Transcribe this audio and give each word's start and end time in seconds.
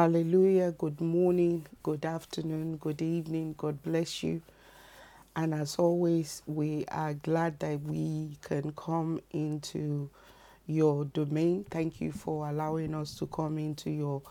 Hallelujah. 0.00 0.72
Good 0.72 1.02
morning, 1.02 1.66
good 1.82 2.06
afternoon, 2.06 2.78
good 2.78 3.02
evening. 3.02 3.54
God 3.58 3.82
bless 3.82 4.22
you. 4.22 4.40
And 5.36 5.54
as 5.54 5.76
always, 5.76 6.42
we 6.46 6.86
are 6.88 7.14
glad 7.14 7.60
that 7.60 7.82
we 7.82 8.38
can 8.42 8.72
come 8.72 9.20
into 9.32 10.08
your 10.66 11.04
domain. 11.04 11.66
Thank 11.70 12.00
you 12.00 12.12
for 12.12 12.48
allowing 12.48 12.94
us 12.94 13.14
to 13.16 13.26
come 13.26 13.58
into 13.58 13.90
your 13.90 14.22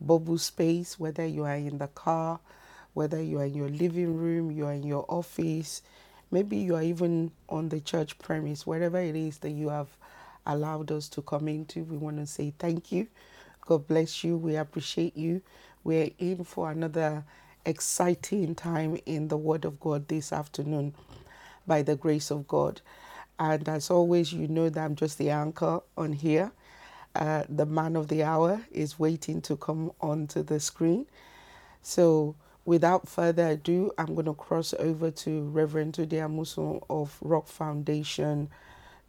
bubble 0.00 0.38
space, 0.38 1.00
whether 1.00 1.26
you 1.26 1.44
are 1.46 1.56
in 1.56 1.78
the 1.78 1.88
car, 1.88 2.40
whether 2.94 3.20
you 3.20 3.40
are 3.40 3.46
in 3.46 3.54
your 3.54 3.70
living 3.70 4.16
room, 4.16 4.52
you 4.52 4.66
are 4.66 4.74
in 4.74 4.84
your 4.84 5.04
office, 5.08 5.82
maybe 6.30 6.58
you 6.58 6.76
are 6.76 6.82
even 6.84 7.32
on 7.48 7.70
the 7.70 7.80
church 7.80 8.18
premise, 8.20 8.68
wherever 8.68 9.00
it 9.00 9.16
is 9.16 9.38
that 9.38 9.50
you 9.50 9.70
have 9.70 9.88
allowed 10.46 10.92
us 10.92 11.08
to 11.10 11.22
come 11.22 11.48
into. 11.48 11.84
We 11.84 11.96
want 11.98 12.18
to 12.18 12.26
say 12.26 12.54
thank 12.58 12.92
you. 12.92 13.08
God 13.68 13.86
bless 13.86 14.24
you. 14.24 14.38
We 14.38 14.56
appreciate 14.56 15.14
you. 15.14 15.42
We're 15.84 16.08
in 16.18 16.42
for 16.44 16.70
another 16.70 17.22
exciting 17.66 18.54
time 18.54 18.98
in 19.04 19.28
the 19.28 19.36
Word 19.36 19.66
of 19.66 19.78
God 19.78 20.08
this 20.08 20.32
afternoon 20.32 20.94
by 21.66 21.82
the 21.82 21.94
grace 21.94 22.30
of 22.30 22.48
God. 22.48 22.80
And 23.38 23.68
as 23.68 23.90
always, 23.90 24.32
you 24.32 24.48
know 24.48 24.70
that 24.70 24.82
I'm 24.82 24.96
just 24.96 25.18
the 25.18 25.28
anchor 25.28 25.80
on 25.98 26.14
here. 26.14 26.50
Uh, 27.14 27.44
the 27.46 27.66
man 27.66 27.94
of 27.94 28.08
the 28.08 28.22
hour 28.22 28.62
is 28.72 28.98
waiting 28.98 29.42
to 29.42 29.56
come 29.58 29.92
onto 30.00 30.42
the 30.42 30.60
screen. 30.60 31.04
So, 31.82 32.36
without 32.64 33.06
further 33.06 33.48
ado, 33.48 33.92
I'm 33.98 34.14
going 34.14 34.24
to 34.28 34.32
cross 34.34 34.72
over 34.78 35.10
to 35.10 35.42
Reverend 35.50 35.92
Tunde 35.92 36.12
Amusun 36.12 36.82
of 36.88 37.18
Rock 37.20 37.46
Foundation, 37.48 38.48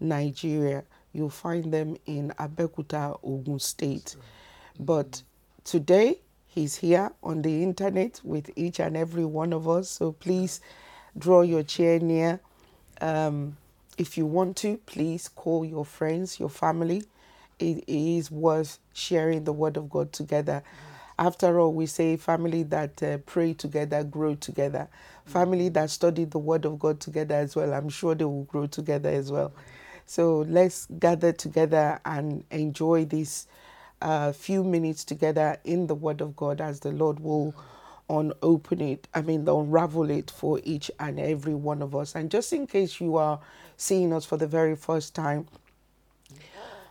Nigeria. 0.01 0.83
You'll 1.13 1.29
find 1.29 1.73
them 1.73 1.95
in 2.05 2.33
Abeokuta, 2.37 3.17
Ogun 3.23 3.59
State. 3.59 4.17
But 4.79 5.23
today, 5.65 6.21
he's 6.47 6.77
here 6.77 7.11
on 7.21 7.41
the 7.41 7.61
internet 7.61 8.21
with 8.23 8.49
each 8.55 8.79
and 8.79 8.95
every 8.95 9.25
one 9.25 9.51
of 9.53 9.67
us. 9.67 9.89
So 9.89 10.13
please 10.13 10.61
draw 11.17 11.41
your 11.41 11.63
chair 11.63 11.99
near. 11.99 12.39
Um, 13.01 13.57
if 13.97 14.17
you 14.17 14.25
want 14.25 14.55
to, 14.57 14.77
please 14.85 15.27
call 15.27 15.65
your 15.65 15.83
friends, 15.83 16.39
your 16.39 16.49
family. 16.49 17.03
It 17.59 17.83
is 17.87 18.31
worth 18.31 18.79
sharing 18.93 19.43
the 19.43 19.51
word 19.51 19.75
of 19.75 19.89
God 19.89 20.13
together. 20.13 20.63
After 21.17 21.59
all, 21.59 21.73
we 21.73 21.85
say 21.85 22.15
family 22.15 22.63
that 22.63 23.03
uh, 23.03 23.17
pray 23.17 23.53
together, 23.53 24.05
grow 24.05 24.35
together. 24.35 24.87
Family 25.25 25.67
that 25.69 25.89
study 25.89 26.23
the 26.23 26.39
word 26.39 26.63
of 26.63 26.79
God 26.79 27.01
together 27.01 27.35
as 27.35 27.57
well. 27.57 27.73
I'm 27.73 27.89
sure 27.89 28.15
they 28.15 28.23
will 28.23 28.45
grow 28.45 28.67
together 28.67 29.09
as 29.09 29.29
well. 29.29 29.51
So 30.05 30.45
let's 30.47 30.87
gather 30.97 31.33
together 31.33 31.99
and 32.05 32.45
enjoy 32.49 33.03
this 33.03 33.47
uh, 34.01 34.31
few 34.31 34.63
minutes 34.63 35.03
together 35.03 35.57
in 35.63 35.87
the 35.87 35.95
Word 35.95 36.21
of 36.21 36.35
God 36.35 36.61
as 36.61 36.79
the 36.79 36.91
Lord 36.91 37.19
will 37.19 37.53
unopen 38.09 38.81
it, 38.81 39.07
I 39.13 39.21
mean, 39.21 39.47
unravel 39.47 40.09
it 40.09 40.31
for 40.31 40.59
each 40.63 40.89
and 40.99 41.19
every 41.19 41.53
one 41.53 41.81
of 41.81 41.95
us. 41.95 42.15
And 42.15 42.31
just 42.31 42.51
in 42.51 42.65
case 42.65 42.99
you 42.99 43.17
are 43.17 43.39
seeing 43.77 44.11
us 44.13 44.25
for 44.25 44.37
the 44.37 44.47
very 44.47 44.75
first 44.75 45.13
time, 45.13 45.47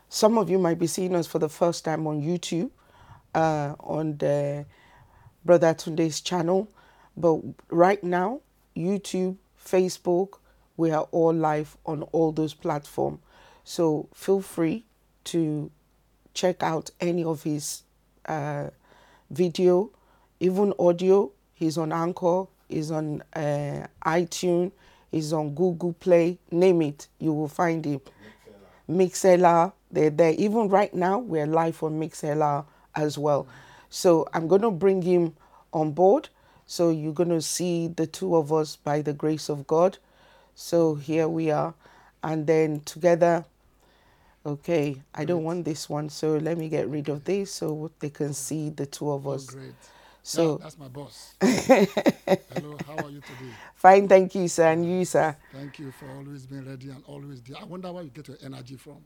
some 0.08 0.38
of 0.38 0.48
you 0.48 0.58
might 0.58 0.78
be 0.78 0.86
seeing 0.86 1.14
us 1.14 1.26
for 1.26 1.38
the 1.38 1.48
first 1.48 1.84
time 1.84 2.06
on 2.06 2.22
YouTube, 2.22 2.70
uh, 3.34 3.75
on 3.80 4.16
the 4.16 4.64
Brother 5.44 5.75
Tunde's 5.75 6.20
channel. 6.20 6.69
But 7.16 7.40
right 7.69 8.02
now, 8.02 8.40
YouTube, 8.76 9.36
Facebook, 9.62 10.38
we 10.76 10.92
are 10.92 11.08
all 11.10 11.34
live 11.34 11.76
on 11.84 12.02
all 12.04 12.32
those 12.32 12.54
platforms. 12.54 13.19
So 13.64 14.08
feel 14.14 14.40
free 14.40 14.86
to 15.25 15.70
check 16.38 16.62
out 16.62 16.91
any 17.00 17.25
of 17.25 17.43
his 17.43 17.82
uh, 18.26 18.69
video, 19.28 19.91
even 20.38 20.72
audio. 20.78 21.32
He's 21.54 21.76
on 21.76 21.93
Anchor, 21.93 22.44
he's 22.69 22.93
on 22.93 23.22
uh, 23.34 23.88
iTunes, 24.06 24.71
he's 25.10 25.32
on 25.32 25.54
Google 25.56 25.94
Play, 25.94 26.38
name 26.53 26.82
it, 26.82 27.09
you 27.19 27.32
will 27.32 27.49
find 27.49 27.84
him. 27.84 28.00
Mixlr, 28.88 29.72
they're 29.91 30.10
there. 30.10 30.34
Even 30.38 30.69
right 30.69 30.94
now, 30.94 31.19
we're 31.19 31.47
live 31.47 31.82
on 31.82 31.99
Mixlr 31.99 32.65
as 32.94 33.19
well. 33.19 33.49
So 33.91 34.28
I'm 34.32 34.47
going 34.47 34.62
to 34.62 34.70
bring 34.70 35.03
him 35.03 35.34
on 35.72 35.91
board. 35.91 36.28
So 36.66 36.91
you're 36.91 37.12
going 37.15 37.31
to 37.31 37.43
see 37.43 37.88
the 37.88 38.06
two 38.06 38.37
of 38.37 38.53
us 38.53 38.76
by 38.76 39.03
the 39.03 39.12
grace 39.12 39.49
of 39.49 39.66
God. 39.66 39.99
So 40.55 40.94
here 40.94 41.28
we 41.28 41.50
are. 41.50 41.75
And 42.22 42.47
then 42.47 42.81
together, 42.84 43.44
okay, 44.48 44.97
I 45.14 45.25
don't 45.25 45.44
want 45.44 45.64
this 45.64 45.88
one. 45.88 46.09
So 46.09 46.36
let 46.36 46.56
me 46.59 46.69
get 46.69 46.88
rid 46.88 47.09
of 47.09 47.25
this 47.25 47.53
so 47.53 47.91
they 48.00 48.10
can 48.10 48.32
see 48.32 48.70
the 48.70 48.86
two 48.86 49.10
of 49.10 49.26
Oh, 49.26 49.32
us. 49.32 49.47
great. 49.47 49.75
So- 50.22 50.59
Yeah, 50.59 50.64
that's 50.64 50.78
my 50.78 50.88
boss. 50.88 51.34
Hello, 51.41 52.76
how 52.87 52.97
are 53.04 53.10
you 53.10 53.20
today? 53.20 53.53
Fine, 53.75 54.08
thank 54.08 54.34
you, 54.34 54.48
sir. 54.48 54.69
And 54.72 54.84
you, 54.84 55.04
sir. 55.04 55.37
Thank 55.53 55.78
you 55.78 55.91
for 55.92 56.06
always 56.10 56.47
being 56.47 56.66
ready 56.69 56.91
and 56.91 57.03
always 57.06 57.41
there. 57.42 57.56
I 57.60 57.64
wonder 57.64 57.92
where 57.92 58.03
you 58.04 58.10
get 58.10 58.28
your 58.28 58.37
energy 58.42 58.76
from. 58.76 58.98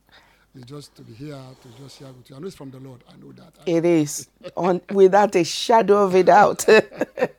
It's 0.54 0.64
just 0.66 0.94
to 0.97 1.02
be 1.02 1.14
here, 1.14 1.34
to 1.62 1.82
just 1.82 1.98
share 1.98 2.08
with 2.12 2.28
you. 2.28 2.36
I 2.36 2.38
know 2.38 2.47
it's 2.47 2.56
from 2.56 2.70
the 2.70 2.78
Lord. 2.81 3.02
I 3.08 3.16
know 3.16 3.32
that. 3.32 3.54
I- 3.66 3.70
It 3.70 3.84
is 3.84 4.28
on 4.56 4.81
without 4.92 5.34
a 5.36 5.44
shadow 5.44 6.04
of 6.04 6.14
a 6.14 6.22
doubt. 6.22 6.69
it 6.69 7.32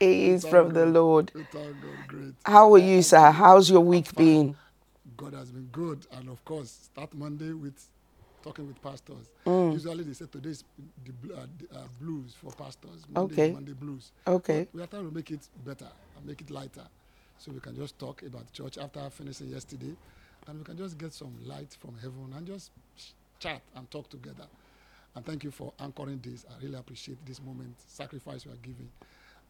is 0.00 0.42
Thank 0.42 0.50
from 0.52 0.72
the 0.72 0.86
Lord. 0.86 1.30
We 1.34 1.42
Thank 1.44 1.80
God, 1.80 2.06
great. 2.08 2.34
How 2.44 2.72
are 2.74 2.78
you, 2.78 3.02
sir? 3.02 3.30
How's 3.30 3.70
your 3.70 3.80
week 3.80 4.14
been? 4.16 4.56
God 5.16 5.34
has 5.34 5.50
been 5.50 5.68
good. 5.72 6.06
And 6.12 6.28
of 6.28 6.44
course, 6.44 6.70
start 6.92 7.14
Monday 7.14 7.52
with 7.52 7.88
talking 8.42 8.66
with 8.66 8.80
pastors. 8.82 9.30
Mm. 9.46 9.72
Usually 9.72 10.04
they 10.04 10.12
say 10.12 10.26
today's 10.30 10.64
the, 11.04 11.34
uh, 11.34 11.46
the, 11.58 11.78
uh, 11.78 11.82
blues 12.00 12.34
for 12.34 12.52
pastors. 12.52 13.04
Monday 13.08 13.34
Okay. 13.34 13.52
Monday 13.52 13.72
blues. 13.72 14.12
Okay. 14.26 14.64
But 14.70 14.74
we 14.74 14.82
are 14.82 14.86
trying 14.86 15.08
to 15.08 15.14
make 15.14 15.30
it 15.30 15.48
better 15.64 15.88
and 16.16 16.26
make 16.26 16.40
it 16.40 16.50
lighter. 16.50 16.84
So 17.38 17.52
we 17.52 17.60
can 17.60 17.74
just 17.74 17.98
talk 17.98 18.22
about 18.22 18.52
church 18.52 18.76
after 18.78 19.08
finishing 19.10 19.48
yesterday. 19.48 19.94
And 20.46 20.58
we 20.58 20.64
can 20.64 20.76
just 20.76 20.98
get 20.98 21.12
some 21.12 21.34
light 21.44 21.74
from 21.80 21.96
heaven 21.96 22.34
and 22.36 22.46
just 22.46 22.70
chat 23.38 23.62
and 23.76 23.90
talk 23.90 24.10
together. 24.10 24.44
And 25.14 25.24
thank 25.24 25.44
you 25.44 25.50
for 25.50 25.72
anchoring 25.80 26.20
this. 26.22 26.44
I 26.50 26.62
really 26.62 26.76
appreciate 26.76 27.24
this 27.24 27.40
moment, 27.40 27.74
sacrifice 27.86 28.44
you 28.44 28.52
are 28.52 28.56
giving. 28.62 28.90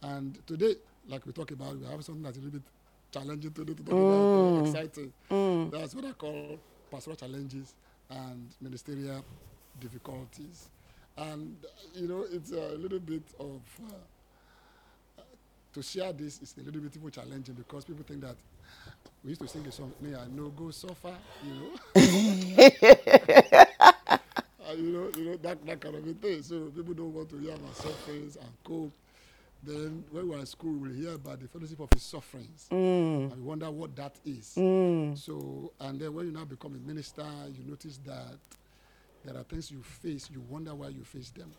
And 0.02 0.38
today, 0.46 0.76
like 1.08 1.26
we 1.26 1.32
talk 1.32 1.50
about, 1.50 1.78
we 1.78 1.87
have 1.87 2.05
something 2.05 2.22
that's 2.22 2.37
a 2.37 2.40
little 2.40 2.60
bit 2.60 2.62
challenging 3.14 3.52
to 3.52 3.64
talk 3.64 4.00
about, 4.00 4.66
exciting. 4.66 5.12
That's 5.70 5.94
what 5.94 6.05
I 6.05 6.12
call 6.12 6.58
pastoral 6.90 7.16
challenges 7.16 7.75
and 8.11 8.49
ministerial 8.61 9.25
difficulties. 9.81 10.69
And, 11.16 11.56
you 11.94 12.08
know, 12.08 12.26
it's 12.31 12.50
a 12.50 12.75
little 12.76 12.99
bit 12.99 13.22
of, 13.38 13.61
uh, 15.19 15.22
to 15.72 15.82
share 15.82 16.12
this 16.12 16.43
is 16.43 16.55
a 16.58 16.62
little 16.62 16.81
bit 16.81 17.00
more 17.00 17.11
challenging 17.11 17.55
because 17.55 17.84
people 17.84 18.05
think 18.06 18.20
that 18.22 18.37
we 19.22 19.31
used 19.31 19.40
to 19.40 19.49
sing 19.49 19.67
a 19.67 19.72
song, 19.72 19.93
me 20.00 20.14
I 20.14 20.26
know 20.26 20.49
go 20.49 20.70
suffer, 20.70 21.14
you 21.44 21.55
know. 21.55 21.70
Uh, 24.67 24.72
you 24.72 24.93
know, 24.93 25.10
you 25.17 25.25
know 25.26 25.37
that, 25.37 25.64
that 25.67 25.78
kind 25.78 25.94
of 25.94 26.06
a 26.06 26.14
thing. 26.14 26.43
So 26.43 26.72
people 26.75 26.94
don't 26.94 27.12
want 27.12 27.28
to 27.31 27.38
hear 27.38 27.55
about 27.55 27.76
sufferings 27.76 28.37
and 28.37 28.49
cope. 28.64 28.93
Then 29.64 30.05
when 30.11 30.28
we 30.28 30.37
are 30.37 30.40
in 30.40 30.46
school, 30.46 30.75
we'll 30.75 30.93
hear 30.93 31.14
about 31.14 31.40
the 31.40 31.49
fellowship 31.49 31.81
of 31.81 31.88
his 31.93 32.02
sufferings, 32.02 32.69
mm. 32.70 33.32
and 33.32 33.37
we 33.37 33.43
wonder 33.43 33.70
what 33.70 33.96
that 33.96 34.14
is. 34.25 34.55
Mm. 34.58 35.16
So, 35.16 35.72
and 35.81 35.99
then 35.99 36.12
when 36.12 36.26
you 36.26 36.32
now 36.32 36.44
become 36.44 36.75
a 36.75 36.87
minister, 36.87 37.25
you 37.56 37.64
notice 37.69 37.99
that 38.05 38.38
there 39.25 39.37
are 39.37 39.44
things 39.44 39.70
you 39.70 39.82
face. 39.82 40.28
You 40.31 40.43
wonder 40.50 40.75
why 40.75 40.88
you 40.88 41.02
face 41.02 41.31
them, 41.31 41.50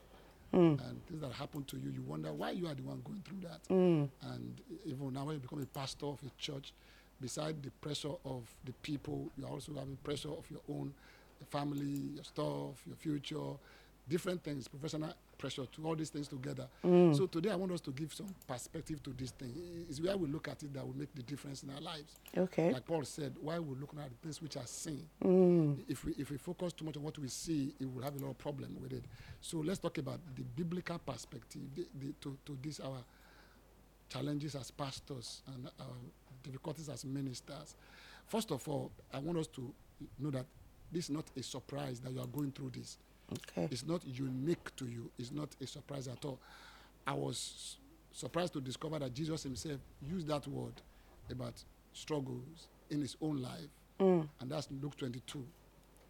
mm. 0.54 0.88
and 0.88 1.06
things 1.08 1.22
that 1.22 1.32
happen 1.34 1.64
to 1.64 1.78
you. 1.78 1.90
You 1.90 2.04
wonder 2.04 2.32
why 2.32 2.52
you 2.52 2.68
are 2.68 2.76
the 2.76 2.84
one 2.84 3.02
going 3.04 3.24
through 3.28 3.50
that. 3.50 3.62
And 3.70 4.62
even 4.86 5.14
now, 5.14 5.26
when 5.26 5.36
you 5.36 5.42
become 5.42 5.62
a 5.62 5.66
pastor 5.66 6.06
of 6.06 6.20
a 6.26 6.30
church, 6.38 6.74
beside 7.20 7.64
the 7.64 7.72
pressure 7.82 8.14
of 8.24 8.44
the 8.66 8.74
people, 8.84 9.32
you 9.38 9.46
are 9.46 9.52
also 9.52 9.74
having 9.74 9.98
pressure 10.04 10.30
of 10.30 10.46
your 10.52 10.62
own 10.70 10.94
family, 11.50 12.12
your 12.16 12.24
stuff, 12.24 12.82
your 12.86 12.96
future, 12.98 13.58
different 14.08 14.44
things, 14.44 14.68
professional 14.68 15.14
pressure 15.38 15.66
to 15.66 15.86
all 15.88 15.96
these 15.96 16.10
things 16.10 16.28
together. 16.28 16.68
Mm. 16.84 17.16
So 17.16 17.26
today 17.28 17.52
I 17.52 17.56
want 17.56 17.72
us 17.72 17.82
to 17.82 17.92
give 17.92 18.14
some 18.14 18.34
perspective 18.48 19.02
to 19.04 19.12
this 19.12 19.32
thing. 19.32 19.54
It's 19.90 20.02
where 20.02 20.16
we 20.18 20.28
look 20.28 20.48
at 20.48 20.64
it 20.64 20.74
that 20.74 20.86
will 20.86 20.98
make 20.98 21.14
the 21.16 21.24
difference 21.24 21.64
in 21.64 21.70
our 21.70 21.82
lives. 21.82 22.20
Okay. 22.38 22.72
Like 22.72 22.86
Paul 22.86 23.04
said, 23.04 23.36
why 23.42 23.60
we're 23.60 23.80
looking 23.80 24.00
at 24.00 24.10
the 24.10 24.16
things 24.22 24.42
which 24.42 24.58
are 24.58 24.68
seen. 24.68 25.08
Mm. 25.24 25.80
If 25.88 26.06
we 26.06 26.14
if 26.18 26.32
we 26.32 26.38
focus 26.38 26.74
too 26.74 26.86
much 26.86 26.98
on 26.98 27.04
what 27.04 27.18
we 27.18 27.28
see, 27.28 27.74
it 27.80 27.92
will 27.92 28.04
have 28.04 28.16
a 28.16 28.20
lot 28.20 28.32
of 28.32 28.38
problem 28.38 28.78
with 28.82 28.94
it. 28.94 29.04
So 29.42 29.58
let's 29.58 29.80
talk 29.80 29.98
about 29.98 30.20
the 30.36 30.44
biblical 30.44 31.00
perspective 31.00 31.62
the, 31.76 31.88
the, 32.00 32.14
to, 32.22 32.38
to 32.46 32.58
this 32.62 32.80
our 32.80 33.04
challenges 34.10 34.56
as 34.56 34.72
pastors 34.72 35.42
and 35.54 35.70
our 35.80 35.96
difficulties 36.44 36.90
as 36.90 37.06
ministers. 37.06 37.76
First 38.28 38.52
of 38.52 38.68
all, 38.68 38.92
I 39.14 39.20
want 39.20 39.38
us 39.38 39.48
to 39.48 39.74
know 40.20 40.32
that 40.32 40.46
this 40.92 41.06
is 41.06 41.10
not 41.12 41.26
a 41.38 41.44
surprise 41.44 42.00
that 42.02 42.12
you 42.12 42.20
are 42.22 42.28
going 42.28 42.52
through 42.52 42.72
this. 42.72 42.98
Okay. 43.34 43.68
It's 43.72 43.86
not 43.86 44.06
unique 44.06 44.76
to 44.78 44.86
you. 44.86 45.10
It's 45.18 45.32
not 45.32 45.50
a 45.62 45.68
surprise 45.68 46.08
at 46.08 46.24
all. 46.26 46.40
I 47.08 47.14
was 47.14 47.78
surprised 48.12 48.54
to 48.54 48.62
discover 48.62 49.00
that 49.00 49.14
Jesus 49.14 49.44
himself 49.44 49.80
used 50.02 50.28
that 50.28 50.48
word 50.48 50.74
about 51.32 51.54
struggles 51.94 52.68
in 52.90 53.02
his 53.02 53.16
own 53.22 53.42
life. 53.42 53.70
And 54.00 54.28
that's 54.50 54.68
Luke 54.82 54.96
22. 54.98 55.44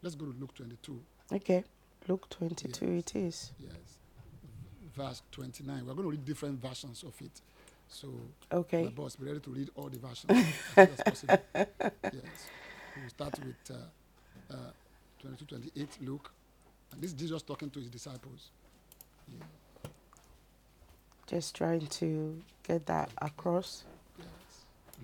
Let's 0.02 0.14
go 0.14 0.26
to 0.26 0.34
Luke 0.38 0.54
22. 0.54 1.00
Okay. 1.32 1.64
Luke 2.08 2.28
22 2.28 2.86
Yes. 2.86 2.98
it 2.98 3.16
is. 3.16 3.52
Yes. 3.60 3.72
Verse 4.94 5.22
29. 5.32 5.86
We're 5.86 5.94
going 5.94 6.04
to 6.04 6.10
read 6.10 6.24
different 6.24 6.60
versions 6.60 7.02
of 7.02 7.14
it. 7.22 7.40
So, 7.88 8.08
my 8.50 8.56
Okay. 8.58 8.86
boss, 8.88 9.16
be 9.16 9.26
ready 9.26 9.40
to 9.40 9.50
read 9.50 9.70
all 9.76 9.88
the 9.88 9.98
versions 9.98 10.30
as 10.76 10.88
as 10.88 11.00
possible. 11.04 11.38
yes. 11.54 12.50
We'll 12.96 13.08
start 13.08 13.38
with 13.38 13.70
uh, 13.70 14.54
uh, 14.54 14.56
22, 15.20 15.44
28, 15.44 15.88
Luke. 16.02 16.32
And 16.92 17.00
this 17.02 17.10
is 17.10 17.16
Jesus 17.16 17.42
talking 17.42 17.70
to 17.70 17.78
his 17.80 17.88
disciples. 17.88 18.50
Yeah. 19.28 19.44
Just 21.26 21.54
trying 21.56 21.86
to 21.86 22.40
get 22.62 22.86
that 22.86 23.10
across. 23.20 23.84
Yes. 24.18 24.26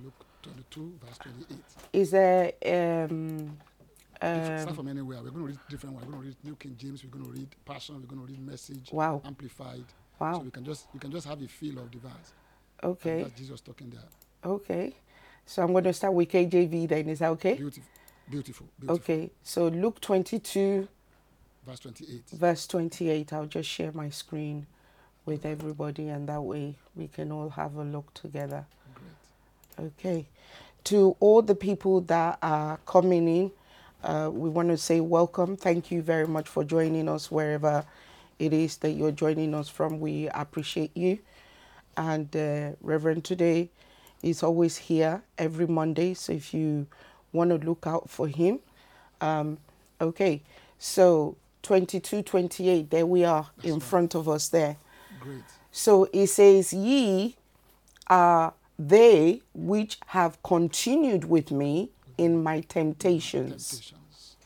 Luke 0.03 0.25
22, 0.43 0.93
verse 1.05 1.19
28. 1.19 1.59
Is 1.93 2.11
there 2.13 2.53
um 2.67 3.59
If- 4.21 4.61
start 4.61 4.69
um 4.69 4.75
from 4.77 4.89
anywhere. 4.89 5.19
We're 5.23 5.31
going 5.31 5.47
to 5.47 5.49
read 5.53 5.59
different. 5.69 5.95
Ones. 5.97 6.07
We're 6.07 6.13
going 6.13 6.23
to 6.23 6.29
read 6.29 6.37
New 6.45 6.57
King 6.57 6.77
James. 6.79 7.03
We're 7.05 7.11
going 7.11 7.25
to 7.25 7.31
read 7.33 7.49
Passion. 7.65 7.97
We're 8.01 8.07
going 8.07 8.21
to 8.27 8.33
read 8.33 8.41
Message. 8.47 8.91
wow 8.93 9.21
Amplified. 9.25 9.85
Wow. 10.21 10.35
So 10.35 10.41
we 10.41 10.51
can 10.51 10.65
just 10.65 10.87
you 10.95 11.01
can 11.01 11.11
just 11.11 11.27
have 11.27 11.43
a 11.43 11.49
feel 11.49 11.79
of 11.81 11.91
the 11.91 11.99
verse. 11.99 12.33
Okay 12.85 13.23
That's 13.25 13.35
Jesus 13.39 13.61
talking 13.61 13.91
there. 13.91 14.01
okay 14.45 14.95
so 15.45 15.63
i'm 15.63 15.73
going 15.73 15.83
to 15.85 15.93
start 15.93 16.13
with 16.15 16.29
kjv 16.29 16.89
then 16.89 17.09
is 17.09 17.19
that 17.21 17.31
okay 17.31 17.55
Beautiful, 17.55 17.83
beautiful, 18.31 18.67
beautiful. 18.79 18.97
okay 19.03 19.31
so 19.43 19.67
luke 19.69 20.01
22 20.01 20.87
Verse 21.67 21.81
28. 21.81 22.23
verse 22.33 22.67
28 22.67 23.33
i'll 23.33 23.47
just 23.47 23.69
share 23.69 23.93
my 23.93 24.11
screen 24.11 24.67
with 25.25 25.47
everybody 25.47 26.09
and 26.09 26.29
that 26.29 26.43
way 26.43 26.75
we 26.97 27.09
can 27.09 27.31
all 27.31 27.51
have 27.51 27.77
a 27.77 27.85
look 27.85 28.13
together. 28.15 28.67
Great. 28.95 29.87
okay. 29.99 30.27
To 30.85 31.17
all 31.21 31.43
the 31.43 31.55
people 31.55 32.01
that 32.03 32.39
are 32.43 32.79
coming 32.87 33.29
in 33.29 33.53
uh, 34.03 34.31
we 34.33 34.51
want 34.51 34.69
to 34.69 34.77
say 34.77 35.01
welcome. 35.01 35.57
Thank 35.57 35.93
you 35.93 36.03
very 36.03 36.27
much 36.27 36.49
for 36.49 36.65
joining 36.65 37.09
us 37.09 37.31
wherever 37.31 37.85
it 38.41 38.53
is 38.53 38.79
that 38.79 38.93
you're 38.93 39.13
joining 39.13 39.55
us 39.55 39.69
from. 39.69 40.01
We 40.01 40.29
appreciate 40.31 40.97
you. 40.97 41.21
And 41.97 42.35
uh, 42.37 42.71
reverend 42.83 43.25
today 43.25 43.71
is 44.23 44.43
always 44.43 44.77
here 44.77 45.23
every 45.39 45.67
monday 45.67 46.15
so 46.15 46.33
if 46.33 46.55
you 46.55 46.87
want 47.33 47.51
to 47.51 47.57
look 47.67 47.87
out 47.87 48.09
for 48.11 48.29
him 48.29 48.61
um, 49.21 49.59
okay. 50.01 50.43
So 50.79 51.37
22 51.63 52.23
28 52.23 52.91
there 52.91 53.07
we 53.07 53.25
are 53.25 53.51
in 53.63 53.75
right. 53.75 53.83
front 53.83 54.15
of 54.15 54.29
us 54.29 54.49
there 54.49 54.77
Great. 55.21 55.43
so 55.71 56.09
it 56.13 56.27
says, 56.29 56.73
Ye 56.73 57.37
are 58.09 58.53
they 58.79 59.41
which 59.55 59.99
have 60.07 60.43
continued 60.43 61.25
with 61.25 61.51
me 61.53 61.91
in 62.19 62.43
my 62.43 62.61
temptations. 62.63 63.71
Temptations. 63.71 64.37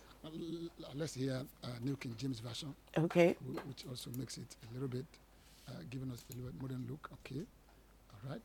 Let's 0.95 1.15
hear 1.15 1.43
uh, 1.63 1.67
New 1.83 1.97
King 1.97 2.15
James 2.17 2.41
Version, 2.41 2.75
Okay. 2.97 3.37
which 3.67 3.85
also 3.89 4.11
makes 4.17 4.39
it 4.39 4.57
a 4.71 4.73
little 4.73 4.89
bit, 4.89 5.05
uh, 5.69 5.73
giving 5.91 6.11
us 6.11 6.25
a 6.31 6.37
little 6.37 6.51
bit 6.51 6.63
modern 6.63 6.87
look. 6.89 7.11
Okay. 7.25 7.43
All 8.25 8.31
right. 8.31 8.41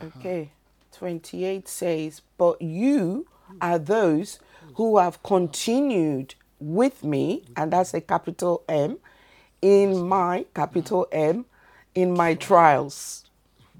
Uh-huh. 0.00 0.18
Okay. 0.18 0.50
28 0.90 1.68
says, 1.68 2.22
But 2.36 2.60
you 2.60 3.26
are 3.60 3.78
those 3.78 4.40
who 4.74 4.98
have 4.98 5.22
continued 5.22 6.34
with 6.64 7.04
me, 7.04 7.44
and 7.56 7.72
that's 7.72 7.92
a 7.94 8.00
capital 8.00 8.64
M, 8.68 8.98
in 9.60 10.08
my 10.08 10.46
capital 10.54 11.06
M, 11.12 11.44
in 11.94 12.14
my 12.14 12.34
trials. 12.34 13.24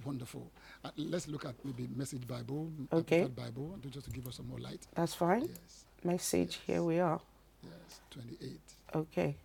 Wonderful. 0.05 0.51
Uh, 0.85 0.91
let's 0.99 1.27
look 1.29 1.47
at 1.47 1.55
maybe 1.65 1.89
Message 1.97 2.27
Bible, 2.29 2.71
Okay. 2.93 3.25
Bible, 3.25 3.79
just 3.91 4.05
to 4.05 4.11
give 4.11 4.27
us 4.29 4.37
some 4.37 4.49
more 4.49 4.59
light. 4.59 4.87
That's 4.95 5.15
fine. 5.15 5.43
Yes. 5.49 5.85
Message, 6.05 6.61
here 6.67 6.83
we 6.83 7.01
are. 7.01 7.21
Yes. 7.63 8.01
28. 8.11 8.59
Okay. 8.95 9.37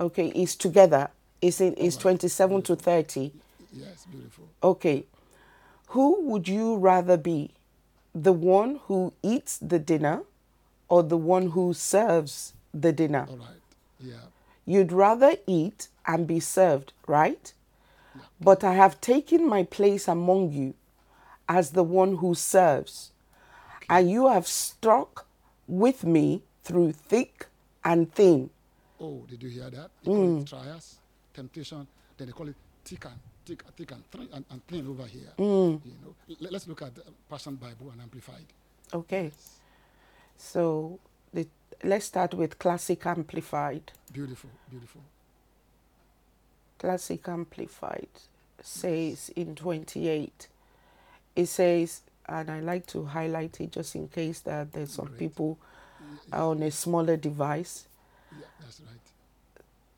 Okay, 0.00 0.28
it's 0.28 0.56
together. 0.56 1.10
It's 1.42 1.60
in 1.60 1.74
it's 1.76 1.96
Alright, 1.96 2.20
27 2.20 2.62
to 2.62 2.76
30. 2.76 3.32
Yes. 3.74 4.06
Beautiful. 4.10 4.48
Okay. 4.62 5.04
Who 5.88 6.22
would 6.22 6.48
you 6.48 6.76
rather 6.76 7.18
be? 7.18 7.50
The 8.14 8.32
one 8.32 8.80
who 8.86 9.12
eats 9.22 9.58
the 9.58 9.78
dinner 9.78 10.22
or 10.88 11.02
the 11.02 11.16
one 11.16 11.50
who 11.50 11.74
serves 11.74 12.54
the 12.72 12.92
dinner? 12.92 13.26
All 13.28 13.36
right. 13.36 13.62
Yeah. 14.00 14.14
You'd 14.64 14.92
rather 14.92 15.36
eat 15.46 15.88
and 16.06 16.26
be 16.26 16.40
served, 16.40 16.92
right? 17.06 17.52
But 18.40 18.64
I 18.64 18.74
have 18.74 19.00
taken 19.00 19.48
my 19.48 19.62
place 19.64 20.08
among 20.08 20.52
you 20.52 20.74
as 21.48 21.70
the 21.70 21.84
one 21.84 22.16
who 22.16 22.34
serves. 22.34 23.12
And 23.88 24.10
you 24.10 24.28
have 24.28 24.46
stuck 24.46 25.26
with 25.68 26.04
me 26.04 26.42
through 26.64 26.92
thick 26.92 27.46
and 27.84 28.12
thin. 28.12 28.50
Oh, 29.00 29.24
did 29.28 29.42
you 29.42 29.48
hear 29.48 29.70
that? 29.70 29.90
They 30.02 30.10
call 30.10 30.38
it 30.38 30.44
mm. 30.44 30.48
trials, 30.48 30.96
temptation. 31.32 31.86
Then 32.16 32.26
they 32.26 32.32
call 32.32 32.48
it 32.48 32.56
thick 32.84 33.04
and 33.04 33.14
thick, 33.44 33.62
thick 33.76 33.90
and 33.92 34.04
thin 34.10 34.28
and, 34.32 34.44
and 34.50 34.66
thin 34.66 34.88
over 34.88 35.06
here. 35.06 35.32
Mm. 35.38 35.80
You 35.84 35.92
know, 36.02 36.14
L- 36.28 36.48
let's 36.50 36.66
look 36.66 36.82
at 36.82 36.94
the 36.94 37.02
Passion 37.30 37.56
Bible 37.56 37.90
and 37.92 38.00
Amplified. 38.00 38.46
Okay. 38.92 39.30
So 40.38 40.98
the, 41.32 41.46
let's 41.82 42.06
start 42.06 42.34
with 42.34 42.58
Classic 42.58 43.04
Amplified. 43.06 43.92
Beautiful, 44.12 44.50
beautiful. 44.70 45.02
Classic 46.78 47.26
Amplified 47.28 48.08
says 48.60 49.30
in 49.34 49.54
28, 49.54 50.48
it 51.34 51.46
says, 51.46 52.02
and 52.28 52.50
I 52.50 52.60
like 52.60 52.86
to 52.88 53.04
highlight 53.04 53.60
it 53.60 53.72
just 53.72 53.94
in 53.94 54.08
case 54.08 54.40
that 54.40 54.72
there's 54.72 54.92
some 54.92 55.06
Great. 55.06 55.18
people 55.18 55.58
on 56.32 56.62
a 56.62 56.70
smaller 56.70 57.16
device. 57.16 57.86
Yeah, 58.32 58.46
that's 58.60 58.80
right. 58.80 58.90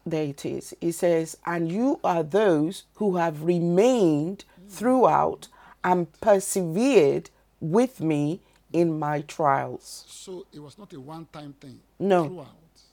There 0.06 0.24
it 0.24 0.44
is. 0.44 0.74
It 0.80 0.92
says, 0.92 1.36
and 1.46 1.70
you 1.70 2.00
are 2.04 2.22
those 2.22 2.84
who 2.94 3.16
have 3.16 3.42
remained 3.42 4.44
mm. 4.60 4.70
throughout 4.70 5.48
and 5.84 6.10
persevered 6.20 7.30
with 7.60 8.00
me 8.00 8.40
in 8.72 8.98
my 8.98 9.22
trials. 9.22 10.04
So 10.08 10.46
it 10.52 10.60
was 10.60 10.78
not 10.78 10.92
a 10.92 11.00
one-time 11.00 11.54
thing. 11.60 11.80
No. 11.98 12.26
Throughout, 12.26 12.48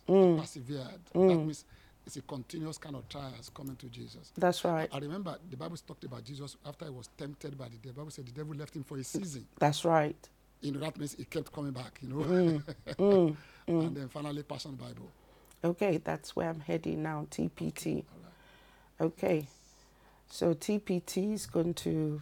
mm. 0.08 0.40
persevered. 0.40 1.00
That 1.14 1.20
mm. 1.20 1.46
means 1.46 1.66
it's 2.06 2.18
a 2.18 2.22
continuous 2.22 2.78
kind 2.78 2.96
of 2.96 3.08
trials 3.10 3.50
coming 3.54 3.76
to 3.78 3.88
Jesus. 3.88 4.32
That's 4.38 4.64
right. 4.64 4.90
I 4.92 5.00
remember 5.00 5.38
the 5.50 5.58
Bible 5.58 5.78
talked 5.78 6.04
about 6.04 6.24
Jesus 6.24 6.56
after 6.66 6.86
he 6.86 6.92
was 6.92 7.10
tempted 7.18 7.58
by 7.58 7.66
the 7.66 7.78
devil. 7.78 7.92
The 7.92 7.94
Bible 7.94 8.12
said 8.12 8.28
the 8.28 8.32
devil 8.32 8.56
left 8.56 8.76
him 8.76 8.84
for 8.84 8.98
a 8.98 9.04
season. 9.04 9.48
That's 9.60 9.84
right. 9.84 10.30
You 10.62 10.72
know, 10.72 10.80
that 10.80 10.98
means 10.98 11.16
he 11.16 11.26
kept 11.26 11.52
coming 11.52 11.72
back, 11.72 12.00
you 12.02 12.10
know. 12.10 12.62
Mm. 12.98 13.36
and 13.68 13.96
then 13.96 14.08
finally, 14.10 14.44
Passion 14.44 14.76
Bible. 14.76 15.12
Okay, 15.64 15.98
that's 15.98 16.36
where 16.36 16.50
I'm 16.50 16.60
heading 16.60 17.04
now, 17.04 17.28
TPT. 17.32 17.96
Right. 17.96 19.08
Okay, 19.08 19.48
so 20.30 20.54
TPT 20.54 21.34
is 21.34 21.46
going 21.46 21.74
to 21.76 22.22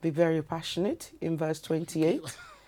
be 0.00 0.10
very 0.10 0.42
passionate 0.42 1.12
in 1.20 1.36
verse 1.36 1.60
28. 1.60 2.22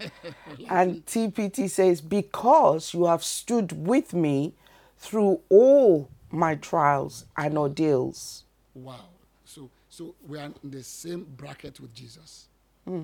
and 0.68 1.04
TPT 1.06 1.68
says, 1.68 2.00
Because 2.00 2.94
you 2.94 3.06
have 3.06 3.24
stood 3.24 3.86
with 3.86 4.14
me 4.14 4.54
through 4.98 5.40
all 5.48 6.08
my 6.30 6.54
trials 6.54 7.26
and 7.36 7.58
ordeals. 7.58 8.44
Wow. 8.74 9.06
So 9.44 9.68
so 9.88 10.14
we 10.26 10.38
are 10.38 10.50
in 10.62 10.70
the 10.70 10.82
same 10.82 11.26
bracket 11.36 11.78
with 11.80 11.94
Jesus. 11.94 12.48
Hmm. 12.86 13.02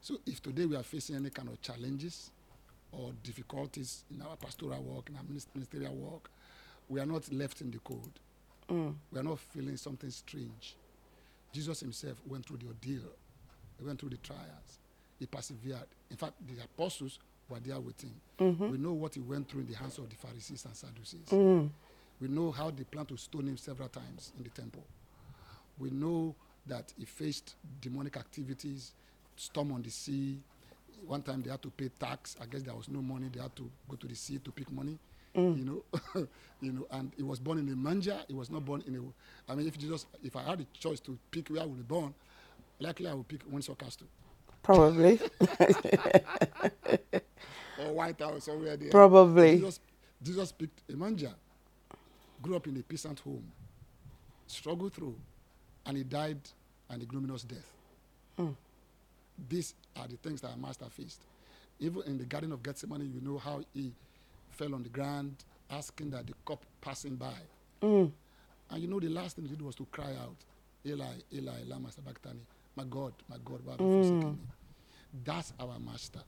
So 0.00 0.18
if 0.26 0.42
today 0.42 0.64
we 0.64 0.76
are 0.76 0.82
facing 0.82 1.16
any 1.16 1.30
kind 1.30 1.48
of 1.48 1.60
challenges 1.60 2.30
or 2.92 3.12
difficulties 3.22 4.04
in 4.10 4.22
our 4.22 4.36
pastoral 4.36 4.82
work, 4.82 5.10
in 5.10 5.16
our 5.16 5.22
ministerial 5.54 5.94
work, 5.94 6.30
we 6.88 7.00
are 7.00 7.06
not 7.06 7.30
left 7.30 7.60
in 7.60 7.70
the 7.70 7.78
cold. 7.80 8.10
Hmm. 8.68 8.90
We 9.12 9.20
are 9.20 9.24
not 9.24 9.38
feeling 9.38 9.76
something 9.76 10.10
strange. 10.10 10.76
Jesus 11.52 11.80
himself 11.80 12.16
went 12.26 12.46
through 12.46 12.58
the 12.58 12.66
ordeal. 12.68 13.10
He 13.78 13.84
went 13.84 14.00
through 14.00 14.10
the 14.10 14.16
trials. 14.18 14.78
He 15.18 15.26
persevered. 15.26 15.86
In 16.10 16.16
fact, 16.16 16.34
the 16.46 16.62
apostles 16.62 17.18
were 17.48 17.60
there 17.60 17.80
with 17.80 18.00
him. 18.00 18.14
Mm-hmm. 18.38 18.70
We 18.70 18.78
know 18.78 18.92
what 18.92 19.14
he 19.14 19.20
went 19.20 19.48
through 19.48 19.62
in 19.62 19.66
the 19.66 19.74
hands 19.74 19.98
of 19.98 20.08
the 20.08 20.16
Pharisees 20.16 20.64
and 20.64 20.76
Sadducees. 20.76 21.28
Mm. 21.30 21.70
We 22.20 22.28
know 22.28 22.50
how 22.50 22.70
they 22.70 22.84
planned 22.84 23.08
to 23.08 23.16
stone 23.16 23.48
him 23.48 23.56
several 23.56 23.88
times 23.88 24.32
in 24.36 24.44
the 24.44 24.50
temple. 24.50 24.84
We 25.78 25.90
know 25.90 26.34
that 26.66 26.92
he 26.98 27.04
faced 27.04 27.54
demonic 27.80 28.16
activities, 28.16 28.92
storm 29.36 29.72
on 29.72 29.82
the 29.82 29.90
sea. 29.90 30.40
One 31.06 31.22
time 31.22 31.42
they 31.42 31.50
had 31.50 31.62
to 31.62 31.70
pay 31.70 31.88
tax. 31.98 32.36
I 32.40 32.46
guess 32.46 32.62
there 32.62 32.74
was 32.74 32.88
no 32.88 33.00
money. 33.00 33.28
They 33.32 33.40
had 33.40 33.54
to 33.56 33.70
go 33.88 33.96
to 33.96 34.06
the 34.06 34.14
sea 34.16 34.38
to 34.38 34.50
pick 34.50 34.70
money. 34.72 34.98
Mm. 35.36 35.58
You 35.58 35.64
know, 35.64 36.26
you 36.60 36.72
know, 36.72 36.86
and 36.90 37.12
he 37.16 37.22
was 37.22 37.38
born 37.38 37.58
in 37.58 37.68
a 37.68 37.76
manger. 37.76 38.18
He 38.26 38.34
was 38.34 38.50
not 38.50 38.64
born 38.64 38.82
in 38.86 38.96
a. 38.96 39.52
I 39.52 39.54
mean, 39.54 39.68
if 39.68 39.78
Jesus, 39.78 40.06
if 40.24 40.34
I 40.34 40.42
had 40.42 40.60
a 40.60 40.66
choice 40.76 41.00
to 41.00 41.16
pick 41.30 41.48
where 41.48 41.62
I 41.62 41.66
would 41.66 41.76
be 41.76 41.82
born, 41.82 42.12
likely 42.80 43.06
I 43.06 43.14
would 43.14 43.28
pick 43.28 43.40
Windsor 43.48 43.74
Castle 43.74 44.08
Probably. 44.68 45.18
or 47.80 47.92
White 47.94 48.20
House 48.20 48.44
somewhere 48.44 48.76
there. 48.76 48.90
Probably. 48.90 49.56
Jesus, 49.56 49.80
Jesus 50.22 50.52
picked 50.52 50.82
a 50.92 50.96
manger, 50.96 51.32
grew 52.42 52.56
up 52.56 52.66
in 52.66 52.76
a 52.76 52.82
peasant 52.82 53.18
home, 53.20 53.50
struggled 54.46 54.92
through, 54.92 55.16
and 55.86 55.96
he 55.96 56.04
died 56.04 56.38
an 56.90 57.00
ignominious 57.00 57.44
death. 57.44 57.72
These 59.48 59.74
are 59.96 60.06
the 60.06 60.16
things 60.18 60.42
that 60.42 60.50
our 60.50 60.58
master 60.58 60.86
faced. 60.90 61.22
Even 61.80 62.02
in 62.02 62.18
the 62.18 62.24
Garden 62.24 62.52
of 62.52 62.62
Gethsemane, 62.62 63.10
you 63.14 63.22
know 63.22 63.38
how 63.38 63.62
he 63.72 63.92
fell 64.50 64.74
on 64.74 64.82
the 64.82 64.90
ground, 64.90 65.36
asking 65.70 66.10
that 66.10 66.26
the 66.26 66.34
cup 66.46 66.62
passing 66.82 67.16
by. 67.16 67.32
Mm. 67.82 68.12
And 68.70 68.82
you 68.82 68.88
know, 68.88 69.00
the 69.00 69.08
last 69.08 69.36
thing 69.36 69.46
he 69.46 69.50
did 69.56 69.62
was 69.62 69.76
to 69.76 69.86
cry 69.92 70.12
out, 70.22 70.36
Eli, 70.86 71.06
Eli, 71.34 71.62
Lama 71.66 71.90
Sabachthani, 71.90 72.40
my 72.76 72.84
God, 72.84 73.14
my 73.30 73.36
God, 73.44 73.60
why 73.64 73.72
have 73.72 73.80
you 73.80 73.88
forsaken 74.02 74.32
me? 74.32 74.38
That's 75.24 75.52
our 75.60 75.78
master. 75.78 76.20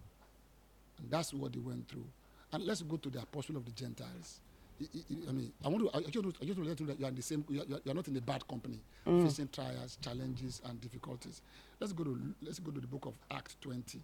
And 0.99 1.11
that's 1.11 1.33
what 1.35 1.55
he 1.55 1.61
went 1.61 1.89
through. 1.89 2.07
And 2.53 2.65
let's 2.65 2.83
go 2.83 2.97
to 2.97 3.11
the 3.11 3.21
apostle 3.21 3.57
of 3.57 3.65
the 3.65 3.71
Gentiles. 3.73 4.41
I- 4.81 4.85
I- 4.95 5.29
I 5.29 5.33
mean, 5.33 5.53
I 5.65 5.69
want 5.69 5.85
to. 5.93 5.97
I 5.97 6.01
just, 6.11 6.25
want 6.25 6.35
to- 6.37 6.43
I 6.43 6.47
just 6.47 6.59
want 6.59 6.65
to 6.65 6.71
let 6.71 6.81
you 6.81 6.87
know 6.87 6.93
that 6.93 6.99
you 6.99 7.05
are 7.05 7.09
in 7.11 7.15
the 7.15 7.23
same. 7.23 7.45
You 7.51 7.61
are, 7.63 7.67
you 7.67 7.91
are 7.91 7.95
not 7.95 8.09
in 8.09 8.17
a 8.17 8.21
bad 8.21 8.47
company, 8.49 8.81
facing 9.05 9.49
trials, 9.49 9.99
challenges, 10.01 10.63
and 10.65 10.81
difficulties. 10.81 11.43
Let's 11.79 11.93
go 11.93 12.05
to. 12.05 12.35
Let's 12.41 12.59
go 12.61 12.71
to 12.71 12.81
the 12.81 12.87
book 12.87 13.05
of 13.07 13.15
Acts 13.31 13.57
20. 13.61 14.01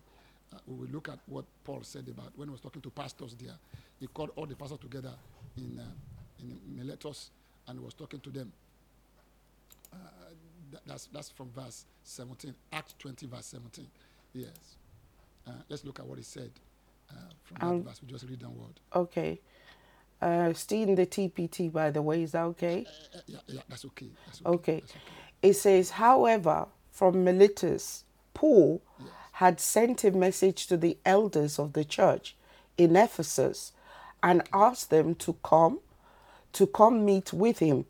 Uh, 0.52 0.59
we 0.66 0.75
will 0.76 0.92
look 0.92 1.09
at 1.09 1.18
what 1.26 1.45
Paul 1.64 1.83
said 1.83 2.06
about 2.09 2.30
when 2.37 2.49
he 2.49 2.52
was 2.52 2.61
talking 2.61 2.83
to 2.83 2.90
pastors 2.90 3.35
there. 3.35 3.56
He 3.99 4.06
called 4.06 4.30
all 4.37 4.45
the 4.47 4.54
pastors 4.54 4.78
together 4.78 5.14
in 5.56 5.78
uh, 5.80 5.85
in 6.40 6.61
Miletus, 6.76 7.30
and 7.66 7.78
he 7.78 7.85
was 7.85 7.95
talking 7.95 8.21
to 8.21 8.30
them. 8.30 8.52
Uh, 9.92 9.97
that, 10.73 10.83
that's 10.87 11.06
that's 11.06 11.30
from 11.30 11.50
verse 11.52 11.87
17. 12.04 12.54
Acts 12.73 12.95
20, 12.99 13.26
verse 13.26 13.47
17. 13.47 13.87
Yes. 14.37 14.50
Uh, 15.47 15.52
let's 15.69 15.85
look 15.85 15.99
at 15.99 16.07
what 16.07 16.19
he 16.19 16.25
said 16.25 16.50
uh, 17.11 17.14
from 17.45 17.57
that 17.61 17.66
Um, 17.66 17.83
verse. 17.85 18.00
We 18.02 18.09
just 18.09 18.25
read 18.28 18.40
that 18.40 18.50
word. 18.50 18.81
Okay. 18.95 19.40
Uh, 20.21 20.52
still 20.55 20.83
in 20.88 20.95
the 20.95 21.07
TPT, 21.07 21.73
by 21.73 21.90
the 21.90 22.02
way, 22.02 22.23
is 22.23 22.33
that 22.33 22.43
okay? 22.43 22.87
Uh, 23.14 23.19
yeah, 23.26 23.38
yeah, 23.49 23.61
that's 23.69 23.85
okay. 23.87 24.09
That's 24.26 24.40
okay. 24.43 24.50
Okay. 24.57 24.81
That's 24.81 24.93
okay. 24.93 25.00
It 25.43 25.55
says, 25.55 25.90
however, 25.90 26.66
from 26.90 27.25
Miletus, 27.25 28.05
Paul 28.35 28.83
Yes. 28.99 29.09
had 29.33 29.61
sent 29.61 30.05
a 30.05 30.11
message 30.11 30.66
to 30.69 30.76
the 30.76 30.99
elders 31.05 31.59
of 31.59 31.73
the 31.75 31.85
church 31.85 32.37
in 32.76 32.97
Ephesus 32.97 33.73
and 34.23 34.43
asked 34.52 34.90
them 34.90 35.14
to 35.16 35.35
come, 35.43 35.81
to 36.52 36.66
come 36.66 37.05
meet 37.05 37.33
with 37.33 37.59
him. 37.61 37.87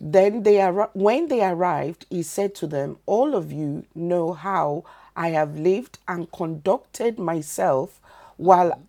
Then 0.00 0.42
they 0.44 0.56
arri- 0.56 0.90
when 0.94 1.28
they 1.28 1.44
arrived, 1.44 2.06
he 2.10 2.22
said 2.22 2.54
to 2.56 2.66
them, 2.66 2.98
All 3.06 3.34
of 3.34 3.52
you 3.52 3.84
know 3.94 4.32
how 4.32 4.84
I 5.18 5.30
have 5.30 5.58
lived 5.58 5.98
and 6.06 6.30
conducted 6.30 7.18
myself 7.18 8.00
while 8.36 8.80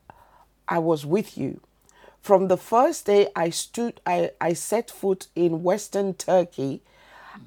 I 0.68 0.78
was 0.78 1.04
with 1.04 1.40
you. 1.40 1.60
From 2.22 2.50
the 2.50 2.56
first 2.56 3.08
day 3.08 3.30
I 3.36 3.50
stood, 3.50 4.00
I, 4.06 4.30
I 4.40 4.54
set 4.54 4.92
foot 4.92 5.26
in 5.36 5.64
Western 5.64 6.14
Turkey, 6.14 6.84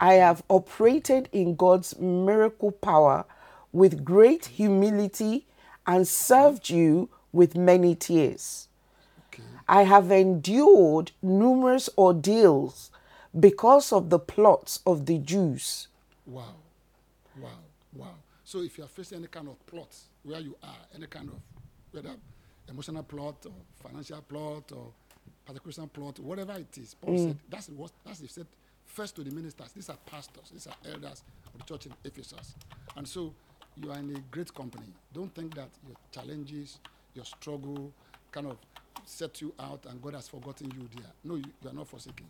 I 0.00 0.14
have 0.14 0.42
operated 0.50 1.28
in 1.30 1.54
God's 1.54 1.96
miracle 1.96 2.72
power 2.72 3.24
with 3.72 4.04
great 4.04 4.46
humility 4.46 5.46
and 5.86 6.08
served 6.08 6.68
you 6.68 7.08
with 7.30 7.56
many 7.56 7.94
tears. 7.94 8.66
Okay. 9.28 9.44
I 9.68 9.82
have 9.84 10.10
endured 10.10 11.12
numerous 11.22 11.88
ordeals 11.96 12.90
because 13.38 13.92
of 13.92 14.10
the 14.10 14.18
plots 14.18 14.80
of 14.84 15.06
the 15.06 15.18
Jews. 15.18 15.86
Wow. 16.26 16.56
Wow. 17.40 17.48
Wow. 17.94 18.14
So 18.52 18.60
if 18.60 18.76
you 18.76 18.84
are 18.84 18.88
facing 18.88 19.16
any 19.16 19.28
kind 19.28 19.48
of 19.48 19.64
plot 19.64 19.96
where 20.24 20.38
you 20.38 20.54
are, 20.62 20.76
any 20.94 21.06
kind 21.06 21.26
of 21.30 21.36
whether 21.90 22.14
emotional 22.68 23.02
plot 23.02 23.46
or 23.46 23.52
financial 23.82 24.20
plot 24.20 24.70
or 24.72 24.88
persecution 25.46 25.88
plot, 25.88 26.18
whatever 26.18 26.52
it 26.58 26.76
is, 26.76 26.92
Paul 26.92 27.14
mm. 27.14 27.28
said 27.28 27.38
that's 27.48 27.70
what 27.70 27.92
that's 28.04 28.20
he 28.20 28.26
said 28.26 28.46
first 28.84 29.16
to 29.16 29.22
the 29.24 29.30
ministers. 29.30 29.72
These 29.72 29.88
are 29.88 29.96
pastors, 30.04 30.50
these 30.52 30.66
are 30.66 30.74
elders 30.84 31.22
of 31.46 31.60
the 31.60 31.64
church 31.64 31.86
in 31.86 31.94
Ephesus. 32.04 32.54
And 32.94 33.08
so 33.08 33.32
you 33.82 33.90
are 33.90 33.96
in 33.98 34.14
a 34.14 34.20
great 34.30 34.52
company. 34.52 34.92
Don't 35.14 35.34
think 35.34 35.54
that 35.54 35.70
your 35.88 35.96
challenges, 36.10 36.78
your 37.14 37.24
struggle 37.24 37.90
kind 38.32 38.48
of 38.48 38.58
set 39.06 39.40
you 39.40 39.54
out 39.60 39.86
and 39.88 40.02
God 40.02 40.12
has 40.12 40.28
forgotten 40.28 40.70
you 40.72 40.90
there. 40.94 41.10
No, 41.24 41.36
you, 41.36 41.46
you 41.62 41.70
are 41.70 41.72
not 41.72 41.88
forsaken. 41.88 42.26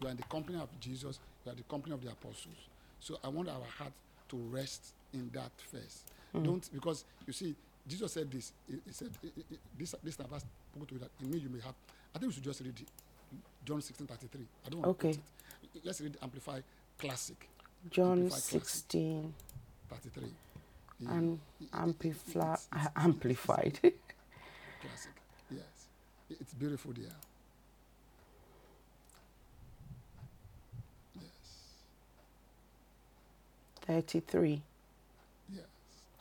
You 0.00 0.08
are 0.08 0.10
in 0.12 0.16
the 0.16 0.22
company 0.22 0.58
of 0.58 0.70
Jesus, 0.80 1.18
you 1.44 1.52
are 1.52 1.54
the 1.54 1.64
company 1.64 1.92
of 1.92 2.02
the 2.02 2.12
apostles. 2.12 2.70
So 2.98 3.18
I 3.22 3.28
want 3.28 3.50
our 3.50 3.60
heart 3.76 3.92
to 4.30 4.36
rest 4.36 4.94
in 5.20 5.30
that 5.32 5.50
first. 5.70 6.10
Don't 6.32 6.68
because 6.72 7.04
you 7.26 7.32
see, 7.32 7.54
Jesus 7.88 8.12
said 8.12 8.30
this. 8.30 8.52
He, 8.68 8.74
he 8.84 8.92
said 8.92 9.08
he- 9.22 9.32
he- 9.34 9.44
he- 9.50 9.58
this 9.78 9.94
this 10.02 10.14
spoken 10.14 10.86
to 10.86 10.94
you 10.94 11.00
that 11.00 11.10
in 11.22 11.30
me 11.30 11.38
you 11.38 11.48
may 11.48 11.60
have. 11.60 11.74
I 12.14 12.18
think 12.18 12.30
we 12.30 12.34
should 12.34 12.44
just 12.44 12.60
read 12.60 12.78
it. 12.78 12.88
John 13.64 13.80
16, 13.80 14.06
33. 14.06 14.46
I 14.66 14.68
don't 14.68 14.80
want 14.80 14.90
Okay. 14.90 15.12
to 15.12 15.18
quote 15.18 15.74
it. 15.74 15.84
Let's 15.84 16.00
read 16.00 16.16
Amplify 16.22 16.60
Classic. 16.98 17.48
John 17.90 18.12
Amplified 18.12 18.30
Classic, 18.30 18.64
16 18.64 19.34
33. 19.88 20.24
And 21.08 21.38
amplify, 21.72 22.52
it's- 22.54 22.68
it's- 22.72 22.88
amplified. 22.96 23.78
Classic. 24.80 25.12
Yes. 25.50 25.88
It's 26.30 26.54
beautiful 26.54 26.92
there. 26.92 27.06
Yes. 31.14 31.22
33. 33.86 34.62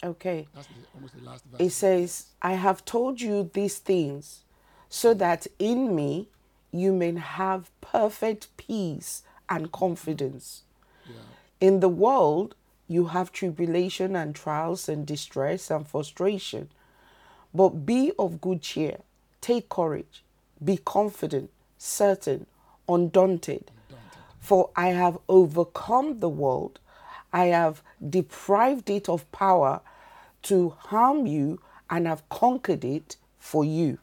Okay. 0.05 0.47
That's 0.53 0.67
the, 0.67 0.73
almost 0.93 1.17
the 1.17 1.23
last 1.23 1.43
verse. 1.45 1.59
It 1.59 1.71
says, 1.71 2.27
I 2.41 2.53
have 2.53 2.85
told 2.85 3.21
you 3.21 3.49
these 3.53 3.79
things 3.79 4.43
so 4.89 5.13
that 5.15 5.47
in 5.57 5.95
me 5.95 6.29
you 6.71 6.93
may 6.93 7.13
have 7.15 7.71
perfect 7.81 8.55
peace 8.57 9.23
and 9.49 9.71
confidence. 9.71 10.63
yeah. 11.07 11.15
In 11.59 11.79
the 11.79 11.89
world, 11.89 12.55
you 12.87 13.07
have 13.07 13.31
tribulation 13.31 14.15
and 14.15 14.35
trials 14.35 14.87
and 14.87 15.07
distress 15.07 15.71
and 15.71 15.87
frustration. 15.87 16.69
But 17.53 17.85
be 17.85 18.11
of 18.19 18.41
good 18.41 18.61
cheer, 18.61 18.97
take 19.41 19.69
courage, 19.69 20.23
be 20.63 20.77
confident, 20.77 21.49
certain, 21.77 22.45
undaunted. 22.87 23.71
Daunted. 23.89 24.19
For 24.39 24.69
I 24.75 24.89
have 24.89 25.17
overcome 25.27 26.19
the 26.19 26.29
world, 26.29 26.79
I 27.31 27.45
have 27.45 27.81
deprived 28.07 28.89
it 28.89 29.09
of 29.09 29.29
power 29.31 29.81
to 30.45 30.69
harm 30.79 31.27
you, 31.27 31.59
and 31.89 32.07
have 32.07 32.27
conquered 32.29 32.85
it 32.85 33.17
for 33.39 33.65
you. 33.65 33.99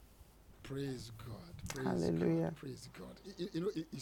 Praise 0.62 1.10
God. 1.18 1.36
Praise 1.74 1.86
Hallelujah. 1.86 2.44
God. 2.44 2.56
Praise 2.56 2.88
God. 2.98 3.08
You- 3.38 3.48
You, 3.52 3.60
know, 3.62 3.70
he, 3.74 3.86
he, 3.92 4.00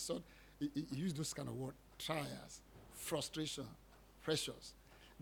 he, 0.61 0.71
he- 0.91 0.97
used 0.97 1.17
those 1.17 1.33
kind 1.35 1.49
of 1.49 1.57
words 1.57 1.77
trials, 1.99 2.61
frustration, 2.95 3.67
pressures. 4.23 4.75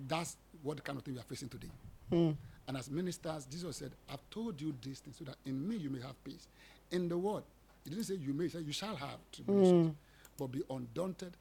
That's 0.09 0.37
what 0.63 0.83
kind 0.85 0.99
of 0.99 1.05
thing 1.05 1.15
we 1.15 1.21
are 1.21 1.25
facing 1.25 1.49
today. 1.49 1.71
Hmm. 2.11 2.31
And 2.69 2.77
as 2.77 2.91
ministers, 2.91 3.47
Jesus 3.47 3.77
said, 3.79 3.93
I've 4.11 4.23
told 4.31 4.61
you 4.61 4.75
these 4.83 5.01
things 5.01 5.17
so 5.19 5.25
that 5.25 5.37
in 5.47 5.69
me 5.69 5.77
you 5.77 5.91
may 5.91 6.01
have 6.01 6.23
peace. 6.25 6.47
In 6.93 7.09
the 7.09 7.19
word, 7.19 7.43
he 7.85 7.91
didn't 7.91 8.05
say 8.05 8.15
you 8.15 8.33
may, 8.35 8.45
he 8.45 8.51
said 8.51 8.65
you 8.67 8.73
shall 8.73 8.95
have 8.97 9.19
tribulations. 9.33 9.89
Hmm. 9.89 9.93
But 10.39 10.53
be 10.53 10.63
undaunted, 10.71 11.33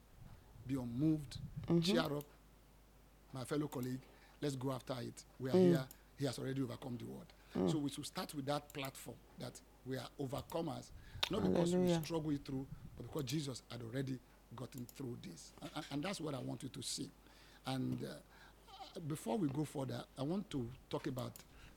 be 0.68 0.76
unmoved, 0.76 1.38
mm-hmm. 1.70 1.80
cheer 1.82 2.02
up, 2.02 2.26
my 3.34 3.44
fellow 3.44 3.68
colleague, 3.68 4.00
let's 4.42 4.56
go 4.56 4.72
after 4.72 4.94
it. 5.02 5.24
We 5.40 5.50
are 5.50 5.54
here. 5.70 5.86
He 6.20 6.26
has 6.26 6.40
already 6.40 6.62
overcome 6.62 6.98
the 6.98 7.06
world. 7.06 7.26
So 7.72 7.78
we 7.80 7.90
should 7.90 8.06
start 8.06 8.34
with 8.36 8.46
that 8.48 8.72
platform 8.74 9.18
that 9.40 9.60
we 9.86 9.98
are 9.98 10.08
overcomers, 10.20 10.92
not 11.32 11.42
because 11.44 11.74
we 11.76 11.88
struggle 12.04 12.32
it 12.32 12.46
through, 12.46 12.66
but 12.98 13.08
because 13.08 13.24
Jesus 13.24 13.64
had 13.72 13.82
already 13.82 14.20
gotten 14.56 14.86
through 14.96 15.18
this. 15.28 15.54
And, 15.62 15.72
and- 15.76 15.86
and 15.92 16.04
that's 16.04 16.22
what 16.22 16.36
I 16.36 16.40
want 16.40 16.62
you 16.64 16.70
to 16.70 16.82
see. 16.84 17.10
And 17.66 17.98
uh, 18.04 19.00
before 19.08 19.38
we 19.38 19.48
go 19.50 19.66
further, 19.66 20.04
I 20.18 20.24
want 20.24 20.50
to 20.52 20.68
talk 20.90 21.08
about 21.08 21.32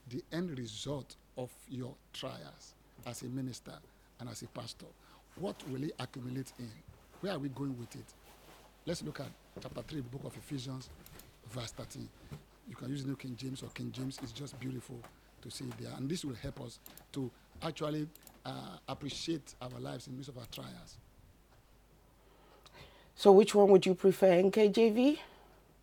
the 0.08 0.22
end 0.32 0.58
result 0.58 1.16
of 1.38 1.50
your 1.68 1.94
trials 2.12 2.74
as 3.06 3.22
a 3.22 3.26
minister 3.26 3.72
and 4.18 4.28
as 4.28 4.42
a 4.42 4.46
pastor. 4.48 4.86
What 5.36 5.56
will 5.70 5.82
it 5.84 5.92
accumulate 5.98 6.52
in? 6.58 6.70
Where 7.20 7.32
are 7.34 7.38
we 7.38 7.48
going 7.50 7.78
with 7.78 7.94
it? 7.96 8.04
Let's 8.86 9.02
look 9.02 9.20
at 9.20 9.28
chapter 9.62 9.82
3, 9.82 10.00
book 10.02 10.24
of 10.24 10.36
Ephesians, 10.36 10.90
verse 11.50 11.70
13. 11.72 12.08
You 12.68 12.76
can 12.76 12.88
use 12.90 13.04
New 13.04 13.16
King 13.16 13.36
James 13.36 13.62
or 13.62 13.68
King 13.70 13.90
James. 13.92 14.18
It's 14.22 14.32
just 14.32 14.58
beautiful 14.60 15.00
to 15.42 15.50
see 15.50 15.64
it 15.64 15.78
there. 15.78 15.92
And 15.96 16.08
this 16.08 16.24
will 16.24 16.34
help 16.34 16.60
us 16.60 16.78
to 17.12 17.30
actually 17.62 18.06
uh, 18.44 18.76
appreciate 18.88 19.54
our 19.60 19.80
lives 19.80 20.06
in 20.06 20.12
the 20.12 20.16
midst 20.18 20.28
of 20.30 20.38
our 20.38 20.46
trials. 20.52 20.96
So, 23.14 23.32
which 23.32 23.54
one 23.54 23.68
would 23.70 23.84
you 23.84 23.94
prefer, 23.94 24.42
NKJV? 24.42 25.18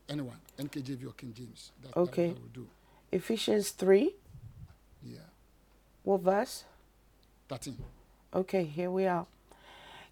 Anyone, 0.10 0.38
NKJV 0.58 1.08
or 1.08 1.12
King 1.14 1.34
James. 1.36 1.72
That, 1.84 1.96
Okay. 1.98 2.28
That, 2.30 2.34
that 2.36 2.42
will 2.42 2.50
do. 2.50 2.68
Ephesians 3.12 3.70
3, 3.72 4.16
Yeah. 5.04 5.20
what 6.04 6.22
verse? 6.22 6.64
13. 7.50 7.78
Okay, 8.34 8.64
here 8.64 8.90
we 8.92 9.06
are. 9.06 9.26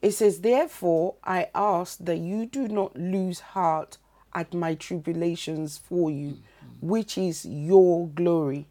It 0.01 0.11
says, 0.11 0.41
Therefore, 0.41 1.15
I 1.23 1.47
ask 1.55 1.97
that 1.99 2.17
you 2.17 2.45
do 2.45 2.67
not 2.67 2.95
lose 2.95 3.39
heart 3.39 3.97
at 4.35 4.53
my 4.53 4.75
tribulations 4.75 5.77
for 5.77 6.11
you, 6.11 6.29
mm, 6.29 6.33
mm. 6.33 6.39
which 6.81 7.17
is 7.17 7.45
your 7.45 8.07
glory. 8.09 8.67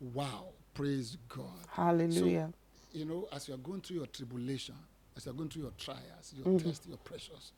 Wow. 0.00 0.48
Praise 0.74 1.16
God. 1.28 1.46
Hallelujah. 1.70 2.50
So, 2.92 2.98
you 2.98 3.04
know, 3.04 3.28
as 3.32 3.48
you 3.48 3.54
are 3.54 3.58
going 3.58 3.80
through 3.80 3.96
your 3.98 4.06
tribulation, 4.06 4.74
as 5.16 5.24
you 5.24 5.32
are 5.32 5.34
going 5.34 5.48
through 5.48 5.62
your 5.62 5.72
trials, 5.78 6.34
your 6.36 6.46
mm-hmm. 6.46 6.68
tests, 6.68 6.86
your 6.86 6.98
pressures, 6.98 7.52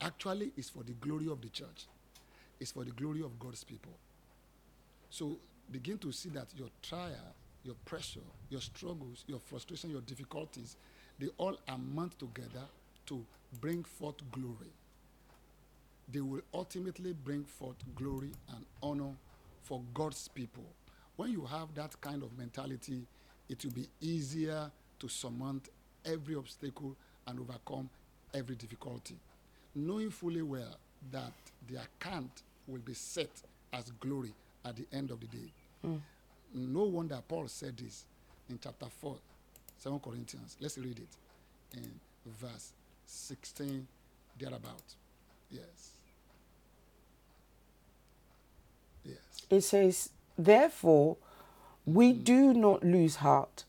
actually 0.00 0.52
it's 0.56 0.68
for 0.68 0.82
the 0.82 0.92
glory 0.92 1.28
of 1.28 1.40
the 1.40 1.48
church. 1.48 1.86
It's 2.60 2.72
for 2.72 2.84
the 2.84 2.90
glory 2.90 3.22
of 3.22 3.38
God's 3.38 3.64
people. 3.64 3.92
So 5.10 5.38
begin 5.72 5.98
to 5.98 6.12
see 6.12 6.28
that 6.30 6.48
your 6.56 6.68
trial 6.82 7.34
your 7.68 7.76
pressure, 7.84 8.20
your 8.48 8.60
struggles, 8.60 9.24
your 9.26 9.38
frustration, 9.38 9.90
your 9.90 10.00
difficulties, 10.00 10.76
they 11.18 11.28
all 11.36 11.56
amount 11.68 12.18
together 12.18 12.64
to 13.06 13.24
bring 13.60 13.84
forth 13.84 14.16
glory. 14.30 14.72
They 16.10 16.20
will 16.20 16.40
ultimately 16.54 17.12
bring 17.12 17.44
forth 17.44 17.76
glory 17.94 18.32
and 18.54 18.64
honor 18.82 19.12
for 19.62 19.82
God's 19.92 20.28
people. 20.28 20.64
When 21.16 21.30
you 21.30 21.44
have 21.44 21.74
that 21.74 22.00
kind 22.00 22.22
of 22.22 22.36
mentality, 22.38 23.02
it 23.48 23.64
will 23.64 23.72
be 23.72 23.88
easier 24.00 24.70
to 25.00 25.08
surmount 25.08 25.68
every 26.04 26.34
obstacle 26.34 26.96
and 27.26 27.40
overcome 27.40 27.90
every 28.34 28.54
difficulty. 28.56 29.16
Knowing 29.74 30.10
fully 30.10 30.42
well 30.42 30.76
that 31.12 31.32
the 31.68 31.76
account 31.76 32.42
will 32.66 32.80
be 32.80 32.94
set 32.94 33.30
as 33.72 33.90
glory 34.00 34.32
at 34.64 34.76
the 34.76 34.86
end 34.92 35.10
of 35.10 35.20
the 35.20 35.26
day. 35.26 35.52
Hmm. 35.82 35.96
No 36.54 36.84
wonder 36.84 37.18
Paul 37.26 37.48
said 37.48 37.76
this 37.76 38.04
in 38.48 38.58
chapter 38.62 38.86
4, 39.00 39.16
2 39.82 40.00
Corinthians. 40.02 40.56
Let's 40.60 40.78
read 40.78 40.98
it 40.98 41.76
in 41.76 41.90
verse 42.40 42.72
16, 43.06 43.86
thereabout. 44.38 44.82
Yes. 45.50 45.90
Yes. 49.04 49.37
It 49.50 49.62
says, 49.62 50.10
Therefore, 50.36 51.16
we 51.86 52.12
mm. 52.12 52.24
do 52.24 52.54
not 52.54 52.84
lose 52.84 53.16
heart, 53.16 53.64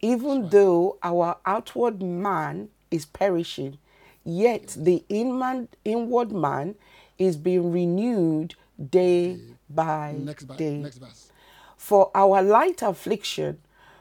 even 0.00 0.48
though 0.50 0.98
our 1.02 1.36
outward 1.44 2.02
man 2.02 2.68
is 2.90 3.04
perishing, 3.06 3.78
yet 4.24 4.76
the 4.78 5.04
inman, 5.08 5.68
inward 5.84 6.32
man 6.32 6.76
is 7.18 7.36
being 7.36 7.72
renewed 7.72 8.54
day 8.90 9.38
by 9.68 10.14
Next, 10.18 10.44
day. 10.56 10.78
next. 10.78 11.32
For 11.76 12.10
our 12.14 12.42
light 12.42 12.82
affliction, 12.82 13.58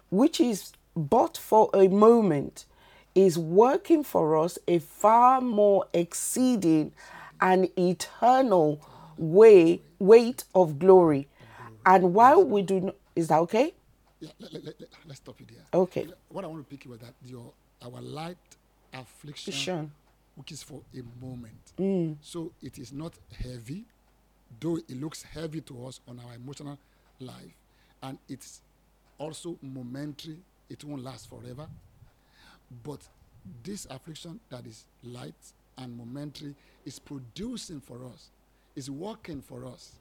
which 0.09 0.39
is 0.39 0.73
but 0.95 1.37
for 1.37 1.69
a 1.73 1.87
moment, 1.87 2.65
is 3.13 3.37
working 3.37 4.03
for 4.03 4.37
us 4.37 4.57
a 4.67 4.79
far 4.79 5.41
more 5.41 5.85
exceeding 5.93 6.91
and 7.41 7.69
eternal 7.77 8.81
way, 9.17 9.81
weight 9.99 10.43
of 10.53 10.79
glory. 10.79 11.27
And 11.85 12.13
while 12.13 12.43
we 12.43 12.61
do 12.61 12.79
not, 12.81 12.95
is 13.15 13.27
that 13.27 13.39
okay? 13.39 13.73
Yeah, 14.19 14.29
let, 14.39 14.53
let, 14.53 14.65
let, 14.65 14.89
us 15.09 15.17
stop 15.17 15.39
it 15.39 15.47
there. 15.49 15.63
Okay. 15.73 16.07
What 16.29 16.43
I 16.43 16.47
want 16.47 16.67
to 16.67 16.75
pick 16.75 16.89
was 16.89 16.99
that 16.99 17.13
your 17.23 17.51
our 17.81 18.01
light 18.01 18.37
affliction, 18.93 19.53
Affliction. 19.53 19.91
which 20.35 20.51
is 20.51 20.63
for 20.63 20.81
a 20.93 21.23
moment. 21.23 21.73
Mm. 21.77 22.15
So 22.21 22.51
it 22.61 22.79
is 22.79 22.91
not 22.91 23.13
heavy, 23.43 23.85
though 24.59 24.77
it 24.77 24.99
looks 24.99 25.23
heavy 25.23 25.61
to 25.61 25.85
us 25.85 25.99
on 26.07 26.19
our 26.25 26.35
emotional 26.35 26.79
life, 27.19 27.55
and 28.01 28.17
it's 28.27 28.61
also 29.17 29.57
momentary. 29.61 30.37
It 30.69 30.83
won't 30.83 31.03
last 31.03 31.29
forever. 31.29 31.67
But 32.83 33.01
this 33.63 33.85
affliction 33.89 34.39
that 34.49 34.65
is 34.65 34.85
light 35.03 35.35
and 35.77 35.95
momentary 35.97 36.55
is 36.85 36.99
producing 36.99 37.81
for 37.81 38.05
us, 38.05 38.29
is 38.75 38.89
working 38.89 39.41
for 39.41 39.65
us 39.65 39.93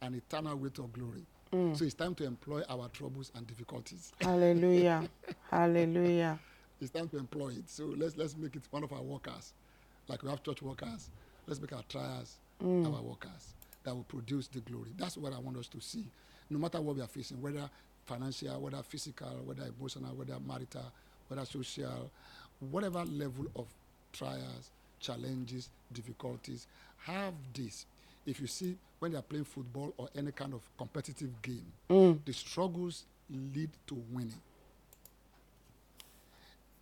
an 0.00 0.14
eternal 0.14 0.56
weight 0.56 0.78
of 0.78 0.92
glory. 0.92 1.24
Mm. 1.52 1.76
So 1.76 1.84
it's 1.84 1.94
time 1.94 2.14
to 2.16 2.24
employ 2.24 2.62
our 2.68 2.88
troubles 2.88 3.30
and 3.34 3.46
difficulties. 3.46 4.12
Hallelujah. 4.20 5.08
Hallelujah. 5.50 6.38
It's 6.80 6.90
time 6.90 7.08
to 7.10 7.18
employ 7.18 7.50
it. 7.50 7.68
So 7.68 7.84
let's 7.96 8.16
let's 8.16 8.36
make 8.36 8.56
it 8.56 8.62
one 8.70 8.82
of 8.82 8.92
our 8.92 9.02
workers. 9.02 9.52
Like 10.08 10.22
we 10.22 10.30
have 10.30 10.42
church 10.42 10.62
workers. 10.62 11.10
Let's 11.46 11.60
make 11.60 11.72
our 11.72 11.82
trials 11.88 12.38
mm. 12.62 12.86
our 12.86 13.02
workers 13.02 13.54
that 13.84 13.94
will 13.94 14.04
produce 14.04 14.48
the 14.48 14.60
glory. 14.60 14.90
That's 14.96 15.16
what 15.16 15.32
I 15.32 15.38
want 15.38 15.56
us 15.56 15.66
to 15.68 15.80
see. 15.80 16.04
No 16.50 16.58
matter 16.58 16.80
what 16.80 16.96
we 16.96 17.02
are 17.02 17.08
facing, 17.08 17.40
whether 17.40 17.68
financial, 18.06 18.60
whether 18.60 18.82
physical, 18.82 19.40
whether 19.44 19.64
emotional, 19.78 20.14
whether 20.14 20.38
marital, 20.46 20.92
whether 21.28 21.44
social, 21.44 22.10
whatever 22.70 23.04
level 23.04 23.46
of 23.56 23.66
trials, 24.12 24.70
challenges, 25.00 25.68
difficulties, 25.92 26.66
have 26.98 27.34
this. 27.54 27.86
If 28.24 28.40
you 28.40 28.46
see 28.46 28.76
when 28.98 29.12
they 29.12 29.18
are 29.18 29.22
playing 29.22 29.44
football 29.44 29.92
or 29.96 30.08
any 30.14 30.32
kind 30.32 30.54
of 30.54 30.60
competitive 30.78 31.42
game, 31.42 31.72
mm. 31.90 32.18
the 32.24 32.32
struggles 32.32 33.04
lead 33.28 33.70
to 33.86 33.94
winning 34.10 34.40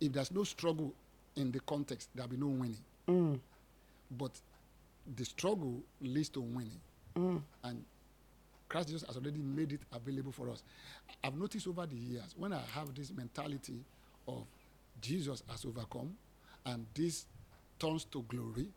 if 0.01 0.11
there's 0.11 0.31
no 0.31 0.43
struggle 0.43 0.93
in 1.35 1.51
the 1.51 1.59
context, 1.61 2.09
there'll 2.15 2.29
be 2.29 2.35
no 2.35 2.47
winning. 2.47 2.77
Mm. 3.07 3.39
But 4.17 4.31
the 5.15 5.23
struggle 5.23 5.81
leads 6.01 6.29
to 6.29 6.41
winning. 6.41 6.81
Mm. 7.15 7.41
And 7.63 7.83
Christ 8.67 8.87
Jesus 8.89 9.03
has 9.07 9.15
already 9.15 9.39
made 9.39 9.73
it 9.73 9.81
available 9.93 10.31
for 10.31 10.49
us. 10.49 10.63
I've 11.23 11.37
noticed 11.37 11.67
over 11.67 11.85
the 11.85 11.95
years 11.95 12.33
when 12.35 12.51
I 12.51 12.61
have 12.73 12.93
this 12.95 13.13
mentality 13.15 13.79
of 14.27 14.43
Jesus 14.99 15.43
has 15.49 15.65
overcome 15.65 16.15
and 16.65 16.85
this 16.95 17.25
turns 17.79 18.05
to 18.05 18.23
glory, 18.23 18.67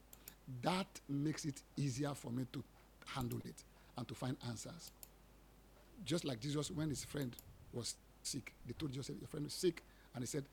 that 0.62 0.86
makes 1.08 1.44
it 1.44 1.62
easier 1.76 2.14
for 2.14 2.30
me 2.30 2.46
to 2.52 2.62
handle 3.06 3.40
it 3.44 3.62
and 3.96 4.06
to 4.08 4.14
find 4.14 4.36
answers. 4.48 4.90
Just 6.04 6.24
like 6.24 6.40
Jesus, 6.40 6.70
when 6.70 6.88
his 6.90 7.04
friend 7.04 7.34
was 7.72 7.94
sick, 8.22 8.52
they 8.66 8.72
told 8.72 8.92
Jesus, 8.92 9.14
Your 9.18 9.28
friend 9.28 9.46
is 9.46 9.54
sick. 9.54 9.82
And 10.14 10.22
he 10.22 10.26
said, 10.26 10.44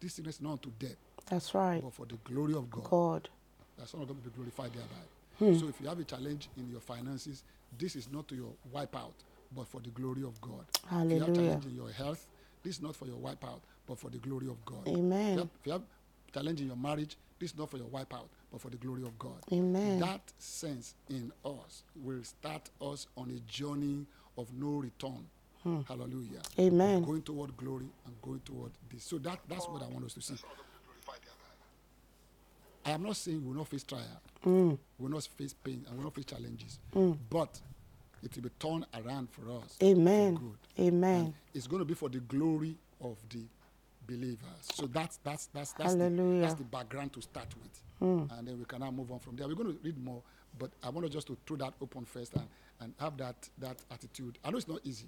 This 0.00 0.14
sickness 0.14 0.36
is 0.36 0.40
not 0.42 0.52
unto 0.52 0.70
death, 0.78 0.96
That's 1.28 1.54
right. 1.54 1.80
but 1.82 1.92
for 1.92 2.06
the 2.06 2.16
glory 2.24 2.54
of 2.54 2.70
God. 2.70 2.84
God. 2.90 3.28
That 3.78 3.88
Son 3.88 4.00
of 4.02 4.08
God 4.08 4.16
will 4.16 4.30
be 4.30 4.36
glorified 4.36 4.72
thereby. 4.72 5.04
Hmm. 5.38 5.58
So 5.58 5.68
if 5.68 5.80
you 5.80 5.88
have 5.88 5.98
a 5.98 6.04
challenge 6.04 6.48
in 6.56 6.68
your 6.70 6.80
finances, 6.80 7.44
this 7.78 7.96
is 7.96 8.08
not 8.12 8.28
to 8.28 8.34
your 8.34 8.52
wipeout, 8.74 9.12
but 9.54 9.66
for 9.68 9.80
the 9.80 9.90
glory 9.90 10.22
of 10.22 10.40
God. 10.40 10.64
Hallelujah. 10.88 11.16
If 11.16 11.18
you 11.18 11.20
have 11.20 11.28
Hallelujah. 11.28 11.34
challenge 11.50 11.66
in 11.66 11.74
your 11.76 11.90
health, 11.90 12.26
this 12.62 12.76
is 12.76 12.82
not 12.82 12.96
for 12.96 13.06
your 13.06 13.16
wipeout, 13.16 13.60
but 13.86 13.98
for 13.98 14.10
the 14.10 14.18
glory 14.18 14.48
of 14.48 14.62
God. 14.64 14.80
If 14.82 14.92
you 14.92 14.98
Amen. 14.98 15.38
have, 15.38 15.48
if 15.60 15.66
you 15.66 15.72
have 15.72 15.82
challenge 16.34 16.60
in 16.60 16.66
your 16.66 16.76
marriage, 16.76 17.16
this 17.40 17.52
is 17.52 17.58
not 17.58 17.70
for 17.70 17.78
your 17.78 17.86
wipeout, 17.86 18.28
but 18.52 18.60
for 18.60 18.68
the 18.68 18.76
glory 18.76 19.02
of 19.02 19.18
God. 19.18 19.38
Amen. 19.52 19.98
That 19.98 20.20
sense 20.38 20.94
in 21.08 21.32
us 21.44 21.82
will 21.96 22.22
start 22.22 22.68
us 22.80 23.06
on 23.16 23.30
a 23.30 23.40
journey 23.50 24.06
of 24.36 24.52
no 24.52 24.76
return. 24.76 25.26
Hmm. 25.62 25.80
Hallelujah. 25.88 26.42
Amen. 26.58 27.02
Going 27.02 27.22
toward 27.22 27.56
glory 27.56 27.88
and 28.06 28.14
going 28.22 28.40
toward 28.40 28.72
this. 28.92 29.04
So 29.04 29.18
that, 29.18 29.40
that's 29.48 29.66
what 29.68 29.82
I 29.82 29.86
want 29.86 30.04
us 30.04 30.14
to 30.14 30.20
see. 30.22 30.34
I 32.84 32.92
am 32.92 33.02
not 33.02 33.16
saying 33.16 33.42
we 33.42 33.48
will 33.48 33.58
not 33.58 33.68
face 33.68 33.84
trial, 33.84 34.04
hmm. 34.42 34.70
we 34.70 34.76
will 34.98 35.10
not 35.10 35.22
face 35.36 35.52
pain, 35.52 35.84
and 35.86 35.90
we 35.92 35.96
will 35.98 36.04
not 36.04 36.14
face 36.14 36.24
challenges. 36.24 36.78
Hmm. 36.92 37.12
But 37.28 37.60
it 38.22 38.34
will 38.34 38.42
be 38.42 38.50
turned 38.58 38.86
around 38.94 39.28
for 39.30 39.42
us. 39.62 39.76
Amen. 39.82 40.38
Amen. 40.78 41.20
And 41.20 41.34
it's 41.54 41.66
going 41.66 41.80
to 41.80 41.84
be 41.84 41.94
for 41.94 42.08
the 42.08 42.20
glory 42.20 42.76
of 43.02 43.16
the 43.28 43.44
believers. 44.10 44.72
So 44.74 44.86
that's 44.86 45.18
that's 45.24 45.48
that's 45.48 45.74
that's 45.74 45.96
the, 45.96 46.08
that's 46.40 46.54
the 46.54 46.64
background 46.64 47.12
to 47.14 47.22
start 47.22 47.54
with, 47.62 47.82
and 48.30 48.48
then 48.48 48.58
we 48.58 48.66
can 48.66 48.80
now 48.80 48.90
move 48.92 49.12
on 49.12 49.20
from 49.20 49.36
there. 49.36 49.48
We're 49.48 49.54
going 49.56 49.72
to 49.74 49.80
read 49.84 50.02
more, 50.04 50.22
but 50.58 50.72
I 50.82 50.90
want 50.90 51.06
to 51.06 51.12
just 51.12 51.28
to 51.28 51.38
throw 51.46 51.58
that 51.58 51.74
open 51.82 52.06
first 52.06 52.34
and, 52.34 52.48
and 52.80 52.94
have 53.00 53.16
that 53.18 53.48
that 53.58 53.78
attitude. 53.92 54.38
I 54.44 54.50
know 54.52 54.58
it's 54.58 54.68
not 54.68 54.80
easy 54.84 55.06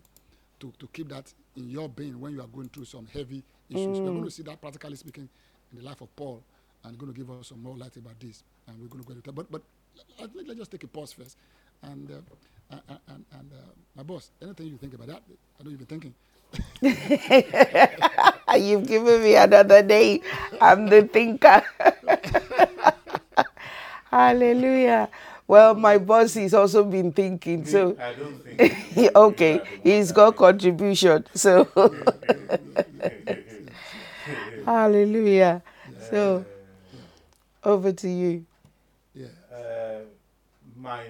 to, 0.60 0.72
to 0.78 0.88
keep 0.92 1.08
that 1.10 1.32
in 1.56 1.70
your 1.70 1.88
being 1.88 2.20
when 2.20 2.32
you 2.34 2.42
are 2.42 2.48
going 2.48 2.70
through 2.70 2.86
some 2.86 3.06
heavy 3.12 3.44
issues. 3.70 4.00
We're 4.02 4.12
going 4.12 4.24
to 4.24 4.30
see 4.30 4.44
that 4.44 4.60
practically 4.60 4.96
speaking 4.96 5.28
in 5.72 5.78
the 5.78 5.84
life 5.84 6.02
of 6.02 6.14
Paul, 6.16 6.42
and 6.84 6.98
going 6.98 7.12
to 7.12 7.18
give 7.18 7.30
us 7.30 7.48
some 7.48 7.62
more 7.62 7.76
light 7.76 7.96
about 7.96 8.20
this, 8.20 8.44
and 8.68 8.80
we're 8.80 8.88
going 8.88 9.04
to 9.04 9.08
go 9.08 9.14
into 9.14 9.32
But 9.32 9.50
but 9.52 9.62
let, 10.20 10.34
let, 10.36 10.46
let's 10.48 10.60
just 10.60 10.72
take 10.72 10.84
a 10.84 10.88
pause 10.88 11.12
first, 11.12 11.38
and 11.82 12.10
uh, 12.10 12.14
and, 12.88 12.98
and, 13.08 13.26
and 13.40 13.52
uh, 13.52 13.72
my 13.96 14.02
boss, 14.04 14.30
anything 14.42 14.68
you 14.68 14.78
think 14.78 14.94
about 14.94 15.08
that? 15.08 15.22
I 15.60 15.64
know 15.64 15.70
you've 15.70 15.86
been 15.86 16.00
thinking. 16.00 16.14
You've 18.58 18.86
given 18.86 19.22
me 19.22 19.36
another 19.36 19.82
day. 19.82 20.22
I'm 20.60 20.88
the 20.88 21.02
thinker. 21.08 21.62
Hallelujah. 24.10 25.08
Well, 25.46 25.74
my 25.74 25.98
boss 25.98 26.34
has 26.34 26.54
also 26.54 26.84
been 26.84 27.12
thinking. 27.12 27.64
So, 27.64 27.96
I 27.98 28.12
don't 28.12 28.42
think. 28.42 29.12
okay, 29.16 29.62
he's 29.82 30.12
got 30.12 30.36
contribution. 30.36 31.26
So, 31.34 31.68
hallelujah. 34.64 35.62
So, 35.98 36.46
over 37.64 37.92
to 37.92 38.08
you. 38.08 38.46
Yeah, 39.14 39.28
Uh, 39.52 40.04
my 40.76 41.04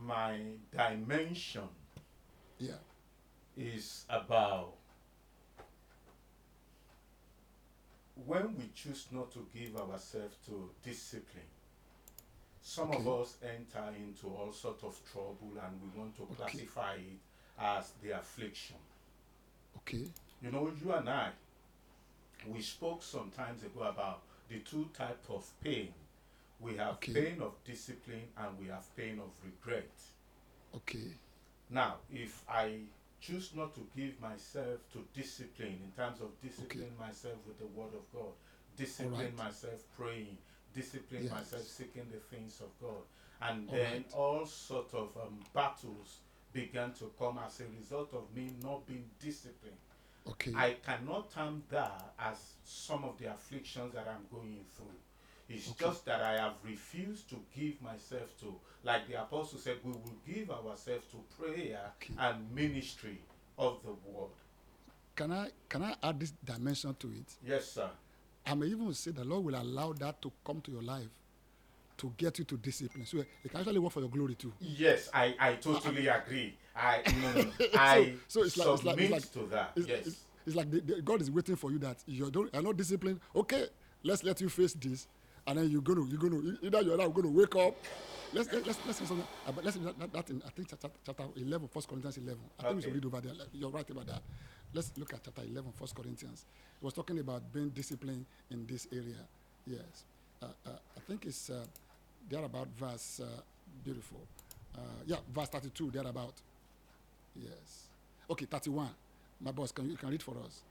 my 0.00 0.38
dimension 0.72 1.68
yeah, 2.58 2.80
is 3.56 4.04
about 4.08 4.77
when 8.26 8.56
we 8.56 8.70
choose 8.74 9.06
not 9.12 9.32
to 9.32 9.46
give 9.54 9.76
ourselves 9.76 10.36
to 10.46 10.70
discipline. 10.84 11.44
Some 12.60 12.90
of 12.92 13.06
us 13.08 13.36
enter 13.42 13.84
into 13.96 14.26
all 14.26 14.52
sort 14.52 14.82
of 14.84 14.98
trouble, 15.10 15.52
and 15.64 15.80
we 15.80 15.98
want 15.98 16.16
to 16.16 16.26
classify 16.36 16.94
it 16.94 17.18
as 17.58 17.92
the 18.02 18.10
affliction. 18.10 18.76
okay, 19.78 20.04
You 20.42 20.50
know, 20.50 20.70
you 20.84 20.92
and 20.92 21.08
I, 21.08 21.30
we 22.46 22.60
spoke 22.60 23.02
some 23.02 23.30
times 23.30 23.62
ago 23.64 23.82
about 23.82 24.20
the 24.48 24.58
two 24.60 24.88
types 24.96 25.28
of 25.30 25.48
pain. 25.62 25.92
We 26.60 26.76
have 26.76 26.94
Okay. 26.94 27.12
pain 27.12 27.40
of 27.40 27.52
discipline 27.64 28.28
and 28.36 28.58
we 28.58 28.66
have 28.66 28.84
pain 28.96 29.18
of 29.20 29.30
regret. 29.44 29.90
okay, 30.74 31.12
Now, 31.70 31.96
if 32.12 32.42
I 32.48 32.80
choose 33.20 33.50
not 33.54 33.74
to 33.74 33.86
give 33.96 34.20
myself 34.20 34.78
to 34.92 35.04
discipline 35.14 35.78
in 35.84 35.92
terms 35.96 36.20
of 36.20 36.40
discipline 36.40 36.92
myself 36.98 37.34
with 37.46 37.58
the 37.58 37.66
word 37.66 37.92
of 37.94 38.10
God, 38.12 38.32
discipline 38.76 39.14
Alright. 39.14 39.36
myself 39.36 39.82
praying, 39.96 40.38
discipline 40.74 41.24
Yes. 41.24 41.32
myself 41.32 41.62
seeking 41.62 42.06
the 42.10 42.18
things 42.18 42.60
of 42.60 42.68
God. 42.80 43.02
And 43.40 43.68
All 43.68 43.74
then 43.76 43.92
right. 43.92 44.12
all 44.14 44.46
sort 44.46 44.92
of 44.94 45.16
um, 45.16 45.40
battles 45.54 46.18
began 46.52 46.92
to 46.94 47.12
come 47.18 47.38
as 47.44 47.60
a 47.60 47.64
result 47.78 48.12
of 48.14 48.34
me 48.34 48.50
not 48.62 48.86
being 48.86 49.08
disciplined. 49.20 49.76
Okay. 50.28 50.52
I 50.54 50.76
cannot 50.84 51.30
term 51.32 51.62
that 51.70 52.14
as 52.18 52.36
some 52.64 53.04
of 53.04 53.16
the 53.18 53.26
afflictions 53.32 53.94
that 53.94 54.06
I'm 54.08 54.26
going 54.30 54.64
through. 54.76 54.86
It's 55.48 55.70
Okay. 55.70 55.86
just 55.86 56.04
that 56.04 56.20
I 56.20 56.36
have 56.36 56.54
refused 56.62 57.30
to 57.30 57.36
give 57.56 57.80
myself 57.80 58.38
to, 58.40 58.54
like 58.84 59.08
the 59.08 59.20
apostle 59.22 59.58
said, 59.58 59.76
we 59.82 59.92
will 59.92 60.16
give 60.26 60.50
ourselves 60.50 61.04
to 61.12 61.16
prayer 61.42 61.80
Okay. 61.96 62.14
and 62.18 62.50
ministry 62.54 63.18
of 63.56 63.80
the 63.82 63.92
word. 64.10 64.30
can 65.16 65.32
I 65.32 65.48
can 65.68 65.82
I 65.82 65.94
add 66.02 66.20
this 66.20 66.32
dimension 66.44 66.94
to 67.00 67.08
it? 67.08 67.26
Yes, 67.44 67.72
sir. 67.72 67.90
I 68.46 68.54
may 68.54 68.66
even 68.66 68.94
say 68.94 69.10
the 69.10 69.24
Lord 69.24 69.44
will 69.46 69.56
allow 69.60 69.92
that 69.94 70.22
to 70.22 70.30
come 70.46 70.60
to 70.60 70.70
your 70.70 70.82
life 70.82 71.08
to 71.96 72.12
get 72.16 72.38
you 72.38 72.44
to 72.44 72.56
discipline. 72.56 73.04
So 73.04 73.18
it 73.18 73.50
can 73.50 73.58
actually 73.60 73.80
work 73.80 73.92
for 73.92 74.00
your 74.00 74.08
glory 74.10 74.36
too. 74.36 74.52
Yes, 74.60 75.10
I, 75.12 75.34
I 75.40 75.54
totally 75.54 76.08
ah. 76.08 76.18
agree. 76.24 76.56
I 76.76 77.02
no, 77.34 77.42
no. 77.42 77.50
I 77.74 78.14
so 78.28 78.44
it's 78.44 78.56
like- 78.56 78.68
it's 78.68 78.84
like- 78.84 78.98
it's 79.00 79.10
like- 79.10 79.32
to 79.32 79.46
that. 79.50 79.72
It's, 79.74 79.88
yes. 79.88 80.06
it's, 80.06 80.20
it's 80.46 80.54
like 80.56 80.70
the, 80.70 80.80
the, 80.80 81.02
God 81.02 81.20
is 81.20 81.30
waiting 81.32 81.56
for 81.56 81.72
you 81.72 81.78
that 81.80 81.96
you 82.06 82.30
don't 82.30 82.54
are 82.54 82.62
not 82.62 82.76
disciplined. 82.76 83.18
Okay, 83.34 83.66
let's 84.04 84.22
let 84.22 84.40
you 84.40 84.48
face 84.48 84.74
this, 84.74 85.08
and 85.48 85.58
then 85.58 85.70
you're 85.70 85.80
gonna 85.82 86.04
you're 86.08 86.18
gonna 86.20 86.56
either 86.62 86.82
you're 86.82 86.96
not 86.96 87.12
gonna 87.14 87.28
wake 87.28 87.56
up. 87.56 87.74
Let's 88.34 88.52
let's 88.52 88.66
let's, 88.66 88.78
let's 88.86 88.98
say 88.98 89.04
something 89.06 89.26
about 89.46 89.64
let's 89.64 89.76
say 89.76 89.82
that, 89.82 89.98
that, 89.98 90.12
that 90.12 90.30
in 90.30 90.42
I 90.46 90.50
think 90.50 90.68
chapter, 90.68 90.88
chapter 91.04 91.24
11, 91.36 91.68
1 91.72 91.84
Corinthians 91.88 92.18
11. 92.18 92.38
I 92.58 92.62
think 92.64 92.76
we 92.76 92.82
should 92.82 92.88
Okay. 92.90 92.94
read 93.00 93.04
over 93.06 93.20
there. 93.20 93.32
You're 93.54 93.70
right 93.70 93.88
about 93.88 94.06
that. 94.06 94.22
Let's 94.74 94.92
look 94.98 95.14
at 95.14 95.24
chapter 95.24 95.42
11, 95.42 95.72
1 95.78 95.90
Corinthians. 95.96 96.44
It 96.80 96.84
was 96.84 96.92
talking 96.92 97.18
about 97.18 97.50
being 97.52 97.70
disciplined 97.70 98.26
in 98.50 98.66
this 98.66 98.86
area. 98.92 99.24
Yes, 99.66 100.04
uh, 100.42 100.46
uh, 100.66 100.70
I 100.96 101.00
think 101.08 101.24
it's 101.24 101.48
uh, 101.50 101.64
there 102.28 102.44
about 102.44 102.68
verse 102.78 103.20
uh, 103.24 103.40
beautiful. 103.84 104.20
Uh, 104.76 104.80
yeah, 105.06 105.16
verse 105.34 105.48
32 105.48 105.90
there 105.90 106.06
about. 106.06 106.34
Yes. 107.34 107.88
Okay, 108.30 108.44
31. 108.44 108.88
My 109.40 109.52
boss, 109.52 109.72
can 109.72 109.86
you, 109.86 109.92
you 109.92 109.96
can 109.96 110.10
read 110.10 110.22
for 110.22 110.36
us? 110.44 110.62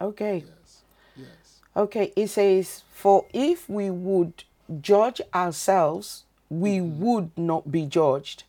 Okay. 0.00 0.44
Yes. 0.46 0.82
Yes. 1.16 1.60
Okay, 1.76 2.12
it 2.16 2.28
says, 2.28 2.82
For 2.92 3.26
if 3.32 3.68
we 3.68 3.90
would 3.90 4.44
judge 4.80 5.20
ourselves, 5.34 6.24
we 6.48 6.78
mm-hmm. 6.78 7.02
would 7.02 7.30
not 7.36 7.70
be 7.70 7.86
judged. 7.86 8.44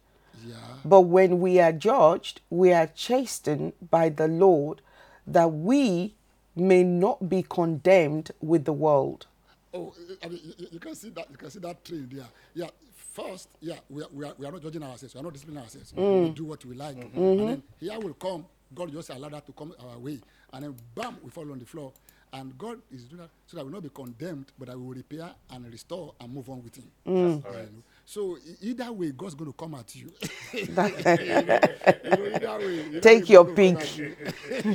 Yeah. 0.45 0.55
But 0.83 1.01
when 1.01 1.39
we 1.39 1.59
are 1.59 1.71
judged, 1.71 2.41
we 2.49 2.71
are 2.71 2.87
chastened 2.87 3.73
by 3.89 4.09
the 4.09 4.27
Lord, 4.27 4.81
that 5.25 5.51
we 5.51 6.13
may 6.55 6.83
not 6.83 7.27
be 7.29 7.43
condemned 7.47 8.31
with 8.41 8.65
the 8.65 8.73
world. 8.73 9.25
Oh, 9.73 9.93
I 10.23 10.27
mean, 10.29 10.39
you, 10.57 10.67
you 10.73 10.79
can 10.79 10.95
see 10.95 11.09
that. 11.09 11.29
You 11.29 11.37
can 11.37 11.49
see 11.49 11.59
that 11.59 11.83
tree 11.83 12.05
there. 12.09 12.25
Yeah. 12.53 12.69
First, 13.11 13.47
yeah, 13.61 13.75
we 13.89 14.03
are, 14.03 14.07
we 14.13 14.25
are, 14.25 14.33
we 14.37 14.45
are 14.45 14.51
not 14.51 14.61
judging 14.61 14.83
ourselves. 14.83 15.15
We 15.15 15.21
are 15.21 15.23
not 15.23 15.33
disciplining 15.33 15.63
ourselves. 15.63 15.93
We 15.95 16.03
mm. 16.03 16.35
do 16.35 16.43
what 16.43 16.63
we 16.65 16.75
like, 16.75 16.97
mm-hmm. 16.97 17.17
and 17.17 17.39
then 17.39 17.63
here 17.79 17.97
will 17.97 18.13
come. 18.13 18.45
God 18.73 18.91
just 18.91 19.09
allowed 19.09 19.31
that 19.31 19.45
to 19.45 19.53
come 19.53 19.73
our 19.79 19.97
way, 19.97 20.19
and 20.51 20.63
then 20.65 20.75
bam, 20.93 21.17
we 21.23 21.29
fall 21.29 21.49
on 21.49 21.59
the 21.59 21.65
floor. 21.65 21.93
And 22.35 22.57
God 22.57 22.81
is 22.91 23.05
doing 23.05 23.21
that 23.21 23.29
so 23.47 23.55
that 23.55 23.65
we 23.65 23.71
will 23.71 23.77
not 23.77 23.83
be 23.83 23.89
condemned, 23.89 24.51
but 24.59 24.67
that 24.67 24.77
we 24.77 24.85
will 24.85 24.93
repair 24.93 25.29
and 25.51 25.71
restore 25.71 26.13
and 26.19 26.33
move 26.33 26.49
on 26.49 26.61
with 26.61 26.75
Him. 26.75 26.91
Mm. 27.07 27.41
That's 27.41 27.53
correct. 27.53 27.69
You 27.71 27.77
know? 27.77 27.83
So 28.07 28.37
either 28.61 28.91
way, 28.91 29.11
God's 29.11 29.33
going 29.35 29.51
to 29.51 29.57
come 29.57 29.73
at 29.75 29.95
you. 29.95 30.11
you 30.53 30.67
know, 30.67 30.83
either 30.83 32.57
way, 32.57 32.85
either 32.87 32.99
Take 32.99 33.23
way, 33.23 33.29
your 33.29 33.45
God's 33.45 33.55
gonna 33.55 33.57
come 33.71 33.77
pick. 33.77 33.95
you. 33.95 34.15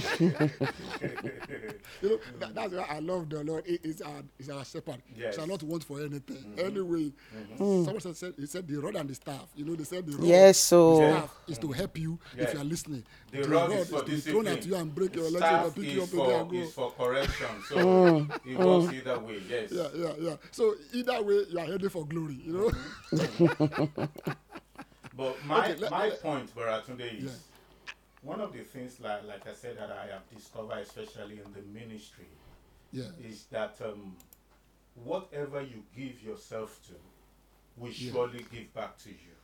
you 2.00 2.08
know, 2.08 2.18
that, 2.38 2.54
that's 2.54 2.72
why 2.72 2.86
I 2.88 3.00
love 3.00 3.28
the 3.28 3.44
Lord. 3.44 3.66
He 3.66 3.78
is 3.82 4.00
our, 4.00 4.22
he's 4.38 4.48
our 4.48 4.64
shepherd. 4.64 5.02
Yes. 5.14 5.34
Shall 5.34 5.46
not 5.46 5.62
want 5.62 5.84
for 5.84 6.00
anything. 6.00 6.36
Mm-hmm. 6.36 6.60
Anyway, 6.60 7.12
mm-hmm. 7.36 7.62
Mm. 7.62 7.84
someone 7.84 8.00
said, 8.00 8.16
said, 8.16 8.32
he 8.38 8.46
said 8.46 8.66
the 8.66 8.78
rod 8.78 8.96
and 8.96 9.10
the 9.10 9.14
staff. 9.14 9.48
You 9.54 9.66
know, 9.66 9.74
they 9.74 9.84
said 9.84 10.06
the 10.06 10.16
rod, 10.16 10.24
Yes, 10.24 10.58
the 10.58 10.64
so 10.64 10.96
staff 10.96 11.30
is 11.46 11.58
to 11.58 11.72
help 11.72 11.98
you 11.98 12.18
if 12.38 12.54
you 12.54 12.60
are 12.60 12.64
listening. 12.64 13.04
The 13.30 13.42
rod 13.44 13.72
is 13.72 13.88
for 13.90 14.02
discipline. 14.04 14.46
at 14.48 14.66
you 14.66 14.74
and 14.74 14.94
break 14.94 15.14
your 15.14 15.30
Staff 15.30 15.66
and 15.66 15.74
pick 15.74 15.84
you 15.84 16.02
is 16.02 16.12
up 16.14 16.18
for, 16.18 16.32
and 16.32 16.50
go. 16.50 16.56
is 16.56 16.72
for 16.72 16.90
correction. 16.92 17.46
So 17.68 18.26
it 18.44 18.58
works 18.58 18.92
either 18.94 19.18
way. 19.20 19.40
Yes. 19.48 19.70
Yeah, 19.72 19.88
yeah, 19.94 20.12
yeah. 20.18 20.36
So 20.50 20.74
either 20.92 21.22
way, 21.22 21.44
you 21.48 21.58
are 21.58 21.66
headed 21.66 21.92
for 21.92 22.04
glory. 22.06 22.40
You 22.44 22.52
know. 22.52 23.88
But 25.16 25.36
my 25.44 25.70
Okay, 25.70 25.80
let- 25.80 25.90
my 25.90 26.08
let- 26.08 26.22
point, 26.22 26.54
Baratunde, 26.54 27.18
is 27.18 27.24
Yeah. 27.24 27.92
one 28.22 28.40
of 28.40 28.52
the 28.52 28.60
things 28.64 29.00
like 29.00 29.24
like 29.24 29.46
I 29.46 29.54
said 29.54 29.76
that 29.78 29.90
I 29.90 30.06
have 30.12 30.28
discovered, 30.34 30.78
especially 30.78 31.40
in 31.44 31.52
the 31.52 31.62
ministry, 31.78 32.26
yeah. 32.92 33.04
is 33.22 33.44
that 33.50 33.76
um, 33.84 34.16
whatever 35.04 35.60
you 35.60 35.82
give 35.94 36.22
yourself 36.22 36.80
to, 36.88 36.94
will 37.76 37.90
Yeah. 37.92 38.12
surely 38.12 38.46
give 38.50 38.72
back 38.72 38.96
to 38.98 39.10
you. 39.10 39.34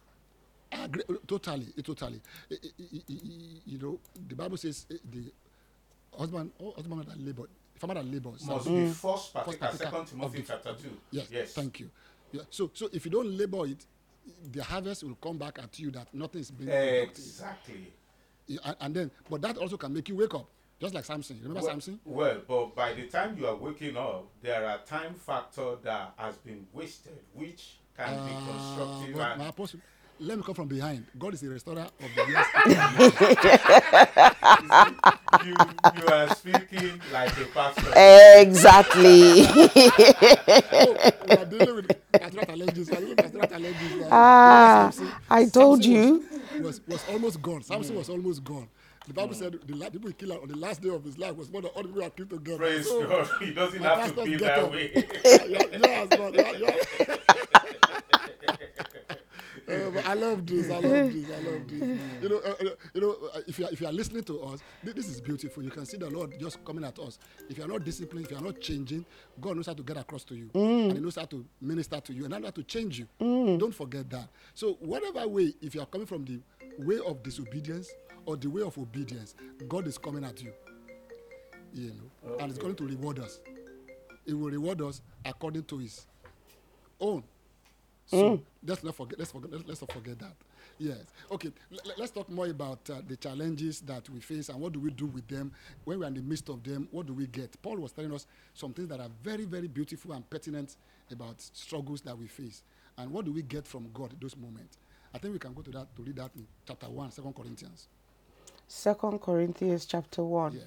I 0.73 0.85
agree, 0.85 1.03
uh, 1.09 1.15
totally, 1.27 1.67
uh, 1.79 1.83
totally. 1.83 2.21
Uh, 2.51 2.55
uh, 2.55 2.69
uh, 2.81 2.99
uh, 2.99 3.61
You 3.65 3.79
know, 3.79 3.99
the 4.29 4.35
Bible 4.35 4.57
says 4.57 4.87
uh, 4.91 4.95
the 5.11 5.33
husband, 6.17 6.51
husband 6.75 7.07
that 7.07 7.19
labor, 7.21 7.45
farmer 7.77 7.95
that 7.95 8.05
labors. 8.07 8.45
Must 8.47 8.67
be 8.67 8.87
first 8.87 9.33
partaker. 9.33 9.59
partaker 9.59 9.85
Second 9.85 10.07
Timothy 10.07 10.45
chapter 10.47 10.75
two. 10.75 10.97
Yes, 11.11 11.27
Yes. 11.31 11.53
thank 11.55 11.81
you. 11.81 11.91
Yeah. 12.33 12.43
So, 12.51 12.71
so 12.75 12.89
if 12.93 13.05
you 13.05 13.11
don't 13.11 13.37
labor 13.37 13.67
it, 13.67 13.85
the 14.53 14.63
harvest 14.63 15.05
will 15.05 15.15
come 15.17 15.39
back 15.39 15.59
at 15.61 15.79
you 15.79 15.91
that 15.93 16.13
nothing 16.13 16.41
is 16.41 16.51
being. 16.51 16.71
Exactly. 16.71 17.93
Yeah, 18.49 18.59
And, 18.65 18.77
and 18.81 18.95
then, 18.95 19.11
but 19.31 19.41
that 19.43 19.57
also 19.59 19.77
can 19.77 19.93
make 19.93 20.09
you 20.09 20.17
wake 20.17 20.35
up, 20.35 20.47
just 20.81 20.95
like 20.95 21.05
Samson. 21.05 21.37
You 21.37 21.43
Remember 21.43 21.61
well, 21.63 21.71
Samson? 21.71 22.01
Well, 22.05 22.41
but 22.47 22.75
by 22.75 22.93
the 22.93 23.07
time 23.07 23.37
you 23.39 23.47
are 23.47 23.57
waking 23.57 23.97
up, 23.97 24.27
there 24.43 24.67
are 24.67 24.79
time 24.79 25.15
factor 25.15 25.77
that 25.83 26.15
has 26.17 26.37
been 26.39 26.67
wasted, 26.73 27.19
which 27.35 27.77
can 27.97 28.27
be 28.27 28.33
Uh, 28.33 28.47
constructive 28.53 29.17
but 29.17 29.33
and 29.33 29.43
let 30.19 30.37
me 30.39 30.43
come 30.45 30.55
from 30.55 30.69
behind. 30.69 31.05
God 31.19 31.35
is 31.35 31.41
the 31.41 31.49
restorer 31.49 31.83
of 31.83 32.11
the 32.17 32.27
years. 32.31 32.47
you, 35.45 35.55
you 36.01 36.07
are 36.13 36.29
speaking 36.35 37.01
like 37.13 37.37
a 37.39 37.45
pastor. 37.47 37.93
exactly. 38.41 39.43
we 39.47 41.37
are 41.37 41.45
dealing 41.45 41.75
with 41.77 41.91
pastoral 42.13 42.45
challenges. 42.47 42.91
We 42.91 42.97
are 42.97 43.01
dealing 43.01 43.09
with 43.11 43.19
pastoral 43.19 43.47
challenges 43.49 43.93
now. 44.01 44.09
Ah, 44.11 44.91
Samson- 44.93 45.13
I 45.31 45.45
told 45.47 45.83
Samson 45.85 45.93
you. 45.93 46.25
Was, 46.63 46.81
was, 46.81 46.81
was 46.89 47.09
almost 47.11 47.43
gone. 47.43 47.63
Samson 47.63 47.97
was 47.97 48.09
almost 48.09 48.43
gone. 48.45 48.69
The 49.07 49.13
Bible 49.15 49.35
said 49.35 49.57
the 49.65 49.75
la- 49.77 49.89
people 49.89 50.09
he 50.09 50.15
killed 50.15 50.33
on 50.43 50.49
the 50.49 50.57
last 50.57 50.83
day 50.83 50.89
of 50.89 51.05
his 51.05 51.17
life 51.17 51.37
was 51.37 51.49
more 51.49 51.63
than 51.63 51.71
all 51.77 51.83
the 51.83 51.89
people 51.89 52.03
he 52.03 52.11
killed 52.11 52.31
together. 52.31 52.59
Praise 52.59 52.89
So, 52.89 53.07
God. 53.07 53.29
He 53.41 53.53
doesn't 53.53 53.81
have 53.83 54.15
to 54.17 54.25
be 54.25 54.37
that 54.37 54.59
up. 54.59 54.73
way. 54.73 54.91
yeah, 55.25 55.63
yes, 55.79 56.09
but 56.11 56.35
yeah, 56.35 56.53
yeah. 56.59 56.75
Love 60.37 60.47
this. 60.47 60.71
I 60.71 60.75
love 60.79 61.13
this. 61.13 61.27
I 61.31 61.41
love 61.51 61.69
this. 61.69 62.01
You 62.23 62.29
know, 62.29 62.37
uh, 62.39 62.55
uh, 62.61 62.65
you 62.95 63.01
know. 63.01 63.17
Uh, 63.35 63.41
if 63.47 63.59
you 63.59 63.67
are, 63.67 63.71
if 63.73 63.81
you 63.81 63.87
are 63.87 63.93
listening 63.93 64.25
to 64.25 64.41
us, 64.43 64.61
thi- 64.85 64.93
this 64.93 65.09
is 65.09 65.21
beautiful. 65.21 65.63
You 65.63 65.71
can 65.71 65.85
see 65.87 65.97
the 65.97 66.09
Lord 66.11 66.39
just 66.41 66.65
coming 66.65 66.85
at 66.85 66.99
us. 66.99 67.19
If 67.49 67.59
you 67.59 67.65
are 67.65 67.69
not 67.69 67.85
disciplined, 67.85 68.27
if 68.27 68.31
you 68.33 68.39
are 68.39 68.43
not 68.43 68.61
changing, 68.61 69.05
God 69.41 69.57
knows 69.57 69.67
how 69.67 69.75
to 69.75 69.83
get 69.83 69.97
across 69.97 70.25
to 70.25 70.35
you, 70.35 70.51
and 70.55 70.93
He 70.95 71.01
knows 71.01 71.17
how 71.17 71.25
to 71.27 71.45
minister 71.61 72.01
to 72.01 72.13
you, 72.13 72.25
and 72.25 72.33
how 72.45 72.51
to 72.51 72.63
change 72.63 72.99
you. 72.99 73.07
Don't 73.59 73.75
forget 73.75 74.09
that. 74.11 74.29
So, 74.55 74.75
whatever 74.81 75.27
way, 75.29 75.55
if 75.61 75.75
you 75.75 75.81
are 75.83 75.87
coming 75.87 76.07
from 76.07 76.25
the 76.25 76.41
way 76.79 76.99
of 77.07 77.23
disobedience 77.23 77.91
or 78.25 78.37
the 78.37 78.49
way 78.49 78.63
of 78.63 78.77
obedience, 78.79 79.35
God 79.69 79.87
is 79.87 79.99
coming 79.99 80.25
at 80.25 80.43
you. 80.43 80.53
You 81.75 81.89
know, 81.91 82.37
and 82.39 82.51
it's 82.51 82.59
going 82.59 82.75
to 82.77 82.85
reward 82.87 83.19
us. 83.19 83.41
He 84.25 84.33
will 84.33 84.51
reward 84.51 84.81
us 84.81 85.03
according 85.25 85.65
to 85.65 85.79
His 85.79 86.07
own. 87.01 87.23
So 88.07 88.41
let's 88.65 88.85
not 88.85 88.95
forget. 88.95 89.19
Let's 89.19 89.33
forget. 89.33 89.51
Let's, 89.53 89.65
let's 89.67 89.81
not 89.81 89.93
forget 89.93 90.19
that. 90.21 90.35
Yes. 90.79 90.99
Okay. 91.31 91.51
L- 91.73 91.93
let's 91.99 92.13
talk 92.13 92.29
more 92.31 92.47
about 92.47 92.79
uh, 92.91 93.01
the 93.07 93.17
challenges 93.17 93.81
that 93.83 94.09
we 94.11 94.21
face 94.21 94.49
and 94.49 94.61
what 94.61 94.73
do 94.73 94.81
we 94.81 94.91
do 94.91 95.07
with 95.07 95.27
them 95.29 95.53
when 95.85 95.99
we're 95.99 96.07
in 96.07 96.15
the 96.15 96.23
midst 96.23 96.49
of 96.49 96.63
them. 96.63 96.89
What 96.91 97.07
do 97.07 97.15
we 97.15 97.27
get? 97.27 97.61
Paul 97.63 97.79
was 97.79 97.93
telling 97.93 98.13
us 98.15 98.27
some 98.55 98.73
things 98.73 98.89
that 98.89 99.01
are 99.01 99.11
very, 99.23 99.45
very 99.45 99.69
beautiful 99.69 100.13
and 100.13 100.29
pertinent 100.29 100.77
about 101.11 101.41
struggles 101.41 102.01
that 102.03 102.17
we 102.17 102.27
face, 102.27 102.63
and 102.99 103.11
what 103.11 103.25
do 103.25 103.33
we 103.33 103.43
get 103.43 103.67
from 103.67 103.89
God 103.95 104.13
in 104.13 104.19
those 104.21 104.37
moments. 104.37 104.79
I 105.15 105.19
think 105.19 105.33
we 105.33 105.39
can 105.39 105.55
go 105.55 105.63
to 105.63 105.71
that 105.71 105.95
to 105.97 106.03
read 106.03 106.17
that 106.17 106.31
in 106.37 106.47
chapter 106.67 106.89
one, 106.89 107.11
Second 107.11 107.35
Corinthians. 107.35 107.89
Second 108.69 109.21
Corinthians 109.21 109.87
chapter 109.87 110.23
one. 110.25 110.53
Yeah. 110.53 110.61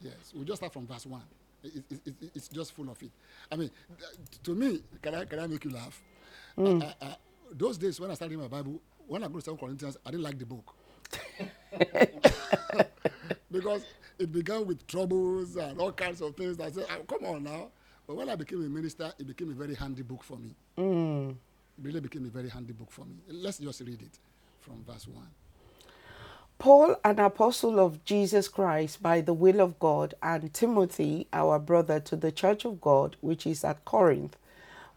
Yes. 0.00 0.32
We'll 0.34 0.44
just 0.44 0.58
start 0.58 0.72
from 0.72 0.86
verse 0.86 1.06
one. 1.06 1.22
It, 1.62 1.84
it, 1.90 2.00
it, 2.06 2.14
it's 2.34 2.48
just 2.48 2.72
full 2.72 2.88
of 2.88 3.02
it. 3.02 3.10
I 3.52 3.56
mean, 3.56 3.70
to 4.44 4.54
me, 4.54 4.80
can 5.02 5.14
I 5.14 5.24
can 5.26 5.40
I 5.40 5.46
make 5.46 5.64
you 5.64 5.70
laugh? 5.72 6.00
Uh, 6.58 6.70
uh, 6.86 6.92
uh, 7.02 7.14
those 7.52 7.78
days 7.78 8.00
when 8.00 8.10
I 8.10 8.14
started 8.14 8.36
reading 8.36 8.50
my 8.50 8.56
Bible, 8.58 8.80
when 9.06 9.24
I 9.24 9.28
go 9.28 9.34
to 9.36 9.42
Second 9.42 9.58
Corinthians, 9.58 9.96
I 10.06 10.10
didn't 10.12 10.24
like 10.24 10.38
the 10.38 10.46
book 10.46 10.74
because 13.52 13.84
it 14.18 14.32
began 14.32 14.66
with 14.66 14.86
troubles 14.86 15.56
and 15.56 15.80
all 15.80 15.92
kinds 15.92 16.22
of 16.22 16.36
things. 16.36 16.60
I 16.60 16.70
said, 16.70 16.86
"Ah, 16.90 16.98
"Come 17.08 17.26
on 17.26 17.44
now!" 17.44 17.68
But 18.06 18.16
when 18.16 18.28
I 18.30 18.36
became 18.36 18.64
a 18.64 18.68
minister, 18.68 19.12
it 19.18 19.26
became 19.26 19.50
a 19.50 19.54
very 19.54 19.74
handy 19.74 20.02
book 20.02 20.24
for 20.24 20.38
me. 20.38 20.54
It 21.78 21.84
really 21.84 22.00
became 22.00 22.26
a 22.26 22.30
very 22.30 22.48
handy 22.50 22.72
book 22.74 22.90
for 22.92 23.04
me. 23.06 23.16
Let's 23.28 23.58
just 23.58 23.80
read 23.82 24.02
it 24.02 24.18
from 24.60 24.84
verse 24.84 25.08
one. 25.08 25.28
Paul, 26.58 26.96
an 27.04 27.20
apostle 27.20 27.80
of 27.80 28.04
Jesus 28.04 28.48
Christ 28.48 29.02
by 29.02 29.20
the 29.22 29.34
will 29.34 29.60
of 29.60 29.78
God, 29.78 30.14
and 30.22 30.52
Timothy, 30.54 31.28
our 31.32 31.58
brother, 31.58 32.00
to 32.00 32.16
the 32.16 32.32
church 32.32 32.64
of 32.64 32.80
God 32.80 33.16
which 33.20 33.46
is 33.46 33.64
at 33.64 33.84
Corinth, 33.84 34.36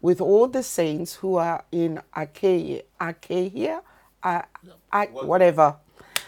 with 0.04 0.20
all 0.20 0.46
the 0.46 0.62
saints 0.62 1.14
who 1.14 1.36
are 1.36 1.64
in 1.72 1.98
Achaia, 2.14 2.82
Achaia, 3.00 3.80
A- 4.22 4.44
A- 4.92 5.06
whatever. 5.06 5.76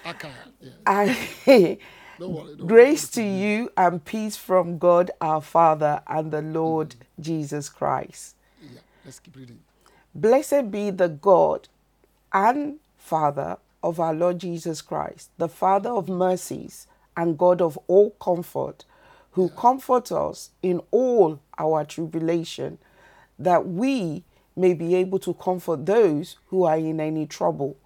Achaia, 0.03 0.31
yeah. 0.63 0.71
I- 0.87 1.79
Don't 2.19 2.33
worry. 2.33 2.57
Don't 2.57 2.67
Grace 2.67 3.07
to 3.11 3.23
you 3.23 3.71
and 3.77 4.03
peace 4.03 4.35
from 4.35 4.79
God 4.79 5.11
our 5.21 5.43
Father 5.43 6.01
and 6.07 6.31
the 6.31 6.41
Lord 6.41 6.89
mm-hmm. 6.95 7.23
Jesus 7.23 7.69
Christ. 7.69 8.37
Yeah, 8.63 8.81
let's 9.05 9.21
keep 9.21 9.37
reading. 9.37 9.61
Blessed 10.15 10.71
be 10.71 10.89
the 10.89 11.09
God 11.11 11.69
and 12.33 12.79
Father 12.97 13.59
of 13.83 14.01
our 14.01 14.15
Lord 14.15 14.39
Jesus 14.39 14.81
Christ, 14.81 15.29
the 15.37 15.51
Father 15.51 15.91
of 15.91 16.09
mercies 16.09 16.87
and 17.15 17.37
God 17.37 17.61
of 17.61 17.79
all 17.89 18.13
comfort, 18.13 18.87
who 19.33 19.51
comforts 19.51 20.11
us 20.11 20.49
in 20.63 20.81
all 20.91 21.41
our 21.59 21.85
tribulation, 21.85 22.79
that 23.39 23.67
we 23.67 24.25
may 24.55 24.75
be 24.75 24.95
able 24.95 25.19
to 25.21 25.35
comfort 25.35 25.85
those 25.85 26.37
who 26.49 26.65
are 26.65 26.79
in 26.79 27.01
any 27.01 27.27
trouble. 27.27 27.77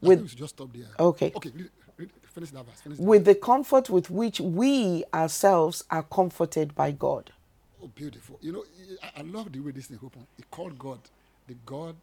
With- 0.00 0.18
think 0.18 0.22
we 0.22 0.28
should 0.28 0.38
just 0.38 0.54
stop 0.56 0.72
there. 0.72 0.86
Okay. 0.98 1.32
Okay, 1.36 1.52
finish 2.32 2.50
that 2.50 2.64
verse. 2.64 2.80
Finish 2.80 2.98
that 2.98 3.04
With 3.04 3.24
the 3.24 3.34
comfort 3.34 3.90
with 3.90 4.10
which 4.10 4.40
we 4.40 5.04
ourselves 5.12 5.84
are 5.90 6.02
comforted 6.02 6.74
by 6.74 6.92
God. 6.92 7.32
Oh, 7.82 7.88
beautiful. 7.88 8.38
You 8.40 8.52
know, 8.52 8.64
I, 9.02 9.20
I 9.20 9.22
love 9.22 9.52
the 9.52 9.60
way 9.60 9.72
this 9.72 9.86
thing 9.86 9.98
opened. 10.02 10.26
He 10.36 10.44
called 10.50 10.78
God 10.78 11.00
the 11.46 11.56
God 11.66 11.96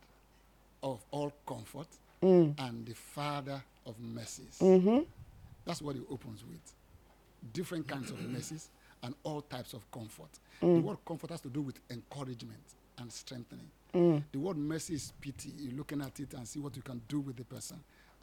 of 0.84 1.00
all 1.12 1.32
comfort 1.48 1.88
mm. 2.22 2.54
and 2.60 2.86
the 2.86 2.94
Father 2.94 3.64
of 3.86 3.96
mercies. 4.00 4.58
Mm-hmm. 4.60 5.00
That's 5.66 5.82
what 5.82 5.96
he 5.96 6.02
opens 6.10 6.44
with. 6.44 6.60
Different 7.54 7.88
kinds 7.88 8.12
of 8.12 8.20
mercies 8.22 8.70
and 9.04 9.16
all 9.24 9.42
types 9.42 9.74
of 9.74 9.90
comfort. 9.92 10.30
The 10.60 10.68
mm. 10.68 10.84
word 10.84 10.98
comfort 11.06 11.30
has 11.32 11.42
to 11.42 11.50
do 11.50 11.62
with 11.62 11.80
encouragement 11.90 12.64
and 12.98 13.12
strengthening. 13.12 13.70
Mm. 13.94 14.24
The 14.32 14.40
word 14.40 14.58
mercy 14.58 14.96
is 14.96 15.14
pity. 15.22 15.52
You're 15.58 15.78
looking 15.78 16.02
at 16.02 16.20
it 16.20 16.34
and 16.34 16.48
see 16.48 16.60
what 16.60 16.76
you 16.76 16.82
can 16.82 17.02
do 17.08 17.20
with 17.20 17.38
the 17.38 17.44
person 17.44 17.78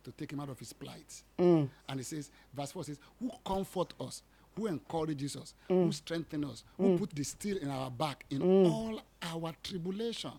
to 0.05 0.13
take 0.13 0.33
him 0.33 0.41
out 0.41 0.51
of 0.51 0.59
his 0.59 0.73
plight. 0.73 1.23
Mm. 1.39 1.69
And 1.89 2.01
it 2.01 2.07
says, 2.07 2.31
verse 2.53 2.73
4 2.73 2.85
says, 2.85 2.99
Who 3.21 3.31
comfort 3.45 3.95
us, 4.01 4.23
who 4.57 4.67
encourages 4.67 5.37
us, 5.37 5.55
who 5.69 5.91
strengthens 5.93 6.45
us, 6.45 6.65
who 6.77 6.99
put 6.99 7.11
the 7.11 7.25
steel 7.25 7.57
in 7.59 7.71
our 7.71 7.91
back 7.91 8.25
in 8.31 8.43
all 8.67 9.01
our 9.23 9.53
tribulation. 9.63 10.33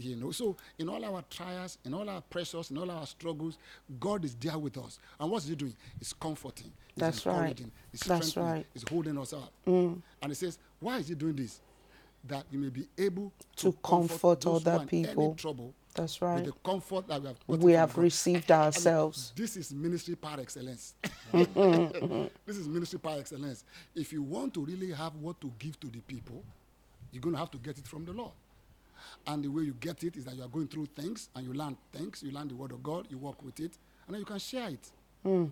You 0.00 0.14
know, 0.14 0.30
so 0.30 0.56
in 0.78 0.88
all 0.88 1.04
our 1.04 1.24
trials, 1.28 1.76
in 1.84 1.92
all 1.92 2.08
our 2.08 2.20
pressures, 2.20 2.70
in 2.70 2.78
all 2.78 2.88
our 2.88 3.04
struggles, 3.04 3.58
God 3.98 4.24
is 4.24 4.34
there 4.36 4.56
with 4.56 4.78
us. 4.78 5.00
And 5.18 5.28
what's 5.28 5.46
He 5.48 5.56
doing? 5.56 5.74
He's 5.98 6.12
comforting, 6.12 6.72
He's 6.94 7.00
That's 7.00 7.26
right. 7.26 7.34
encouraging, 7.34 7.72
He's 7.90 8.00
That's 8.02 8.28
strengthening, 8.28 8.56
right. 8.58 8.66
He's 8.74 8.84
holding 8.88 9.18
us 9.18 9.32
up. 9.32 9.52
Mm. 9.66 10.00
And 10.22 10.30
He 10.30 10.34
says, 10.36 10.56
Why 10.78 10.98
is 10.98 11.08
He 11.08 11.16
doing 11.16 11.34
this? 11.34 11.60
That 12.28 12.44
you 12.52 12.60
may 12.60 12.68
be 12.68 12.86
able 12.96 13.32
To 13.56 13.72
comfort 13.82 14.40
those 14.40 14.62
who 14.62 14.70
other 14.70 14.86
people. 14.86 15.34
trouble 15.34 15.74
That's 15.94 16.20
with 16.20 16.28
right. 16.30 16.44
the 16.44 16.52
comfort 16.64 17.08
that 17.08 17.20
we 17.20 17.28
have 17.28 17.62
We 17.62 17.72
have 17.72 17.94
God. 17.94 18.02
received 18.02 18.50
ourselves. 18.62 19.32
this 19.34 19.56
is 19.56 19.72
ministry 19.74 20.14
par 20.14 20.38
excellence. 20.40 20.94
this 21.32 22.56
is 22.56 22.68
ministry 22.68 23.00
par 23.00 23.16
excellence. 23.18 23.64
If 23.96 24.12
you 24.12 24.22
want 24.22 24.54
to 24.54 24.64
really 24.64 24.92
have 24.92 25.16
what 25.16 25.40
to 25.40 25.52
give 25.58 25.78
to 25.80 25.88
the 25.88 26.00
people, 26.00 26.44
you're 27.10 27.20
going 27.22 27.34
to 27.34 27.38
have 27.40 27.50
to 27.52 27.58
get 27.58 27.78
it 27.78 27.86
from 27.88 28.04
the 28.04 28.12
Lord. 28.12 28.32
And 29.26 29.44
the 29.44 29.48
way 29.48 29.62
you 29.62 29.74
get 29.74 30.02
it 30.04 30.16
is 30.16 30.24
that 30.24 30.34
you 30.34 30.42
are 30.42 30.48
going 30.48 30.68
through 30.68 30.86
things 30.86 31.28
and 31.34 31.46
you 31.46 31.52
learn 31.52 31.76
things, 31.92 32.22
you 32.22 32.30
learn 32.30 32.48
the 32.48 32.54
word 32.54 32.72
of 32.72 32.82
God, 32.82 33.06
you 33.10 33.18
work 33.18 33.42
with 33.42 33.60
it, 33.60 33.72
and 34.06 34.14
then 34.14 34.20
you 34.20 34.24
can 34.26 34.38
share 34.38 34.68
it. 34.68 34.90
Hmm. 35.22 35.46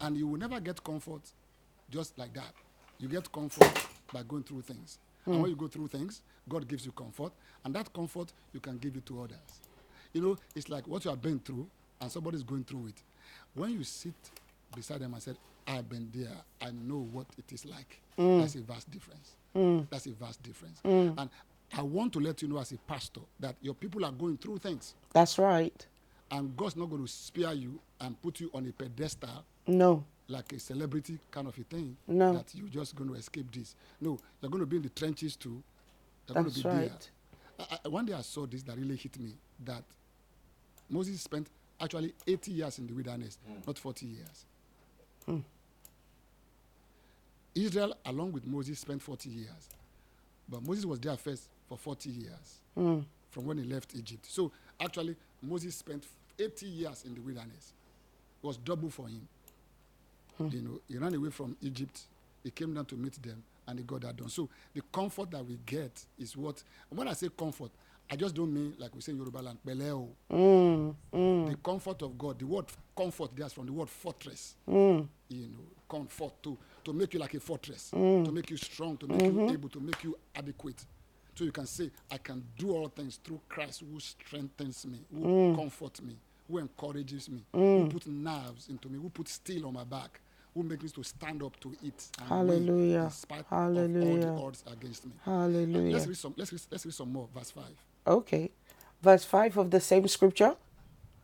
And 0.00 0.16
you 0.16 0.26
will 0.26 0.38
never 0.38 0.60
get 0.60 0.82
comfort 0.82 1.22
just 1.90 2.18
like 2.18 2.32
that. 2.34 2.52
You 2.98 3.08
get 3.08 3.30
comfort 3.32 3.86
by 4.12 4.22
going 4.22 4.42
through 4.42 4.62
things. 4.62 4.98
And 5.24 5.36
hmm. 5.36 5.42
when 5.42 5.50
you 5.50 5.56
go 5.56 5.68
through 5.68 5.88
things, 5.88 6.22
God 6.48 6.68
gives 6.68 6.86
you 6.86 6.92
comfort, 6.92 7.32
and 7.64 7.74
that 7.74 7.92
comfort 7.92 8.32
you 8.52 8.60
can 8.60 8.78
give 8.78 8.96
it 8.96 9.06
to 9.06 9.22
others. 9.22 9.60
You 10.12 10.22
know, 10.22 10.38
it's 10.54 10.68
like 10.68 10.86
what 10.86 11.04
you 11.04 11.10
have 11.10 11.20
been 11.20 11.40
through, 11.40 11.66
and 12.00 12.10
somebody's 12.10 12.42
going 12.42 12.64
through 12.64 12.88
it. 12.88 13.02
When 13.54 13.72
you 13.72 13.84
sit 13.84 14.14
beside 14.74 15.00
them 15.00 15.14
and 15.14 15.22
said, 15.22 15.36
I've 15.66 15.88
been 15.88 16.08
there, 16.14 16.36
I 16.60 16.70
know 16.70 17.08
what 17.10 17.26
it 17.36 17.52
is 17.52 17.64
like. 17.64 18.00
Hmm. 18.16 18.40
That's 18.40 18.54
a 18.54 18.60
vast 18.60 18.90
difference. 18.90 19.32
Mm. 19.56 19.86
That's 19.90 20.06
a 20.06 20.10
vast 20.10 20.42
difference. 20.42 20.80
Mm. 20.84 21.14
And 21.18 21.30
I 21.72 21.82
want 21.82 22.12
to 22.12 22.20
let 22.20 22.42
you 22.42 22.48
know 22.48 22.58
as 22.58 22.72
a 22.72 22.78
pastor 22.78 23.20
that 23.40 23.56
your 23.60 23.74
people 23.74 24.04
are 24.04 24.12
going 24.12 24.36
through 24.36 24.58
things, 24.58 24.94
That's 25.12 25.38
right. 25.38 25.86
and 26.30 26.56
God's 26.56 26.76
not 26.76 26.90
going 26.90 27.02
to 27.04 27.10
spare 27.10 27.54
you 27.54 27.80
and 28.00 28.20
put 28.22 28.40
you 28.40 28.50
on 28.54 28.66
a 28.66 28.72
pedestal 28.72 29.44
No. 29.66 30.04
like 30.28 30.52
a 30.52 30.58
celebrity 30.58 31.18
kind 31.30 31.48
of 31.48 31.58
a 31.58 31.62
thing 31.62 31.96
No. 32.06 32.34
that 32.34 32.54
you're 32.54 32.68
just 32.68 32.94
going 32.94 33.08
to 33.10 33.16
escape 33.16 33.50
this. 33.52 33.74
No, 34.00 34.18
you're 34.40 34.50
going 34.50 34.60
to 34.60 34.66
be 34.66 34.76
in 34.76 34.82
the 34.82 34.90
trenches 34.90 35.36
too. 35.36 35.62
You're 36.28 36.34
going 36.34 36.44
That's 36.46 36.56
to 36.62 36.68
be 36.68 36.68
right. 36.68 37.08
there. 37.58 37.66
I, 37.70 37.78
I, 37.84 37.88
one 37.88 38.04
day 38.04 38.12
I 38.12 38.20
saw 38.20 38.46
this 38.46 38.62
that 38.64 38.76
really 38.76 38.96
hit 38.96 39.18
me 39.18 39.32
that 39.64 39.82
Moses 40.90 41.20
spent 41.20 41.48
actually 41.80 42.14
80 42.26 42.50
years 42.52 42.78
in 42.78 42.86
the 42.86 42.92
wilderness, 42.92 43.38
mm. 43.50 43.66
not 43.66 43.78
40 43.78 44.06
years. 44.06 45.42
Israel, 47.56 47.96
along 48.04 48.32
with 48.32 48.46
Moses, 48.46 48.78
spent 48.78 49.00
40 49.02 49.28
years. 49.30 49.68
But 50.48 50.62
Moses 50.62 50.84
was 50.84 51.00
there 51.00 51.16
first 51.16 51.48
for 51.68 51.76
40 51.76 52.10
years 52.10 52.60
hmm. 52.74 53.00
from 53.30 53.46
when 53.46 53.58
he 53.58 53.64
left 53.64 53.94
Egypt. 53.96 54.26
So 54.28 54.52
actually, 54.80 55.16
Moses 55.42 55.74
spent 55.74 56.04
80 56.38 56.66
years 56.66 57.04
in 57.04 57.14
the 57.14 57.20
wilderness. 57.20 57.72
It 58.42 58.46
was 58.46 58.58
double 58.58 58.90
for 58.90 59.08
him. 59.08 59.26
Hmm. 60.36 60.48
You 60.52 60.62
know, 60.62 60.80
he 60.88 60.98
ran 60.98 61.14
away 61.14 61.30
from 61.30 61.56
Egypt. 61.62 62.02
He 62.44 62.50
came 62.50 62.74
down 62.74 62.84
to 62.86 62.94
meet 62.96 63.20
them, 63.22 63.42
and 63.66 63.78
he 63.78 63.84
got 63.84 64.02
that 64.02 64.16
done. 64.16 64.28
So 64.28 64.48
the 64.74 64.82
comfort 64.92 65.30
that 65.32 65.44
we 65.44 65.58
get 65.64 66.04
is 66.18 66.36
what. 66.36 66.62
When 66.90 67.08
I 67.08 67.14
say 67.14 67.28
comfort, 67.36 67.70
I 68.10 68.14
just 68.16 68.34
don't 68.34 68.52
mean 68.52 68.74
like 68.78 68.94
we 68.94 69.00
say 69.00 69.12
in 69.12 69.18
Yoruba 69.18 69.38
land, 69.38 69.58
"Pẹ̀lẹ́ 69.66 69.90
o." 69.92 70.94
Hmm, 71.10 71.48
the 71.50 71.56
comfort 71.56 72.02
of 72.02 72.16
God. 72.16 72.38
The 72.38 72.46
word 72.46 72.66
comfort 72.96 73.30
there's 73.34 73.52
from 73.54 73.66
the 73.66 73.72
word 73.72 73.88
fortress. 73.88 74.54
You 74.68 75.08
know, 75.48 75.64
comfort 75.88 76.34
to 76.44 76.56
to 76.86 76.92
make 76.92 77.12
you 77.14 77.20
like 77.20 77.34
a 77.34 77.40
fortress, 77.40 77.90
to 77.90 78.32
make 78.32 78.48
you 78.48 78.56
strong, 78.56 78.96
to 78.96 79.08
make 79.08 79.22
you 79.22 79.32
mm-hmm. 79.32 79.50
able, 79.50 79.68
to 79.68 79.80
make 79.80 80.02
you 80.04 80.16
adequate. 80.34 80.84
So 81.34 81.44
you 81.44 81.52
can 81.52 81.66
say, 81.66 81.90
I 82.10 82.16
can 82.16 82.42
do 82.56 82.70
all 82.70 82.88
things 82.88 83.18
through 83.22 83.40
Christ 83.48 83.82
who 83.92 84.00
strengthens 84.00 84.86
me, 84.86 85.00
who 85.12 85.20
mm. 85.20 85.56
comforts 85.56 86.00
me, 86.00 86.16
who 86.48 86.58
encourages 86.58 87.28
me, 87.28 87.42
who 87.52 87.58
mm. 87.58 87.90
puts 87.90 88.06
nerves 88.06 88.68
into 88.68 88.88
me, 88.88 88.98
who 88.98 89.10
puts 89.10 89.32
steel 89.32 89.66
on 89.66 89.74
my 89.74 89.84
back, 89.84 90.20
who 90.54 90.62
makes 90.62 90.84
me 90.84 90.88
to 90.90 91.02
stand 91.02 91.42
up 91.42 91.58
to 91.60 91.74
it. 91.82 92.08
And 92.20 92.28
Hallelujah. 92.28 93.02
In 93.02 93.10
spite 93.10 93.40
of 93.40 93.46
all 93.50 93.58
Hallelujah. 93.58 94.20
the 94.20 94.28
odds 94.28 94.64
against 94.72 95.04
me. 95.04 95.12
Hallelujah. 95.24 95.92
Let's 95.92 96.06
read 96.06 96.16
some. 96.16 96.34
Let's 96.36 96.52
read, 96.52 96.62
let's 96.70 96.86
read 96.86 96.94
some 96.94 97.12
more. 97.12 97.28
Verse 97.34 97.50
five. 97.50 97.84
Okay. 98.06 98.50
Verse 99.02 99.24
5 99.24 99.58
of 99.58 99.70
the 99.70 99.80
same 99.80 100.08
scripture. 100.08 100.56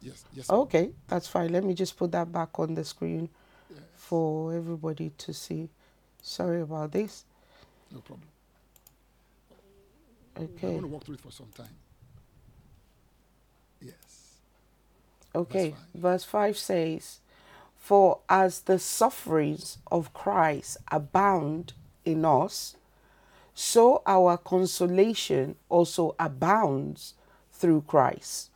Yes. 0.00 0.24
Yes. 0.34 0.50
Okay, 0.50 0.90
that's 1.08 1.26
fine. 1.26 1.52
Let 1.52 1.64
me 1.64 1.74
just 1.74 1.96
put 1.96 2.12
that 2.12 2.30
back 2.30 2.58
on 2.58 2.74
the 2.74 2.84
screen 2.84 3.30
for 4.12 4.52
everybody 4.52 5.08
to 5.16 5.32
see. 5.32 5.70
Sorry 6.20 6.60
about 6.60 6.92
this. 6.92 7.24
No 7.90 8.00
problem. 8.00 8.28
Okay. 9.48 9.64
I'm 10.36 10.44
Okay. 10.44 10.70
going 10.72 10.82
to 10.82 10.86
walk 10.88 11.04
through 11.04 11.14
it 11.14 11.22
for 11.22 11.30
some 11.30 11.48
time. 11.56 11.74
Yes. 13.80 14.34
Okay. 15.34 15.70
five. 15.70 15.80
Verse 15.94 16.24
5 16.24 16.58
says, 16.58 17.20
For 17.74 18.18
as 18.28 18.60
the 18.60 18.78
sufferings 18.78 19.78
of 19.90 20.12
Christ 20.12 20.76
abound 20.90 21.72
in 22.04 22.26
us, 22.26 22.76
so 23.54 24.02
our 24.06 24.36
consolation 24.36 25.56
also 25.70 26.14
abounds 26.18 27.14
through 27.50 27.84
Christ. 27.86 28.50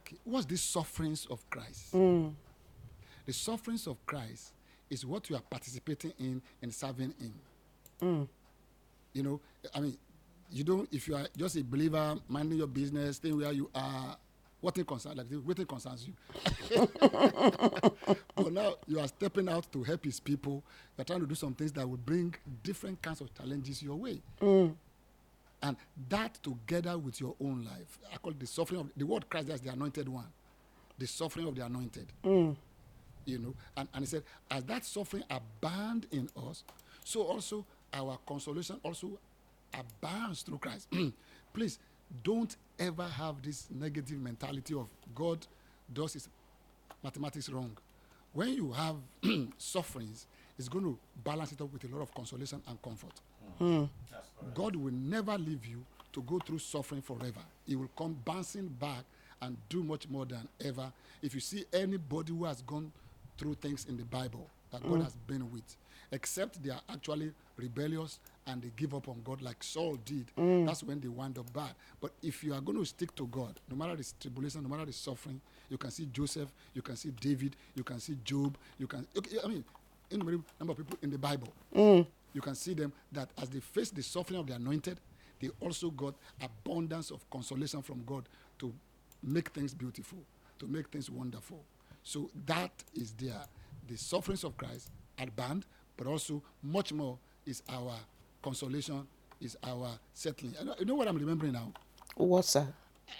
Okay. 0.00 0.16
What's 0.24 0.46
the 0.46 0.56
sufferings 0.56 1.26
of 1.26 1.44
Christ? 1.50 1.92
Mm. 1.92 2.32
The 3.26 3.32
sufferings 3.34 3.86
of 3.86 3.98
Christ 4.06 4.52
is 4.94 5.04
what 5.04 5.28
you 5.28 5.36
are 5.36 5.42
participating 5.42 6.12
in 6.18 6.40
and 6.62 6.72
serving 6.72 7.12
in. 7.20 7.34
Mm. 8.00 8.28
You 9.12 9.22
know, 9.22 9.40
I 9.74 9.80
mean, 9.80 9.98
you 10.50 10.64
don't, 10.64 10.88
if 10.92 11.08
you 11.08 11.16
are 11.16 11.26
just 11.36 11.56
a 11.56 11.64
believer, 11.64 12.16
minding 12.28 12.58
your 12.58 12.66
business, 12.68 13.16
staying 13.16 13.36
where 13.36 13.52
you 13.52 13.68
are, 13.74 14.16
what 14.60 14.74
thing 14.74 14.84
concerns, 14.84 15.18
like, 15.18 15.26
what 15.44 15.56
thing 15.56 15.66
concerns 15.66 16.06
you? 16.06 16.14
but 18.36 18.52
now 18.52 18.74
you 18.86 18.98
are 19.00 19.08
stepping 19.08 19.48
out 19.48 19.70
to 19.72 19.82
help 19.82 20.04
his 20.04 20.20
people. 20.20 20.62
You're 20.96 21.04
trying 21.04 21.20
to 21.20 21.26
do 21.26 21.34
some 21.34 21.54
things 21.54 21.72
that 21.72 21.86
will 21.88 21.98
bring 21.98 22.34
different 22.62 23.02
kinds 23.02 23.20
of 23.20 23.34
challenges 23.34 23.82
your 23.82 23.96
way. 23.96 24.22
Mm. 24.40 24.74
And 25.62 25.76
that 26.08 26.38
together 26.42 26.96
with 26.98 27.20
your 27.20 27.34
own 27.40 27.64
life, 27.64 27.98
I 28.12 28.16
call 28.18 28.32
it 28.32 28.40
the 28.40 28.46
suffering 28.46 28.80
of 28.80 28.90
the 28.96 29.04
word 29.04 29.28
Christ, 29.28 29.48
that's 29.48 29.60
the 29.60 29.70
anointed 29.70 30.08
one. 30.08 30.26
The 30.98 31.06
suffering 31.06 31.48
of 31.48 31.56
the 31.56 31.64
anointed. 31.64 32.06
Mm. 32.24 32.56
You 33.26 33.38
know, 33.38 33.54
and, 33.76 33.88
and 33.94 34.02
he 34.02 34.06
said, 34.06 34.22
as 34.50 34.64
that 34.64 34.84
suffering 34.84 35.24
abound 35.30 36.06
in 36.12 36.28
us, 36.48 36.64
so 37.04 37.22
also 37.22 37.64
our 37.92 38.18
consolation 38.26 38.78
also 38.82 39.18
abounds 39.72 40.42
through 40.42 40.58
Christ. 40.58 40.88
Please 41.52 41.78
don't 42.22 42.54
ever 42.78 43.04
have 43.04 43.42
this 43.42 43.68
negative 43.70 44.20
mentality 44.20 44.74
of 44.74 44.88
God 45.14 45.46
does 45.92 46.14
his 46.14 46.28
mathematics 47.02 47.48
wrong. 47.48 47.76
When 48.32 48.48
you 48.48 48.72
have 48.72 48.96
sufferings, 49.58 50.26
it's 50.58 50.68
going 50.68 50.84
to 50.84 50.98
balance 51.22 51.52
it 51.52 51.60
up 51.60 51.72
with 51.72 51.84
a 51.84 51.88
lot 51.94 52.02
of 52.02 52.14
consolation 52.14 52.62
and 52.68 52.80
comfort. 52.82 53.12
Hmm. 53.58 53.84
That's 54.10 54.28
correct. 54.38 54.54
God 54.54 54.76
will 54.76 54.92
never 54.92 55.36
leave 55.38 55.64
you 55.66 55.84
to 56.12 56.22
go 56.22 56.38
through 56.38 56.58
suffering 56.58 57.02
forever. 57.02 57.40
He 57.66 57.76
will 57.76 57.90
come 57.96 58.16
bouncing 58.24 58.68
back 58.68 59.04
and 59.42 59.56
do 59.68 59.82
much 59.82 60.08
more 60.08 60.24
than 60.24 60.48
ever. 60.64 60.92
If 61.22 61.34
you 61.34 61.40
see 61.40 61.64
anybody 61.72 62.32
who 62.32 62.44
has 62.44 62.62
gone 62.62 62.90
through 63.38 63.54
things 63.54 63.86
in 63.86 63.96
the 63.96 64.04
Bible 64.04 64.48
that 64.70 64.82
God 64.82 65.00
mm. 65.00 65.04
has 65.04 65.14
been 65.26 65.50
with, 65.50 65.76
except 66.12 66.62
they 66.62 66.70
are 66.70 66.80
actually 66.90 67.32
rebellious 67.56 68.18
and 68.46 68.62
they 68.62 68.70
give 68.76 68.94
up 68.94 69.08
on 69.08 69.20
God 69.24 69.40
like 69.42 69.62
Saul 69.62 69.96
did, 70.04 70.26
mm. 70.36 70.66
that's 70.66 70.82
when 70.82 71.00
they 71.00 71.08
wind 71.08 71.38
up 71.38 71.52
bad. 71.52 71.74
But 72.00 72.12
if 72.22 72.42
you 72.42 72.54
are 72.54 72.60
going 72.60 72.78
to 72.78 72.84
stick 72.84 73.14
to 73.16 73.26
God, 73.28 73.60
no 73.70 73.76
matter 73.76 73.96
the 73.96 74.06
tribulation, 74.20 74.62
no 74.62 74.68
matter 74.68 74.84
the 74.86 74.92
suffering, 74.92 75.40
you 75.68 75.78
can 75.78 75.90
see 75.90 76.06
Joseph, 76.12 76.52
you 76.74 76.82
can 76.82 76.96
see 76.96 77.10
David, 77.20 77.56
you 77.74 77.84
can 77.84 78.00
see 78.00 78.16
Job, 78.24 78.56
you 78.78 78.86
can, 78.86 79.06
I 79.42 79.48
mean, 79.48 79.64
innumerable 80.10 80.44
number 80.60 80.72
of 80.72 80.78
people 80.78 80.98
in 81.02 81.10
the 81.10 81.18
Bible 81.18 81.52
mm. 81.74 82.06
you 82.32 82.40
can 82.40 82.54
see 82.54 82.74
them 82.74 82.92
that 83.12 83.28
as 83.40 83.48
they 83.48 83.60
face 83.60 83.90
the 83.90 84.02
suffering 84.02 84.38
of 84.38 84.46
the 84.46 84.54
anointed, 84.54 84.98
they 85.40 85.50
also 85.60 85.90
got 85.90 86.14
abundance 86.42 87.10
of 87.10 87.28
consolation 87.30 87.82
from 87.82 88.02
God 88.04 88.24
to 88.58 88.72
make 89.22 89.50
things 89.50 89.74
beautiful, 89.74 90.18
to 90.58 90.66
make 90.66 90.88
things 90.88 91.10
wonderful. 91.10 91.62
So 92.04 92.30
that 92.46 92.70
is 92.94 93.12
there. 93.12 93.42
The 93.88 93.96
sufferings 93.96 94.44
of 94.44 94.56
Christ 94.56 94.90
at 95.18 95.34
band, 95.34 95.66
but 95.96 96.06
also 96.06 96.42
much 96.62 96.92
more 96.92 97.18
is 97.46 97.62
our 97.68 97.94
consolation, 98.42 99.06
is 99.40 99.56
our 99.64 99.90
settling. 100.12 100.54
You 100.58 100.66
know, 100.66 100.74
you 100.78 100.84
know 100.84 100.94
what 100.94 101.08
I'm 101.08 101.16
remembering 101.16 101.52
now? 101.52 101.72
What's 102.16 102.52
that? 102.52 102.66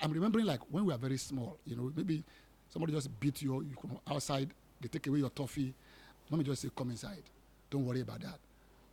I'm 0.03 0.13
remembering 0.13 0.47
like 0.47 0.61
when 0.71 0.85
we 0.85 0.93
were 0.93 0.99
very 0.99 1.17
small, 1.17 1.59
you 1.67 1.77
know, 1.77 1.93
maybe 1.97 2.23
somebody 2.69 2.93
just 2.93 3.09
beat 3.21 3.43
you, 3.43 3.63
you 3.63 3.75
come 3.81 3.99
outside, 4.11 4.51
they 4.81 4.89
take 4.89 5.07
away 5.07 5.19
your 5.19 5.31
toffee. 5.31 5.75
Mommy 6.31 6.45
just 6.45 6.63
say, 6.63 6.69
come 6.75 6.91
inside. 6.91 7.23
Don't 7.71 7.85
worry 7.85 8.01
about 8.01 8.21
that. 8.21 8.39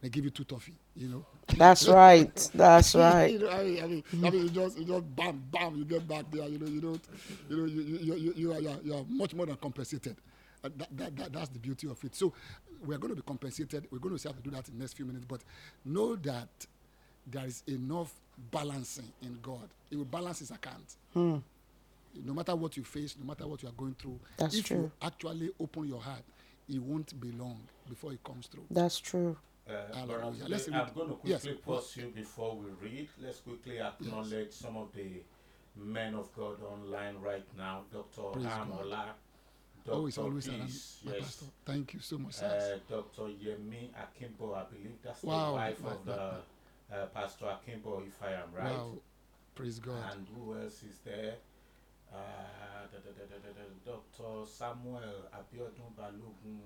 They 0.01 0.09
give 0.09 0.25
you 0.25 0.31
two 0.31 0.43
toffee, 0.43 0.73
you 0.95 1.07
know. 1.07 1.25
That's 1.55 1.87
right. 2.03 2.49
That's 2.55 2.95
right. 2.95 3.33
you 3.33 3.39
know, 3.39 3.49
I 3.49 3.63
mean, 3.63 3.83
I 3.83 3.87
mean, 3.87 4.03
I 4.13 4.29
mean, 4.31 4.43
you 4.43 4.49
just, 4.49 4.77
you 4.77 4.85
just 4.85 5.15
bam, 5.15 5.43
bam, 5.51 5.75
you 5.75 5.85
get 5.85 6.07
back 6.07 6.25
there. 6.31 6.47
You 6.47 6.57
know, 6.57 6.67
you 6.67 6.81
don't, 6.81 7.01
you 7.49 7.57
know, 7.57 7.65
you, 7.65 7.81
you, 7.81 8.15
you, 8.15 8.33
you, 8.35 8.53
are, 8.53 8.59
you, 8.59 8.69
are, 8.69 8.77
you 8.83 8.93
are 8.95 9.03
much 9.07 9.35
more 9.35 9.45
than 9.45 9.57
compensated. 9.57 10.15
Uh, 10.63 10.69
that, 10.77 10.97
that, 10.97 11.15
that, 11.17 11.33
that's 11.33 11.49
the 11.49 11.59
beauty 11.59 11.87
of 11.87 12.03
it. 12.03 12.15
So 12.15 12.33
we 12.85 12.95
are 12.95 12.97
going 12.97 13.11
to 13.11 13.15
be 13.15 13.21
compensated. 13.25 13.87
We're 13.91 13.99
going 13.99 14.17
to 14.17 14.27
have 14.27 14.37
to 14.37 14.43
do 14.43 14.49
that 14.51 14.67
in 14.69 14.75
the 14.75 14.79
next 14.79 14.93
few 14.93 15.05
minutes. 15.05 15.25
But 15.27 15.41
know 15.85 16.15
that 16.17 16.49
there 17.27 17.45
is 17.45 17.61
enough 17.67 18.11
balancing 18.51 19.11
in 19.21 19.37
God. 19.43 19.69
He 19.89 19.95
will 19.97 20.05
balance 20.05 20.39
his 20.39 20.49
account. 20.49 20.95
No 22.25 22.33
matter 22.33 22.55
what 22.55 22.75
you 22.75 22.83
face, 22.83 23.15
no 23.19 23.25
matter 23.27 23.47
what 23.47 23.61
you 23.61 23.69
are 23.69 23.73
going 23.73 23.95
through, 23.99 24.19
That's 24.37 24.55
if 24.55 24.69
you 24.71 24.91
actually 25.01 25.51
open 25.59 25.87
your 25.87 26.01
heart, 26.01 26.23
it 26.67 26.81
won't 26.81 27.19
be 27.21 27.31
long 27.31 27.59
before 27.87 28.11
it 28.13 28.23
comes 28.23 28.47
through. 28.47 28.65
That's 28.71 28.99
true. 28.99 29.37
Uh, 29.69 29.95
Hallelujah. 29.95 30.45
Let's 30.47 30.67
I'm 30.67 30.73
going 30.93 31.09
to 31.09 31.15
quickly 31.15 31.57
well- 31.65 31.77
pause 31.77 31.97
you 31.97 32.07
before 32.15 32.55
we 32.57 32.65
read. 32.89 33.09
Let's 33.21 33.39
quickly 33.39 33.79
acknowledge 33.79 34.51
some 34.51 34.75
of 34.77 34.91
the 34.93 35.21
men 35.75 36.15
of 36.15 36.33
God 36.35 36.57
online 36.63 37.17
right 37.21 37.45
now. 37.57 37.83
Dr. 37.93 38.21
Praise. 38.33 38.45
Amola, 38.45 39.05
Dr. 39.85 39.91
Oh, 39.97 40.05
it's 40.07 40.17
always. 40.17 40.47
Peace, 40.47 40.99
My 41.05 41.13
yes, 41.13 41.21
pastor. 41.21 41.45
Thank 41.65 41.93
you 41.93 41.99
so 41.99 42.17
much, 42.17 42.41
uh. 42.43 42.77
Dr. 42.89 43.23
Yemi 43.23 43.89
Akimbo, 43.93 44.53
I 44.55 44.63
believe 44.63 44.97
that's 45.03 45.23
Wow, 45.23 45.47
the 45.47 45.53
wife 45.53 45.81
wow, 45.81 45.91
of 45.91 46.05
the 46.05 46.21
uh, 46.95 47.05
Pastor 47.13 47.45
Akimbo, 47.45 48.03
if 48.05 48.21
I 48.21 48.33
am 48.33 48.51
right. 48.53 48.77
Wow. 48.77 48.97
Praise 49.55 49.79
God. 49.79 49.97
And 50.13 50.27
who 50.35 50.55
else 50.59 50.83
is 50.83 50.99
there? 51.05 51.35
Uh, 52.11 52.17
da, 52.91 52.97
da, 52.99 53.11
da, 53.25 53.61
Dr. 53.85 54.45
Samuel 54.45 55.29
Abiodun 55.33 55.93
Balogun. 55.97 56.59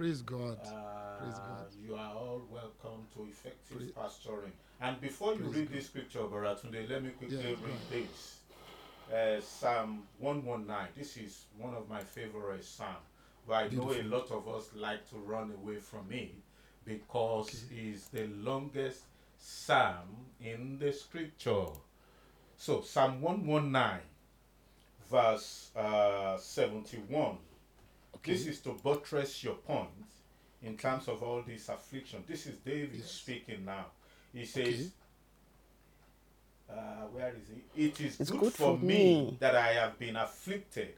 Praise 0.00 0.22
God. 0.22 0.56
Uh, 0.64 1.18
Praise 1.18 1.34
God. 1.34 1.66
You 1.86 1.94
are 1.94 2.14
all 2.14 2.40
welcome 2.50 3.04
to 3.14 3.24
effective 3.28 3.76
Praise- 3.76 3.90
pastoring. 3.92 4.52
And 4.80 4.98
before 4.98 5.34
you 5.34 5.40
Praise 5.40 5.54
read 5.56 5.68
God. 5.68 5.76
this 5.76 5.86
scripture, 5.88 6.22
Brother 6.22 6.58
Tunde, 6.58 6.88
let 6.88 7.02
me 7.04 7.10
quickly 7.10 7.36
Yeah, 7.36 7.48
read 7.50 7.80
this. 7.90 8.38
Uh, 9.12 9.42
Psalm 9.42 10.04
119. 10.18 10.86
This 10.96 11.18
is 11.18 11.44
one 11.58 11.74
of 11.74 11.86
my 11.90 12.00
favorite 12.00 12.64
psalms. 12.64 12.96
But 13.46 13.52
I 13.56 13.68
know 13.68 13.92
a 13.92 14.00
lot 14.04 14.30
of 14.30 14.48
us 14.48 14.70
like 14.74 15.06
to 15.10 15.16
run 15.16 15.52
away 15.62 15.76
from 15.76 16.10
it 16.10 16.32
because 16.86 17.66
it's 17.70 18.06
the 18.08 18.26
longest 18.28 19.02
psalm 19.38 20.24
in 20.40 20.78
the 20.78 20.94
scripture. 20.94 21.66
So, 22.56 22.80
Psalm 22.80 23.20
119, 23.20 24.00
verse 25.10 25.72
uh, 25.76 26.38
71. 26.38 27.36
Okay. 28.22 28.32
This 28.32 28.46
is 28.46 28.60
to 28.60 28.72
buttress 28.82 29.42
your 29.44 29.54
point 29.54 29.88
in 30.62 30.76
terms 30.76 31.08
of 31.08 31.22
all 31.22 31.42
this 31.42 31.68
affliction. 31.68 32.24
This 32.28 32.46
is 32.46 32.56
David 32.58 32.90
Yes. 32.98 33.10
speaking 33.10 33.64
now. 33.64 33.86
He 34.32 34.44
says, 34.44 34.66
Okay. 34.66 34.90
uh, 36.70 37.06
where 37.12 37.34
is 37.34 37.48
he? 37.48 37.86
It 37.86 38.00
is 38.00 38.16
good, 38.30 38.40
good 38.40 38.52
for 38.52 38.76
for 38.76 38.78
me 38.78 39.22
me 39.24 39.36
that 39.40 39.54
I 39.56 39.72
have 39.74 39.98
been 39.98 40.16
afflicted, 40.16 40.94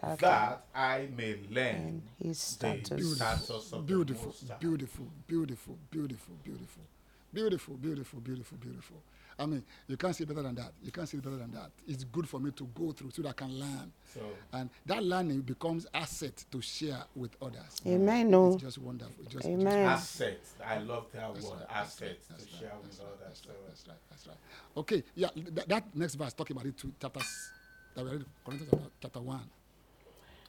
That 0.00 0.18
that 0.20 0.64
I 0.74 1.08
may 1.16 1.36
learn 1.50 1.74
and 1.76 2.02
his 2.18 2.38
the 2.38 2.44
status. 2.44 3.16
status 3.16 3.72
of 3.72 3.86
beautiful, 3.86 4.30
the 4.32 4.46
Most 4.48 4.60
beautiful, 4.60 5.06
beautiful, 5.28 5.76
beautiful, 5.90 6.34
beautiful, 6.44 6.84
beautiful, 7.32 7.74
beautiful, 7.76 8.20
beautiful, 8.20 8.58
beautiful. 8.58 9.02
I 9.40 9.46
mean, 9.46 9.64
you 9.88 9.96
can't 9.96 10.14
see 10.14 10.24
better 10.26 10.42
than 10.42 10.54
that. 10.56 10.72
You 10.82 10.92
can't 10.92 11.08
see 11.08 11.16
better 11.16 11.36
than 11.38 11.50
that. 11.52 11.70
It's 11.88 12.04
good 12.04 12.28
for 12.28 12.38
me 12.38 12.50
to 12.50 12.64
go 12.78 12.92
through 12.92 13.10
so 13.12 13.22
that 13.22 13.30
I 13.30 13.32
can 13.32 13.58
learn, 13.58 13.90
So, 14.12 14.20
and 14.52 14.68
that 14.84 15.02
learning 15.02 15.40
becomes 15.40 15.86
asset 15.94 16.44
to 16.52 16.60
share 16.60 17.02
with 17.16 17.34
others. 17.40 17.80
Amen. 17.86 18.30
No. 18.30 18.48
It's 18.48 18.56
oh. 18.56 18.66
just 18.66 18.78
wonderful. 18.78 19.24
Just, 19.30 19.46
Amen. 19.46 19.86
asset. 19.86 20.40
I 20.64 20.78
love 20.78 21.06
that 21.14 21.32
That's 21.32 21.46
word, 21.46 21.60
right, 21.60 21.66
asset, 21.70 22.18
that's 22.28 22.44
to 22.44 22.52
right, 22.52 22.60
share 22.60 22.72
that's 22.82 22.98
with 22.98 23.00
right, 23.00 23.08
others. 23.08 23.20
That's 23.26 23.40
So, 23.42 23.48
right, 23.48 23.66
that's 23.68 23.88
right, 23.88 23.96
that's 24.10 24.26
right. 24.26 24.36
Okay, 24.76 25.02
yeah, 25.14 25.28
th- 25.34 25.66
that 25.68 25.96
next 25.96 26.16
verse 26.16 26.34
talking 26.34 26.54
about 26.56 26.66
it 26.66 26.76
two 26.76 26.92
chapters 27.00 27.50
that 27.94 28.04
we 28.04 28.10
read, 28.10 28.24
Corinthians 28.44 28.70
chapter, 28.72 28.90
chapter 29.00 29.20
1. 29.20 29.40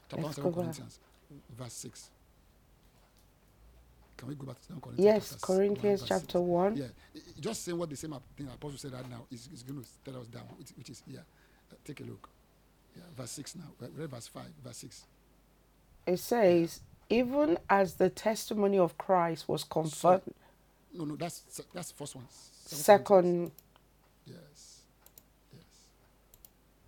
Chapter 0.09 0.17
1, 0.17 0.23
Let's 0.25 0.35
7. 0.35 0.53
Corinthians, 0.53 0.99
verse 1.57 1.73
6. 1.73 2.09
Can 4.21 4.29
we 4.29 4.35
go 4.35 4.45
back 4.47 4.59
to 4.61 4.65
7 4.67 4.81
Corinthians? 4.81 5.05
Yes, 5.05 5.31
one, 5.31 5.41
Corinthians 5.41 6.03
chapter 6.07 6.39
1. 6.41 6.77
Yeah, 6.77 6.85
just 7.41 7.65
saying 7.65 7.77
what 7.79 7.89
the 7.89 7.97
same 7.97 8.15
thing 8.37 8.47
Apostle 8.53 8.77
said 8.77 8.93
right 8.93 9.09
now 9.09 9.25
is, 9.31 9.49
is 9.51 9.63
going 9.63 9.81
to 9.83 9.87
tell 10.05 10.21
us 10.21 10.27
down, 10.27 10.43
which, 10.59 10.69
which 10.77 10.91
is 10.91 11.03
here. 11.09 11.25
Uh, 11.71 11.75
take 11.83 12.01
a 12.01 12.03
look. 12.03 12.29
Yeah, 12.95 13.03
verse 13.17 13.31
6 13.31 13.55
now. 13.57 13.73
Read 13.97 14.11
verse 14.11 14.27
5, 14.27 14.43
verse 14.63 14.77
6. 14.77 15.05
It 16.07 16.17
says, 16.19 16.81
even 17.09 17.57
as 17.69 17.95
the 17.95 18.09
testimony 18.09 18.79
of 18.79 18.97
Christ 18.97 19.49
was 19.49 19.63
confirmed. 19.65 20.23
No, 20.93 21.05
no, 21.05 21.15
that's 21.17 21.43
that's 21.73 21.91
the 21.91 21.97
first 21.97 22.15
one. 22.15 22.27
Corinthians. 22.69 22.85
Second, 22.85 23.51
Yes. 24.25 24.81
Yes. 25.53 25.63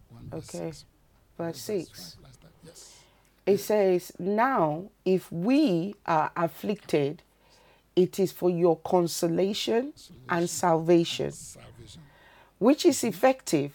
1 0.09 0.29
verse 0.31 0.49
okay, 0.49 0.49
6. 0.49 0.85
verse 1.37 1.59
Verse 1.59 1.59
6. 1.59 1.89
five 1.95 2.23
last 2.23 2.41
time. 2.41 2.51
Yes. 2.63 2.92
It 3.45 3.57
says, 3.59 4.11
Now, 4.19 4.85
if 5.05 5.31
we 5.31 5.95
are 6.05 6.31
afflicted, 6.35 7.21
it 7.95 8.19
is 8.19 8.31
for 8.31 8.49
your 8.49 8.77
consolation 8.77 9.93
and 10.29 10.49
salvation, 10.49 11.31
Salvation. 11.31 12.01
which 12.59 12.85
is 12.85 13.03
effective 13.03 13.71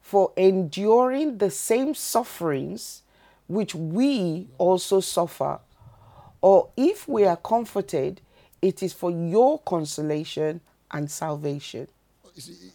for 0.00 0.32
enduring 0.36 1.38
the 1.38 1.50
same 1.50 1.94
sufferings 1.94 3.02
which 3.48 3.74
we 3.74 4.48
also 4.58 5.00
suffer. 5.00 5.60
Or 6.40 6.70
if 6.76 7.06
we 7.06 7.24
are 7.24 7.36
comforted, 7.36 8.20
it 8.62 8.82
is 8.82 8.92
for 8.92 9.10
your 9.10 9.58
consolation 9.60 10.60
and 10.90 11.10
salvation. 11.10 11.88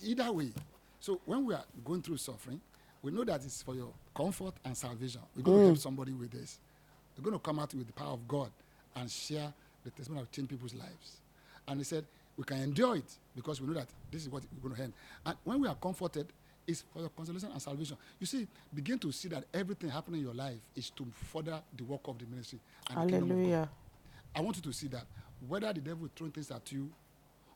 Either 0.04 0.32
way. 0.32 0.52
So 1.00 1.20
when 1.26 1.46
we 1.46 1.54
are 1.54 1.64
going 1.84 2.02
through 2.02 2.18
suffering, 2.18 2.62
we 3.04 3.12
know 3.12 3.24
that 3.24 3.44
it's 3.44 3.62
for 3.64 3.76
your 3.76 3.92
comfort 4.16 4.54
and 4.64 4.76
salvation. 4.78 5.22
We're 5.36 5.44
going 5.44 5.58
to 5.58 5.62
hmm. 5.62 5.68
help 5.70 5.78
somebody 5.80 6.14
with 6.14 6.32
this. 6.32 6.60
We're 7.18 7.24
going 7.24 7.36
to 7.36 7.40
come 7.40 7.60
out 7.60 7.74
with 7.74 7.88
the 7.88 7.94
power 7.94 8.14
of 8.14 8.28
God 8.28 8.52
and 8.96 9.10
share 9.10 9.54
the 9.84 9.90
testimony 9.92 10.22
of 10.22 10.32
change 10.32 10.50
people's 10.50 10.74
lives. 10.76 11.18
And 11.68 11.80
he 11.80 11.84
said, 11.84 12.06
we 12.38 12.44
can 12.44 12.62
endure 12.62 12.96
it 12.96 13.18
because 13.36 13.62
we 13.62 13.68
know 13.68 13.74
that 13.74 13.88
this 14.12 14.24
is 14.24 14.30
what 14.30 14.44
we're 14.54 14.70
going 14.70 14.76
to 14.76 14.84
end. 14.84 14.94
And 15.26 15.36
when 15.44 15.62
we 15.62 15.68
are 15.68 15.76
comforted, 15.76 16.28
it's 16.68 16.84
for 16.94 17.00
your 17.00 17.10
consolation 17.10 17.50
and 17.52 17.62
salvation. 17.62 17.98
You 18.20 18.26
see, 18.26 18.48
begin 18.74 19.00
to 19.00 19.12
see 19.12 19.28
that 19.30 19.44
everything 19.54 19.90
happening 19.90 20.20
in 20.22 20.26
your 20.28 20.36
life 20.36 20.60
is 20.76 20.90
to 20.92 21.06
further 21.32 21.60
the 21.76 21.84
work 21.84 22.02
of 22.06 22.18
the 22.20 22.26
ministry. 22.26 22.60
And 22.90 22.98
the 22.98 23.12
kingdom 23.12 23.24
of 23.24 23.30
God. 23.30 23.36
Hallelujah. 23.38 23.70
I 24.36 24.42
want 24.42 24.56
you 24.58 24.62
to 24.64 24.74
see 24.74 24.88
that 24.88 25.04
whether 25.48 25.74
the 25.74 25.82
devil 25.82 26.06
is 26.06 26.12
throwing 26.16 26.32
things 26.32 26.52
at 26.52 26.72
you, 26.72 26.90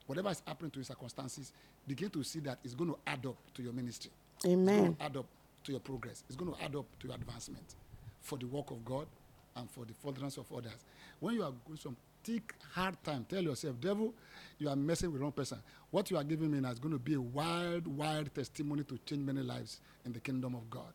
whatever 0.07 0.29
is 0.29 0.41
happening 0.45 0.71
to 0.71 0.79
your 0.79 0.85
circumstances, 0.85 1.51
begin 1.87 2.09
to 2.09 2.23
see 2.23 2.39
that 2.39 2.57
it's 2.63 2.73
going 2.73 2.89
to 2.89 2.97
add 3.07 3.25
up 3.25 3.37
to 3.53 3.61
your 3.61 3.73
ministry. 3.73 4.11
It's 4.43 4.45
Amen. 4.53 4.77
going 4.77 4.95
to 4.95 5.03
add 5.03 5.17
up 5.17 5.25
to 5.65 5.71
your 5.71 5.81
progress. 5.81 6.23
It's 6.27 6.35
going 6.37 6.53
to 6.53 6.63
add 6.63 6.75
up 6.75 6.85
to 6.99 7.07
your 7.07 7.15
advancement 7.15 7.75
for 8.21 8.37
the 8.37 8.45
work 8.47 8.71
of 8.71 8.83
God 8.85 9.07
and 9.55 9.69
for 9.71 9.85
the 9.85 9.93
furtherance 9.93 10.37
of 10.37 10.51
others. 10.53 10.85
When 11.19 11.35
you 11.35 11.43
are 11.43 11.53
going 11.67 11.77
some 11.79 11.97
thick, 12.23 12.53
hard 12.73 12.97
time, 13.03 13.25
tell 13.29 13.41
yourself, 13.43 13.79
devil, 13.81 14.13
you 14.59 14.69
are 14.69 14.75
messing 14.75 15.11
with 15.11 15.19
the 15.19 15.23
wrong 15.23 15.31
person. 15.33 15.59
What 15.91 16.11
you 16.11 16.17
are 16.17 16.23
giving 16.23 16.51
me 16.51 16.59
now 16.59 16.71
is 16.71 16.79
going 16.79 16.93
to 16.93 16.99
be 16.99 17.15
a 17.15 17.21
wild, 17.21 17.87
wild 17.87 18.33
testimony 18.35 18.83
to 18.85 18.97
change 19.05 19.25
many 19.25 19.41
lives 19.41 19.79
in 20.05 20.13
the 20.13 20.19
kingdom 20.19 20.55
of 20.55 20.69
God. 20.69 20.93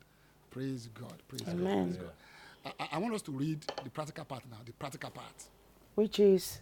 Praise 0.50 0.88
God. 0.94 1.14
Praise 1.28 1.42
God. 1.42 1.54
Amen. 1.54 1.94
Praise 1.94 1.98
God. 1.98 2.12
I, 2.80 2.84
I- 2.84 2.88
I 2.92 2.98
want 2.98 3.14
us 3.14 3.22
to 3.22 3.32
read 3.32 3.60
the 3.84 3.90
practical 3.90 4.24
part 4.24 4.44
now, 4.50 4.58
the 4.66 4.72
practical 4.72 5.10
part. 5.10 5.44
Which 5.94 6.20
is 6.20 6.60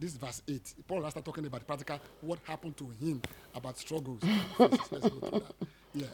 This 0.00 0.12
is 0.12 0.16
verse 0.18 0.42
8. 0.48 0.74
Paul 0.88 1.02
has 1.04 1.12
started 1.12 1.26
talking 1.26 1.46
about 1.46 1.60
the 1.60 1.66
practical, 1.66 2.00
what 2.22 2.38
happened 2.44 2.76
to 2.78 2.90
him, 3.00 3.22
about 3.54 3.78
struggles. 3.78 4.22
Let's 4.58 5.08
go 5.08 5.20
through 5.20 5.40
that. 5.40 5.54
Yes. 5.94 6.08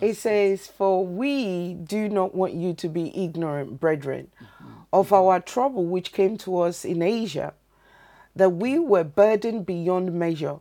It 0.00 0.16
says, 0.16 0.66
For 0.66 1.06
we 1.06 1.74
do 1.74 2.08
not 2.08 2.34
want 2.34 2.54
you 2.54 2.72
to 2.74 2.88
be 2.88 3.16
ignorant, 3.16 3.78
brethren, 3.78 4.30
of 4.92 5.12
our 5.12 5.40
trouble 5.40 5.84
which 5.84 6.12
came 6.12 6.36
to 6.38 6.60
us 6.60 6.84
in 6.84 7.02
Asia, 7.02 7.54
that 8.34 8.50
we 8.50 8.78
were 8.78 9.04
burdened 9.04 9.66
beyond 9.66 10.12
measure, 10.14 10.58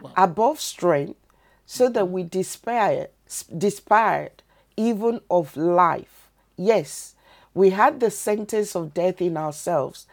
Wow. 0.00 0.12
above 0.16 0.60
strength, 0.60 1.18
so 1.66 1.88
that 1.90 2.10
we 2.10 2.22
despaired, 2.22 3.08
despaired 3.56 4.42
even 4.76 5.20
of 5.30 5.56
life. 5.56 6.30
Yes, 6.56 7.14
we 7.52 7.70
had 7.70 8.00
the 8.00 8.10
sentence 8.10 8.74
of 8.74 8.94
death 8.94 9.20
in 9.20 9.36
ourselves, 9.36 10.06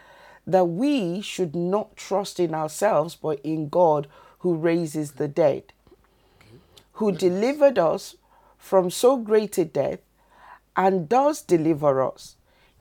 that 0.45 0.65
we 0.65 1.21
should 1.21 1.55
not 1.55 1.95
trust 1.95 2.39
in 2.39 2.53
ourselves, 2.53 3.15
but 3.15 3.39
in 3.43 3.69
God 3.69 4.07
who 4.39 4.55
raises 4.55 5.13
the 5.13 5.27
dead 5.27 5.71
who 6.97 7.11
delivered 7.11 7.77
us 7.79 8.15
from 8.57 8.89
so 8.89 9.17
great 9.17 9.57
a 9.57 9.65
death 9.65 9.99
and 10.75 11.07
does 11.09 11.41
deliver 11.41 12.01
us, 12.03 12.35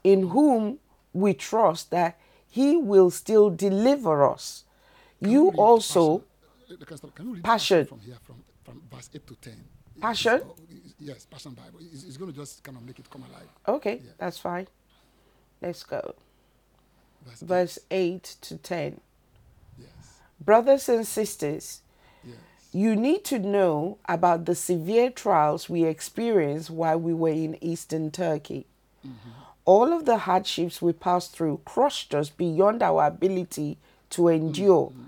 in 0.05 0.29
whom 0.31 0.79
we 1.13 1.35
trust 1.35 1.91
that 1.91 2.19
he 2.49 2.77
will 2.77 3.11
still 3.11 3.51
deliver 3.51 4.25
us. 4.25 4.65
You 5.21 5.51
read 5.51 5.59
also, 5.59 6.25
Passion? 6.69 6.77
Can. 6.99 7.11
Can 7.15 7.35
you 7.37 7.43
Passion. 7.43 7.87
from 7.87 8.01
here, 8.01 8.17
from, 8.23 8.37
from 8.65 8.83
verse 8.93 9.11
8 9.15 9.27
to 9.27 9.35
10? 9.37 9.65
Passion? 10.01 10.35
It's- 10.35 10.51
oh, 10.51 10.57
yes, 10.99 11.27
Passion 11.27 11.53
Bible. 11.53 11.79
It's, 11.93 12.05
it's 12.05 12.17
going 12.17 12.33
to 12.33 12.37
just 12.39 12.63
kind 12.63 12.77
of 12.79 12.85
make 12.85 12.99
it 12.99 13.09
come 13.11 13.23
alive. 13.31 13.49
okay, 13.69 14.01
Yeah. 14.05 14.11
that's 14.19 14.39
fine. 14.39 14.67
Let's 15.63 15.83
go. 15.85 16.15
Verse, 17.25 17.43
eight. 17.43 17.49
Verse 17.49 17.79
8 17.91 18.37
to 18.43 18.57
10. 18.59 19.01
Yes. 19.79 19.89
Brothers 20.41 20.89
and 20.89 21.07
sisters. 21.07 21.83
You 22.77 22.95
need 22.95 23.25
to 23.25 23.39
know 23.39 23.99
about 24.07 24.45
the 24.45 24.55
severe 24.55 25.11
trials 25.11 25.69
we 25.69 25.85
experienced 25.85 26.69
while 26.71 26.99
we 26.99 27.15
were 27.15 27.31
in 27.31 27.63
eastern 27.63 28.11
Turkey. 28.11 28.67
Mm-hmm. 29.07 29.31
All 29.65 29.93
of 29.93 30.05
the 30.05 30.19
hardships 30.19 30.83
we 30.83 30.93
passed 30.93 31.35
through 31.35 31.61
crushed 31.65 32.15
us 32.15 32.29
beyond 32.29 32.83
our 32.83 33.07
ability 33.07 33.79
to 34.11 34.29
endure. 34.29 34.91
Mm-hmm. 34.91 35.03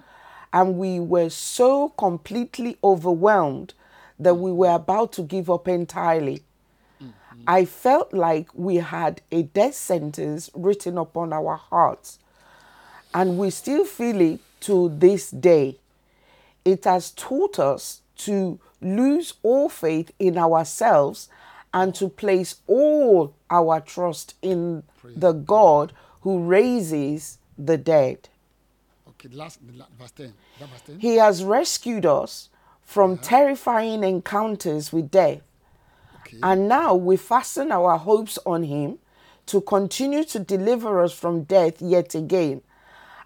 And 0.53 0.79
we 0.79 0.99
were 0.99 1.29
so 1.29 1.91
completely 1.91 2.79
overwhelmed 2.83 3.75
that 4.19 4.35
we 4.35 4.51
were 4.51 4.67
mm-hmm. 4.67 4.77
about 4.77 5.13
to 5.13 5.23
give 5.23 5.51
up 5.51 5.69
entirely. 5.69 6.43
I 7.47 7.65
felt 7.65 8.13
like 8.13 8.49
we 8.53 8.77
had 8.77 9.23
a 9.31 9.43
death 9.43 9.75
sentence 9.75 10.51
written 10.55 10.99
upon 10.99 11.33
our 11.33 11.57
hearts. 11.57 12.19
And 13.15 13.39
we 13.39 13.51
still 13.51 13.85
feel 13.85 14.21
it 14.21 14.41
to 14.61 14.91
this 14.91 15.31
day 15.31 15.79
it 16.65 16.85
has 16.85 17.11
taught 17.11 17.59
us 17.59 18.03
to 18.19 18.59
lose 18.81 19.35
all 19.43 19.69
faith 19.69 20.11
in 20.19 20.37
ourselves 20.37 21.29
and 21.73 21.95
to 21.95 22.09
place 22.09 22.57
all 22.67 23.35
our 23.51 23.81
trust 23.81 24.35
in 24.43 24.83
the 25.05 25.33
God 25.33 25.93
who 26.23 26.45
raises 26.45 27.39
the 27.59 27.77
dead. 27.77 28.29
Okay, 29.09 29.29
the 29.29 29.37
last, 29.37 29.61
verse 29.99 30.11
10. 30.13 30.33
Verse 30.59 30.81
10? 30.87 31.01
He 31.01 31.17
has 31.17 31.45
rescued 31.45 32.07
us 32.07 32.49
from 32.83 33.19
terrifying 33.19 34.03
encounters 34.03 34.93
with 34.93 35.11
death. 35.11 35.43
Okay. 36.21 36.39
And 36.43 36.69
now 36.69 36.95
we 36.95 37.17
fasten 37.17 37.73
our 37.73 37.99
hopes 37.99 38.39
on 38.47 38.63
him 38.63 38.99
to 39.47 39.61
continue 39.61 40.25
to 40.25 40.39
deliver 40.39 41.03
us 41.03 41.13
from 41.13 41.43
death 41.45 41.81
yet 41.81 42.15
again. 42.15 42.63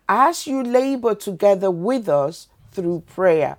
As 0.08 0.46
you 0.46 0.62
labor 0.62 1.14
together 1.14 1.70
with 1.70 2.08
us 2.08 2.48
through 2.72 3.04
prayer, 3.14 3.56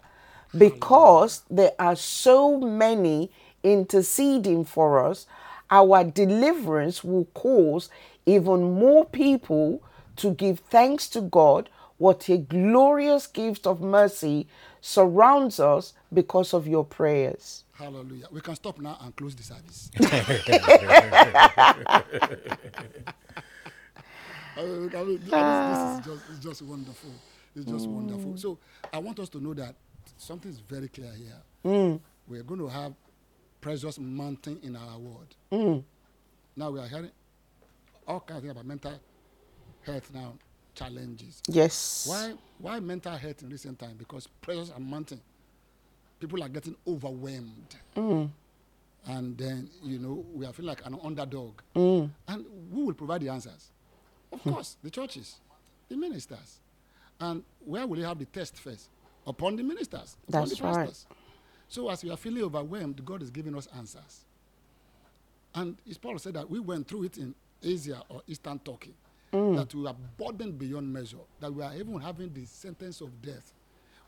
because 0.57 1.43
there 1.49 1.74
are 1.80 1.95
so 1.95 2.59
many 2.59 3.32
interceding 3.64 4.66
for 4.66 5.05
us, 5.05 5.26
our 5.72 6.03
deliverance 6.03 7.03
will 7.03 7.26
cause 7.34 7.89
even 8.26 8.74
more 8.74 9.05
people 9.05 9.82
to 10.18 10.34
give 10.34 10.59
thanks 10.59 11.07
to 11.09 11.22
God. 11.22 11.70
What 11.97 12.28
a 12.30 12.38
glorious 12.38 13.28
gift 13.28 13.66
of 13.66 13.82
mercy 13.82 14.47
surrounds 14.82 15.59
us 15.59 15.93
because 16.14 16.53
of 16.53 16.68
your 16.68 16.84
prayers. 16.84 17.64
Hallelujah. 17.74 18.28
We 18.32 18.41
can 18.41 18.55
stop 18.55 18.80
now 18.80 18.97
and 19.01 19.16
close 19.16 19.36
the 19.36 19.43
service. 19.43 19.89
I 24.55 24.61
mean, 24.61 24.91
I 24.95 25.03
mean, 25.03 25.20
this, 25.20 25.32
this 25.32 25.80
is 25.89 26.05
just, 26.05 26.30
it's 26.30 26.39
just 26.39 26.61
wonderful. 26.61 27.09
It's 27.56 27.66
just 27.66 27.88
mm. 27.88 27.93
wonderful. 27.93 28.38
So 28.38 28.58
I 28.91 28.97
want 28.99 29.20
us 29.20 29.30
to 29.30 29.39
know 29.39 29.54
that 29.54 29.76
something 30.18 30.49
is 30.51 30.60
very 30.60 30.88
clear 30.88 31.12
here. 31.14 31.38
Mm. 31.66 31.99
We're 32.28 32.43
going 32.43 32.60
to 32.60 32.68
have 32.68 32.93
precious 33.62 33.99
mountain 33.99 34.60
in 34.64 34.76
our 34.76 34.97
world. 34.97 35.36
Mm. 35.51 35.84
Now 36.56 36.72
we 36.72 36.80
are 36.80 36.88
hearing 36.88 37.12
all 38.08 38.20
kinds 38.20 38.38
of 38.38 38.43
things 38.43 38.51
about 38.51 38.66
mental 38.66 38.99
health 39.86 40.12
now, 40.14 40.34
challenges. 40.76 41.41
Yes. 41.47 42.06
Why 42.08 42.34
why 42.60 42.80
mental 42.80 43.16
health 43.16 43.41
in 43.43 43.49
recent 43.49 43.80
time? 43.80 43.95
Because 43.97 44.28
pressures 44.41 44.72
are 44.72 44.80
mounting. 44.80 45.22
People 46.20 46.43
are 46.43 46.49
getting 46.49 46.76
overwhelmed. 46.88 47.76
And 49.06 49.38
then, 49.38 49.70
you 49.84 49.99
know, 49.99 50.26
we 50.34 50.45
are 50.45 50.54
feeling 50.54 50.70
like 50.70 50.86
an 50.86 50.97
underdog. 51.04 51.60
And 51.76 52.12
who 52.74 52.86
will 52.86 52.93
provide 52.93 53.22
the 53.22 53.30
answers? 53.30 53.70
Of 54.32 54.41
hmm. 54.41 54.51
course, 54.51 54.78
the 54.82 54.89
churches, 54.89 55.36
the 55.89 55.97
ministers. 55.97 56.60
And 57.20 57.43
where 57.66 57.86
will 57.88 57.97
you 57.97 58.05
have 58.05 58.20
the 58.20 58.26
test 58.26 58.57
first? 58.57 58.89
Upon 59.26 59.55
the 59.55 59.64
ministers, 59.64 60.18
upon 60.28 60.41
That's 60.41 60.57
the 60.59 60.64
right. 60.66 60.76
pastors. 60.76 61.05
So 61.70 61.89
as 61.89 62.03
we 62.03 62.09
are 62.11 62.18
feeling 62.18 62.43
overwhelmed, 62.43 63.03
God 63.05 63.22
is 63.22 63.30
giving 63.30 63.55
us 63.55 63.68
answers. 63.78 64.26
And 65.55 65.78
as 65.89 65.97
Paul 65.97 66.18
said 66.20 66.34
that 66.34 66.49
we 66.49 66.59
went 66.59 66.88
through 66.88 67.03
it 67.03 67.18
in 67.18 67.34
Asia 67.64 68.01
or 68.09 68.22
Eastern 68.28 68.59
Turkey, 68.59 68.93
that 69.32 69.74
we 69.74 69.88
are 69.88 69.95
burdened 70.18 70.59
beyond 70.59 70.91
measure, 70.91 71.18
that 71.39 71.51
we 71.53 71.64
are 71.64 71.74
even 71.76 71.99
having 71.99 72.32
the 72.34 72.45
sentence 72.45 73.01
of 73.01 73.22
death. 73.22 73.51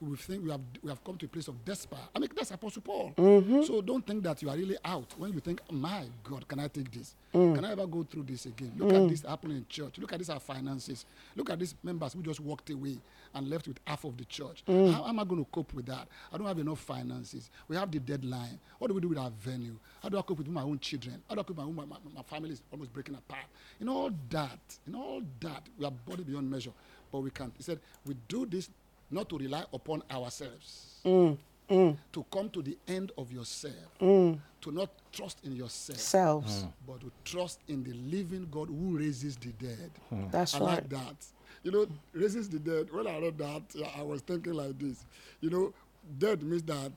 We 0.02 0.18
think 0.18 0.44
we 0.44 0.52
have 0.52 0.60
we 0.84 0.90
have 0.90 1.02
come 1.04 1.18
to 1.18 1.26
a 1.26 1.30
place 1.30 1.48
of 1.48 1.64
despair. 1.64 2.00
I 2.14 2.20
mean, 2.20 2.30
that's 2.36 2.52
Apostle 2.52 2.82
Paul. 2.82 3.14
Mm-hmm. 3.18 3.64
So 3.64 3.82
don't 3.82 4.06
think 4.06 4.24
that 4.24 4.42
you 4.42 4.50
are 4.50 4.56
really 4.56 4.78
out 4.84 5.14
when 5.18 5.32
you 5.34 5.40
think, 5.40 5.62
my 5.72 6.04
God, 6.24 6.46
can 6.48 6.60
I 6.60 6.68
take 6.68 6.92
this? 6.92 7.16
Mm. 7.34 7.56
Can 7.56 7.66
I 7.66 7.72
ever 7.72 7.88
go 7.88 8.04
through 8.04 8.24
this 8.24 8.46
again? 8.46 8.74
Look 8.78 8.90
mm. 8.90 9.04
at 9.04 9.10
this 9.10 9.22
happening 9.22 9.58
in 9.58 9.66
church. 9.70 9.98
Look 9.98 10.12
at 10.12 10.20
this 10.20 10.30
our 10.30 10.40
finances. 10.40 11.06
Look 11.36 11.50
at 11.50 11.60
these 11.60 11.76
members 11.82 12.14
who 12.14 12.22
just 12.24 12.42
walked 12.42 12.70
away 12.70 12.98
and 13.34 13.50
left 13.50 13.68
with 13.68 13.80
half 13.86 14.04
of 14.04 14.18
the 14.18 14.26
church. 14.26 14.64
Mm. 14.68 14.94
How 14.94 15.08
am 15.08 15.20
I 15.20 15.24
going 15.24 15.44
to 15.44 15.50
cope 15.52 15.74
with 15.74 15.86
that? 15.86 16.08
I 16.32 16.38
don't 16.38 16.48
have 16.48 16.60
enough 16.60 16.80
finances. 16.80 17.50
We 17.70 17.76
have 17.78 17.90
the 17.90 18.00
deadline. 18.00 18.60
What 18.80 18.90
do 18.90 18.94
we 18.96 19.02
do 19.02 19.08
with 19.10 19.18
our 19.18 19.32
venue? 19.40 19.78
How 20.04 20.10
do 20.10 20.18
I 20.18 20.22
cope 20.22 20.40
with 20.40 20.48
my 20.48 20.62
own 20.62 20.80
children? 20.80 21.22
How 21.30 21.36
do 21.36 21.42
I 21.42 21.44
cope 21.44 21.58
with 21.58 21.58
my 21.58 21.64
own 21.64 21.76
my, 21.76 21.86
my, 21.86 21.98
my 22.16 22.22
family 22.24 22.52
is 22.52 22.62
almost 22.72 22.92
breaking 22.94 23.16
apart? 23.16 23.46
In 23.80 23.88
all 23.88 24.12
that, 24.30 24.60
in 24.88 24.96
all 24.96 25.22
that, 25.40 25.64
we 25.78 25.86
are 25.86 25.92
body 25.92 26.24
beyond 26.24 26.50
measure. 26.52 26.72
But 27.12 27.20
we 27.20 27.30
can't. 27.32 27.54
He 27.56 27.64
said, 27.64 27.80
we 28.06 28.16
do 28.28 28.46
this 28.46 28.70
not 29.16 29.30
to 29.30 29.38
rely 29.38 29.64
upon 29.74 30.04
ourselves. 30.12 31.00
Mm, 31.06 31.38
mm. 31.70 31.98
To 32.12 32.26
come 32.30 32.50
to 32.50 32.62
the 32.62 32.78
end 32.88 33.12
of 33.18 33.32
yourself. 33.32 33.74
Mm. 34.00 34.38
To 34.62 34.72
not 34.72 34.90
trust 35.12 35.40
in 35.46 35.56
yourself. 35.56 36.00
Selves. 36.00 36.66
But 36.86 37.00
to 37.00 37.12
trust 37.24 37.62
in 37.68 37.84
the 37.84 37.94
living 37.94 38.48
God 38.52 38.68
who 38.68 38.98
raises 38.98 39.38
the 39.38 39.54
dead. 39.54 39.92
That's 40.32 40.56
I 40.56 40.60
right. 40.60 40.68
like 40.68 40.90
that. 40.90 41.16
You 41.64 41.72
know, 41.72 41.88
raises 42.14 42.50
the 42.50 42.60
dead. 42.60 42.90
When 42.92 43.08
I 43.08 43.18
read 43.20 43.38
that, 43.38 43.64
I 43.98 44.04
was 44.04 44.22
thinking 44.22 44.54
like 44.54 44.78
this. 44.78 45.06
You 45.40 45.50
know, 45.50 45.74
dead 46.20 46.44
means 46.44 46.64
that 46.64 46.92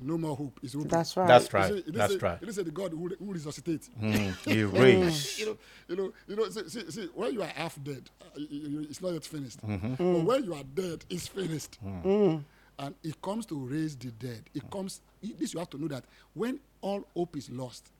no 0.00 0.18
more 0.18 0.36
hope 0.36 0.60
is 0.62 0.74
hope. 0.74 0.88
That's 0.88 1.16
right. 1.16 1.26
That's 1.28 1.52
right. 1.52 1.70
see, 1.72 1.78
it 1.78 1.84
didn't 1.86 1.98
That's 1.98 2.12
say, 2.14 2.18
right. 2.20 2.34
It 2.36 2.40
didn't 2.40 2.54
say 2.54 2.62
the 2.62 2.70
God 2.70 2.92
who, 2.92 3.08
who 3.18 3.32
resuscitates. 3.32 3.90
Mm, 4.00 4.36
he 4.44 4.62
raised. 4.64 5.38
you 5.40 5.46
know, 5.46 5.56
you 5.88 5.96
know, 5.96 6.12
you 6.28 6.36
know. 6.36 6.48
See, 6.50 6.68
see, 6.68 6.90
see 6.90 7.08
when 7.14 7.32
you 7.32 7.42
are 7.42 7.46
half 7.48 7.82
dead, 7.82 8.10
uh, 8.22 8.26
you, 8.36 8.68
you, 8.68 8.80
it's 8.88 9.00
not 9.00 9.12
yet 9.12 9.24
finished. 9.24 9.66
Mm-hmm. 9.66 9.94
But 9.96 10.24
when 10.24 10.44
you 10.44 10.54
are 10.54 10.64
dead, 10.64 11.04
it's 11.08 11.28
finished. 11.28 11.78
Mm. 11.84 12.42
And 12.78 12.94
it 13.02 13.20
comes 13.22 13.46
to 13.46 13.58
raise 13.58 13.96
the 13.96 14.10
dead. 14.12 14.42
It 14.54 14.70
comes. 14.70 15.00
it- 15.22 15.38
This 15.38 15.54
you 15.54 15.60
have 15.60 15.70
to 15.70 15.78
know 15.78 15.88
that 15.88 16.04
when 16.34 16.60
all 16.82 17.04
hope 17.16 17.36
is 17.36 17.50
lost, 17.50 17.90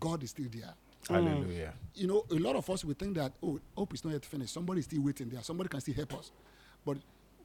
God 0.00 0.22
is 0.22 0.30
still 0.30 0.46
there. 0.54 0.74
Hallelujah. 1.08 1.74
You 1.94 2.06
know, 2.06 2.24
a 2.30 2.34
lot 2.34 2.56
of 2.56 2.68
us 2.70 2.84
we 2.84 2.94
think 2.94 3.16
that 3.16 3.32
oh, 3.42 3.60
hope 3.76 3.92
is 3.94 4.04
not 4.04 4.12
yet 4.12 4.24
finished. 4.24 4.54
Somebody 4.54 4.80
is 4.80 4.86
still 4.86 5.02
waiting 5.02 5.28
there. 5.28 5.42
Somebody 5.42 5.68
can 5.68 5.80
still 5.80 5.94
help 5.94 6.14
us. 6.14 6.30
But 6.84 6.98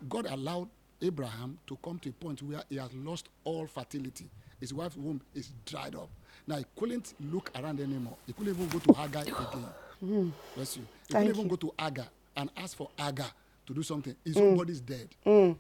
God 0.08 0.28
allowed 0.28 0.70
Abraham 1.02 1.58
to 1.68 1.78
come 1.84 2.00
to 2.00 2.10
a 2.10 2.12
point 2.14 2.41
where 2.43 2.62
he 2.70 2.78
has 2.78 2.93
lost 2.93 3.30
all 3.43 3.68
fertility. 3.68 4.30
His 4.60 4.74
wife's 4.74 4.97
womb 4.97 5.22
is 5.34 5.52
dried 5.66 5.95
up. 5.95 6.10
Now 6.47 6.58
he 6.58 6.66
couldn't 6.78 7.14
look 7.32 7.52
around 7.56 7.80
anymore. 7.80 8.18
He 8.26 8.34
couldn't 8.34 8.54
even 8.54 8.68
go 8.68 8.80
to 8.80 8.93
Hagar 8.93 9.22
again. 10.02 10.34
Bless 10.56 10.78
you. 10.78 10.84
He 11.08 11.14
Thank 11.14 11.28
couldn't 11.28 11.28
even 11.30 11.43
you. 11.43 11.50
go 11.50 11.56
to 11.56 11.74
Hagar 11.80 12.08
and 12.36 12.50
ask 12.58 12.76
for 12.78 12.89
Hagar 12.97 13.28
to 13.68 13.74
do 13.74 13.84
something. 13.84 14.16
His 14.26 14.38
own 14.38 14.58
body 14.58 14.74
is 14.74 14.82
dead. 14.82 15.10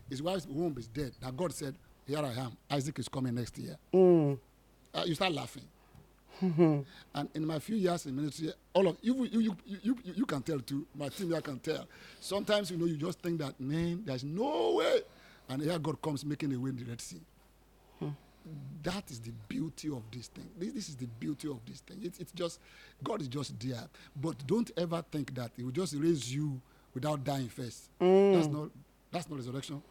His 0.09 0.21
wife's 0.21 0.47
womb 0.47 0.75
is 0.77 0.87
dead. 0.87 1.11
Now 1.21 1.31
God 1.31 1.53
said, 1.53 1.75
"Here 2.07 2.19
I 2.19 2.33
am. 2.33 2.57
Isaac 2.69 2.97
is 2.99 3.07
coming 3.07 3.35
next 3.35 3.57
year." 3.57 3.77
Uh, 4.93 5.03
you 5.05 5.15
start 5.15 5.31
laughing. 5.33 5.63
And 7.13 7.29
in 7.33 7.45
my 7.45 7.59
few 7.59 7.75
years 7.75 8.05
in 8.05 8.15
ministry, 8.15 8.51
all 8.73 8.87
of 8.87 8.97
you, 9.01 9.25
you, 9.25 9.39
you, 9.41 9.57
you, 9.65 9.79
you, 9.83 9.97
you 10.15 10.25
can 10.25 10.41
tell 10.41 10.59
too. 10.59 10.85
My 10.95 11.09
team 11.09 11.29
here 11.31 11.41
can 11.41 11.59
tell. 11.59 11.85
Sometimes 12.21 12.71
you 12.71 12.77
know 12.77 12.85
you 12.85 12.95
just 12.95 13.19
think 13.21 13.39
that 13.39 13.59
man, 13.59 14.03
there's 14.05 14.23
no 14.23 14.75
way, 14.75 15.01
and 15.49 15.61
here 15.61 15.79
God 15.79 16.01
comes 16.01 16.25
making 16.25 16.53
a 16.53 16.59
way 16.59 16.71
in 16.71 16.77
the 16.77 16.85
Red 16.85 17.01
Sea. 17.01 17.21
That 18.83 19.11
is 19.11 19.19
the 19.19 19.31
beauty 19.49 19.89
of 19.89 20.03
this 20.11 20.27
thing. 20.27 20.49
This, 20.57 20.73
this 20.73 20.89
is 20.89 20.95
the 20.97 21.07
beauty 21.07 21.49
of 21.49 21.59
this 21.67 21.81
thing. 21.81 21.99
It's, 22.03 22.19
it's 22.19 22.31
just 22.33 22.59
God 23.03 23.21
is 23.21 23.27
just 23.29 23.59
there. 23.59 23.83
But 24.15 24.45
don't 24.47 24.71
ever 24.77 25.03
think 25.11 25.35
that 25.35 25.51
He 25.57 25.63
will 25.63 25.71
just 25.71 25.95
raise 25.97 26.33
you 26.33 26.61
without 26.93 27.23
dying 27.23 27.49
first. 27.49 27.89
That's 28.31 28.47
not 28.47 28.69
that's 29.11 29.29
not 29.29 29.37
resurrection. 29.39 29.81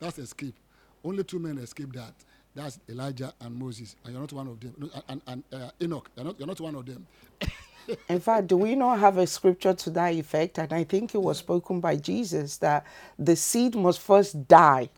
That's 0.00 0.18
escape. 0.18 0.56
Only 1.04 1.24
two 1.24 1.38
men 1.40 1.58
escaped 1.58 1.94
that. 1.96 2.14
That's 2.54 2.80
Elijah 2.88 3.32
and 3.40 3.56
Moses, 3.56 3.96
and 4.04 4.12
you're 4.14 4.22
not 4.22 4.32
one 4.32 4.48
of 4.48 4.60
them. 4.60 4.74
No, 4.78 4.90
And, 5.08 5.22
and 5.26 5.44
uh, 5.52 5.70
Enoch, 5.82 6.10
you're 6.16 6.24
not, 6.26 6.38
you're 6.40 6.48
not 6.48 6.60
one 6.60 6.74
of 6.76 6.86
them. 6.86 7.06
In 8.08 8.20
fact, 8.20 8.48
do 8.48 8.56
we 8.56 8.74
not 8.76 9.00
have 9.00 9.18
a 9.18 9.26
scripture 9.26 9.74
to 9.74 9.90
that 9.90 10.14
effect? 10.14 10.58
And 10.58 10.72
I 10.72 10.84
think 10.84 11.14
it 11.14 11.22
was 11.22 11.38
spoken 11.38 11.80
by 11.80 11.96
Jesus 11.96 12.58
that 12.58 12.86
the 13.18 13.36
seed 13.36 13.76
must 13.76 14.00
first 14.00 14.48
die. 14.48 14.90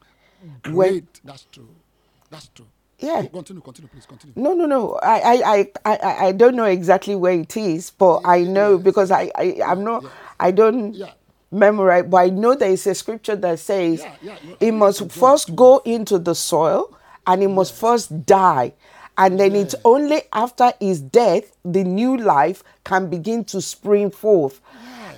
Great. 0.63 1.21
That's 1.25 1.45
true. 1.53 1.69
That's 2.31 2.49
true. 2.49 2.67
Yeah. 2.99 3.27
Continue, 3.27 3.61
continue, 3.63 3.89
please, 3.89 4.07
continue. 4.07 4.33
No, 4.37 4.55
no, 4.55 4.65
no. 4.67 4.95
I, 5.03 5.21
I, 5.21 5.71
I, 5.85 5.97
I, 6.03 6.27
I 6.29 6.33
don't 6.33 6.57
know 6.57 6.65
exactly 6.65 7.15
where 7.15 7.35
it 7.35 7.55
is, 7.57 7.91
but 7.91 8.23
I 8.25 8.41
know 8.43 8.79
because 8.79 9.11
I, 9.11 9.31
I, 9.37 9.61
I'm 9.67 9.85
not. 9.85 10.05
I 10.41 10.51
don't 10.51 10.95
Yeah. 10.95 11.11
memorize, 11.51 12.05
but 12.09 12.17
I 12.17 12.29
know 12.31 12.55
there 12.55 12.71
is 12.71 12.87
a 12.87 12.95
scripture 12.95 13.37
that 13.37 13.59
says 13.59 14.01
Yeah, 14.01 14.15
yeah, 14.23 14.37
it 14.61 14.73
must 14.73 15.11
first 15.13 15.49
2. 15.49 15.55
go 15.55 15.83
into 15.85 16.19
the 16.19 16.35
soil 16.35 16.97
and 17.27 17.43
it 17.43 17.49
must 17.49 17.75
first 17.75 18.25
die, 18.25 18.73
and 19.19 19.39
then 19.39 19.55
it's 19.55 19.75
only 19.85 20.23
after 20.33 20.73
his 20.81 21.01
death 21.01 21.55
the 21.65 21.85
new 21.85 22.17
life 22.17 22.65
can 22.85 23.11
begin 23.11 23.45
to 23.47 23.61
spring 23.61 24.11
forth. 24.11 24.61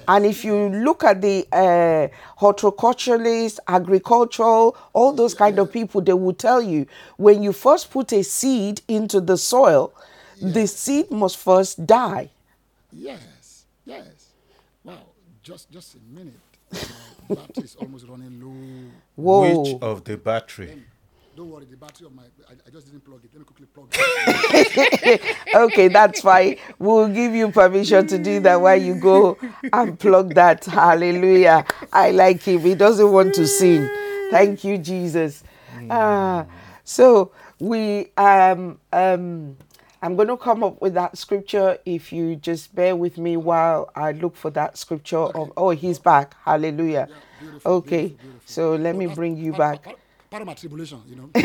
And 0.09 0.25
if 0.25 0.43
you 0.43 0.71
look 0.71 1.05
at 1.05 1.21
the 1.21 1.47
uh, 1.53 2.09
horticulturalists, 2.41 3.59
agricultural, 3.69 4.77
all 4.95 5.13
those 5.13 5.35
kind 5.35 5.59
of 5.59 5.71
people, 5.71 6.01
they 6.01 6.15
will 6.15 6.33
tell 6.33 6.63
you 6.63 6.87
when 7.19 7.43
you 7.43 7.53
first 7.53 7.91
put 7.91 8.11
a 8.13 8.25
seed 8.25 8.81
into 8.89 9.21
the 9.21 9.37
soil, 9.37 9.93
the 10.41 10.67
seed 10.67 11.11
must 11.11 11.37
first 11.37 11.87
die. 11.87 12.31
Yes, 12.91 13.65
yes. 13.85 14.07
Wow, 14.83 14.99
just 15.43 15.71
just 15.71 15.95
a 15.97 15.99
minute. 16.11 16.35
My 17.29 17.35
battery 17.35 17.65
is 17.65 17.77
almost 17.77 18.07
running 18.09 18.41
low. 18.41 18.91
Whoa. 19.17 19.61
Which 19.61 19.83
of 19.83 20.05
the 20.05 20.17
battery? 20.17 20.85
Don't 21.39 21.51
worry, 21.51 21.67
the 21.67 21.77
battery 21.77 22.05
of 22.09 22.15
my 22.17 22.25
I, 22.51 22.55
I 22.67 22.71
just 22.71 22.87
didn't 22.87 23.05
plug 23.05 23.21
it. 23.23 23.31
Let 23.33 23.39
me 23.39 23.45
quickly 23.45 23.67
plug 23.67 23.91
it. 23.93 25.23
okay, 25.55 25.87
that's 25.87 26.21
fine. 26.21 26.57
We'll 26.81 27.07
give 27.07 27.33
you 27.33 27.53
permission 27.53 28.09
to 28.09 28.19
do 28.19 28.41
that 28.41 28.61
while 28.61 28.75
you 28.75 28.97
go 28.97 29.39
and 29.73 29.97
plug 29.97 30.35
that. 30.35 30.65
Hallelujah. 30.65 31.65
I 31.93 32.11
like 32.11 32.43
him. 32.43 32.63
He 32.63 32.75
doesn't 32.75 33.13
want 33.13 33.35
to 33.37 33.47
sin. 33.47 33.89
Thank 34.33 34.65
you, 34.65 34.79
Jesus. 34.79 35.45
Ah, 35.89 36.47
so 36.83 37.31
we 37.61 38.11
um 38.17 38.81
um 38.93 39.57
I'm 40.03 40.17
going 40.17 40.29
to 40.29 40.37
come 40.37 40.65
up 40.65 40.83
with 40.83 40.95
that 40.95 41.17
scripture 41.19 41.79
if 41.87 42.13
you 42.13 42.35
just 42.35 42.75
bear 42.75 42.97
with 42.97 43.17
me 43.17 43.37
while 43.37 43.91
I 43.95 44.11
look 44.11 44.35
for 44.35 44.51
that 44.51 44.77
scripture 44.77 45.19
of 45.19 45.53
oh 45.57 45.71
he's 45.71 46.01
back. 46.01 46.35
Hallelujah. 46.45 47.09
beautiful, 47.39 47.75
Okay. 47.75 48.09
beautiful, 48.09 48.19
beautiful. 48.25 48.43
So 48.45 48.75
let 48.75 48.97
me 48.97 49.07
bring 49.07 49.37
you 49.37 49.53
back. 49.53 49.87
Part, 50.31 50.31
part 50.31 50.43
of 50.43 50.47
my 50.47 50.55
tribulation, 50.55 51.03
you 51.07 51.17
know. 51.17 51.31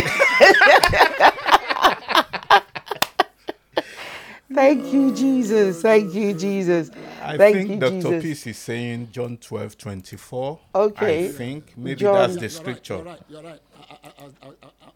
Thank 4.53 4.93
you, 4.93 5.13
Jesus. 5.15 5.81
Thank 5.81 6.13
you, 6.13 6.33
Jesus. 6.33 6.91
I 7.21 7.37
Thank 7.37 7.55
think 7.55 7.69
you, 7.69 7.77
Dr. 7.79 7.91
Jesus. 7.93 8.21
Peace 8.23 8.47
is 8.47 8.57
saying 8.57 9.09
John 9.11 9.37
12, 9.37 9.77
24. 9.77 10.59
Okay. 10.75 11.25
I 11.25 11.31
think 11.31 11.73
maybe 11.77 12.01
John- 12.01 12.13
that's 12.13 12.33
Yeah, 12.33 12.35
the 12.35 12.41
you're 12.41 12.49
scripture. 12.49 12.97
Right, 12.97 13.19
you're 13.29 13.41
right. 13.41 13.59
You're 13.79 13.87
right. 13.89 13.89
I, 13.89 13.93
I, 13.93 14.09
I, 14.09 14.25
I, 14.25 14.47
I, 14.47 14.49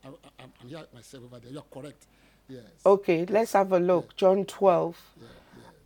I, 0.06 0.10
I, 0.10 0.44
I'm 0.62 0.70
here 0.70 0.86
myself 0.94 1.24
over 1.24 1.40
there. 1.40 1.52
You're 1.52 1.64
correct. 1.72 2.06
Yes. 2.50 2.64
Okay, 2.86 3.26
let's 3.26 3.54
have 3.54 3.72
a 3.72 3.80
look. 3.80 4.16
John 4.16 4.46
12, 4.46 4.98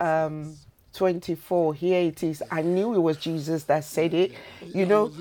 um, 0.01 0.55
24. 0.93 1.73
Here 1.73 2.01
it 2.01 2.23
is. 2.23 2.43
I 2.51 2.61
knew 2.61 2.93
it 2.93 2.99
was 2.99 3.17
Jesus 3.17 3.63
that 3.65 3.83
said 3.83 4.13
it. 4.13 4.33
You 4.73 4.85
know, 4.85 5.11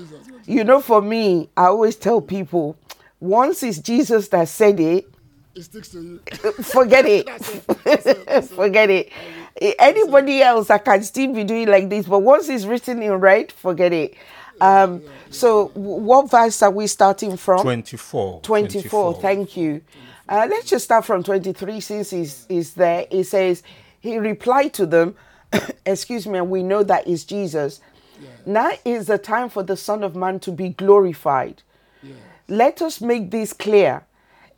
you 0.45 0.63
know, 0.63 0.81
for 0.81 1.01
me, 1.01 1.49
I 1.55 1.65
always 1.65 1.95
tell 1.95 2.21
people, 2.21 2.77
once 3.19 3.63
it's 3.63 3.79
Jesus 3.79 4.27
that 4.29 4.47
said 4.47 4.79
it, 4.79 5.07
It 5.55 5.63
sticks 5.63 5.89
to 5.89 6.01
you. 6.01 6.19
forget 6.63 7.05
it. 7.05 7.25
That's 7.27 7.53
it. 7.55 7.67
That's 7.83 8.05
it. 8.05 8.25
That's 8.25 8.51
it. 8.51 8.55
forget 8.55 8.89
it. 8.89 9.11
Anybody 9.79 10.41
else, 10.41 10.69
I 10.69 10.77
can 10.77 11.03
still 11.03 11.33
be 11.33 11.43
doing 11.43 11.67
like 11.67 11.89
this, 11.89 12.05
but 12.05 12.19
once 12.19 12.49
it's 12.49 12.65
written 12.65 13.01
in 13.03 13.11
red, 13.13 13.51
forget 13.51 13.91
it. 13.93 14.15
Um, 14.59 15.01
so, 15.29 15.69
w- 15.69 15.95
what 16.03 16.29
verse 16.29 16.61
are 16.61 16.69
we 16.71 16.87
starting 16.87 17.35
from? 17.35 17.61
24. 17.63 18.41
24, 18.41 19.13
thank 19.21 19.57
you. 19.57 19.81
Uh, 20.29 20.47
let's 20.49 20.69
just 20.69 20.85
start 20.85 21.03
from 21.03 21.23
23 21.23 21.79
since 21.79 22.11
he's, 22.11 22.45
he's 22.47 22.73
there. 22.75 23.05
It 23.11 23.25
says, 23.25 23.63
He 23.99 24.17
replied 24.17 24.73
to 24.75 24.85
them, 24.85 25.15
Excuse 25.85 26.27
me, 26.27 26.39
and 26.39 26.49
we 26.49 26.63
know 26.63 26.83
that 26.83 27.07
is 27.07 27.23
Jesus. 27.23 27.81
Now 28.45 28.71
is 28.85 29.07
the 29.07 29.17
time 29.17 29.49
for 29.49 29.63
the 29.63 29.77
Son 29.77 30.03
of 30.03 30.15
Man 30.15 30.39
to 30.41 30.51
be 30.51 30.69
glorified. 30.69 31.63
Let 32.47 32.81
us 32.81 32.99
make 32.99 33.31
this 33.31 33.53
clear. 33.53 34.03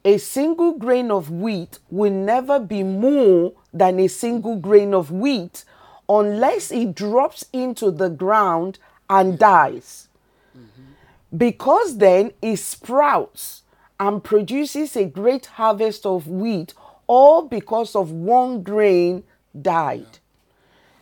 A 0.03 0.17
single 0.17 0.73
grain 0.73 1.11
of 1.11 1.29
wheat 1.29 1.79
will 1.89 2.11
never 2.11 2.59
be 2.59 2.81
more 2.83 3.53
than 3.71 3.99
a 3.99 4.07
single 4.07 4.55
grain 4.55 4.93
of 4.93 5.11
wheat 5.11 5.63
unless 6.09 6.71
it 6.71 6.95
drops 6.95 7.45
into 7.53 7.91
the 7.91 8.09
ground 8.09 8.79
and 9.09 9.37
dies 9.37 10.09
mm-hmm. 10.57 11.37
because 11.37 11.99
then 11.99 12.31
it 12.41 12.57
sprouts 12.57 13.61
and 13.99 14.23
produces 14.23 14.95
a 14.97 15.05
great 15.05 15.45
harvest 15.45 16.05
of 16.05 16.27
wheat, 16.27 16.73
all 17.07 17.43
because 17.43 17.95
of 17.95 18.11
one 18.11 18.63
grain 18.63 19.23
died. 19.61 20.19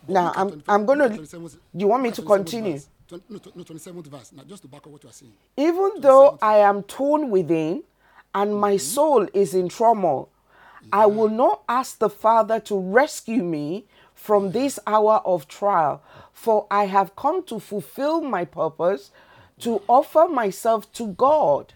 Now, 0.08 0.32
I'm, 0.34 0.62
I'm 0.68 0.86
going 0.86 0.98
to. 0.98 1.08
Do 1.08 1.58
you 1.74 1.86
want 1.86 2.02
me 2.02 2.10
to 2.12 2.22
continue? 2.22 2.72
verse. 2.74 2.88
No, 3.28 3.40
no, 3.54 3.64
27th 3.64 4.06
verse. 4.06 4.32
Now, 4.32 4.42
just 4.44 4.62
to 4.62 4.68
back 4.68 4.86
up 4.86 4.88
what 4.88 5.02
you 5.02 5.10
are 5.10 5.12
saying. 5.12 5.32
Even 5.56 6.00
though 6.00 6.38
I 6.40 6.58
am 6.58 6.82
torn 6.84 7.30
within 7.30 7.82
and 8.34 8.56
my 8.56 8.74
mm-hmm. 8.74 8.78
soul 8.78 9.28
is 9.34 9.54
in 9.54 9.68
turmoil, 9.68 10.28
I 10.92 11.06
will 11.06 11.28
not 11.28 11.62
ask 11.68 11.98
the 11.98 12.10
Father 12.10 12.58
to 12.60 12.78
rescue 12.78 13.42
me 13.44 13.84
from 14.14 14.52
this 14.52 14.78
hour 14.86 15.20
of 15.24 15.48
trial, 15.48 16.02
for 16.32 16.66
I 16.70 16.86
have 16.86 17.14
come 17.16 17.44
to 17.44 17.60
fulfill 17.60 18.22
my 18.22 18.44
purpose 18.44 19.10
to 19.60 19.82
offer 19.88 20.26
myself 20.28 20.90
to 20.94 21.08
God. 21.08 21.72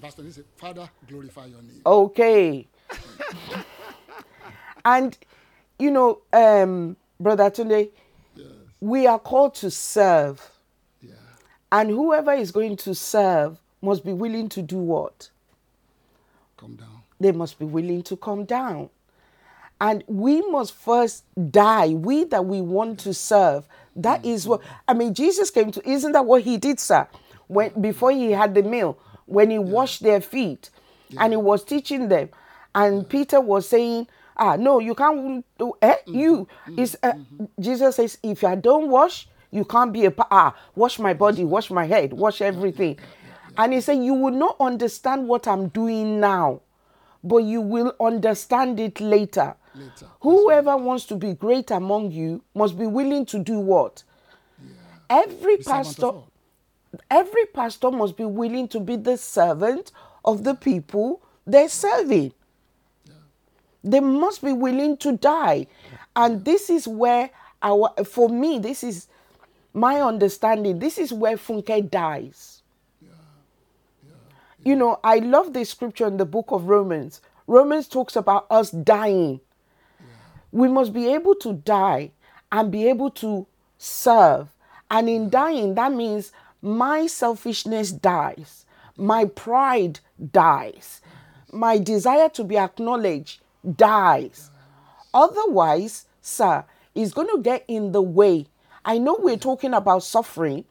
20 0.00 0.30
says, 0.30 0.44
Father, 0.56 0.88
glorify 1.08 1.46
your 1.46 1.62
name. 1.62 1.80
Okay. 1.86 2.66
and 4.84 5.16
you 5.84 5.90
know, 5.90 6.20
um, 6.32 6.96
Brother 7.20 7.50
Tunde, 7.50 7.90
Yes. 8.34 8.46
we 8.80 9.06
are 9.06 9.18
called 9.18 9.54
to 9.56 9.70
serve. 9.70 10.50
Yeah. 11.02 11.12
And 11.70 11.90
whoever 11.90 12.32
is 12.32 12.50
going 12.50 12.76
to 12.78 12.94
serve 12.94 13.58
must 13.82 14.04
be 14.04 14.12
willing 14.14 14.48
to 14.50 14.62
do 14.62 14.78
what? 14.78 15.28
Come 16.56 16.76
down. 16.76 17.02
They 17.20 17.32
must 17.32 17.58
be 17.58 17.66
willing 17.66 18.02
to 18.04 18.16
come 18.16 18.44
down. 18.44 18.88
And 19.80 20.02
we 20.06 20.40
must 20.50 20.72
first 20.72 21.24
die. 21.50 21.88
We 21.88 22.24
that 22.24 22.46
we 22.46 22.60
want 22.62 23.00
to 23.00 23.12
serve. 23.12 23.66
That 23.94 24.24
is 24.24 24.46
what 24.48 24.62
I 24.88 24.94
mean. 24.94 25.12
Jesus 25.12 25.50
came 25.50 25.70
to. 25.72 25.86
Isn't 25.88 26.12
that 26.12 26.24
what 26.24 26.42
he 26.42 26.56
did, 26.56 26.80
sir? 26.80 27.06
When 27.48 27.78
before 27.80 28.10
he 28.12 28.30
had 28.30 28.54
the 28.54 28.62
meal, 28.62 28.98
when 29.26 29.50
he 29.50 29.58
washed 29.58 30.02
their 30.02 30.20
feet, 30.20 30.70
and 31.18 31.32
he 31.32 31.36
was 31.36 31.62
teaching 31.64 32.08
them, 32.08 32.30
and 32.74 33.06
Peter 33.08 33.40
was 33.40 33.68
saying, 33.68 34.06
"Ah, 34.36 34.56
no, 34.56 34.78
you 34.80 34.94
can't 34.94 35.44
do. 35.58 35.72
Eh, 35.82 35.96
you 36.06 36.46
is 36.76 36.96
uh, 37.02 37.12
Jesus 37.58 37.96
says, 37.96 38.18
if 38.22 38.42
you 38.42 38.56
don't 38.56 38.88
wash, 38.90 39.28
you 39.50 39.64
can't 39.64 39.92
be 39.92 40.04
a 40.06 40.10
pa- 40.10 40.28
ah. 40.30 40.54
Wash 40.74 40.98
my 40.98 41.14
body, 41.14 41.44
wash 41.44 41.70
my 41.70 41.84
head, 41.84 42.12
wash 42.12 42.40
everything." 42.40 42.98
And 43.56 43.72
he 43.72 43.80
said, 43.80 43.98
"You 43.98 44.14
will 44.14 44.32
not 44.34 44.56
understand 44.60 45.28
what 45.28 45.46
I'm 45.46 45.68
doing 45.68 46.20
now." 46.20 46.60
but 47.26 47.38
you 47.38 47.60
will 47.62 47.94
understand 48.00 48.78
it 48.78 49.00
later. 49.00 49.56
Later. 49.74 50.06
Whoever 50.20 50.76
wants 50.76 51.06
to 51.06 51.16
be 51.16 51.32
great 51.32 51.70
among 51.70 52.10
you 52.12 52.44
must 52.54 52.78
be 52.78 52.86
willing 52.86 53.24
to 53.26 53.38
do 53.38 53.58
what? 53.58 54.02
Every 55.08 55.56
The 55.56 55.62
servant 55.64 55.86
of 56.02 56.14
pastor 56.14 56.30
every 57.10 57.46
pastor 57.46 57.90
must 57.90 58.16
be 58.16 58.24
willing 58.24 58.68
to 58.68 58.78
be 58.80 58.96
the 58.96 59.16
servant 59.16 59.90
of 60.24 60.44
the 60.44 60.54
people 60.54 61.22
they're 61.46 61.68
serving. 61.68 62.32
They 63.84 64.00
must 64.00 64.42
be 64.42 64.52
willing 64.52 64.96
to 64.98 65.12
die. 65.16 65.68
And 66.16 66.44
this 66.44 66.70
is 66.70 66.88
where 66.88 67.30
our 67.62 67.92
for 68.04 68.28
me, 68.28 68.58
this 68.58 68.82
is 68.82 69.08
my 69.74 70.00
understanding. 70.00 70.78
This 70.80 70.98
is 70.98 71.12
where 71.12 71.36
Funke 71.36 71.90
dies. 71.90 72.62
You 74.64 74.76
know, 74.76 74.98
I 75.04 75.18
love 75.18 75.52
this 75.52 75.70
scripture 75.70 76.06
in 76.06 76.16
the 76.16 76.24
book 76.24 76.46
of 76.50 76.68
Romans. 76.68 77.20
Romans 77.46 77.88
talks 77.88 78.16
about 78.16 78.46
us 78.50 78.70
dying. 78.70 79.40
we 80.52 80.68
must 80.68 80.92
be 80.92 81.08
able 81.12 81.34
to 81.34 81.52
die 81.52 82.12
and 82.52 82.70
be 82.70 82.88
able 82.88 83.10
to 83.10 83.46
serve. 83.76 84.48
And 84.90 85.08
in 85.08 85.28
dying, 85.28 85.74
that 85.74 85.92
means 85.92 86.32
my 86.62 87.08
selfishness 87.08 87.90
dies, 87.90 88.64
my 88.96 89.26
pride 89.26 90.00
dies, 90.32 91.02
my 91.52 91.78
desire 91.78 92.28
to 92.30 92.44
be 92.44 92.56
acknowledged 92.56 93.40
dies. 93.76 94.50
Otherwise, 95.12 96.06
sir, 96.20 96.64
it's 96.94 97.12
going 97.12 97.28
to 97.28 97.40
get 97.42 97.64
in 97.68 97.92
the 97.92 98.02
way. 98.02 98.46
I 98.84 98.98
know 98.98 99.16
we're 99.18 99.36
talking 99.36 99.74
about 99.74 100.02
suffering 100.02 100.64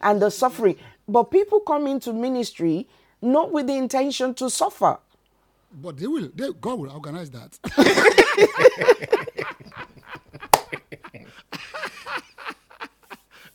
and 0.00 0.20
the 0.20 0.30
suffering, 0.30 0.76
but 1.08 1.24
people 1.24 1.60
come 1.60 1.86
into 1.86 2.12
ministry 2.12 2.88
not 3.22 3.52
with 3.52 3.66
the 3.66 3.74
intention 3.76 4.34
to 4.34 4.48
suffer. 4.50 4.98
But 5.72 5.98
they 5.98 6.06
will. 6.06 6.30
They, 6.34 6.50
God 6.60 6.78
will 6.80 6.90
organize 6.90 7.30
that. 7.30 7.58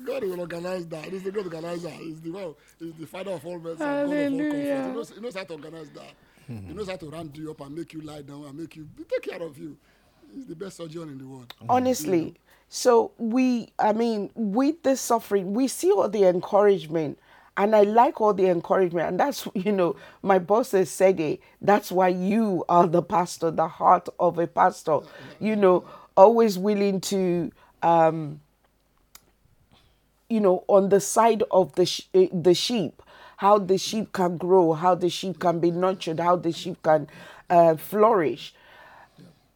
God 0.03 0.23
will 0.23 0.39
organize 0.41 0.87
that. 0.87 1.05
He's 1.05 1.23
the 1.23 1.31
God 1.31 1.45
organizer. 1.45 1.89
He's 1.89 2.21
the 2.21 2.31
one. 2.31 2.53
He's 2.79 2.93
the 2.93 3.07
Father 3.07 3.31
of 3.31 3.45
all 3.45 3.59
mercy. 3.59 3.83
and 3.83 4.03
God 4.03 4.19
of 4.19 4.33
all 4.33 4.45
comfort. 4.45 4.83
He 4.85 4.91
knows, 4.91 5.09
he 5.11 5.19
knows 5.21 5.35
how 5.35 5.43
to 5.43 5.53
organize 5.53 5.89
that. 5.91 6.13
He 6.47 6.73
knows 6.73 6.87
how 6.89 6.95
to 6.97 7.09
round 7.09 7.35
you 7.37 7.51
up 7.51 7.61
and 7.61 7.75
make 7.75 7.93
you 7.93 8.01
lie 8.01 8.21
down 8.21 8.43
and 8.45 8.57
make 8.57 8.75
you 8.75 8.87
take 9.09 9.23
care 9.23 9.41
of 9.41 9.57
you. 9.57 9.77
He's 10.33 10.45
the 10.45 10.55
best 10.55 10.77
surgeon 10.77 11.09
in 11.09 11.17
the 11.17 11.25
world. 11.27 11.53
honestly 11.69 12.35
so 12.67 13.11
we 13.19 13.69
i 13.77 13.93
mean 13.93 14.29
with 14.35 14.81
the 14.83 14.97
suffering 14.97 15.53
we 15.53 15.67
see 15.67 15.91
all 15.91 16.09
the 16.09 16.23
encouragement 16.25 17.17
and 17.57 17.75
i 17.75 17.83
like 17.83 18.19
all 18.19 18.33
the 18.33 18.47
encouragement 18.47 19.07
and 19.07 19.19
that's 19.19 19.47
you 19.53 19.71
know 19.71 19.95
my 20.23 20.39
boss 20.39 20.69
said 20.89 21.19
it 21.19 21.39
that's 21.61 21.91
why 21.91 22.07
you 22.07 22.65
are 22.67 22.87
the 22.87 23.03
pastor 23.03 23.51
the 23.51 23.67
heart 23.67 24.09
of 24.19 24.39
a 24.39 24.47
pastor 24.47 24.99
you 25.39 25.55
know 25.55 25.85
always 26.17 26.57
willing 26.57 26.99
to 26.99 27.51
um 27.83 28.41
you 30.29 30.39
know 30.39 30.63
on 30.67 30.89
the 30.89 30.99
side 30.99 31.43
of 31.51 31.73
the 31.75 31.85
sh- 31.85 32.01
eh, 32.15 32.27
the 32.33 32.53
sheep 32.55 33.01
how 33.37 33.57
the 33.57 33.77
sheep 33.77 34.11
can 34.13 34.37
grow 34.37 34.73
how 34.73 34.95
the 34.95 35.09
sheep 35.09 35.39
can 35.39 35.59
be 35.59 35.71
nurtured 35.71 36.19
how 36.19 36.35
the 36.35 36.51
sheep 36.51 36.81
can 36.83 37.07
uh, 37.49 37.75
flourish 37.75 38.53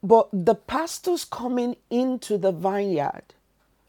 but 0.01 0.29
the 0.31 0.55
pastors 0.55 1.25
coming 1.25 1.75
into 1.89 2.37
the 2.37 2.51
vineyard, 2.53 3.33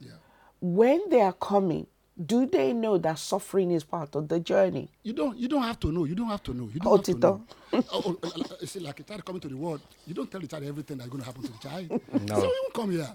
Yeah. 0.01 0.13
when 0.61 1.09
they 1.09 1.21
are 1.21 1.33
coming, 1.35 1.87
do 2.25 2.45
they 2.47 2.73
know 2.73 2.99
that 2.99 3.19
suffering 3.19 3.71
is 3.71 3.85
part 3.85 4.15
of 4.15 4.29
the 4.29 4.41
journey? 4.41 4.91
You 5.03 5.13
don't. 5.13 5.39
You 5.39 5.49
don't 5.49 5.63
have 5.63 5.81
to 5.81 5.91
know. 5.93 6.05
You 6.05 6.15
don't 6.15 6.29
have 6.29 6.43
to 6.45 6.55
know. 6.55 6.69
You 6.73 6.81
don't 6.81 6.97
have 6.97 7.05
to 7.15 7.21
know. 7.21 7.43
oh, 7.73 7.83
oh, 7.93 8.17
oh, 8.23 8.43
you 8.61 8.67
see, 8.67 8.81
like 8.81 9.01
a 9.01 9.03
child 9.05 9.25
coming 9.25 9.41
to 9.41 9.49
the 9.49 9.57
world, 9.57 9.81
you 10.07 10.13
don't 10.13 10.31
tell 10.31 10.41
the 10.41 10.47
child 10.47 10.65
everything 10.65 10.99
that's 10.99 11.09
going 11.09 11.21
to 11.23 11.27
happen 11.27 11.43
to 11.45 11.53
the 11.53 11.59
child. 11.59 11.89
no. 12.29 12.35
So 12.35 12.43
you 12.45 12.61
won't 12.63 12.75
come 12.75 12.91
here. 12.91 13.09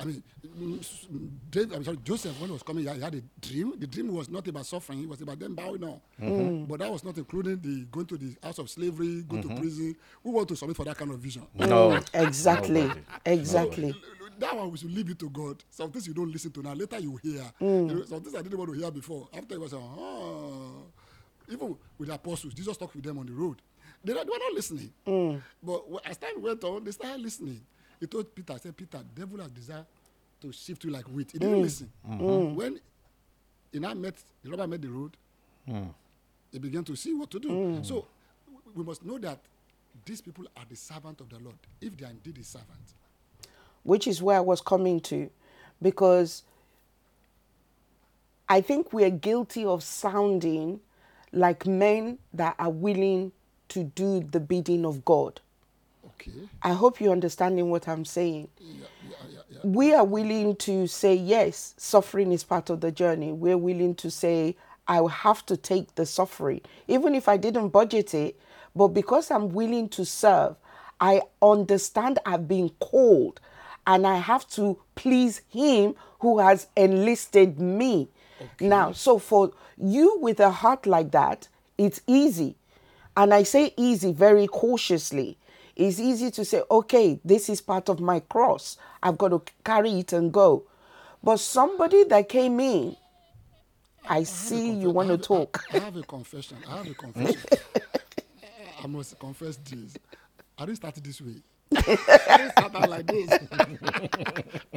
I 0.00 0.04
mean, 0.04 0.22
mm, 0.58 0.78
s- 0.80 1.06
mm, 1.12 1.28
Dave, 1.50 1.72
I'm 1.72 1.84
sorry, 1.84 1.98
Joseph, 2.04 2.38
when 2.40 2.48
he 2.48 2.52
was 2.52 2.62
coming 2.62 2.84
here, 2.84 2.94
he 2.94 3.00
had 3.00 3.14
a 3.14 3.22
dream. 3.40 3.74
The 3.78 3.86
dream 3.86 4.12
was 4.12 4.28
not 4.28 4.46
about 4.48 4.66
suffering; 4.66 5.02
it 5.04 5.08
was 5.08 5.20
about 5.22 5.38
them 5.38 5.54
bowing 5.54 5.80
down. 5.80 6.00
But 6.68 6.80
that 6.80 6.90
was 6.92 7.04
not 7.04 7.16
including 7.16 7.60
the 7.60 7.84
going 7.92 8.06
to 8.06 8.16
the 8.16 8.36
house 8.42 8.58
of 8.58 8.68
slavery, 8.68 9.22
go 9.22 9.40
to 9.40 9.48
prison. 9.48 9.94
We 10.24 10.30
want 10.32 10.48
to 10.48 10.56
submit 10.56 10.76
for 10.76 10.84
that 10.84 10.96
kind 10.98 11.10
of 11.12 11.18
vision. 11.20 11.46
No. 11.54 11.98
Exactly. 12.12 12.82
Nobody. 12.82 13.00
Exactly. 13.24 13.94
That 14.38 14.56
one 14.56 14.70
we 14.70 14.78
should 14.78 14.92
leave 14.94 15.10
it 15.10 15.18
to 15.20 15.30
God. 15.30 15.62
Some 15.70 15.90
things 15.90 16.06
you 16.06 16.14
don't 16.14 16.30
listen 16.30 16.50
to 16.52 16.62
now. 16.62 16.72
Later 16.72 16.98
you 16.98 17.16
hear. 17.22 17.42
Mm. 17.60 17.88
You 17.88 17.94
know, 17.96 18.04
some 18.04 18.20
things 18.22 18.34
I 18.34 18.42
didn't 18.42 18.58
want 18.58 18.72
to 18.72 18.78
hear 18.78 18.90
before. 18.90 19.28
After 19.36 19.54
it 19.54 19.60
was, 19.60 19.74
oh. 19.74 20.84
Even 21.48 21.76
with 21.98 22.08
the 22.08 22.14
apostles, 22.14 22.54
Jesus 22.54 22.76
talked 22.76 22.94
with 22.94 23.04
them 23.04 23.18
on 23.18 23.26
the 23.26 23.32
road. 23.32 23.60
They, 24.04 24.12
were- 24.12 24.24
they 24.24 24.30
were 24.30 24.38
not 24.38 24.52
listening. 24.54 24.92
Mm. 25.06 25.42
But 25.62 25.84
as 26.04 26.16
time 26.16 26.40
went 26.40 26.62
on, 26.64 26.84
they 26.84 26.90
started 26.92 27.20
listening. 27.20 27.60
He 28.00 28.06
told 28.06 28.34
Peter, 28.34 28.58
said, 28.58 28.76
Peter, 28.76 29.00
devil 29.14 29.38
has 29.40 29.50
desire 29.50 29.84
to 30.40 30.52
shift 30.52 30.82
you 30.84 30.90
like 30.90 31.04
wheat. 31.06 31.30
He 31.32 31.38
didn't 31.38 31.58
mm. 31.58 31.62
listen. 31.62 31.90
Mm-hmm. 32.08 32.54
When 32.56 32.80
he 33.70 33.78
now 33.78 33.94
met, 33.94 34.14
the 34.42 34.50
robber 34.50 34.66
met 34.66 34.82
the 34.82 34.88
road, 34.88 35.16
he 36.50 36.58
began 36.58 36.84
to 36.84 36.96
see 36.96 37.12
what 37.14 37.30
to 37.30 37.38
do. 37.38 37.80
So 37.82 38.06
we 38.74 38.82
must 38.82 39.04
know 39.04 39.18
that 39.18 39.38
these 40.04 40.20
people 40.20 40.46
are 40.56 40.64
the 40.68 40.74
servant 40.74 41.20
of 41.20 41.28
the 41.28 41.38
Lord, 41.38 41.56
if 41.80 41.96
they 41.96 42.04
are 42.06 42.10
indeed 42.10 42.38
his 42.38 42.48
servants. 42.48 42.94
Which 43.84 44.06
is 44.06 44.22
where 44.22 44.38
I 44.38 44.40
was 44.40 44.60
coming 44.60 45.00
to. 45.02 45.30
Because 45.80 46.42
I 48.48 48.60
think 48.60 48.92
we 48.92 49.04
are 49.04 49.10
guilty 49.10 49.64
of 49.64 49.82
sounding 49.82 50.80
like 51.32 51.66
men 51.66 52.18
that 52.34 52.54
are 52.58 52.70
willing 52.70 53.32
to 53.70 53.84
do 53.84 54.20
the 54.20 54.40
bidding 54.40 54.84
of 54.84 55.04
God. 55.04 55.40
Okay. 56.06 56.32
I 56.62 56.72
hope 56.74 57.00
you're 57.00 57.12
understanding 57.12 57.70
what 57.70 57.88
I'm 57.88 58.04
saying. 58.04 58.48
Yeah, 58.58 58.86
yeah, 59.08 59.16
yeah, 59.30 59.58
we 59.64 59.94
are 59.94 60.04
willing 60.04 60.56
to 60.56 60.86
say 60.86 61.14
yes 61.14 61.74
suffering 61.76 62.32
is 62.32 62.44
part 62.44 62.70
of 62.70 62.80
the 62.80 62.90
journey 62.92 63.32
we're 63.32 63.58
willing 63.58 63.94
to 63.94 64.10
say 64.10 64.56
i 64.88 65.00
will 65.00 65.08
have 65.08 65.44
to 65.46 65.56
take 65.56 65.94
the 65.94 66.06
suffering 66.06 66.60
even 66.88 67.14
if 67.14 67.28
i 67.28 67.36
didn't 67.36 67.68
budget 67.68 68.14
it 68.14 68.38
but 68.74 68.88
because 68.88 69.30
i'm 69.30 69.50
willing 69.50 69.88
to 69.88 70.04
serve 70.04 70.56
i 71.00 71.20
understand 71.42 72.18
i've 72.26 72.48
been 72.48 72.68
called 72.80 73.40
and 73.86 74.06
i 74.06 74.16
have 74.16 74.46
to 74.48 74.78
please 74.94 75.42
him 75.48 75.94
who 76.20 76.38
has 76.38 76.66
enlisted 76.76 77.58
me 77.60 78.08
now 78.60 78.92
so 78.92 79.18
for 79.18 79.52
you 79.76 80.18
with 80.20 80.40
a 80.40 80.50
heart 80.50 80.86
like 80.86 81.10
that 81.10 81.48
it's 81.78 82.00
easy 82.06 82.56
and 83.16 83.34
I 83.34 83.42
say 83.42 83.74
easy 83.76 84.12
very 84.12 84.46
cautiously. 84.46 85.38
It's 85.76 85.98
easy 85.98 86.30
to 86.32 86.44
say, 86.44 86.62
okay, 86.70 87.20
this 87.24 87.48
is 87.48 87.60
part 87.60 87.88
of 87.88 88.00
my 88.00 88.20
cross. 88.20 88.76
I've 89.02 89.18
got 89.18 89.28
to 89.28 89.42
carry 89.64 89.90
it 90.00 90.12
and 90.12 90.32
go. 90.32 90.64
But 91.22 91.38
somebody 91.40 92.04
that 92.04 92.28
came 92.28 92.60
in, 92.60 92.96
I 94.08 94.24
see 94.24 94.72
you 94.72 94.90
want 94.90 95.08
to 95.08 95.18
talk. 95.18 95.62
I 95.72 95.78
have 95.78 95.96
a 95.96 96.02
confession. 96.02 96.58
I 96.68 96.78
have 96.78 96.90
a 96.90 96.94
confession. 96.94 97.40
I 98.82 98.86
must 98.86 99.18
confess 99.18 99.56
this. 99.56 99.96
I 100.58 100.66
didn't 100.66 100.76
start 100.76 100.96
it 100.96 101.04
this 101.04 101.20
way. 101.20 101.36
I 101.76 102.50
start 102.50 102.76
out 102.76 102.90
like 102.90 103.08
this. 103.08 103.30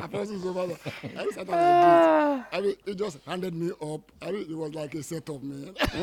I 0.01 0.07
first 0.07 0.31
is 0.31 0.45
over 0.45 0.67
there. 0.67 0.77
I 1.17 1.29
start 1.31 1.49
out 1.49 1.61
like 1.61 1.79
this. 1.79 2.07
I 2.51 2.61
mean, 2.61 2.75
it 2.85 2.95
just 2.97 3.19
handed 3.27 3.55
me 3.55 3.71
up. 3.81 4.11
I 4.21 4.31
mean, 4.31 4.43
it 4.51 4.57
was 4.57 4.75
like 4.75 4.95
a 4.95 5.03
setup, 5.03 5.43
man. 5.43 5.75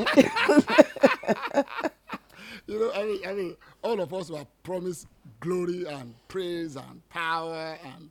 you 2.66 2.80
know, 2.80 2.92
I 2.94 3.04
mean, 3.04 3.20
I 3.28 3.34
mean, 3.34 3.56
all 3.82 4.00
of 4.00 4.14
us 4.14 4.30
were 4.30 4.46
promised 4.64 5.08
glory 5.40 5.86
and 5.86 6.14
praise 6.28 6.76
and 6.76 7.08
power 7.10 7.78
and 7.84 8.10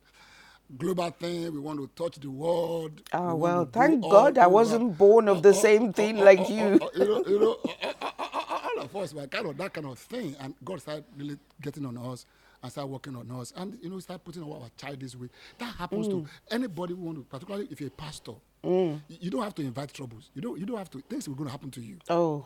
global 0.78 1.12
thing. 1.12 1.54
We 1.54 1.60
want 1.60 1.80
to 1.80 1.90
touch 2.04 2.20
the 2.20 2.30
world. 2.32 3.02
Ah, 3.14 3.34
We 3.36 3.42
well, 3.42 3.66
thank 3.66 4.02
God 4.04 4.38
I 4.38 4.48
wasn't 4.48 4.98
born 4.98 5.28
of 5.30 5.44
the 5.44 5.54
same 5.54 5.94
thing 5.94 6.18
like 6.18 6.50
you. 6.50 6.80
You 6.96 7.08
know, 7.08 7.24
you 7.28 7.40
know, 7.40 7.58
all 8.20 8.80
of 8.82 8.96
us 8.96 9.14
were 9.14 9.28
kind 9.28 9.48
of 9.48 9.58
that 9.58 9.74
kind 9.74 9.88
of 9.88 10.00
thing, 10.00 10.36
and 10.40 10.56
God 10.64 10.82
started 10.82 11.06
really 11.18 11.38
getting 11.62 11.86
on 11.86 11.98
us 11.98 12.26
and 12.64 12.72
start 12.72 12.90
working 12.90 13.16
on 13.16 13.30
us, 13.32 13.54
and 13.56 13.78
you 13.82 13.90
know, 13.90 14.00
start 14.00 14.24
putting 14.24 14.44
our 14.44 14.70
child 14.78 15.00
this 15.00 15.16
way. 15.16 15.30
That 15.58 15.74
happens 15.76 16.08
to 16.10 16.16
mm. 16.16 16.28
anybody 16.52 16.94
who 16.94 17.02
want 17.02 17.18
to, 17.18 17.24
particularly 17.24 17.68
if 17.72 17.80
you're 17.80 17.88
a 17.88 17.92
pastor. 17.92 18.34
Mm. 18.64 19.02
You, 19.08 19.18
you 19.22 19.30
don't 19.32 19.44
have 19.44 19.56
to 19.56 19.62
invite 19.64 19.94
troubles. 19.94 20.30
You 20.36 20.42
don't. 20.42 20.60
You 20.60 20.66
don't 20.66 20.78
have 20.78 20.90
to. 20.92 21.02
Things 21.02 21.28
are 21.28 21.32
going 21.32 21.46
to 21.46 21.52
happen 21.52 21.72
to 21.72 21.82
you. 21.82 21.98
Oh, 22.10 22.46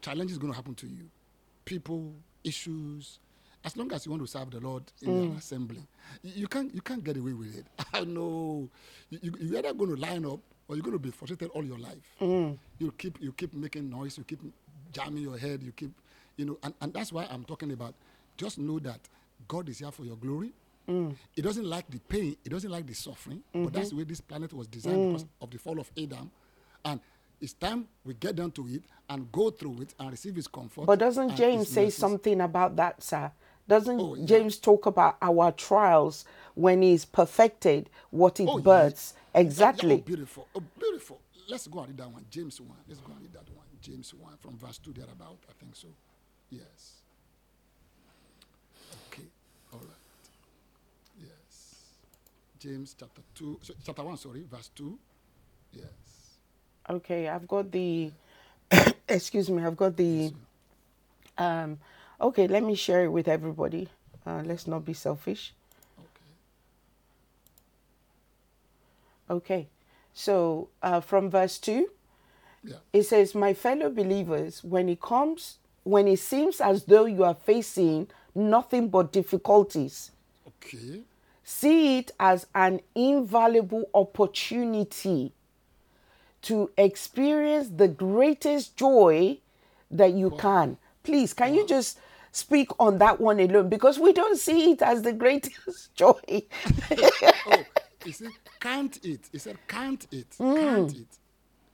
Challenges 0.00 0.36
are 0.36 0.40
going 0.40 0.52
to 0.52 0.56
happen 0.56 0.74
to 0.76 0.86
you. 0.86 1.10
People, 1.64 2.14
issues. 2.44 3.18
As 3.64 3.76
long 3.76 3.92
as 3.92 4.06
you 4.06 4.12
want 4.12 4.22
to 4.22 4.28
serve 4.28 4.50
the 4.52 4.60
Lord 4.60 4.84
in 5.02 5.20
the 5.20 5.26
mm. 5.34 5.38
assembly, 5.38 5.82
you, 6.22 6.32
you 6.42 6.46
can't. 6.48 6.72
You 6.74 6.80
can't 6.80 7.02
get 7.02 7.16
away 7.16 7.32
with 7.32 7.56
it. 7.58 7.66
I 7.92 8.04
know. 8.04 8.68
You, 9.10 9.18
you, 9.22 9.34
you're 9.40 9.58
either 9.58 9.74
going 9.74 9.94
to 9.96 10.00
line 10.00 10.24
up 10.24 10.38
or 10.68 10.76
you're 10.76 10.84
going 10.84 10.92
to 10.92 10.98
be 11.00 11.10
frustrated 11.10 11.50
all 11.50 11.64
your 11.64 11.78
life. 11.78 12.14
You 12.78 12.92
keep. 12.96 13.20
You 13.20 13.32
keep 13.32 13.52
making 13.54 13.90
noise. 13.90 14.16
You 14.16 14.22
keep 14.24 14.40
jamming 14.92 15.22
your 15.24 15.36
head. 15.36 15.62
You 15.64 15.72
keep. 15.72 15.90
You 16.36 16.44
know, 16.44 16.58
and, 16.62 16.72
and 16.80 16.94
that's 16.94 17.12
why 17.12 17.26
I'm 17.28 17.42
talking 17.42 17.72
about. 17.72 17.94
Just 18.36 18.58
know 18.58 18.78
that 18.78 19.00
God 19.46 19.68
is 19.68 19.78
here 19.78 19.90
for 19.90 20.04
your 20.04 20.16
glory. 20.16 20.52
Mm. 20.88 21.14
It 21.36 21.42
doesn't 21.42 21.64
like 21.64 21.88
the 21.90 21.98
pain. 21.98 22.36
It 22.44 22.48
doesn't 22.48 22.70
like 22.70 22.86
the 22.86 22.94
suffering. 22.94 23.42
But 23.52 23.58
mm-hmm. 23.58 23.74
that's 23.74 23.90
the 23.90 23.96
way 23.96 24.04
this 24.04 24.20
planet 24.20 24.52
was 24.52 24.66
designed 24.66 25.12
because 25.12 25.24
mm. 25.24 25.28
of 25.42 25.50
the 25.50 25.58
fall 25.58 25.78
of 25.78 25.90
Adam. 25.96 26.30
And 26.84 27.00
it's 27.40 27.52
time 27.52 27.86
we 28.04 28.14
get 28.14 28.36
down 28.36 28.50
to 28.52 28.66
it 28.68 28.82
and 29.08 29.30
go 29.30 29.50
through 29.50 29.82
it 29.82 29.94
and 30.00 30.10
receive 30.10 30.34
His 30.34 30.48
comfort. 30.48 30.86
but 30.86 30.98
doesn't 30.98 31.36
James 31.36 31.68
say 31.68 31.90
something 31.90 32.40
about 32.40 32.76
that, 32.76 33.02
sir? 33.02 33.30
Doesn't 33.68 34.00
Oh, 34.00 34.14
yeah. 34.14 34.24
James 34.24 34.56
talk 34.58 34.86
about 34.86 35.18
our 35.20 35.52
trials 35.52 36.24
when 36.54 36.80
he's 36.80 37.04
perfected 37.04 37.90
what 38.10 38.40
it 38.40 38.48
Oh, 38.48 38.58
births? 38.58 39.12
Yeah, 39.34 39.42
Exactly. 39.42 39.96
Oh, 39.96 39.98
beautiful. 39.98 40.48
Oh, 40.54 40.62
beautiful. 40.78 41.20
Let's 41.48 41.66
go 41.66 41.80
and 41.80 41.88
read 41.88 41.98
that 41.98 42.10
one. 42.10 42.24
James 42.30 42.60
1. 42.60 42.70
Let's 42.88 43.00
go 43.00 43.12
and 43.12 43.20
read 43.22 43.32
that 43.34 43.48
one. 43.54 43.66
James 43.80 44.12
1 44.14 44.36
from 44.38 44.56
verse 44.58 44.78
2 44.78 44.92
thereabout. 44.92 45.38
I 45.48 45.52
think 45.60 45.76
so. 45.76 45.88
Yes. 46.50 47.02
All 49.78 49.84
right. 49.86 51.20
Yes. 51.20 51.84
James 52.58 52.96
chapter 52.98 53.22
2. 53.36 53.60
So, 53.62 53.74
chapter 53.84 54.02
1, 54.04 54.16
sorry. 54.16 54.44
Verse 54.50 54.70
2. 54.74 54.98
Yes. 55.72 55.84
Okay, 56.90 57.28
I've 57.28 57.46
got 57.46 57.70
the 57.70 58.10
excuse 59.08 59.50
me, 59.50 59.62
I've 59.64 59.76
got 59.76 59.96
the 59.96 60.32
um 61.36 61.78
okay, 62.20 62.48
let 62.48 62.62
me 62.62 62.74
share 62.74 63.04
it 63.04 63.08
with 63.12 63.28
everybody. 63.28 63.88
Uh, 64.26 64.42
let's 64.44 64.66
not 64.66 64.84
be 64.84 64.94
selfish. 64.94 65.54
Okay. 65.98 66.30
Okay. 69.30 69.68
So 70.14 70.68
uh, 70.82 71.00
from 71.00 71.30
verse 71.30 71.58
2, 71.58 71.88
Yeah. 72.64 72.76
it 72.92 73.04
says, 73.04 73.34
My 73.34 73.54
fellow 73.54 73.90
believers, 73.90 74.64
when 74.64 74.88
it 74.88 75.00
comes, 75.00 75.58
when 75.84 76.08
it 76.08 76.18
seems 76.18 76.60
as 76.60 76.84
though 76.84 77.04
you 77.06 77.24
are 77.24 77.34
facing 77.34 78.08
nothing 78.38 78.88
but 78.88 79.12
difficulties, 79.12 80.10
Okay. 80.46 81.02
see 81.44 81.98
it 81.98 82.10
as 82.18 82.46
an 82.54 82.80
invaluable 82.94 83.88
opportunity 83.94 85.32
to 86.42 86.70
experience 86.76 87.68
the 87.76 87.88
greatest 87.88 88.76
joy 88.76 89.38
that 89.90 90.12
you 90.12 90.30
can. 90.30 90.76
Please, 91.02 91.34
can 91.34 91.54
you 91.54 91.66
just 91.66 91.98
speak 92.32 92.70
on 92.78 92.98
that 92.98 93.20
one 93.20 93.40
alone? 93.40 93.68
Because 93.68 93.98
we 93.98 94.12
don't 94.12 94.38
see 94.38 94.72
it 94.72 94.82
as 94.82 95.02
the 95.02 95.12
greatest 95.12 95.94
joy. 95.94 96.12
oh, 97.46 97.64
he 98.04 98.12
said, 98.12 98.30
can't 98.60 99.04
it? 99.04 99.20
He 99.32 99.38
said, 99.38 99.58
can't 99.66 100.06
it? 100.12 100.30
Mm. 100.38 100.56
Can't 100.60 100.92
it? 100.96 101.18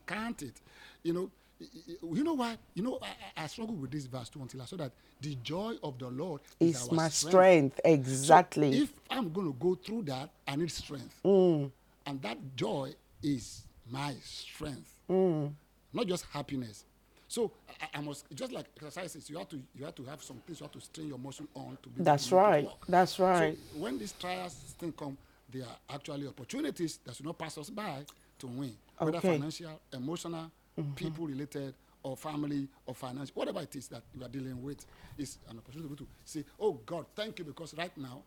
Can't 0.06 0.42
it? 0.42 0.54
You 1.02 1.12
know, 1.12 1.30
you 1.60 2.24
know 2.24 2.34
why? 2.34 2.56
You 2.74 2.82
know, 2.82 2.98
I, 3.36 3.42
I 3.44 3.46
struggled 3.46 3.80
with 3.80 3.90
this 3.90 4.06
verse 4.06 4.28
too 4.28 4.40
until 4.42 4.62
I 4.62 4.64
saw 4.66 4.76
that 4.76 4.92
the 5.20 5.34
joy 5.36 5.74
of 5.82 5.98
the 5.98 6.08
Lord 6.08 6.40
is, 6.60 6.90
my 6.90 7.08
strength. 7.08 7.14
strength. 7.30 7.80
So 7.84 7.90
Exactly. 7.92 8.78
if 8.78 8.92
I'm 9.10 9.32
going 9.32 9.46
to 9.46 9.56
go 9.58 9.74
through 9.74 10.02
that, 10.04 10.30
I 10.46 10.56
need 10.56 10.70
strength. 10.70 11.18
Mm. 11.24 11.70
And 12.06 12.22
that 12.22 12.38
joy 12.56 12.92
is 13.22 13.62
my 13.90 14.14
strength, 14.22 14.90
Mm. 15.08 15.52
not 15.92 16.06
just 16.06 16.24
happiness. 16.32 16.84
So 17.28 17.50
I, 17.68 17.98
I 17.98 18.00
must 18.00 18.26
just 18.34 18.52
like 18.52 18.66
exercises. 18.76 19.28
You 19.28 19.38
have 19.38 19.48
to 19.50 19.60
you 19.74 19.84
have 19.84 19.94
to 19.96 20.04
have 20.04 20.22
some 20.22 20.36
things 20.46 20.60
you 20.60 20.64
have 20.64 20.72
to 20.72 20.80
strain 20.80 21.08
your 21.08 21.18
muscle 21.18 21.46
on 21.54 21.76
to 21.82 21.88
be. 21.88 22.02
That's 22.02 22.28
to 22.28 22.34
make 22.34 22.42
it 22.42 22.46
right. 22.46 22.68
That's 22.88 23.12
So 23.12 23.24
right. 23.24 23.58
when 23.76 23.98
these 23.98 24.12
trials 24.12 24.56
still 24.68 24.92
come, 24.92 25.16
they 25.52 25.60
are 25.60 25.76
actually 25.90 26.26
opportunities 26.26 26.98
that 27.04 27.14
should 27.16 27.26
not 27.26 27.38
pass 27.38 27.58
us 27.58 27.70
by 27.70 28.04
to 28.38 28.46
win, 28.46 28.74
whether 28.98 29.20
financial, 29.20 29.80
emotional, 29.92 30.50
Mm-hmm. 30.78 30.92
people 30.94 31.26
related, 31.26 31.74
or 32.02 32.16
family, 32.16 32.68
or 32.86 32.94
financial, 32.94 33.32
whatever 33.34 33.60
it 33.60 33.74
is 33.76 33.86
that 33.88 34.02
you 34.16 34.24
are 34.24 34.28
dealing 34.28 34.60
with, 34.62 34.84
is 35.16 35.38
an 35.48 35.58
opportunity 35.58 35.94
to 35.94 36.06
say, 36.24 36.44
"Oh 36.58 36.72
God, 36.84 37.06
thank 37.14 37.38
you," 37.38 37.44
because 37.44 37.74
right 37.76 37.96
now. 37.96 38.22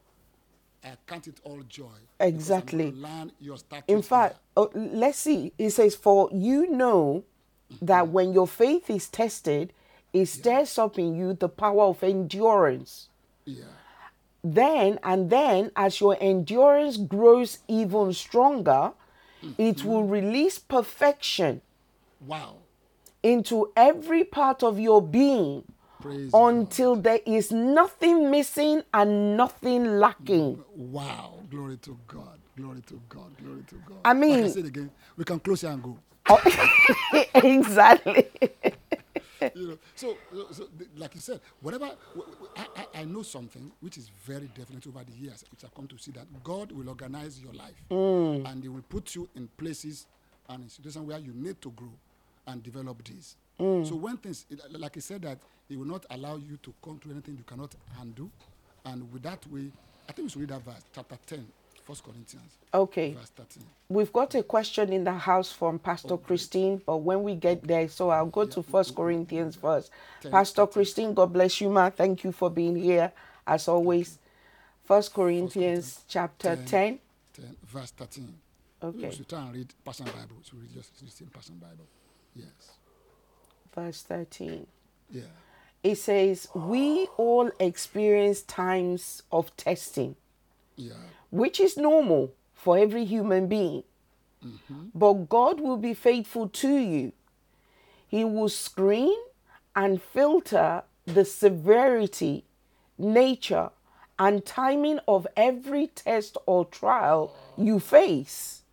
I 0.83 0.95
count 1.07 1.27
it 1.27 1.39
all 1.43 1.59
joy. 1.67 1.97
Exactly. 2.19 2.91
Learn 2.91 3.31
your 3.39 3.57
status. 3.57 3.83
In 3.87 4.03
fact, 4.03 4.37
oh, 4.55 4.69
let's 4.75 5.17
see. 5.17 5.51
It 5.57 5.71
says, 5.71 5.95
For 5.95 6.29
you 6.31 6.69
know 6.69 7.23
that 7.81 8.03
mm-hmm. 8.03 8.13
when 8.13 8.31
your 8.33 8.47
faith 8.47 8.89
is 8.89 9.09
tested, 9.09 9.73
it 10.13 10.27
stirs 10.27 10.77
up 10.77 10.97
in 10.97 11.15
you 11.15 11.33
the 11.33 11.49
power 11.49 11.85
of 11.85 12.03
endurance. 12.03 13.09
yeah, 13.45 13.65
Then 14.43 14.99
and 15.03 15.29
then, 15.29 15.71
as 15.75 15.99
your 15.99 16.17
endurance 16.21 16.97
grows 16.97 17.59
even 17.67 18.13
stronger, 18.13 18.93
it 19.57 19.77
mm-hmm. 19.77 19.87
will 19.87 20.03
release 20.03 20.59
perfection 20.59 21.61
wow, 22.21 22.57
into 23.23 23.71
every 23.75 24.23
part 24.23 24.63
of 24.63 24.79
your 24.79 25.01
being 25.01 25.63
praise 26.01 26.31
God. 26.31 26.47
until 26.47 26.95
there 26.95 27.19
is 27.25 27.51
nothing 27.51 28.29
missing 28.31 28.83
and 28.93 29.37
nothing 29.37 29.99
lacking. 29.99 30.63
Wow, 30.75 31.39
glory 31.49 31.77
to 31.77 31.97
God, 32.07 32.39
glory 32.55 32.81
to 32.87 33.01
God, 33.09 33.35
glory 33.37 33.63
to 33.67 33.75
God. 33.87 33.97
I 34.05 34.13
like 34.13 34.17
I 34.17 34.19
mean- 34.19 34.49
said 34.49 34.65
again, 34.65 34.91
we 35.15 35.23
can 35.23 35.39
close 35.39 35.61
here 35.61 35.71
and 35.71 35.83
go. 35.83 35.97
exactly. 37.35 38.27
you 39.55 39.67
know, 39.69 39.77
so, 39.95 40.17
so, 40.33 40.47
so 40.51 40.67
like 40.97 41.15
you 41.15 41.21
said, 41.21 41.39
whatever, 41.61 41.89
I 42.93 43.05
know 43.05 43.21
something 43.23 43.71
which 43.79 43.97
is 43.97 44.09
very 44.25 44.49
definite 44.55 44.85
over 44.87 45.03
the 45.05 45.13
years, 45.13 45.45
which 45.51 45.63
I've 45.63 45.73
come 45.73 45.87
to 45.87 45.97
see 45.97 46.11
that 46.11 46.25
God 46.43 46.71
will 46.71 46.89
organize 46.89 47.39
your 47.39 47.53
life 47.53 47.81
mm. 47.89 48.49
and 48.49 48.61
He 48.61 48.67
will 48.69 48.83
put 48.89 49.15
you 49.15 49.29
in 49.35 49.47
places 49.57 50.05
and 50.49 50.63
in 50.63 50.69
situations 50.69 51.05
where 51.07 51.19
you 51.19 51.33
need 51.33 51.61
to 51.61 51.71
grow 51.71 51.91
and 52.47 52.63
develop 52.63 53.03
this. 53.03 53.35
Mm. 53.59 53.87
So 53.87 53.95
when 53.95 54.17
things, 54.17 54.45
it- 54.49 54.61
like 54.71 54.97
I 54.97 54.99
said, 55.01 55.21
that 55.23 55.37
He 55.69 55.75
will 55.75 55.85
not 55.85 56.05
allow 56.11 56.37
you 56.37 56.55
to 56.63 56.73
come 56.81 56.97
to 56.99 57.11
anything 57.11 57.35
you 57.37 57.43
cannot 57.43 57.75
handle, 57.97 58.31
and 58.85 59.11
with 59.11 59.23
that 59.23 59.45
way, 59.51 59.69
I 60.07 60.13
think 60.13 60.27
we 60.27 60.29
should 60.29 60.39
read 60.41 60.49
that 60.51 60.61
verse, 60.63 60.81
chapter 60.95 61.17
10, 61.25 61.45
1 61.85 61.97
Corinthians, 62.05 62.57
Okay. 62.73 63.13
verse 63.13 63.31
13. 63.35 63.63
We've 63.89 64.13
got 64.13 64.33
a 64.35 64.43
question 64.43 64.93
in 64.93 65.03
the 65.03 65.11
house 65.11 65.51
from 65.51 65.77
Pastor 65.77 66.13
oh, 66.13 66.17
Christine, 66.17 66.81
but 66.85 66.97
when 66.97 67.21
we 67.21 67.35
get 67.35 67.63
there, 67.67 67.89
so 67.89 68.09
I'll 68.11 68.27
go 68.27 68.45
to 68.45 68.63
First 68.63 68.95
Corinthians 68.95 69.57
first. 69.57 69.91
Ten- 70.21 70.31
Pastor 70.31 70.61
thirteen. 70.61 70.73
Christine, 70.73 71.13
God 71.13 71.33
bless 71.33 71.59
you, 71.59 71.69
ma. 71.69 71.89
Thank 71.89 72.23
you 72.23 72.31
for 72.31 72.49
being 72.49 72.77
here 72.77 73.11
as 73.45 73.67
always. 73.67 74.19
First 74.85 75.13
Corinthians 75.13 76.05
chapter 76.07 76.55
10. 76.55 76.99
10, 77.33 77.57
verse 77.65 77.91
13. 77.91 78.33
Okay. 78.81 79.09
We 79.09 79.15
should 79.15 79.27
try 79.27 79.41
and 79.41 79.53
read 79.53 79.73
Passion 79.83 80.05
Bible. 80.05 80.37
So 80.43 80.55
read 80.55 80.73
just 80.73 80.97
the 81.03 81.11
same 81.11 81.27
Passion 81.27 81.55
Bible. 81.57 81.85
Yes. 82.37 82.71
Verse 83.73 84.01
13. 84.03 84.67
Yeah. 85.11 85.23
It 85.83 85.95
says, 85.95 86.47
We 86.53 87.07
all 87.17 87.51
experience 87.59 88.41
times 88.41 89.23
of 89.31 89.55
testing, 89.57 90.15
Yeah. 90.75 90.93
which 91.31 91.59
is 91.59 91.77
normal 91.77 92.33
for 92.53 92.77
every 92.77 93.05
human 93.05 93.47
being. 93.47 93.83
Mm-hmm. 94.45 94.87
But 94.93 95.29
God 95.29 95.59
will 95.59 95.77
be 95.77 95.93
faithful 95.93 96.49
to 96.49 96.75
you. 96.77 97.11
He 98.07 98.23
will 98.23 98.49
screen 98.49 99.17
and 99.75 100.01
filter 100.01 100.83
the 101.05 101.25
severity, 101.25 102.43
nature, 102.97 103.69
and 104.19 104.45
timing 104.45 104.99
of 105.07 105.27
every 105.35 105.87
test 105.87 106.37
or 106.45 106.65
trial 106.65 107.35
you 107.57 107.79
face 107.79 108.63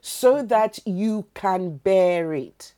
so 0.00 0.42
that 0.42 0.78
you 0.84 1.26
can 1.34 1.78
bear 1.78 2.34
it. 2.34 2.74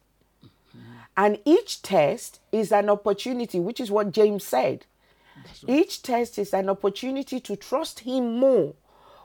And 1.19 1.41
each 1.45 1.83
test 1.83 2.39
is 2.53 2.71
an 2.71 2.89
opportunity, 2.89 3.59
which 3.59 3.81
is 3.81 3.91
what 3.91 4.12
James 4.12 4.45
said. 4.45 4.87
Each 5.66 6.01
test 6.01 6.39
is 6.39 6.55
an 6.55 6.69
opportunity 6.69 7.41
to 7.41 7.57
trust 7.57 8.01
Him 8.01 8.39
more. 8.39 8.75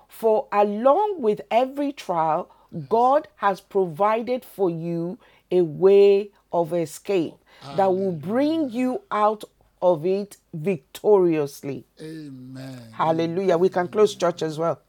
For 0.08 0.48
along 0.52 1.22
with 1.22 1.42
every 1.52 1.92
trial, 1.92 2.50
God 2.90 3.28
has 3.36 3.62
provided 3.62 4.44
for 4.44 4.72
you 4.72 5.20
a 5.52 5.62
way 5.62 6.32
of 6.52 6.74
escape 6.74 7.36
that 7.78 7.94
will 7.94 8.12
bring 8.12 8.72
you 8.72 9.04
out 9.12 9.44
of 9.80 10.04
it 10.04 10.38
victoriously. 10.52 11.86
Amen. 12.02 12.88
Hallelujah. 12.92 13.58
We 13.60 13.70
can 13.70 13.88
close 13.88 14.16
church 14.16 14.42
as 14.42 14.58
well. 14.58 14.82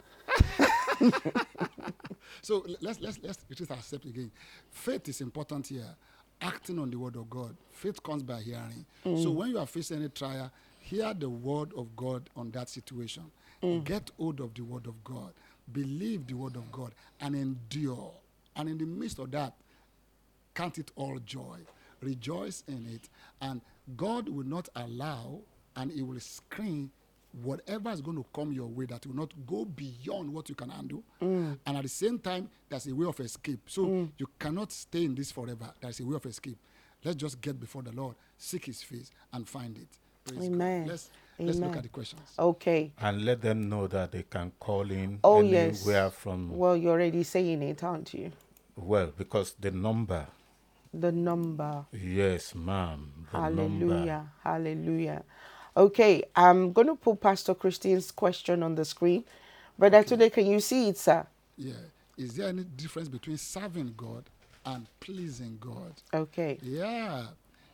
So 2.44 2.62
let's 2.82 3.00
let's 3.00 3.18
let's 3.22 3.38
retrace 3.48 3.70
our 3.70 3.80
step 3.80 4.04
again. 4.04 4.30
Faith 4.70 5.08
is 5.08 5.22
important 5.22 5.66
here. 5.66 5.96
Acting 6.40 6.78
on 6.78 6.90
the 6.90 6.98
word 6.98 7.16
of 7.16 7.30
God. 7.30 7.56
Faith 7.72 8.02
comes 8.02 8.22
by 8.22 8.40
hearing. 8.40 8.84
Mm. 9.04 9.22
So 9.22 9.30
when 9.30 9.50
you 9.50 9.58
are 9.58 9.66
facing 9.66 9.98
any 9.98 10.08
trial, 10.08 10.50
hear 10.78 11.14
the 11.14 11.28
word 11.28 11.72
of 11.76 11.94
God 11.96 12.28
on 12.36 12.50
that 12.50 12.68
situation. 12.68 13.24
Mm. 13.62 13.84
Get 13.84 14.10
hold 14.18 14.40
of 14.40 14.54
the 14.54 14.62
word 14.62 14.86
of 14.86 15.02
God. 15.04 15.32
Believe 15.72 16.26
the 16.26 16.34
word 16.34 16.56
of 16.56 16.70
God 16.70 16.94
and 17.20 17.34
endure. 17.34 18.12
And 18.56 18.68
in 18.68 18.78
the 18.78 18.84
midst 18.84 19.18
of 19.18 19.30
that, 19.30 19.54
count 20.54 20.78
it 20.78 20.90
all 20.96 21.18
joy. 21.24 21.58
Rejoice 22.00 22.62
in 22.68 22.86
it. 22.86 23.08
And 23.40 23.62
God 23.96 24.28
will 24.28 24.46
not 24.46 24.68
allow 24.76 25.40
and 25.76 25.90
He 25.90 26.02
will 26.02 26.20
screen 26.20 26.90
whatever 27.42 27.90
is 27.90 28.00
going 28.00 28.16
to 28.16 28.24
come 28.32 28.52
your 28.52 28.66
way 28.66 28.86
that 28.86 29.04
will 29.06 29.16
not 29.16 29.32
go 29.46 29.64
beyond 29.64 30.32
what 30.32 30.48
you 30.48 30.54
can 30.54 30.70
handle. 30.70 31.02
Mm. 31.20 31.58
And 31.66 31.76
at 31.76 31.82
the 31.82 31.88
same 31.88 32.18
time, 32.18 32.48
there's 32.68 32.86
a 32.86 32.94
way 32.94 33.06
of 33.06 33.18
escape. 33.20 33.60
So 33.66 33.86
mm. 33.86 34.08
you 34.18 34.28
cannot 34.38 34.72
stay 34.72 35.04
in 35.04 35.14
this 35.14 35.32
forever. 35.32 35.72
There's 35.80 36.00
a 36.00 36.04
way 36.04 36.16
of 36.16 36.24
escape. 36.26 36.56
Let's 37.04 37.16
just 37.16 37.40
get 37.40 37.58
before 37.60 37.82
the 37.82 37.92
Lord, 37.92 38.14
seek 38.38 38.66
His 38.66 38.82
face, 38.82 39.10
and 39.32 39.48
find 39.48 39.76
it. 39.76 39.88
Praise 40.24 40.48
God. 40.48 40.54
Amen. 40.54 40.86
Let's, 40.86 41.10
let's 41.38 41.58
look 41.58 41.76
at 41.76 41.82
the 41.82 41.88
questions. 41.90 42.22
Okay. 42.38 42.92
And 43.00 43.24
let 43.24 43.42
them 43.42 43.68
know 43.68 43.86
that 43.88 44.12
they 44.12 44.22
can 44.22 44.52
call 44.58 44.90
in 44.90 45.18
Oh, 45.22 45.40
anywhere 45.40 45.72
yes. 45.86 46.14
from, 46.14 46.56
Well, 46.56 46.76
you're 46.76 46.92
already 46.92 47.22
saying 47.24 47.62
it, 47.62 47.82
aren't 47.84 48.14
you? 48.14 48.32
well, 48.76 49.12
because 49.16 49.54
the 49.60 49.70
number, 49.70 50.26
The 50.94 51.12
number. 51.12 51.84
yes, 51.92 52.54
ma'am, 52.54 53.26
the 53.30 53.48
number. 53.50 54.26
Hallelujah. 54.42 55.22
Okay, 55.76 56.22
I'm 56.36 56.72
going 56.72 56.86
to 56.86 56.94
put 56.94 57.20
Pastor 57.20 57.54
Christine's 57.54 58.10
question 58.12 58.62
on 58.62 58.76
the 58.76 58.84
screen. 58.84 59.24
Brother 59.78 60.04
Tunde, 60.04 60.32
can 60.32 60.46
you 60.46 60.60
see 60.60 60.88
it, 60.88 60.98
sir? 60.98 61.26
Yeah. 61.56 61.72
Is 62.16 62.34
there 62.36 62.48
any 62.48 62.62
difference 62.64 63.08
between 63.08 63.36
serving 63.38 63.94
God 63.96 64.24
and 64.64 64.86
pleasing 65.00 65.58
God? 65.60 65.94
Okay. 66.12 66.58
Yeah, 66.62 67.26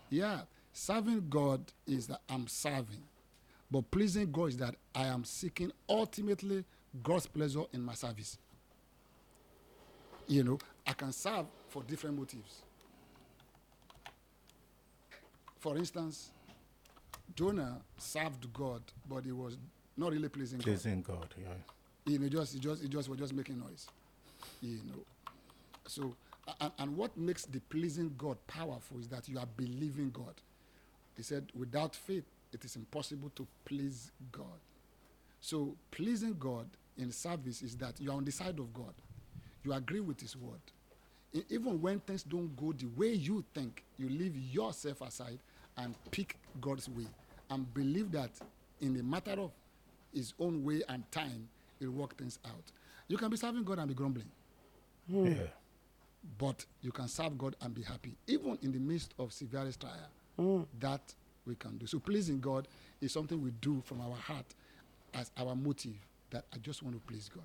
yeah. 0.09 0.41
Serving 0.73 1.27
God 1.29 1.61
is 1.87 2.07
that 2.07 2.21
I'm 2.29 2.47
serving, 2.47 3.03
but 3.71 3.91
pleasing 3.91 4.33
God 4.33 4.47
is 4.47 4.57
that 4.59 4.77
I 4.95 5.07
am 5.07 5.25
seeking 5.25 5.73
ultimately 5.89 6.65
God's 7.03 7.27
pleasure 7.27 7.65
in 7.73 7.83
my 7.83 7.95
service. 7.95 8.39
You 10.27 10.45
know, 10.45 10.59
I 10.87 10.93
can 10.95 11.13
serve 11.13 11.47
for 11.69 11.83
different 11.83 12.17
motives. 12.17 12.63
For 15.59 15.77
instance, 15.77 16.31
Jonah 17.35 17.81
served 17.99 18.53
God, 18.53 18.83
but 19.09 19.25
he 19.25 19.33
was 19.33 19.57
not 19.97 20.13
really 20.13 20.29
pleasing 20.29 20.59
God. 20.59 20.65
Pleasing 20.65 21.03
God, 21.03 21.35
yeah. 21.39 21.49
You 22.07 22.19
know, 22.19 22.29
just, 22.29 22.55
he 22.55 22.61
just, 22.61 22.83
he 22.83 22.89
just 22.89 23.09
was 23.09 23.19
just 23.19 23.35
making 23.35 23.59
noise. 23.59 23.87
You 24.63 24.81
know. 24.89 25.05
So, 25.87 26.15
and, 26.61 26.73
and 26.79 26.97
what 26.97 27.17
makes 27.17 27.45
the 27.45 27.61
pleasing 27.61 28.15
God 28.17 28.39
powerful 28.47 28.99
is 28.99 29.09
that 29.09 29.29
you 29.29 29.39
are 29.39 29.47
believing 29.57 30.11
God. 30.11 30.35
He 31.17 31.23
said, 31.23 31.47
without 31.55 31.95
faith, 31.95 32.25
it 32.53 32.65
is 32.65 32.77
impossible 32.77 33.31
to 33.37 33.47
please 33.65 34.11
God. 34.33 34.45
So, 35.41 35.75
pleasing 35.91 36.37
God 36.39 36.67
in 36.99 37.13
service 37.13 37.63
is 37.63 37.77
that 37.77 38.01
you 38.01 38.11
are 38.11 38.17
on 38.17 38.25
the 38.25 38.33
side 38.33 38.59
of 38.59 38.73
God. 38.73 38.95
You 39.63 39.73
agree 39.73 40.01
with 40.01 40.21
His 40.21 40.37
word. 40.37 40.61
Even 41.49 41.81
when 41.81 42.01
things 42.01 42.23
don't 42.23 42.55
go 42.57 42.73
the 42.73 42.87
way 42.97 43.13
you 43.13 43.45
think, 43.55 43.85
you 43.99 44.09
leave 44.09 44.37
yourself 44.37 45.01
aside 45.03 45.39
and 45.77 45.95
pick 46.11 46.37
God's 46.61 46.89
way 46.89 47.07
and 47.51 47.73
believe 47.75 48.11
that 48.13 48.31
in 48.81 48.95
the 48.95 49.03
matter 49.03 49.33
of 49.33 49.51
His 50.15 50.33
own 50.39 50.65
way 50.65 50.83
and 50.89 51.11
time, 51.11 51.49
He'll 51.79 51.91
work 51.91 52.17
things 52.17 52.39
out. 52.47 52.65
You 53.09 53.17
can 53.17 53.31
be 53.31 53.37
serving 53.37 53.65
God 53.65 53.79
and 53.79 53.89
be 53.89 53.95
grumbling 53.95 54.31
hmm. 55.11 55.27
Yeah. 55.27 55.35
but 56.39 56.65
you 56.83 56.93
can 56.93 57.09
serve 57.09 57.37
God 57.37 57.57
and 57.61 57.75
be 57.75 57.83
happy, 57.83 58.15
even 58.27 58.59
in 58.63 58.73
the 58.73 58.79
midst 58.79 59.15
of 59.19 59.33
severest 59.33 59.81
trial. 59.81 59.95
Hmm. 60.37 60.63
That 60.79 61.01
we 61.47 61.55
can 61.55 61.77
do. 61.79 61.87
So 61.87 61.99
pleasing 61.99 62.41
God 62.41 62.69
is 63.01 63.13
something 63.13 63.43
we 63.43 63.51
do 63.61 63.83
from 63.85 64.01
our 64.01 64.15
heart 64.15 64.47
as 65.15 65.31
our 65.37 65.55
motive. 65.57 65.97
That 66.31 66.45
I 66.55 66.59
just 66.59 66.83
want 66.83 66.95
to 66.95 67.03
please 67.07 67.29
God. 67.35 67.45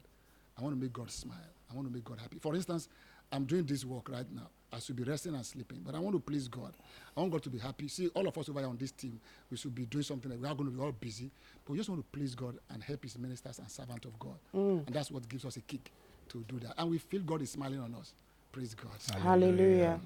I 0.57 0.61
want 0.61 0.75
to 0.75 0.81
make 0.81 0.93
God 0.93 1.09
smile. 1.09 1.37
I 1.71 1.73
want 1.73 1.87
to 1.87 1.93
make 1.93 2.03
God 2.05 2.19
happy. 2.19 2.37
For 2.39 2.53
instance, 2.55 2.87
I'm 3.31 3.45
doing 3.45 3.65
this 3.65 3.83
work 3.85 4.09
right 4.09 4.25
now. 4.33 4.47
I 4.73 4.79
should 4.79 4.95
be 4.97 5.03
resting 5.03 5.33
and 5.35 5.45
sleeping, 5.45 5.81
but 5.85 5.95
I 5.95 5.99
want 5.99 6.15
to 6.15 6.19
please 6.19 6.47
God. 6.49 6.73
I 7.15 7.19
want 7.21 7.31
God 7.31 7.43
to 7.43 7.49
be 7.49 7.59
happy. 7.59 7.87
See, 7.87 8.09
all 8.09 8.27
of 8.27 8.37
us 8.37 8.49
over 8.49 8.59
here 8.59 8.67
on 8.67 8.75
this 8.77 8.91
team, 8.91 9.19
we 9.49 9.55
should 9.55 9.73
be 9.73 9.85
doing 9.85 10.03
something. 10.03 10.29
That 10.29 10.39
we 10.39 10.47
are 10.47 10.53
going 10.55 10.69
to 10.69 10.75
be 10.75 10.81
all 10.83 10.91
busy, 10.91 11.31
but 11.65 11.71
we 11.73 11.77
just 11.77 11.89
want 11.89 12.01
to 12.01 12.17
please 12.17 12.35
God 12.35 12.57
and 12.69 12.83
help 12.83 13.03
His 13.03 13.17
ministers 13.17 13.59
and 13.59 13.69
servant 13.69 14.03
of 14.05 14.19
God. 14.19 14.35
And 14.53 14.87
that's 14.87 15.11
what 15.11 15.27
gives 15.29 15.45
us 15.45 15.55
a 15.55 15.61
kick 15.61 15.91
to 16.29 16.43
do 16.49 16.59
that. 16.59 16.73
And 16.77 16.89
we 16.89 16.97
feel 16.97 17.21
God 17.21 17.41
is 17.41 17.51
smiling 17.51 17.79
on 17.79 17.95
us. 17.95 18.11
Praise 18.51 18.73
God. 18.73 18.91
Hallelujah. 19.21 19.99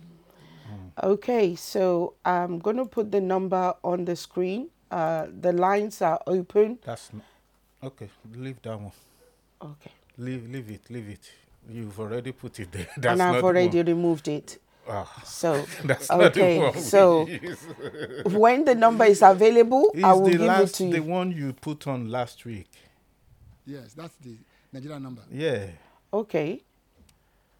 Okay, 1.01 1.55
so 1.55 2.13
I'm 2.23 2.59
going 2.59 2.77
to 2.77 2.85
put 2.85 3.11
the 3.11 3.21
number 3.21 3.73
on 3.83 4.05
the 4.05 4.15
screen. 4.15 4.69
Uh, 4.91 5.27
the 5.41 5.51
lines 5.53 6.01
are 6.01 6.19
open. 6.27 6.77
That's 6.83 7.09
n- 7.13 7.21
okay. 7.83 8.09
Leave 8.35 8.61
that 8.63 8.79
one. 8.79 8.91
Okay. 9.61 9.91
Leave, 10.17 10.49
leave 10.49 10.69
it, 10.71 10.81
leave 10.89 11.09
it. 11.09 11.31
You've 11.69 11.99
already 11.99 12.31
put 12.31 12.59
it 12.59 12.71
there. 12.71 12.87
That's 12.97 13.13
and 13.13 13.21
I've 13.21 13.35
the 13.41 13.43
already 13.43 13.77
one. 13.77 13.85
removed 13.87 14.27
it. 14.27 14.59
Ah, 14.87 15.21
So, 15.23 15.65
that's 15.83 16.09
not 16.09 16.33
the 16.33 16.41
okay, 16.69 16.79
so 16.79 17.27
when 18.25 18.65
the 18.65 18.73
number 18.73 19.05
is 19.05 19.21
available, 19.21 19.91
I 20.03 20.13
will 20.13 20.23
the 20.25 20.31
give 20.31 20.41
last, 20.41 20.69
it 20.71 20.73
to 20.77 20.85
you. 20.85 20.93
the 20.93 20.99
one 21.01 21.31
you 21.31 21.53
put 21.53 21.85
on 21.85 22.09
last 22.09 22.43
week. 22.45 22.67
Yes, 23.67 23.93
that's 23.93 24.15
the 24.15 24.35
Nigerian 24.73 25.03
number. 25.03 25.21
Yeah. 25.31 25.67
Okay. 26.11 26.61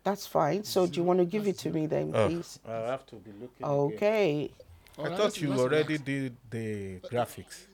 That's 0.04 0.26
fine. 0.26 0.64
So, 0.64 0.88
do 0.88 1.00
you 1.02 1.04
want 1.04 1.20
to 1.20 1.26
give 1.26 1.46
it 1.48 1.60
to 1.60 1.70
me 1.70 1.86
then, 1.86 2.12
Oh, 2.16 2.28
please? 2.30 2.58
I 2.68 2.72
have 2.72 3.06
to 3.08 3.16
be 3.18 3.32
looking. 3.40 3.64
Okay. 3.66 4.50
All 4.98 5.06
I 5.06 5.16
thought 5.16 5.40
you 5.40 5.54
already 5.54 6.00
did 6.00 6.36
the 6.50 7.00
graphics. 7.12 7.68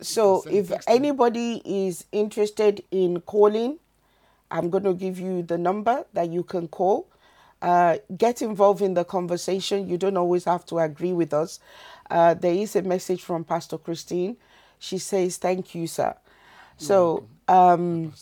So, 0.00 0.42
if 0.50 0.68
text 0.70 0.88
to 0.88 0.92
me. 0.94 0.98
anybody 0.98 1.62
is 1.64 2.06
interested 2.10 2.82
in 2.90 3.20
calling, 3.20 3.78
I'm 4.50 4.70
going 4.70 4.84
to 4.84 4.94
give 4.94 5.18
you 5.18 5.42
the 5.42 5.58
number 5.58 6.04
that 6.12 6.30
you 6.30 6.42
can 6.42 6.68
call. 6.68 7.08
Uh, 7.62 7.98
get 8.16 8.40
involved 8.40 8.80
in 8.80 8.94
the 8.94 9.04
conversation. 9.04 9.88
You 9.88 9.98
don't 9.98 10.16
always 10.16 10.44
have 10.44 10.64
to 10.66 10.78
agree 10.78 11.12
with 11.12 11.34
us. 11.34 11.60
Uh, 12.10 12.34
there 12.34 12.54
is 12.54 12.74
a 12.74 12.82
message 12.82 13.22
from 13.22 13.44
Pastor 13.44 13.78
Christine. 13.78 14.36
She 14.78 14.98
says, 14.98 15.36
Thank 15.36 15.74
you, 15.74 15.86
sir. 15.86 16.14
So, 16.78 17.26
um, 17.48 18.14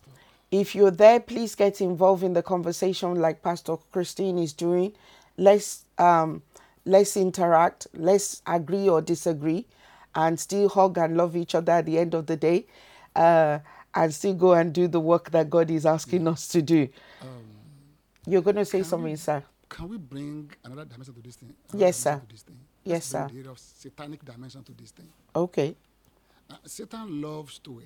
if 0.50 0.74
you're 0.74 0.90
there, 0.90 1.20
please 1.20 1.54
get 1.54 1.80
involved 1.80 2.22
in 2.24 2.32
the 2.32 2.42
conversation 2.42 3.16
like 3.16 3.42
Pastor 3.42 3.76
Christine 3.92 4.38
is 4.38 4.52
doing. 4.52 4.92
Let's 5.36 5.84
um, 5.98 6.42
let's 6.84 7.16
interact. 7.16 7.86
Let's 7.94 8.42
agree 8.46 8.88
or 8.88 9.02
disagree, 9.02 9.66
and 10.14 10.40
still 10.40 10.68
hug 10.70 10.98
and 10.98 11.16
love 11.16 11.36
each 11.36 11.54
other 11.54 11.72
at 11.72 11.86
the 11.86 11.98
end 11.98 12.14
of 12.14 12.26
the 12.26 12.36
day, 12.36 12.66
uh, 13.14 13.58
and 14.04 14.14
still 14.14 14.34
go 14.34 14.52
and 14.52 14.72
do 14.72 14.86
the 14.86 15.00
work 15.00 15.30
that 15.30 15.50
God 15.50 15.70
is 15.70 15.84
asking 15.84 16.26
us 16.28 16.48
to 16.48 16.62
do. 16.62 16.88
You're 18.26 18.42
going 18.42 18.56
to 18.56 18.64
say 18.64 18.82
something, 18.82 19.16
sir. 19.16 19.42
Can 19.68 19.88
we 19.88 19.98
bring 19.98 20.50
another 20.64 20.84
dimension 20.84 21.14
to 21.14 21.20
this 21.20 21.36
thing? 21.36 21.54
Yes, 21.74 21.96
sir. 21.96 22.20
this 22.30 22.42
thing? 22.42 22.58
Yes, 22.84 23.04
sir. 23.04 23.28
The 23.32 23.50
of 23.50 23.58
satanic 23.58 24.24
dimension 24.24 24.62
to 24.64 24.72
this 24.72 24.90
thing. 24.90 25.08
Okay. 25.34 25.74
Uh, 26.50 26.56
Satan 26.64 27.20
loves 27.20 27.58
to, 27.58 27.78
uh, 27.78 27.82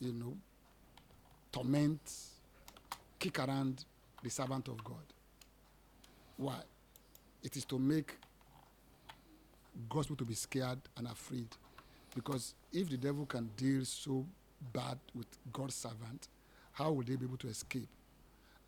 you 0.00 0.12
know, 0.12 0.36
torment, 1.52 2.00
kick 3.18 3.38
around 3.38 3.84
the 4.22 4.30
servant 4.30 4.68
of 4.68 4.82
God. 4.82 5.04
Why? 6.36 6.60
It 7.42 7.56
is 7.56 7.64
to 7.66 7.78
make 7.78 8.16
God's 9.88 10.06
people 10.06 10.16
to 10.16 10.24
be 10.24 10.34
scared 10.34 10.78
and 10.96 11.06
afraid. 11.06 11.48
Because 12.14 12.54
if 12.72 12.88
the 12.88 12.96
devil 12.96 13.26
can 13.26 13.50
deal 13.56 13.84
so 13.84 14.24
bad 14.72 14.98
with 15.14 15.26
God's 15.52 15.74
servant, 15.74 16.28
how 16.72 16.92
will 16.92 17.04
they 17.04 17.16
be 17.16 17.24
able 17.24 17.36
to 17.38 17.48
escape? 17.48 17.88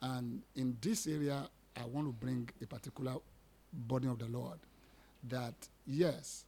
And 0.02 0.42
in 0.54 0.76
this 0.80 1.06
area, 1.06 1.48
I 1.76 1.84
want 1.86 2.06
to 2.06 2.12
bring 2.12 2.48
a 2.62 2.66
particular 2.66 3.14
body 3.72 4.08
of 4.08 4.18
the 4.18 4.26
Lord 4.26 4.58
that, 5.28 5.54
yes, 5.86 6.44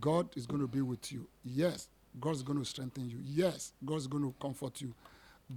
God 0.00 0.28
is 0.36 0.46
going 0.46 0.60
to 0.60 0.68
be 0.68 0.82
with 0.82 1.10
you. 1.12 1.26
Yes, 1.44 1.88
God's 2.20 2.42
going 2.42 2.58
to 2.58 2.64
strengthen 2.64 3.08
you. 3.08 3.18
Yes, 3.24 3.72
God's 3.84 4.06
going 4.06 4.22
to 4.24 4.34
comfort 4.40 4.80
you. 4.80 4.94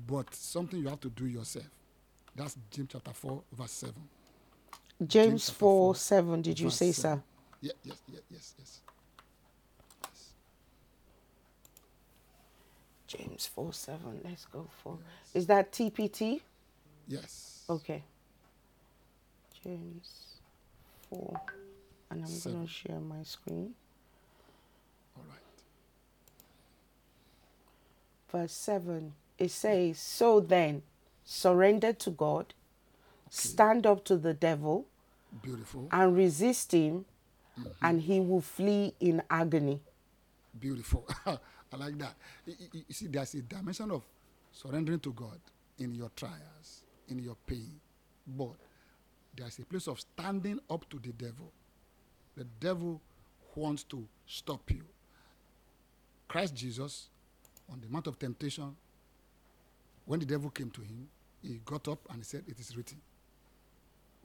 But 0.07 0.33
something 0.33 0.79
you 0.79 0.87
have 0.87 0.99
to 1.01 1.09
do 1.09 1.27
yourself. 1.27 1.65
That's 2.35 2.57
James 2.71 2.89
chapter 2.91 3.11
4, 3.13 3.43
verse 3.55 3.71
7. 3.71 3.93
James 5.05 5.45
chapter 5.45 5.59
4 5.59 5.69
four, 5.69 5.95
7, 5.95 6.41
did 6.41 6.59
you 6.59 6.69
say, 6.69 6.91
seven. 6.91 7.19
sir? 7.19 7.23
Yeah, 7.61 7.71
yes, 7.83 8.01
yes, 8.11 8.21
yes, 8.31 8.55
yes. 8.57 8.81
James 13.17 13.45
4 13.47 13.73
7. 13.73 14.21
Let's 14.23 14.45
go 14.45 14.67
for. 14.83 14.97
Is 15.33 15.47
that 15.47 15.71
TPT? 15.71 16.41
Yes. 17.07 17.63
Okay. 17.69 18.03
James 19.63 20.39
4. 21.09 21.41
And 22.11 22.23
I'm 22.23 22.39
going 22.43 22.65
to 22.65 22.71
share 22.71 22.99
my 22.99 23.23
screen. 23.23 23.73
All 25.17 25.25
right. 25.29 25.39
Verse 28.31 28.53
7. 28.53 29.13
It 29.37 29.51
says, 29.51 29.99
So 29.99 30.39
then, 30.39 30.83
surrender 31.23 31.93
to 31.93 32.09
God, 32.11 32.53
stand 33.29 33.85
up 33.85 34.05
to 34.05 34.17
the 34.17 34.33
devil, 34.33 34.85
Beautiful. 35.41 35.87
and 35.91 36.15
resist 36.15 36.71
him, 36.71 37.05
mm-hmm. 37.59 37.69
and 37.81 38.01
he 38.01 38.19
will 38.19 38.41
flee 38.41 38.93
in 38.99 39.21
agony. 39.29 39.81
Beautiful. 40.59 41.07
I 41.25 41.75
like 41.77 41.97
that. 41.99 42.15
You, 42.45 42.55
you- 42.73 42.83
see, 42.91 43.07
there's 43.07 43.33
a 43.35 43.41
dimension 43.41 43.91
of 43.91 44.03
surrendering 44.51 44.99
to 45.01 45.13
God 45.13 45.39
in 45.79 45.95
your 45.95 46.11
trials, 46.15 46.83
in 47.09 47.19
your 47.19 47.35
pain. 47.47 47.79
But 48.27 48.53
there's 49.35 49.59
a 49.59 49.65
place 49.65 49.87
of 49.87 49.99
standing 49.99 50.59
up 50.69 50.87
to 50.89 50.99
the 50.99 51.11
devil. 51.13 51.51
The 52.37 52.45
devil 52.59 53.01
wants 53.55 53.83
to 53.85 54.07
stop 54.27 54.69
you. 54.71 54.83
Christ 56.27 56.55
Jesus, 56.55 57.09
on 57.71 57.81
the 57.81 57.87
Mount 57.89 58.07
of 58.07 58.19
Temptation, 58.19 58.75
when 60.05 60.19
the 60.19 60.25
devil 60.25 60.49
came 60.49 60.69
to 60.71 60.81
him, 60.81 61.07
he 61.41 61.59
got 61.65 61.87
up 61.87 61.99
and 62.09 62.17
he 62.19 62.23
said, 62.23 62.43
It 62.47 62.59
is 62.59 62.75
written. 62.75 62.99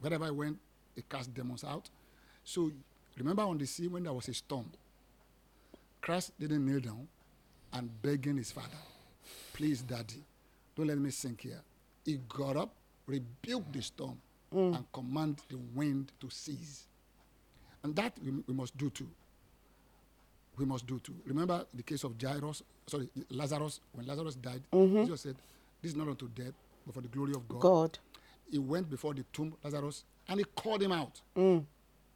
Wherever 0.00 0.24
I 0.24 0.30
went, 0.30 0.58
he 0.94 1.02
cast 1.02 1.32
demons 1.34 1.64
out. 1.64 1.88
So 2.44 2.70
remember 3.16 3.42
on 3.42 3.58
the 3.58 3.66
sea 3.66 3.88
when 3.88 4.04
there 4.04 4.12
was 4.12 4.28
a 4.28 4.34
storm, 4.34 4.70
Christ 6.00 6.32
didn't 6.38 6.64
kneel 6.64 6.80
down 6.80 7.06
and 7.72 7.90
begging 8.02 8.36
his 8.36 8.50
father, 8.50 8.68
please, 9.52 9.82
daddy, 9.82 10.24
don't 10.76 10.86
let 10.86 10.98
me 10.98 11.10
sink 11.10 11.42
here. 11.42 11.60
He 12.04 12.18
got 12.28 12.56
up, 12.56 12.72
rebuked 13.06 13.72
the 13.72 13.82
storm, 13.82 14.18
mm. 14.54 14.74
and 14.76 14.84
commanded 14.92 15.44
the 15.48 15.58
wind 15.74 16.12
to 16.20 16.30
cease. 16.30 16.86
And 17.82 17.94
that 17.96 18.12
we, 18.24 18.32
we 18.46 18.54
must 18.54 18.76
do 18.76 18.90
too. 18.90 19.08
We 20.56 20.64
must 20.64 20.86
do 20.86 20.98
too. 20.98 21.14
Remember 21.26 21.64
the 21.72 21.82
case 21.82 22.04
of 22.04 22.14
Jairus, 22.20 22.62
sorry, 22.86 23.08
Lazarus, 23.30 23.80
when 23.92 24.06
Lazarus 24.06 24.34
died, 24.34 24.62
mm-hmm. 24.72 25.04
Jesus 25.04 25.20
said, 25.22 25.36
This 25.82 25.92
is 25.92 25.96
not 25.96 26.08
unto 26.08 26.28
death, 26.28 26.54
but 26.84 26.94
for 26.94 27.00
the 27.00 27.08
glory 27.08 27.32
of 27.32 27.46
God. 27.48 27.60
God. 27.60 27.98
He 28.50 28.58
went 28.58 28.88
before 28.90 29.14
the 29.14 29.24
tomb, 29.32 29.54
Lazarus, 29.62 30.04
and 30.28 30.40
he 30.40 30.44
called 30.56 30.82
him 30.82 30.92
out. 30.92 31.20
Mm. 31.36 31.64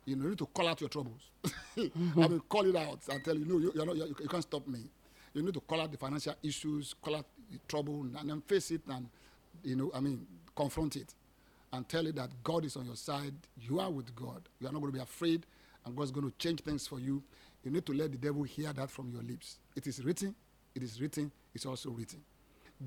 You 0.04 0.16
know, 0.16 0.24
you 0.24 0.30
need 0.30 0.38
to 0.38 0.46
call 0.46 0.68
out 0.68 0.80
your 0.80 0.90
troubles. 0.90 1.30
I 1.76 1.90
mean, 2.14 2.40
call 2.48 2.66
it 2.66 2.76
out 2.76 3.00
and 3.08 3.24
tell 3.24 3.36
you, 3.36 3.44
no, 3.44 3.58
you, 3.58 3.72
you're 3.74 3.86
not, 3.86 3.96
you, 3.96 4.14
you 4.20 4.28
can't 4.28 4.42
stop 4.42 4.66
me. 4.66 4.80
You 5.34 5.42
need 5.42 5.54
to 5.54 5.60
call 5.60 5.80
out 5.80 5.90
the 5.92 5.98
financial 5.98 6.34
issues, 6.42 6.94
call 7.00 7.16
out 7.16 7.26
the 7.50 7.58
trouble, 7.68 8.06
and 8.18 8.28
then 8.28 8.40
face 8.42 8.70
it 8.72 8.82
and, 8.88 9.08
you 9.62 9.76
know, 9.76 9.90
I 9.94 10.00
mean, 10.00 10.26
confront 10.56 10.96
it. 10.96 11.14
And 11.72 11.88
tell 11.88 12.06
it 12.06 12.16
that 12.16 12.30
God 12.44 12.64
is 12.66 12.76
on 12.76 12.84
your 12.84 12.96
side. 12.96 13.32
You 13.60 13.80
are 13.80 13.90
with 13.90 14.14
God. 14.14 14.42
You 14.60 14.68
are 14.68 14.72
not 14.72 14.80
going 14.80 14.92
to 14.92 14.98
be 14.98 15.02
afraid, 15.02 15.46
and 15.86 15.96
God's 15.96 16.10
going 16.10 16.30
to 16.30 16.36
change 16.36 16.60
things 16.60 16.86
for 16.86 17.00
you. 17.00 17.22
You 17.64 17.70
need 17.70 17.86
to 17.86 17.94
let 17.94 18.12
the 18.12 18.18
devil 18.18 18.42
hear 18.42 18.72
that 18.74 18.90
from 18.90 19.10
your 19.10 19.22
lips. 19.22 19.58
It 19.74 19.86
is 19.86 20.04
written. 20.04 20.34
It 20.74 20.82
is 20.82 21.00
written. 21.00 21.30
It's 21.54 21.64
also 21.64 21.90
written. 21.90 22.20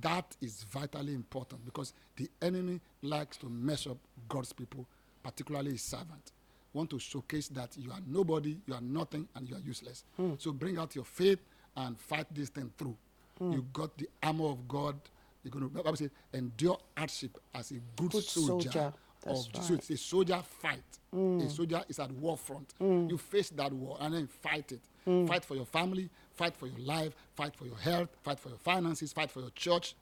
That 0.02 0.36
is 0.42 0.64
vitally 0.64 1.14
important 1.14 1.66
because 1.66 1.94
the 2.18 2.30
enemy 2.42 2.82
likes 3.02 3.38
to 3.38 3.48
mess 3.50 3.88
up 3.88 3.98
God's 4.28 4.54
people, 4.54 4.86
particularly 5.24 5.72
his 5.72 5.82
servant. 5.82 6.32
Want 6.76 6.90
to 6.90 7.00
showcase 7.00 7.48
that 7.50 7.70
you 7.78 7.90
are 7.90 8.00
nobody, 8.06 8.58
you 8.68 8.74
are 8.74 8.82
nothing, 8.82 9.30
and 9.34 9.48
you 9.48 9.56
are 9.56 9.60
useless. 9.60 10.04
Hmm. 10.18 10.34
So 10.38 10.52
bring 10.52 10.78
out 10.78 10.94
your 10.94 11.06
faith 11.06 11.40
and 11.78 11.98
fight 11.98 12.28
this 12.36 12.50
thing 12.50 12.70
through. 12.78 12.98
Hmm. 13.38 13.54
You 13.54 13.66
got 13.72 13.98
the 13.98 14.10
armor 14.22 14.48
of 14.48 14.68
God. 14.68 14.98
You're 15.42 15.52
going 15.52 15.70
to, 15.70 15.74
Bible 15.74 15.96
says, 15.96 16.10
endure 16.34 16.78
hardship 16.98 17.38
as 17.54 17.72
a 17.72 17.76
good, 17.96 18.12
Good 18.12 18.24
soldier, 18.26 18.72
soldier. 18.72 18.94
That's 19.24 19.48
of 19.56 19.64
so 19.66 19.74
it's 19.76 19.90
a 19.90 19.96
soldier 19.96 20.42
fight. 20.60 20.84
A 21.14 21.16
hmm. 21.16 21.48
soldier 21.48 21.82
is 21.88 21.98
at 21.98 22.12
war 22.12 22.36
front. 22.36 22.74
You 23.10 23.18
face 23.18 23.52
that 23.52 23.72
war 23.72 23.96
and 24.02 24.14
then 24.14 24.28
fight 24.28 24.74
it. 24.74 24.82
Fight 25.28 25.46
for 25.46 25.56
your 25.56 25.66
family, 25.66 26.10
fight 26.34 26.58
for 26.58 26.68
your 26.68 26.80
life, 26.80 27.16
fight 27.36 27.56
for 27.56 27.66
your 27.66 27.78
health, 27.78 28.10
fight 28.22 28.38
for 28.38 28.50
your 28.50 28.58
finances, 28.58 29.14
fight 29.14 29.32
for 29.32 29.40
your 29.40 29.52
church, 29.52 29.96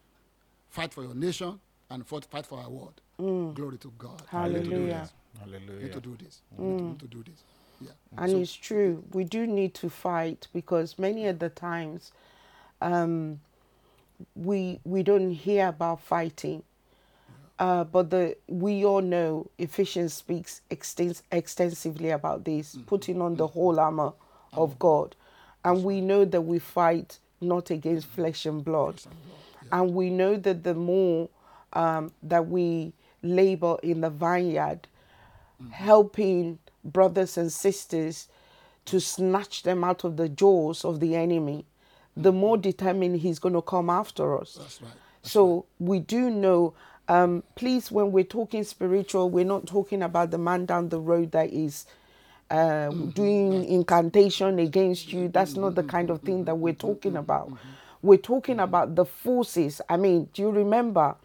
fight 0.70 0.92
for 0.92 1.04
your 1.04 1.14
nation, 1.14 1.60
and 1.92 2.08
fight, 2.08 2.26
fight 2.26 2.48
for 2.48 2.58
our 2.58 2.70
world. 2.70 3.00
Glory 3.54 3.78
to 3.78 3.94
God. 3.98 4.24
We 4.34 4.50
need 4.50 4.64
to 4.64 4.70
do 4.72 4.86
Hallelujah. 5.40 5.78
We 5.78 5.84
need 5.84 5.94
to 5.94 6.02
do 6.02 6.16
this. 6.24 6.42
We 6.58 6.66
need 6.66 7.00
to- 7.00 7.08
do 7.08 7.24
this. 7.24 7.44
Yeah. 7.82 7.90
And 8.18 8.32
So- 8.32 8.38
it's 8.40 8.54
true, 8.54 9.04
we 9.14 9.24
do 9.24 9.46
need 9.48 9.74
to 9.76 9.90
fight 9.90 10.48
because 10.54 10.98
many 11.00 11.28
of 11.28 11.40
the 11.40 11.50
times 11.50 12.12
um, 12.82 13.40
we 14.36 14.80
we 14.84 15.04
don't 15.04 15.32
hear 15.32 15.68
about 15.70 16.02
fighting. 16.02 16.64
Uh, 17.60 17.84
but 17.84 18.10
the 18.10 18.36
we 18.48 18.84
all 18.84 19.02
know 19.02 19.48
Ephesians 19.58 20.14
speaks 20.14 20.62
extens- 20.70 21.22
extensively 21.32 22.10
about 22.10 22.44
this, 22.44 22.78
putting 22.88 23.22
on 23.22 23.36
the 23.36 23.48
whole 23.48 23.80
armor 23.80 24.12
of 24.54 24.78
God, 24.80 25.16
and 25.64 25.84
we 25.84 26.02
know 26.02 26.26
that 26.26 26.42
we 26.42 26.60
fight 26.60 27.20
not 27.40 27.70
against 27.70 28.08
flesh 28.08 28.46
and 28.46 28.64
blood, 28.66 29.02
and 29.72 29.94
we 29.94 30.10
know 30.10 30.36
that 30.36 30.64
the 30.64 30.74
more 30.74 31.30
um, 31.74 32.12
that 32.24 32.48
we 32.48 32.92
labor 33.22 33.78
in 33.84 34.02
the 34.02 34.10
vineyard, 34.10 34.88
helping 35.72 36.60
brothers 36.84 37.38
and 37.38 37.52
sisters 37.52 38.28
to 38.86 39.00
snatch 39.00 39.64
them 39.64 39.84
out 39.84 40.04
of 40.04 40.18
the 40.18 40.30
jaws 40.30 40.84
of 40.84 41.00
the 41.00 41.16
enemy, 41.16 41.66
the 42.16 42.32
more 42.32 42.58
determined 42.58 43.20
he's 43.22 43.40
going 43.40 43.54
to 43.56 43.62
come 43.62 43.90
after 43.90 44.38
us. 44.40 44.56
That's 44.60 44.82
right. 44.82 44.92
So 45.22 45.66
we 45.80 46.00
do 46.00 46.30
know. 46.30 46.74
Um, 47.08 47.44
please, 47.56 47.92
when 47.92 48.12
we're 48.12 48.24
talking 48.24 48.64
spiritual, 48.64 49.30
we're 49.30 49.46
not 49.46 49.66
talking 49.68 50.02
about 50.04 50.32
the 50.32 50.38
man 50.38 50.66
down 50.66 50.90
the 50.90 51.00
road 51.00 51.32
that 51.32 51.52
is 51.52 51.86
uh, 52.50 52.90
doing 52.92 53.66
incantation 53.66 54.60
against 54.60 55.12
you. 55.12 55.28
That's 55.28 55.56
not 55.56 55.76
the 55.76 55.84
kind 55.84 56.10
of 56.10 56.22
thing 56.22 56.46
that 56.46 56.56
we're 56.56 56.74
talking 56.74 57.18
about. 57.18 57.52
We're 58.02 58.18
talking 58.18 58.60
about 58.60 58.96
the 58.96 59.06
forces. 59.06 59.82
I 59.90 59.98
mean, 59.98 60.30
do 60.34 60.44
you 60.44 60.52
remember? 60.52 61.16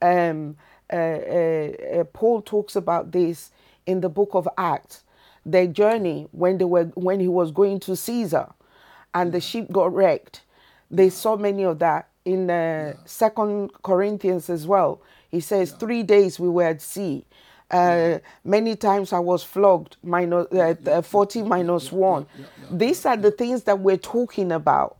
Um, 0.00 0.56
uh, 0.92 0.96
uh, 0.96 1.68
uh, 2.00 2.04
Paul 2.12 2.42
talks 2.42 2.76
about 2.76 3.12
this 3.12 3.50
in 3.86 4.00
the 4.00 4.08
book 4.08 4.30
of 4.32 4.48
Acts. 4.56 5.04
Their 5.44 5.66
journey 5.66 6.28
when 6.32 6.58
they 6.58 6.64
were 6.64 6.84
when 6.94 7.18
he 7.20 7.28
was 7.28 7.50
going 7.50 7.80
to 7.80 7.96
Caesar, 7.96 8.48
and 9.12 9.32
the 9.32 9.40
ship 9.40 9.70
got 9.72 9.92
wrecked. 9.92 10.42
They 10.90 11.10
saw 11.10 11.36
many 11.36 11.64
of 11.64 11.78
that 11.80 12.08
in 12.24 12.48
uh, 12.50 12.94
Second 13.04 13.72
Corinthians 13.82 14.48
as 14.48 14.66
well. 14.66 15.00
He 15.30 15.40
says 15.40 15.72
three 15.72 16.02
days 16.02 16.38
we 16.38 16.48
were 16.48 16.64
at 16.64 16.80
sea. 16.82 17.24
Uh, 17.70 18.18
many 18.44 18.76
times 18.76 19.12
I 19.12 19.18
was 19.18 19.42
flogged, 19.42 19.96
minus 20.02 20.46
uh, 20.52 20.74
uh, 20.86 21.02
forty 21.02 21.42
minus 21.42 21.90
one. 21.90 22.26
These 22.70 23.06
are 23.06 23.16
the 23.16 23.30
things 23.30 23.64
that 23.64 23.80
we're 23.80 23.96
talking 23.96 24.52
about. 24.52 24.98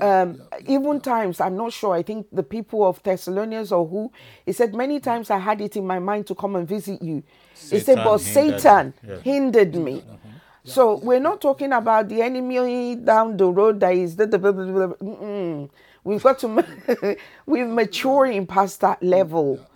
Um, 0.00 0.42
even 0.66 1.00
times 1.00 1.40
I'm 1.40 1.56
not 1.56 1.72
sure. 1.72 1.94
I 1.94 2.02
think 2.02 2.26
the 2.32 2.42
people 2.42 2.86
of 2.86 3.02
Thessalonians 3.02 3.72
or 3.72 3.86
who 3.86 4.12
he 4.46 4.52
said 4.52 4.74
many 4.74 5.00
mm. 5.00 5.02
times 5.02 5.30
I 5.30 5.38
had 5.38 5.60
it 5.60 5.76
in 5.76 5.86
my 5.86 5.98
mind 5.98 6.26
to 6.28 6.34
come 6.34 6.56
and 6.56 6.68
visit 6.68 7.02
you. 7.02 7.22
he 7.70 7.80
said, 7.80 7.96
but 7.96 8.18
hindered 8.18 8.60
Satan 8.60 8.94
me." 9.02 9.08
Yeah. 9.08 9.20
hindered 9.20 9.74
me. 9.74 9.92
Mm-hmm. 10.00 10.28
So 10.68 10.98
we're 10.98 11.20
not 11.20 11.40
talking 11.40 11.72
about 11.72 12.08
the 12.08 12.20
enemy 12.20 12.96
down 12.96 13.36
the 13.36 13.46
road 13.46 13.80
that 13.80 13.94
is. 13.94 14.14
Blah, 14.14 14.26
blah, 14.26 14.52
blah, 14.52 14.86
blah. 14.86 15.66
We've 16.04 16.22
got 16.22 16.38
to. 16.40 17.16
We're 17.46 17.66
maturing 17.66 18.46
past 18.46 18.80
that 18.82 19.02
level. 19.02 19.66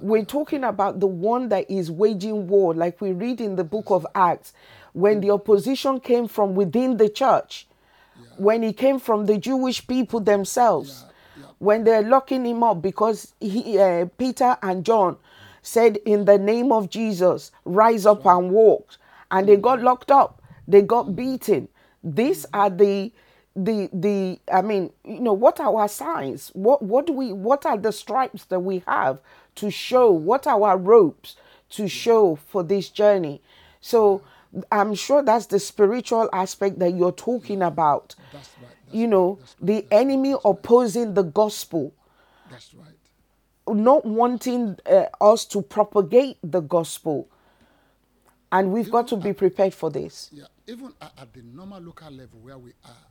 We're 0.00 0.24
talking 0.24 0.64
about 0.64 1.00
the 1.00 1.06
one 1.06 1.48
that 1.50 1.70
is 1.70 1.90
waging 1.90 2.48
war, 2.48 2.74
like 2.74 3.00
we 3.00 3.12
read 3.12 3.40
in 3.40 3.56
the 3.56 3.64
book 3.64 3.90
of 3.90 4.06
Acts, 4.14 4.52
when 4.92 5.18
mm. 5.18 5.22
the 5.22 5.30
opposition 5.30 6.00
came 6.00 6.28
from 6.28 6.54
within 6.54 6.96
the 6.96 7.08
church, 7.08 7.66
when 8.36 8.62
he 8.62 8.72
came 8.72 8.98
from 8.98 9.26
the 9.26 9.38
Jewish 9.38 9.86
people 9.86 10.20
themselves, 10.20 11.04
when 11.58 11.84
they're 11.84 12.02
locking 12.02 12.44
him 12.46 12.62
up 12.62 12.80
because 12.82 13.34
he, 13.38 13.78
uh, 13.78 14.06
Peter 14.18 14.56
and 14.62 14.84
John 14.84 15.16
said, 15.62 15.98
In 16.06 16.24
the 16.24 16.38
name 16.38 16.72
of 16.72 16.88
Jesus, 16.88 17.52
rise 17.64 18.06
up 18.06 18.24
and 18.26 18.50
walk. 18.50 18.96
And 19.30 19.48
they 19.48 19.56
got 19.56 19.78
mm. 19.78 19.84
locked 19.84 20.10
up, 20.10 20.42
they 20.66 20.82
got 20.82 21.14
beaten. 21.14 21.68
These 22.02 22.46
mm. 22.46 22.58
are 22.58 22.70
the 22.70 23.12
the 23.56 23.90
the 23.92 24.38
i 24.52 24.62
mean 24.62 24.92
you 25.04 25.18
know 25.18 25.32
what 25.32 25.60
are 25.60 25.76
our 25.76 25.88
signs? 25.88 26.50
What 26.54 26.82
what 26.82 27.06
do 27.06 27.12
we 27.12 27.32
what 27.32 27.66
are 27.66 27.76
the 27.76 27.92
stripes 27.92 28.44
that 28.46 28.60
we 28.60 28.82
have 28.86 29.18
to 29.56 29.70
show? 29.70 30.10
What 30.10 30.46
are 30.46 30.62
our 30.62 30.78
ropes 30.78 31.36
to 31.70 31.82
mm. 31.84 31.90
show 31.90 32.36
for 32.36 32.62
this 32.62 32.88
journey? 32.88 33.42
So 33.80 34.22
i'm 34.72 34.94
sure 34.94 35.22
that's 35.22 35.46
the 35.46 35.58
spiritual 35.58 36.28
aspect 36.32 36.78
that 36.78 36.90
you're 36.94 37.12
talking 37.12 37.62
about 37.62 38.14
That's 38.32 38.50
right. 38.60 38.70
That's 38.86 38.94
you 38.96 39.06
know 39.06 39.38
the 39.60 39.86
enemy 39.90 40.34
opposing 40.44 41.14
the 41.14 41.22
gospel 41.22 41.92
That's 42.50 42.74
right. 42.74 42.86
not 43.68 44.04
wanting 44.04 44.78
uh, 44.86 45.04
us 45.20 45.44
to 45.46 45.62
propagate 45.62 46.38
the 46.42 46.60
gospel 46.60 47.28
and 48.52 48.72
we've 48.72 48.90
got 48.90 49.06
to 49.08 49.16
be 49.16 49.32
prepared 49.32 49.72
for 49.74 49.90
this 49.90 50.30
Yeah, 50.32 50.44
even 50.66 50.92
at, 51.00 51.12
at 51.18 51.32
the 51.32 51.42
normal 51.42 51.80
local 51.80 52.10
level 52.10 52.40
where 52.40 52.58
we 52.58 52.72
are, 52.84 53.06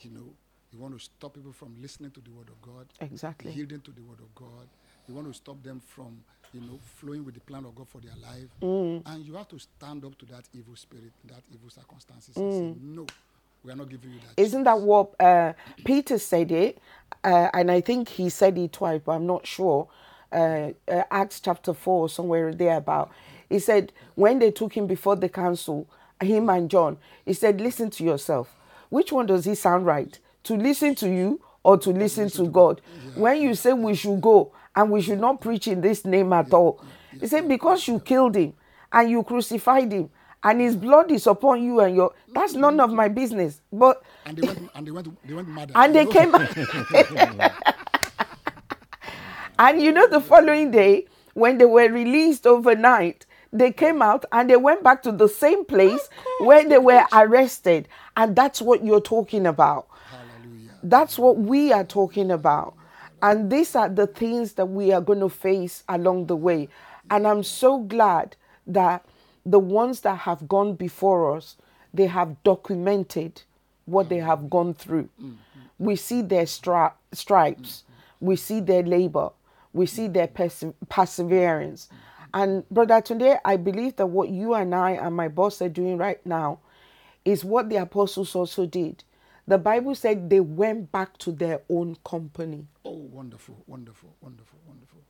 you 0.00 0.10
know, 0.10 0.32
you 0.72 0.78
want 0.78 0.96
to 0.96 1.00
stop 1.04 1.34
people 1.34 1.52
from 1.52 1.74
listening 1.82 2.12
to 2.12 2.20
the 2.20 2.30
word 2.30 2.48
of 2.48 2.60
God, 2.62 2.86
Exactly. 3.00 3.50
yielding 3.52 3.80
to 3.80 3.90
the 3.90 4.02
word 4.02 4.20
of 4.20 4.32
God. 4.36 4.68
You 5.10 5.16
want 5.16 5.26
to 5.26 5.34
stop 5.34 5.60
them 5.64 5.80
from, 5.84 6.18
you 6.52 6.60
know, 6.60 6.78
flowing 7.00 7.24
with 7.24 7.34
the 7.34 7.40
plan 7.40 7.64
of 7.64 7.74
God 7.74 7.88
for 7.88 7.98
their 8.00 8.14
life, 8.22 8.48
Mm. 8.62 9.02
and 9.06 9.26
you 9.26 9.34
have 9.34 9.48
to 9.48 9.58
stand 9.58 10.04
up 10.04 10.16
to 10.18 10.26
that 10.26 10.44
evil 10.54 10.76
spirit, 10.76 11.10
that 11.24 11.42
evil 11.52 11.68
circumstances, 11.68 12.36
and 12.36 12.52
say, 12.52 12.80
no, 12.80 13.06
we 13.64 13.72
are 13.72 13.74
not 13.74 13.88
giving 13.90 14.12
you 14.12 14.20
that. 14.20 14.36
Mm. 14.36 14.44
Isn't 14.44 14.62
that 14.64 14.80
what 14.80 15.20
uh, 15.20 15.54
Peter 15.84 16.16
said 16.16 16.52
it? 16.52 16.78
Uh, 17.24 17.48
and 17.52 17.72
I 17.72 17.80
think 17.80 18.08
he 18.08 18.28
said 18.28 18.56
it 18.56 18.72
twice, 18.72 19.00
but 19.04 19.12
I'm 19.16 19.26
not 19.26 19.48
sure. 19.48 19.88
Uh, 20.30 20.70
uh, 20.86 21.02
Acts 21.10 21.40
chapter 21.40 21.74
4, 21.74 22.08
somewhere 22.08 22.54
there 22.54 22.76
about. 22.76 23.10
He 23.48 23.58
said, 23.58 23.92
when 24.14 24.38
they 24.38 24.52
took 24.52 24.74
him 24.76 24.86
before 24.86 25.16
the 25.16 25.28
council, 25.28 25.88
him 26.20 26.48
and 26.50 26.70
John, 26.70 26.98
he 27.26 27.32
said, 27.32 27.60
listen 27.60 27.90
to 27.90 28.04
yourself. 28.04 28.54
Which 28.90 29.10
one 29.10 29.26
does 29.26 29.44
it 29.48 29.56
sound 29.58 29.86
right? 29.86 30.16
To 30.44 30.54
listen 30.56 30.94
to 30.96 31.08
you 31.10 31.40
or 31.64 31.78
to 31.78 31.90
listen 31.90 32.28
to 32.30 32.46
God? 32.46 32.80
When 33.16 33.42
you 33.42 33.56
say 33.56 33.72
we 33.72 33.96
should 33.96 34.20
go 34.20 34.52
and 34.76 34.90
we 34.90 35.00
should 35.02 35.20
not 35.20 35.40
preach 35.40 35.66
in 35.68 35.80
this 35.80 36.04
name 36.04 36.32
at 36.32 36.52
all, 36.52 36.82
he 37.20 37.26
said, 37.26 37.48
because 37.48 37.86
you 37.88 37.98
killed 38.00 38.36
him 38.36 38.54
and 38.92 39.10
you 39.10 39.22
crucified 39.22 39.92
him 39.92 40.10
and 40.42 40.60
his 40.60 40.74
blood 40.76 41.10
is 41.10 41.26
upon 41.26 41.62
you 41.62 41.80
and 41.80 41.94
your 41.94 42.12
that's 42.34 42.54
none 42.54 42.80
of 42.80 42.90
my 42.92 43.08
business 43.08 43.60
but 43.72 44.02
And 44.24 44.38
they 44.38 44.46
went, 44.46 44.70
and 44.74 44.86
they 44.86 44.90
went, 44.90 45.26
they 45.28 45.34
went 45.34 45.48
mad. 45.48 45.72
and 45.74 45.94
they 45.94 46.06
came 46.06 46.34
and 49.58 49.82
you 49.82 49.92
know 49.92 50.08
the 50.08 50.20
following 50.20 50.70
day 50.70 51.06
when 51.34 51.58
they 51.58 51.64
were 51.66 51.88
released 51.88 52.46
overnight 52.46 53.26
they 53.52 53.72
came 53.72 54.00
out 54.00 54.24
and 54.32 54.48
they 54.48 54.56
went 54.56 54.82
back 54.82 55.02
to 55.02 55.12
the 55.12 55.28
same 55.28 55.64
place 55.64 56.08
where 56.40 56.66
they 56.68 56.78
were 56.78 57.04
arrested 57.12 57.88
and 58.16 58.34
that's 58.36 58.62
what 58.62 58.84
you're 58.84 59.00
talking 59.00 59.46
about 59.46 59.86
Hallelujah. 60.10 60.70
that's 60.82 61.18
what 61.18 61.36
we 61.38 61.72
are 61.72 61.84
talking 61.84 62.30
about. 62.30 62.74
And 63.22 63.50
these 63.50 63.76
are 63.76 63.88
the 63.88 64.06
things 64.06 64.54
that 64.54 64.66
we 64.66 64.92
are 64.92 65.00
going 65.00 65.20
to 65.20 65.28
face 65.28 65.84
along 65.88 66.26
the 66.26 66.36
way. 66.36 66.68
And 67.10 67.26
I'm 67.26 67.42
so 67.42 67.78
glad 67.78 68.36
that 68.66 69.04
the 69.44 69.58
ones 69.58 70.00
that 70.00 70.18
have 70.18 70.48
gone 70.48 70.74
before 70.74 71.36
us, 71.36 71.56
they 71.92 72.06
have 72.06 72.42
documented 72.42 73.42
what 73.84 74.08
they 74.08 74.18
have 74.18 74.48
gone 74.48 74.74
through. 74.74 75.08
Mm-hmm. 75.20 75.34
We 75.78 75.96
see 75.96 76.22
their 76.22 76.44
stri- 76.44 76.92
stripes, 77.12 77.82
mm-hmm. 77.82 78.26
we 78.26 78.36
see 78.36 78.60
their 78.60 78.82
labor, 78.82 79.30
we 79.72 79.86
see 79.86 80.08
their 80.08 80.28
perse- 80.28 80.64
perseverance. 80.88 81.88
And 82.32 82.68
brother, 82.68 83.00
today 83.00 83.38
I 83.44 83.56
believe 83.56 83.96
that 83.96 84.06
what 84.06 84.28
you 84.28 84.54
and 84.54 84.74
I 84.74 84.92
and 84.92 85.16
my 85.16 85.28
boss 85.28 85.60
are 85.62 85.68
doing 85.68 85.98
right 85.98 86.24
now 86.24 86.60
is 87.24 87.44
what 87.44 87.68
the 87.68 87.76
apostles 87.76 88.34
also 88.34 88.66
did. 88.66 89.02
The 89.50 89.58
Bible 89.58 89.96
said 89.96 90.30
they 90.30 90.38
went 90.38 90.92
back 90.92 91.18
to 91.18 91.32
their 91.32 91.60
own 91.68 91.96
company. 92.04 92.68
Oh, 92.84 92.92
wonderful, 92.92 93.56
wonderful, 93.66 94.14
wonderful, 94.20 94.60
wonderful. 94.64 95.00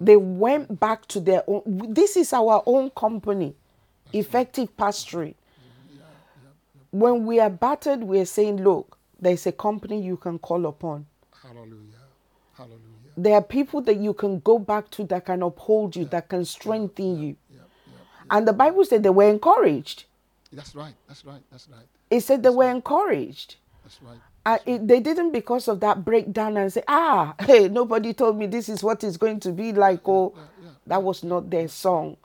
They 0.00 0.16
went 0.16 0.80
back 0.80 1.04
to 1.08 1.20
their 1.20 1.42
own. 1.46 1.92
This 1.92 2.16
is 2.16 2.32
our 2.32 2.62
own 2.64 2.88
company, 2.88 3.54
effective 4.14 4.74
pastoring. 4.78 5.34
When 6.90 7.26
we 7.26 7.38
are 7.38 7.50
battered, 7.50 8.02
we 8.02 8.18
are 8.18 8.24
saying, 8.24 8.64
look, 8.64 8.96
there's 9.20 9.46
a 9.46 9.52
company 9.52 10.00
you 10.00 10.16
can 10.16 10.38
call 10.38 10.64
upon. 10.64 11.04
Hallelujah. 11.42 12.06
Hallelujah. 12.54 12.80
There 13.14 13.34
are 13.34 13.42
people 13.42 13.82
that 13.82 13.98
you 13.98 14.14
can 14.14 14.40
go 14.40 14.58
back 14.58 14.88
to 14.92 15.04
that 15.04 15.26
can 15.26 15.42
uphold 15.42 15.96
you, 15.96 16.06
that 16.06 16.30
can 16.30 16.46
strengthen 16.46 17.20
you. 17.20 17.36
Yeah, 17.50 17.58
yeah. 17.58 18.36
And 18.38 18.48
the 18.48 18.54
Bible 18.54 18.86
said 18.86 19.02
they 19.02 19.10
were 19.10 19.28
encouraged. 19.28 20.04
That's 20.50 20.74
right. 20.74 20.94
That's 21.08 21.26
right. 21.26 21.42
That's 21.50 21.68
right. 21.68 21.84
It 22.08 22.20
said 22.20 22.42
they 22.42 22.48
were 22.48 22.70
encouraged. 22.70 23.56
That's 23.86 24.02
right. 24.02 24.18
Uh, 24.44 24.58
it, 24.66 24.88
they 24.88 24.98
didn't 24.98 25.30
because 25.30 25.68
of 25.68 25.78
that 25.80 26.04
breakdown 26.04 26.56
and 26.56 26.72
say, 26.72 26.82
ah, 26.88 27.34
hey, 27.38 27.68
nobody 27.68 28.12
told 28.12 28.36
me 28.36 28.46
this 28.46 28.68
is 28.68 28.82
what 28.82 29.04
it's 29.04 29.16
going 29.16 29.38
to 29.40 29.52
be 29.52 29.72
like. 29.72 30.00
Oh, 30.08 30.34
yeah, 30.36 30.70
that 30.88 31.02
was 31.04 31.22
not 31.22 31.50
their 31.50 31.68
song. 31.68 32.16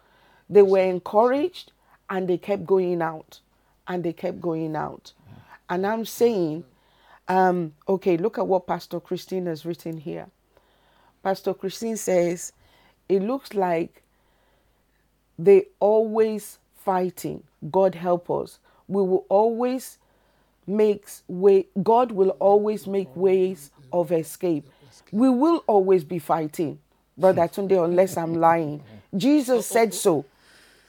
They 0.50 0.64
were 0.64 0.80
encouraged 0.80 1.72
and 2.10 2.28
they 2.28 2.40
kept 2.40 2.66
going 2.66 3.02
out 3.04 3.40
and 3.88 4.04
they 4.04 4.12
kept 4.12 4.42
going 4.42 4.76
out. 4.76 5.14
And 5.70 5.86
I'm 5.86 6.04
saying, 6.06 6.64
um, 7.28 7.76
okay, 7.88 8.18
look 8.18 8.40
at 8.40 8.48
what 8.48 8.66
Pastor 8.66 9.00
Christine 9.00 9.46
has 9.46 9.64
written 9.64 10.00
here. 10.00 10.28
Pastor 11.22 11.54
Christine 11.54 11.96
says, 11.98 12.54
it 13.08 13.22
looks 13.22 13.54
like 13.54 14.02
they 15.38 15.68
always 15.80 16.58
fighting. 16.76 17.44
God 17.70 17.94
help 17.94 18.32
us. 18.32 18.58
We 18.88 19.02
will 19.04 19.26
always 19.30 20.00
makes 20.68 21.24
way 21.28 21.68
God 21.82 22.12
will 22.12 22.32
always 22.40 22.88
make 22.88 23.14
ways 23.16 23.72
of 23.92 24.12
escape. 24.12 24.68
We 25.12 25.30
will 25.30 25.64
always 25.68 26.04
be 26.04 26.20
fighting, 26.20 26.80
Brother 27.18 27.48
Tunde, 27.48 27.84
unless 27.84 28.18
I'm 28.18 28.36
lying. 28.36 28.84
Jesus 29.16 29.68
said 29.68 29.94
so. 29.94 30.26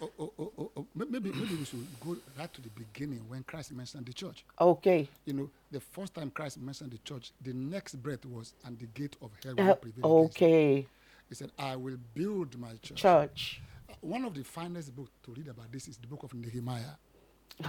Oh, 0.01 0.11
oh, 0.19 0.33
oh, 0.39 0.53
oh, 0.59 0.71
oh. 0.77 0.87
Maybe, 0.97 1.31
maybe 1.31 1.55
we 1.55 1.65
should 1.65 1.87
go 2.01 2.17
right 2.37 2.53
to 2.53 2.61
the 2.61 2.69
beginning 2.71 3.25
when 3.29 3.45
Christ 3.45 3.73
mentioned 3.73 4.07
the 4.07 4.13
church. 4.13 4.45
Okay. 4.61 5.09
You 5.25 5.33
know, 5.33 5.51
the 5.71 5.79
first 5.79 6.15
time 6.15 6.31
Christ 6.31 6.61
mentioned 6.61 6.91
the 6.91 6.99
church, 6.99 7.31
the 7.41 7.53
next 7.53 7.95
breath 7.95 8.25
was, 8.27 8.53
and 8.65 8.77
the 8.79 8.87
gate 8.87 9.17
of 9.23 9.31
hell 9.45 9.55
Uh, 9.59 9.65
will 9.65 9.77
prevail 9.77 10.19
against 10.19 10.37
okay. 10.37 10.87
He 11.29 11.35
said, 11.37 11.53
I 11.59 11.77
will 11.77 11.99
build 12.15 12.59
my 12.59 12.73
church. 12.83 12.99
Church. 12.99 13.63
Uh, 13.89 13.95
One 14.01 14.25
of 14.25 14.35
the 14.35 14.43
finest 14.43 14.95
books 14.95 15.13
to 15.25 15.33
read 15.35 15.47
about 15.49 15.71
this 15.71 15.87
is 15.87 15.97
the 15.97 16.09
book 16.09 16.25
of 16.25 16.35
Nehemiah. 16.35 16.97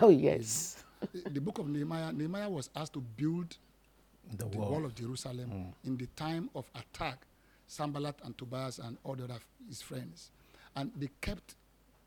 Oh 0.02 0.10
yes. 0.10 0.84
The, 1.12 1.30
the 1.30 1.42
book 1.42 1.60
of 1.60 1.68
Nehemiah, 1.68 2.12
Nehemiah 2.12 2.50
was 2.50 2.70
asked 2.76 2.94
to 2.94 3.02
build 3.02 3.58
The 4.32 4.38
the 4.46 4.58
wall. 4.58 4.72
wall 4.72 4.86
of 4.86 4.96
Jerusalem 4.96 5.74
in 5.84 5.98
the 5.98 6.08
time 6.16 6.50
of 6.56 6.66
attack, 6.76 7.18
Sanballat 7.68 8.16
and 8.24 8.38
Tobias 8.38 8.80
and 8.80 8.98
all 9.04 9.16
the 9.16 9.24
other 9.26 9.36
f- 9.36 9.46
his 9.68 9.82
friends. 9.82 10.30
And 10.76 10.92
they 10.98 11.10
kept 11.22 11.56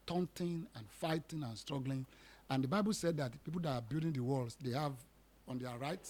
taunting 0.07 0.67
and 0.77 0.85
fighting 0.89 1.43
and 1.43 1.57
struggling. 1.59 2.07
And 2.51 2.63
the 2.65 2.69
Bible 2.69 2.93
said 2.93 3.17
that 3.19 3.33
the 3.33 3.39
people 3.39 3.61
that 3.63 3.71
are 3.71 3.81
building 3.83 4.13
the 4.13 4.21
walls, 4.21 4.57
they 4.63 4.71
have 4.73 4.93
on 5.49 5.59
their 5.59 5.77
right 5.79 6.01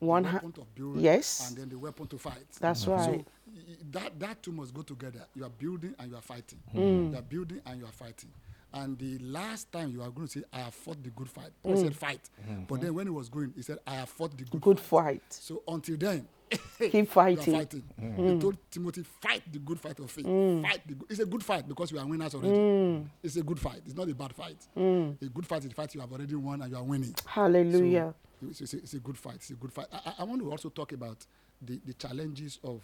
One 0.00 0.22
the 0.24 0.28
ha- 0.30 0.34
weapon 0.42 0.54
of 0.60 0.74
build 0.74 0.96
Yes. 1.00 1.48
and 1.48 1.56
then 1.56 1.68
the 1.68 1.78
weapon 1.78 2.06
to 2.08 2.18
fight. 2.18 2.44
That's 2.60 2.82
So 2.82 2.92
right. 2.92 3.08
y- 3.10 3.24
y- 3.68 3.76
that 3.92 4.18
that 4.20 4.42
two 4.42 4.52
must 4.52 4.74
go 4.74 4.82
together. 4.82 5.24
You 5.34 5.44
are 5.44 5.50
building 5.50 5.94
and 5.98 6.10
you 6.10 6.16
are 6.16 6.22
fighting. 6.22 6.58
Mm. 6.74 7.12
You 7.12 7.18
are 7.18 7.22
building 7.22 7.60
and 7.66 7.78
you 7.80 7.84
are 7.86 7.92
fighting. 7.92 8.30
And 8.74 8.98
the 8.98 9.18
last 9.18 9.70
time 9.70 9.90
you 9.90 10.02
are 10.02 10.10
going 10.10 10.26
to 10.26 10.40
say, 10.40 10.44
I 10.52 10.60
have 10.60 10.74
fought 10.74 11.02
the 11.02 11.10
good 11.10 11.28
fight. 11.28 11.50
Paul 11.62 11.76
said 11.76 11.92
mm. 11.92 11.96
fight. 11.96 12.30
Mm-hmm. 12.42 12.62
But 12.68 12.80
then 12.80 12.94
when 12.94 13.06
he 13.06 13.10
was 13.10 13.28
going, 13.28 13.52
he 13.54 13.62
said, 13.62 13.78
I 13.86 13.94
have 13.96 14.08
fought 14.08 14.36
the 14.36 14.44
good, 14.44 14.60
Good 14.60 14.80
fight. 14.80 15.04
fight. 15.20 15.22
So 15.32 15.62
until 15.68 15.96
then, 15.96 16.26
Keep 16.78 17.08
fighting. 17.08 17.54
fighting. 17.56 17.82
Mm. 18.00 18.34
He 18.34 18.38
told 18.40 18.56
Timothy, 18.70 19.02
fight 19.20 19.42
the 19.50 19.58
good 19.58 19.80
fight 19.80 19.98
of 19.98 20.10
faith. 20.10 20.26
Mm. 20.26 20.62
Fight 20.62 20.80
the 20.86 20.94
good. 20.94 21.10
It's 21.10 21.20
a 21.20 21.26
good 21.26 21.42
fight 21.42 21.68
because 21.68 21.90
you 21.92 21.98
are 21.98 22.06
winners 22.06 22.34
already. 22.34 23.04
It's 23.22 23.36
a 23.36 23.42
good 23.42 23.58
fight. 23.58 23.82
It's 23.84 23.94
not 23.94 24.08
a 24.08 24.14
bad 24.14 24.34
fight. 24.34 24.58
A 24.76 25.14
good 25.32 25.46
fight 25.46 25.62
is 25.62 25.68
the 25.68 25.74
fight 25.74 25.94
you 25.94 26.00
have 26.00 26.12
already 26.12 26.34
won 26.34 26.62
and 26.62 26.70
you 26.70 26.76
are 26.76 26.82
winning. 26.82 27.14
Hallelujah. 27.26 28.14
So 28.40 28.48
it's, 28.48 28.60
it's, 28.60 28.74
a, 28.74 28.76
it's 28.78 28.94
a 28.94 28.98
good 28.98 29.16
fight. 29.16 29.36
It's 29.36 29.50
a 29.50 29.54
good 29.54 29.72
fight. 29.72 29.86
I, 29.92 29.98
I- 30.06 30.14
I 30.20 30.24
want 30.24 30.40
to 30.42 30.50
also 30.50 30.68
talk 30.68 30.92
about 30.92 31.24
the, 31.60 31.80
the 31.86 31.94
challenges 31.94 32.58
of 32.64 32.82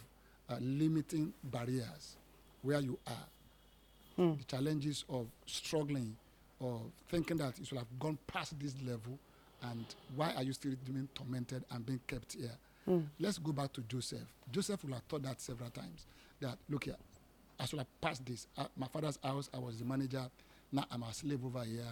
uh, 0.49 0.57
limiting 0.61 1.32
barriers 1.43 2.16
where 2.62 2.80
you 2.80 2.99
are. 3.07 3.26
The 4.38 4.44
challenges 4.48 5.04
of 5.08 5.28
struggling 5.46 6.16
or 6.58 6.80
thinking 7.08 7.36
that 7.36 7.56
you 7.58 7.64
should 7.64 7.78
have 7.78 7.86
gone 8.00 8.18
past 8.26 8.58
this 8.58 8.74
level 8.84 9.16
and 9.62 9.84
why 10.16 10.32
are 10.36 10.42
you 10.42 10.52
still 10.52 10.74
being 10.84 11.08
tormented 11.14 11.64
and 11.70 11.86
being 11.86 12.00
kept 12.06 12.32
here? 12.34 12.50
Let's 13.20 13.38
go 13.38 13.52
back 13.52 13.72
to 13.74 13.80
Joseph. 13.82 14.26
Joseph 14.50 14.82
will 14.84 14.94
have 14.94 15.02
thought 15.02 15.22
that 15.22 15.40
several 15.40 15.70
times 15.70 16.06
that, 16.40 16.56
look 16.68 16.84
here, 16.84 16.96
I 17.60 17.66
should 17.66 17.78
have 17.80 18.00
passed 18.00 18.24
this. 18.24 18.46
Uh, 18.56 18.64
my 18.76 18.86
father's 18.88 19.18
house, 19.22 19.50
I 19.52 19.58
was 19.58 19.78
the 19.78 19.84
manager. 19.84 20.24
Now 20.72 20.84
I'm 20.90 21.02
a 21.02 21.12
slave 21.12 21.44
over 21.44 21.62
here. 21.64 21.84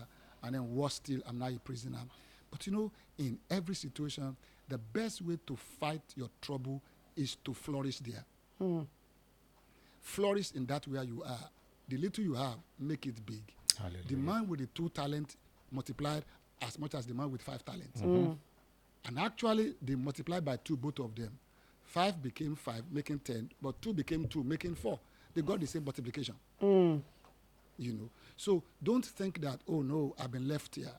And 0.43 0.55
then 0.55 0.75
worse 0.75 0.95
still, 0.95 1.21
I'm 1.29 1.39
now 1.39 1.49
a 1.49 1.59
prisoner. 1.59 1.99
But 2.51 2.67
you 2.67 2.73
know, 2.73 2.93
in 3.19 3.39
every 3.51 3.75
situation, 3.75 4.37
the 4.69 4.79
best 4.79 5.23
way 5.23 5.39
to 5.47 5.57
fight 5.57 6.03
your 6.17 6.31
trouble 6.41 6.81
is 7.17 7.37
to 7.45 7.53
flourish 7.55 7.99
there. 7.99 8.25
Flourish 10.01 10.53
in 10.53 10.67
that 10.67 10.87
where 10.89 11.03
you 11.05 11.23
are. 11.25 11.51
The 11.89 11.97
little 11.97 12.25
you 12.25 12.35
have, 12.35 12.57
make 12.79 13.07
it 13.07 13.25
big. 13.25 13.43
The 14.09 14.17
man 14.17 14.49
with 14.49 14.61
the 14.61 14.67
two 14.67 14.89
talents 14.89 15.37
multiplied 15.71 16.25
as 16.63 16.79
much 16.79 16.95
as 16.95 17.07
the 17.07 17.15
man 17.15 17.31
with 17.31 17.43
five 17.43 17.65
talents. 17.65 18.01
Mm-hmm. 18.01 18.33
And 19.07 19.19
actually, 19.19 19.75
they 19.83 19.95
multiplied 19.95 20.45
by 20.45 20.57
two, 20.57 20.77
both 20.77 20.99
of 20.99 21.15
them. 21.15 21.31
Five 21.85 22.21
became 22.23 22.57
five, 22.57 22.83
making 22.91 23.21
ten, 23.21 23.51
but 23.63 23.81
two 23.81 23.93
became 23.93 24.27
two, 24.27 24.43
making 24.43 24.75
four. 24.75 24.99
They 25.35 25.43
got 25.43 25.61
the 25.61 25.67
same 25.67 25.85
multiplication. 25.85 26.35
Mm. 26.61 27.01
You 27.79 27.93
know. 27.93 28.11
So 28.37 28.63
don't 28.83 29.05
think 29.05 29.41
that, 29.43 29.61
oh 29.69 29.83
no, 29.83 30.15
I've 30.19 30.33
been 30.33 30.49
left 30.49 30.75
here. 30.75 30.91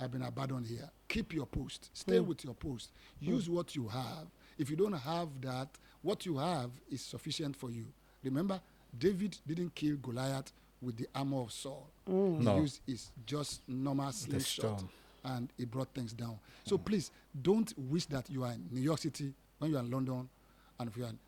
I've 0.00 0.10
been 0.10 0.22
abandoned 0.22 0.66
here. 0.66 0.90
Keep 1.06 1.34
your 1.34 1.46
post. 1.46 1.90
Stay 1.92 2.18
mm. 2.18 2.26
with 2.26 2.44
your 2.44 2.54
post. 2.54 2.90
Mm. 3.22 3.28
Use 3.28 3.48
what 3.48 3.76
you 3.76 3.86
have. 3.88 4.26
If 4.58 4.70
you 4.70 4.76
don't 4.76 4.92
have 4.94 5.28
that, 5.42 5.68
what 6.02 6.26
you 6.26 6.38
have 6.38 6.70
is 6.90 7.02
sufficient 7.02 7.54
for 7.56 7.70
you. 7.70 7.86
Remember, 8.24 8.60
David 8.98 9.36
didn't 9.46 9.74
kill 9.74 9.96
Goliath 9.96 10.52
with 10.80 10.96
the 10.96 11.06
armor 11.14 11.40
of 11.40 11.52
Saul. 11.52 11.88
Mm. 12.08 12.38
He 12.38 12.44
No. 12.44 12.60
used 12.60 12.80
his 12.86 13.10
just 13.26 13.66
normal 13.68 14.12
slingshot 14.12 14.84
and 15.24 15.48
he 15.56 15.64
brought 15.64 15.88
things 15.94 16.12
down. 16.12 16.38
So 16.64 16.76
please 16.78 17.10
don't 17.40 17.72
wish 17.78 18.06
that 18.06 18.28
you 18.30 18.44
are 18.44 18.52
in 18.52 18.68
New 18.70 18.80
York 18.82 18.98
City 19.00 19.32
when 19.58 19.70
you 19.70 19.76
are 19.78 19.80
in 19.80 19.90
London, 19.90 20.28
and 20.78 20.88
if 20.88 20.96
you 20.96 21.04
are 21.04 21.08
in 21.08 21.18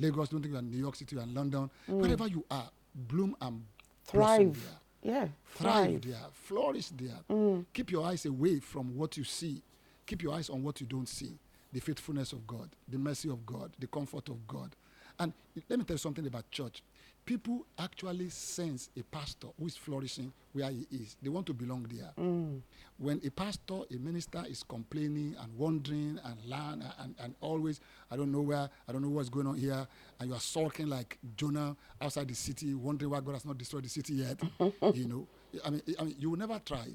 Lagos, 0.00 0.30
don't 0.30 0.40
think 0.40 0.50
you 0.50 0.56
are 0.56 0.60
in 0.62 0.70
New 0.70 0.78
York 0.78 0.96
City, 0.96 1.14
you 1.14 1.20
are 1.20 1.24
in 1.24 1.34
London. 1.34 1.70
Mm. 1.88 1.98
Wherever 2.00 2.26
you 2.26 2.44
are, 2.50 2.68
bloom 2.94 3.36
and 3.40 3.62
Thrive. 4.04 4.60
there. 5.02 5.12
Yeah. 5.14 5.28
Thrive 5.54 5.86
Thrive. 6.00 6.02
there, 6.02 6.26
flourish 6.32 6.88
there. 6.88 7.18
Mm. 7.30 7.64
Keep 7.72 7.92
your 7.92 8.04
eyes 8.06 8.26
away 8.26 8.58
from 8.58 8.96
what 8.96 9.16
you 9.16 9.22
see. 9.24 9.62
Keep 10.06 10.22
your 10.22 10.34
eyes 10.34 10.50
on 10.50 10.62
what 10.64 10.80
you 10.80 10.86
don't 10.86 11.08
see. 11.08 11.38
The 11.72 11.80
faithfulness 11.80 12.32
of 12.32 12.44
God, 12.46 12.70
the 12.88 12.98
mercy 12.98 13.28
of 13.28 13.44
God, 13.46 13.70
the 13.78 13.86
comfort 13.86 14.28
of 14.28 14.46
God. 14.48 14.74
And 15.18 15.32
let 15.68 15.78
me 15.78 15.84
tell 15.84 15.94
you 15.94 15.98
something 15.98 16.26
about 16.26 16.50
church. 16.50 16.82
People 17.26 17.66
actually 17.76 18.28
sense 18.28 18.88
a 18.96 19.02
pastor 19.02 19.48
who 19.58 19.66
is 19.66 19.76
flourishing 19.76 20.32
where 20.52 20.70
he 20.70 20.86
is. 20.92 21.16
They 21.20 21.28
want 21.28 21.46
to 21.46 21.54
belong 21.54 21.84
there. 21.90 22.12
Mm. 22.16 22.60
When 22.98 23.20
a 23.26 23.30
pastor, 23.30 23.80
a 23.92 23.96
minister 23.96 24.44
is 24.48 24.62
complaining 24.62 25.34
and 25.40 25.58
wondering 25.58 26.20
and 26.24 26.36
learn 26.46 26.84
and, 27.00 27.16
and 27.18 27.34
always, 27.40 27.80
I 28.12 28.16
don't 28.16 28.30
know 28.30 28.42
where, 28.42 28.70
I 28.88 28.92
don't 28.92 29.02
know 29.02 29.08
what's 29.08 29.28
going 29.28 29.48
on 29.48 29.56
here, 29.58 29.88
and 30.20 30.28
you 30.28 30.36
are 30.36 30.40
sulking 30.40 30.86
like 30.86 31.18
Jonah 31.36 31.76
outside 32.00 32.28
the 32.28 32.34
city, 32.34 32.74
wondering 32.74 33.10
why 33.10 33.20
God 33.20 33.32
has 33.32 33.44
not 33.44 33.58
destroyed 33.58 33.84
the 33.84 33.88
city 33.88 34.14
yet, 34.14 34.40
you 34.94 35.08
know, 35.08 35.26
I 35.64 35.70
mean, 35.70 35.82
I 35.98 36.04
mean, 36.04 36.14
you 36.20 36.30
will 36.30 36.38
never 36.38 36.60
thrive. 36.60 36.94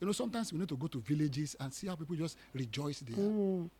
You 0.00 0.06
know, 0.08 0.12
sometimes 0.12 0.52
we 0.52 0.58
need 0.58 0.68
to 0.68 0.76
go 0.76 0.88
to 0.88 1.00
villages 1.00 1.54
and 1.60 1.72
see 1.72 1.86
how 1.86 1.94
people 1.94 2.16
just 2.16 2.36
rejoice 2.52 2.98
there. 3.00 3.24
Mm. 3.24 3.70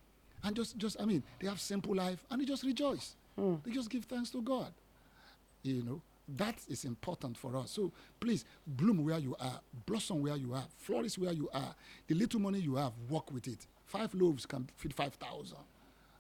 And 0.45 0.55
just, 0.55 0.77
just, 0.79 1.01
I 1.01 1.05
mean, 1.05 1.25
they 1.41 1.49
have 1.49 1.61
simple 1.61 1.97
life 1.97 2.25
and 2.31 2.41
they 2.41 2.45
just 2.45 2.63
rejoice. 2.63 3.17
Mm. 3.37 3.65
They 3.65 3.73
just 3.73 3.91
give 3.91 4.05
thanks 4.05 4.31
to 4.31 4.41
God. 4.41 4.73
You 5.65 5.83
know, 5.83 6.03
that 6.37 6.57
is 6.69 6.85
important 6.85 7.37
for 7.37 7.57
us. 7.57 7.71
So 7.73 7.91
please 8.21 8.45
bloom 8.67 9.05
where 9.05 9.19
you 9.19 9.35
are, 9.41 9.61
blossom 9.87 10.23
where 10.23 10.37
you 10.37 10.55
are, 10.55 10.65
flourish 10.79 11.19
where 11.19 11.33
you 11.33 11.49
are. 11.53 11.75
The 12.07 12.15
little 12.15 12.39
money 12.39 12.61
you 12.61 12.77
have, 12.77 12.93
work 13.09 13.33
with 13.33 13.49
it. 13.49 13.67
Five 13.87 14.15
loaves 14.15 14.47
can 14.47 14.69
feed 14.77 14.95
five 14.95 15.15
thousand. 15.15 15.59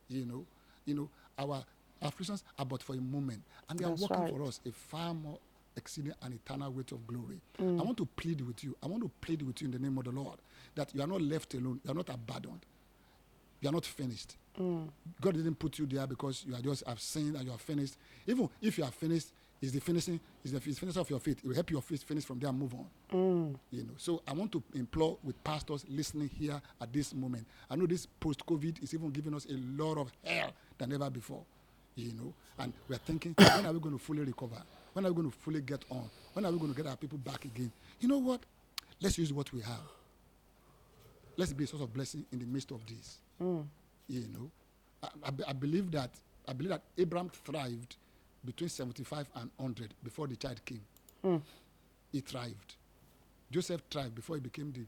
You 0.08 0.24
know, 0.24 0.46
you 0.86 0.94
know, 0.94 1.10
our 1.38 1.64
afflictions 2.02 2.42
are 2.58 2.64
but 2.66 2.82
for 2.82 2.94
a 2.94 3.00
moment, 3.00 3.42
and 3.68 3.78
they 3.78 3.84
are 3.84 3.90
working 3.90 4.20
right. 4.20 4.30
for 4.30 4.42
us 4.44 4.60
a 4.66 4.72
far 4.72 5.14
more 5.14 5.38
exceeding 5.76 6.12
and 6.22 6.34
eternal 6.34 6.70
weight 6.72 6.92
of 6.92 7.06
glory. 7.06 7.40
I 7.58 7.82
want 7.82 7.96
to 7.98 8.06
plead 8.06 8.40
with 8.40 8.62
you. 8.64 8.76
I 8.82 8.86
want 8.86 9.02
to 9.02 9.10
plead 9.20 9.42
with 9.42 9.60
you 9.60 9.66
in 9.66 9.72
the 9.72 9.78
name 9.78 9.98
of 9.98 10.04
the 10.04 10.12
Lord 10.12 10.38
that 10.74 10.94
you 10.94 11.02
are 11.02 11.06
not 11.06 11.20
left 11.20 11.54
alone. 11.54 11.80
You 11.84 11.90
are 11.90 11.94
not 11.94 12.08
abandoned 12.08 12.64
you 13.64 13.70
are 13.70 13.72
not 13.72 13.86
finished. 13.86 14.36
God 14.58 15.34
didn't 15.34 15.54
put 15.58 15.78
you 15.78 15.86
there 15.86 16.06
because 16.06 16.44
you 16.46 16.54
are 16.54 16.60
just 16.60 16.86
have 16.86 17.00
sinned 17.00 17.34
and 17.34 17.46
you 17.46 17.50
are 17.50 17.58
finished. 17.58 17.96
Even 18.26 18.48
if 18.60 18.76
you 18.78 18.84
are 18.84 18.90
finished, 18.90 19.28
is 19.62 19.72
the 19.72 19.80
finishing 19.80 20.20
is 20.44 20.52
the 20.52 20.60
is 20.68 20.78
finish 20.78 20.96
of 20.96 21.08
your 21.08 21.18
faith. 21.18 21.38
It 21.38 21.46
will 21.48 21.54
help 21.54 21.70
your 21.70 21.80
faith 21.80 22.02
finish 22.02 22.24
from 22.24 22.38
there 22.38 22.50
and 22.50 22.58
move 22.58 22.74
on. 22.74 22.86
Mm. 23.10 23.56
You 23.70 23.84
know. 23.84 23.94
So 23.96 24.20
I 24.28 24.34
want 24.34 24.52
to 24.52 24.62
implore 24.74 25.16
with 25.24 25.42
pastors 25.42 25.86
listening 25.88 26.28
here 26.38 26.60
at 26.82 26.92
this 26.92 27.14
moment. 27.14 27.46
I 27.70 27.76
know 27.76 27.86
this 27.86 28.04
post-COVID 28.20 28.82
is 28.82 28.92
even 28.92 29.10
giving 29.10 29.34
us 29.34 29.46
a 29.46 29.54
lot 29.82 29.96
of 29.96 30.12
hell 30.22 30.52
than 30.76 30.92
ever 30.92 31.08
before. 31.08 31.42
You 31.96 32.12
know, 32.12 32.34
and 32.58 32.74
we 32.88 32.96
are 32.96 32.98
thinking, 32.98 33.34
when 33.38 33.64
are 33.64 33.72
we 33.72 33.78
going 33.80 33.96
to 33.96 34.04
fully 34.04 34.20
recover? 34.24 34.62
When 34.92 35.06
are 35.06 35.08
we 35.08 35.14
going 35.14 35.30
to 35.30 35.36
fully 35.38 35.62
get 35.62 35.82
on? 35.90 36.10
When 36.34 36.44
are 36.44 36.52
we 36.52 36.58
going 36.58 36.74
to 36.74 36.76
get 36.76 36.90
our 36.90 36.96
people 36.96 37.18
back 37.18 37.46
again? 37.46 37.72
You 38.00 38.08
know 38.08 38.18
what? 38.18 38.40
Let's 39.00 39.16
use 39.16 39.32
what 39.32 39.50
we 39.52 39.62
have 39.62 39.80
let's 41.36 41.52
be 41.52 41.64
a 41.64 41.66
source 41.66 41.82
of 41.82 41.92
blessing 41.92 42.24
in 42.32 42.38
the 42.38 42.46
midst 42.46 42.70
of 42.70 42.80
this. 42.86 43.18
You 44.08 44.28
know, 44.32 44.50
I, 45.02 45.08
I, 45.24 45.50
I 45.50 45.52
believe 45.52 45.90
that 45.92 46.10
I 46.46 46.52
believe 46.52 46.70
that 46.70 46.82
Abraham 46.98 47.30
thrived 47.30 47.96
between 48.44 48.68
75 48.68 49.26
and 49.36 49.50
100 49.56 49.94
before 50.02 50.26
the 50.26 50.36
child 50.36 50.62
came. 50.64 50.82
Mm. 51.24 51.40
He 52.12 52.20
thrived. 52.20 52.74
Joseph 53.50 53.82
thrived 53.90 54.14
before 54.14 54.36
he 54.36 54.40
became 54.40 54.72
the 54.72 54.84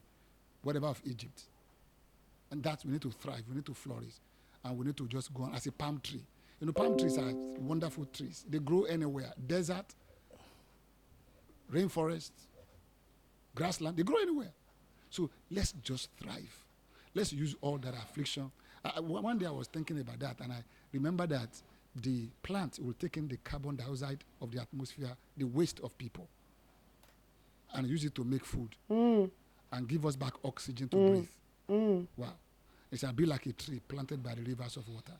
whatever 0.61 0.87
of 0.87 1.01
Egypt. 1.05 1.43
And 2.51 2.63
that 2.63 2.83
we 2.85 2.91
need 2.91 3.01
to 3.01 3.11
thrive, 3.11 3.43
we 3.49 3.55
need 3.55 3.65
to 3.65 3.73
flourish, 3.73 4.13
and 4.63 4.77
we 4.77 4.85
need 4.85 4.97
to 4.97 5.07
just 5.07 5.33
go 5.33 5.43
on 5.43 5.55
as 5.55 5.65
a 5.65 5.71
palm 5.71 5.99
tree. 6.01 6.23
You 6.59 6.67
know, 6.67 6.73
palm 6.73 6.97
trees 6.97 7.17
are 7.17 7.33
wonderful 7.59 8.05
trees. 8.05 8.45
They 8.49 8.59
grow 8.59 8.83
anywhere 8.83 9.33
desert, 9.45 9.85
rainforest, 11.71 12.31
grassland, 13.53 13.97
they 13.97 14.03
grow 14.03 14.17
anywhere. 14.17 14.51
So 15.09 15.29
let's 15.51 15.71
just 15.83 16.09
thrive. 16.19 16.63
Let's 17.15 17.33
use 17.33 17.55
all 17.61 17.77
that 17.79 17.93
affliction. 17.93 18.51
I, 18.83 18.99
one 18.99 19.37
day 19.37 19.45
I 19.47 19.51
was 19.51 19.67
thinking 19.67 19.99
about 19.99 20.19
that, 20.19 20.39
and 20.41 20.51
I 20.53 20.63
remember 20.93 21.25
that 21.27 21.49
the 21.95 22.27
plant 22.43 22.79
will 22.81 22.93
take 22.93 23.17
in 23.17 23.27
the 23.27 23.37
carbon 23.37 23.75
dioxide 23.75 24.23
of 24.41 24.51
the 24.51 24.61
atmosphere, 24.61 25.15
the 25.35 25.45
waste 25.45 25.79
of 25.79 25.97
people, 25.97 26.27
and 27.73 27.87
use 27.87 28.03
it 28.05 28.15
to 28.15 28.23
make 28.23 28.45
food 28.45 28.75
Mm. 28.89 29.29
and 29.71 29.87
give 29.87 30.05
us 30.05 30.15
back 30.15 30.33
oxygen 30.43 30.87
to 30.89 30.97
Mm. 30.97 31.07
breathe. 31.09 31.29
Mm. 31.69 32.07
Wow. 32.15 32.33
It 32.91 32.99
shall 32.99 33.13
be 33.13 33.25
like 33.25 33.45
a 33.47 33.53
tree 33.53 33.79
planted 33.87 34.23
by 34.23 34.35
the 34.35 34.43
rivers 34.43 34.77
of 34.77 34.87
water. 34.87 35.17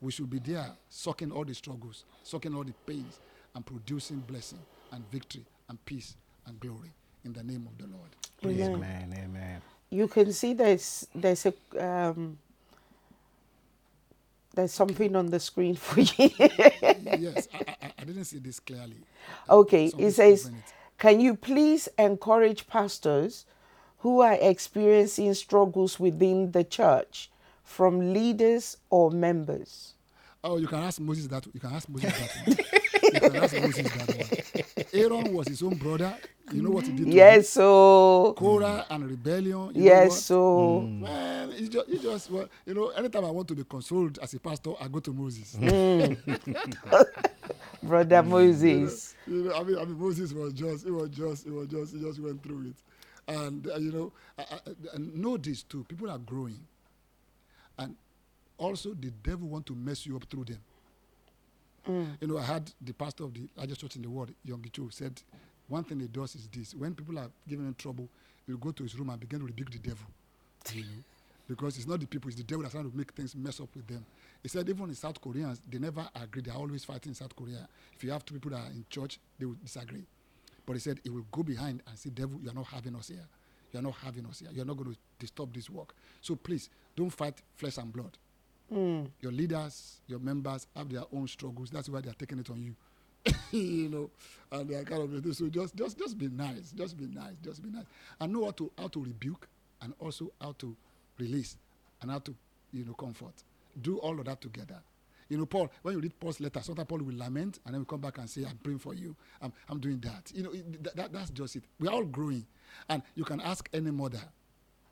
We 0.00 0.10
should 0.12 0.30
be 0.30 0.38
there 0.38 0.74
sucking 0.88 1.30
all 1.32 1.44
the 1.44 1.54
struggles, 1.54 2.04
sucking 2.22 2.54
all 2.54 2.64
the 2.64 2.72
pains, 2.86 3.18
and 3.54 3.64
producing 3.66 4.20
blessing 4.20 4.60
and 4.92 5.04
victory 5.10 5.44
and 5.68 5.82
peace 5.84 6.16
and 6.46 6.58
glory 6.60 6.92
in 7.24 7.32
the 7.32 7.42
name 7.42 7.66
of 7.70 7.78
the 7.78 7.86
Lord. 7.86 8.10
Amen. 8.44 8.74
Amen. 8.74 9.20
Amen. 9.24 9.62
You 9.90 10.08
can 10.08 10.32
see 10.32 10.54
there's 10.54 11.06
there's 11.14 11.46
a 11.46 11.54
um, 11.78 12.38
there's 14.54 14.72
something 14.72 15.16
on 15.16 15.26
the 15.30 15.40
screen 15.40 15.74
for 15.76 16.00
you. 16.00 16.30
yes, 17.18 17.48
I, 17.54 17.76
I, 17.82 17.92
I 17.98 18.04
didn't 18.04 18.24
see 18.24 18.38
this 18.38 18.60
clearly. 18.60 18.96
okay, 19.48 19.90
Something 19.90 20.06
it 20.08 20.12
says, 20.12 20.46
it. 20.46 20.52
can 20.98 21.20
you 21.20 21.34
please 21.34 21.88
encourage 21.98 22.66
pastors 22.66 23.46
who 23.98 24.20
are 24.20 24.36
experiencing 24.40 25.32
struggles 25.34 25.98
within 25.98 26.52
the 26.52 26.64
church 26.64 27.30
from 27.64 28.12
leaders 28.12 28.76
or 28.90 29.10
members? 29.10 29.94
Oh, 30.42 30.58
you 30.58 30.66
can 30.66 30.80
ask 30.80 31.00
Moses 31.00 31.26
that. 31.28 31.46
You 31.52 31.60
can 31.60 31.72
ask 31.72 31.88
Moses 31.88 32.12
that. 32.12 32.58
You 33.14 33.20
can 33.20 33.36
ask 33.36 33.54
Moses 33.60 33.92
that 33.92 34.16
one. 34.16 34.84
Aaron 34.92 35.32
was 35.32 35.48
his 35.48 35.62
own 35.62 35.74
brother. 35.76 36.14
You 36.54 36.62
know 36.62 36.70
what 36.70 36.86
he 36.86 36.92
did? 36.92 37.12
Yes, 37.12 37.48
so 37.48 38.32
Korah 38.36 38.86
and 38.88 39.10
rebellion. 39.10 39.72
You 39.74 39.84
yes, 39.84 40.22
so 40.22 40.82
mm. 40.86 41.00
Man, 41.00 41.52
you 41.58 41.68
just, 41.68 41.88
you 41.88 41.98
just, 41.98 42.30
well, 42.30 42.48
you 42.64 42.74
know, 42.74 42.88
anytime 42.90 43.24
I 43.24 43.30
want 43.30 43.48
to 43.48 43.54
be 43.54 43.64
consoled 43.64 44.18
as 44.22 44.32
a 44.34 44.40
pastor, 44.40 44.70
I 44.80 44.86
go 44.86 45.00
to 45.00 45.12
Moses. 45.12 45.56
Mm. 45.56 46.16
brother 47.82 48.22
mm. 48.22 48.26
Moses. 48.28 49.16
You 49.26 49.44
know, 49.44 49.54
I 49.54 49.64
mean, 49.64 49.78
I 49.78 49.84
mean, 49.84 49.98
Moses 49.98 50.32
was 50.32 50.52
just, 50.52 50.86
it 50.86 50.92
was 50.92 51.10
just, 51.10 51.46
it 51.46 51.52
was 51.52 51.66
just, 51.66 51.94
he 51.94 52.00
just 52.00 52.20
went 52.20 52.42
through 52.42 52.68
it. 52.68 52.76
And, 53.26 53.66
uh, 53.66 53.76
you 53.76 53.90
know, 53.90 54.12
I, 54.38 54.42
I, 54.42 54.58
and 54.94 55.14
know 55.14 55.36
this 55.36 55.64
too, 55.64 55.84
people 55.88 56.08
are 56.08 56.18
growing. 56.18 56.60
And 57.78 57.96
also 58.58 58.94
the 58.94 59.10
devil 59.10 59.48
want 59.48 59.66
to 59.66 59.74
mess 59.74 60.06
you 60.06 60.14
up 60.14 60.24
through 60.30 60.44
them. 60.44 60.60
You 61.86 62.26
know, 62.28 62.38
I 62.38 62.42
had 62.42 62.72
the 62.80 62.94
pastor 62.94 63.24
of 63.24 63.34
the 63.34 63.46
largest 63.56 63.82
church 63.82 63.96
in 63.96 64.02
the 64.02 64.08
world, 64.08 64.32
Yonggi 64.46 64.72
Cho, 64.72 64.88
said, 64.90 65.20
one 65.68 65.84
thing 65.84 66.00
he 66.00 66.06
does 66.06 66.34
is 66.34 66.48
this. 66.52 66.74
When 66.74 66.94
people 66.94 67.18
are 67.18 67.30
giving 67.48 67.66
him 67.66 67.74
trouble, 67.74 68.08
he'll 68.46 68.56
go 68.56 68.70
to 68.72 68.82
his 68.82 68.98
room 68.98 69.10
and 69.10 69.20
begin 69.20 69.40
to 69.40 69.46
rebuke 69.46 69.70
the 69.70 69.78
devil. 69.78 70.06
You 70.72 70.82
know? 70.82 70.88
Because 71.46 71.76
it's 71.76 71.86
not 71.86 72.00
the 72.00 72.06
people, 72.06 72.28
it's 72.28 72.38
the 72.38 72.44
devil 72.44 72.62
that's 72.62 72.72
trying 72.74 72.90
to 72.90 72.96
make 72.96 73.12
things 73.12 73.34
mess 73.36 73.60
up 73.60 73.68
with 73.74 73.86
them. 73.86 74.04
He 74.42 74.48
said 74.48 74.68
even 74.68 74.88
in 74.88 74.94
South 74.94 75.20
Koreans, 75.20 75.60
they 75.70 75.78
never 75.78 76.08
agree. 76.14 76.42
They're 76.42 76.54
always 76.54 76.84
fighting 76.84 77.10
in 77.10 77.14
South 77.14 77.36
Korea. 77.36 77.68
If 77.94 78.02
you 78.04 78.10
have 78.12 78.24
two 78.24 78.34
people 78.34 78.52
that 78.52 78.58
are 78.58 78.70
in 78.70 78.84
church, 78.88 79.18
they 79.38 79.44
will 79.44 79.56
disagree. 79.62 80.04
But 80.66 80.74
he 80.74 80.78
said 80.78 81.00
he 81.02 81.10
will 81.10 81.26
go 81.30 81.42
behind 81.42 81.82
and 81.86 81.98
say, 81.98 82.10
Devil, 82.10 82.40
you 82.42 82.50
are 82.50 82.54
not 82.54 82.66
having 82.66 82.96
us 82.96 83.08
here. 83.08 83.26
You 83.72 83.80
are 83.80 83.82
not 83.82 83.94
having 84.02 84.24
us 84.26 84.40
here. 84.40 84.48
You 84.52 84.62
are 84.62 84.64
not 84.64 84.76
going 84.76 84.92
to 84.92 84.98
disturb 85.18 85.52
this 85.52 85.68
work. 85.68 85.94
So 86.22 86.36
please, 86.36 86.70
don't 86.96 87.10
fight 87.10 87.42
flesh 87.56 87.76
and 87.76 87.92
blood. 87.92 88.16
Mm. 88.72 89.08
Your 89.20 89.32
leaders, 89.32 90.00
your 90.06 90.18
members 90.20 90.66
have 90.74 90.88
their 90.90 91.02
own 91.12 91.28
struggles. 91.28 91.70
That's 91.70 91.88
why 91.88 92.00
they 92.00 92.08
are 92.08 92.14
taking 92.14 92.38
it 92.38 92.48
on 92.48 92.62
you. 92.62 92.74
you 93.52 93.88
know, 93.88 94.10
and 94.52 94.70
are 94.70 94.84
kind 94.84 95.02
of 95.02 95.36
so 95.36 95.48
just 95.48 95.74
just 95.74 95.98
just 95.98 96.18
be 96.18 96.28
nice, 96.28 96.72
just 96.72 96.96
be 96.96 97.06
nice, 97.06 97.34
just 97.42 97.62
be 97.62 97.70
nice, 97.70 97.84
and 98.20 98.32
know 98.32 98.44
how 98.44 98.50
to 98.52 98.70
how 98.78 98.88
to 98.88 99.02
rebuke 99.02 99.48
and 99.82 99.94
also 99.98 100.30
how 100.40 100.54
to 100.58 100.76
release 101.18 101.56
and 102.02 102.10
how 102.10 102.18
to 102.18 102.34
you 102.72 102.84
know 102.84 102.92
comfort. 102.94 103.34
Do 103.80 103.98
all 103.98 104.18
of 104.18 104.26
that 104.26 104.40
together. 104.40 104.80
You 105.28 105.38
know, 105.38 105.46
Paul, 105.46 105.70
when 105.82 105.94
you 105.94 106.00
read 106.00 106.20
Paul's 106.20 106.38
letter, 106.38 106.60
sometimes 106.60 106.86
Paul 106.86 106.98
will 106.98 107.16
lament 107.16 107.58
and 107.64 107.74
then 107.74 107.80
we 107.80 107.86
come 107.86 108.00
back 108.00 108.18
and 108.18 108.28
say, 108.28 108.44
I'm 108.44 108.58
praying 108.62 108.78
for 108.78 108.94
you. 108.94 109.16
I'm, 109.40 109.52
I'm 109.70 109.80
doing 109.80 109.98
that. 110.00 110.30
You 110.34 110.42
know, 110.42 110.52
that, 110.82 110.96
that, 110.96 111.12
that's 111.12 111.30
just 111.30 111.56
it. 111.56 111.64
We're 111.80 111.90
all 111.90 112.04
growing. 112.04 112.46
And 112.88 113.02
you 113.14 113.24
can 113.24 113.40
ask 113.40 113.68
any 113.72 113.90
mother. 113.90 114.20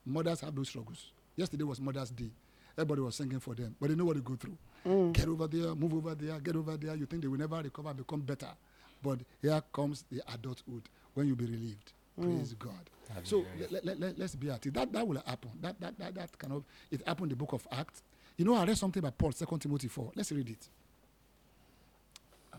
Mothers 0.06 0.40
have 0.40 0.54
those 0.54 0.68
struggles. 0.70 1.12
Yesterday 1.36 1.64
was 1.64 1.80
Mother's 1.80 2.10
Day. 2.10 2.30
Everybody 2.76 3.00
was 3.02 3.14
singing 3.16 3.40
for 3.40 3.54
them, 3.54 3.74
but 3.80 3.88
they 3.90 3.94
know 3.94 4.04
what 4.06 4.16
they 4.16 4.22
go 4.22 4.34
through. 4.36 4.56
Mm. 4.86 5.12
Get 5.12 5.28
over 5.28 5.46
there, 5.46 5.74
move 5.74 5.94
over 5.94 6.14
there, 6.14 6.38
get 6.40 6.56
over 6.56 6.76
there. 6.76 6.94
You 6.96 7.06
think 7.06 7.22
they 7.22 7.28
will 7.28 7.38
never 7.38 7.56
recover, 7.62 7.92
become 7.94 8.20
better. 8.20 8.48
But 9.02 9.18
here 9.40 9.62
comes 9.72 10.04
the 10.10 10.22
adulthood 10.32 10.82
when 11.14 11.26
you 11.28 11.36
be 11.36 11.44
relieved. 11.46 11.92
Mm. 12.18 12.24
Praise 12.36 12.54
God. 12.54 12.90
So 13.24 13.44
let, 13.70 13.84
let, 13.84 14.00
let, 14.00 14.20
us 14.20 14.34
be 14.34 14.50
at 14.50 14.64
it. 14.64 14.72
That, 14.74 14.90
that 14.92 15.06
will 15.06 15.20
happen. 15.26 15.50
That, 15.60 15.78
that, 15.80 15.98
that, 15.98 16.14
that 16.14 16.38
kind 16.38 16.54
of, 16.54 16.64
it 16.90 17.06
happened 17.06 17.30
in 17.32 17.36
the 17.38 17.44
book 17.44 17.52
of 17.52 17.66
Acts. 17.70 18.02
You 18.38 18.44
know, 18.46 18.54
I 18.54 18.64
read 18.64 18.78
something 18.78 19.00
about 19.00 19.18
Paul, 19.18 19.32
2 19.32 19.44
Timothy 19.58 19.88
4. 19.88 20.12
Let's 20.16 20.32
read 20.32 20.48
it. 20.48 20.68
Uh, 22.52 22.56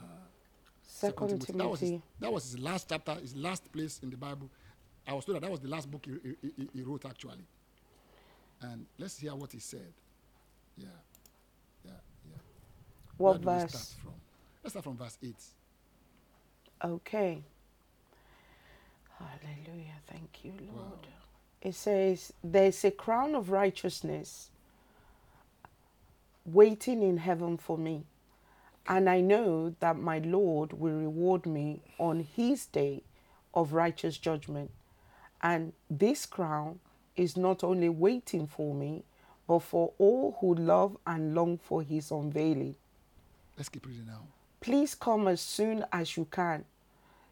Second 0.84 1.30
That 1.42 1.68
was, 1.70 1.80
his, 1.80 1.90
Timothy. 1.90 2.02
that 2.20 2.32
was 2.32 2.44
his 2.52 2.60
last 2.60 2.88
chapter, 2.90 3.16
his 3.16 3.36
last 3.36 3.72
place 3.72 4.00
in 4.04 4.12
the 4.12 4.18
Bible. 4.18 4.48
I 5.08 5.14
was 5.14 5.26
told 5.26 5.38
that 5.38 5.42
that 5.42 5.52
was 5.52 5.60
the 5.60 5.68
last 5.70 5.90
book 5.90 6.06
he, 6.06 6.36
he, 6.42 6.52
he- 6.56 6.70
he 6.74 6.82
wrote, 6.84 7.06
actually. 7.06 7.46
And 8.62 8.86
let's 8.98 9.18
hear 9.20 9.34
what 9.36 9.52
he 9.52 9.60
said. 9.60 9.92
Yeah, 10.78 10.88
yeah, 11.86 11.92
yeah. 12.30 12.38
What 13.18 13.34
Where 13.34 13.40
do 13.40 13.50
we 13.50 13.60
verse? 13.60 13.72
start 13.72 13.88
from? 14.04 14.14
Let's 14.64 14.74
start 14.74 14.86
from 14.86 14.98
verse 14.98 15.18
8. 15.24 15.36
Okay. 16.84 17.44
Hallelujah. 19.20 19.96
Thank 20.08 20.40
you, 20.44 20.54
Lord. 20.68 20.76
Wow. 20.76 21.10
It 21.62 21.76
says, 21.76 22.34
There's 22.44 22.84
a 22.86 22.92
crown 22.92 23.36
of 23.36 23.52
righteousness 23.52 24.50
waiting 26.46 27.04
in 27.04 27.18
heaven 27.18 27.58
for 27.58 27.78
me. 27.78 28.06
And 28.88 29.10
I 29.10 29.22
know 29.22 29.76
that 29.82 29.98
my 29.98 30.20
Lord 30.20 30.74
will 30.74 30.98
reward 30.98 31.46
me 31.46 31.82
on 32.00 32.22
his 32.22 32.66
day 32.68 33.04
of 33.54 33.74
righteous 33.74 34.18
judgment. 34.18 34.72
And 35.42 35.74
this 35.90 36.26
crown 36.26 36.80
is 37.16 37.38
not 37.38 37.64
only 37.64 37.90
waiting 37.90 38.48
for 38.48 38.76
me, 38.76 39.04
but 39.48 39.60
for 39.60 39.92
all 39.98 40.38
who 40.40 40.56
love 40.56 40.98
and 41.06 41.36
long 41.36 41.58
for 41.58 41.82
his 41.82 42.12
unveiling. 42.12 42.76
Let's 43.58 43.70
keep 43.70 43.86
reading 43.86 44.06
now. 44.08 44.22
Please 44.62 44.96
come 44.96 45.28
as 45.28 45.42
soon 45.42 45.86
as 45.92 46.16
you 46.16 46.26
can, 46.32 46.66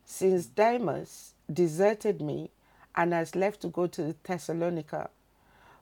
since 0.06 0.46
Demas 0.46 1.34
deserted 1.52 2.22
me 2.22 2.50
and 2.96 3.14
has 3.14 3.36
left 3.36 3.62
to 3.62 3.70
go 3.70 3.88
to 3.88 4.16
Thessalonica, 4.24 5.10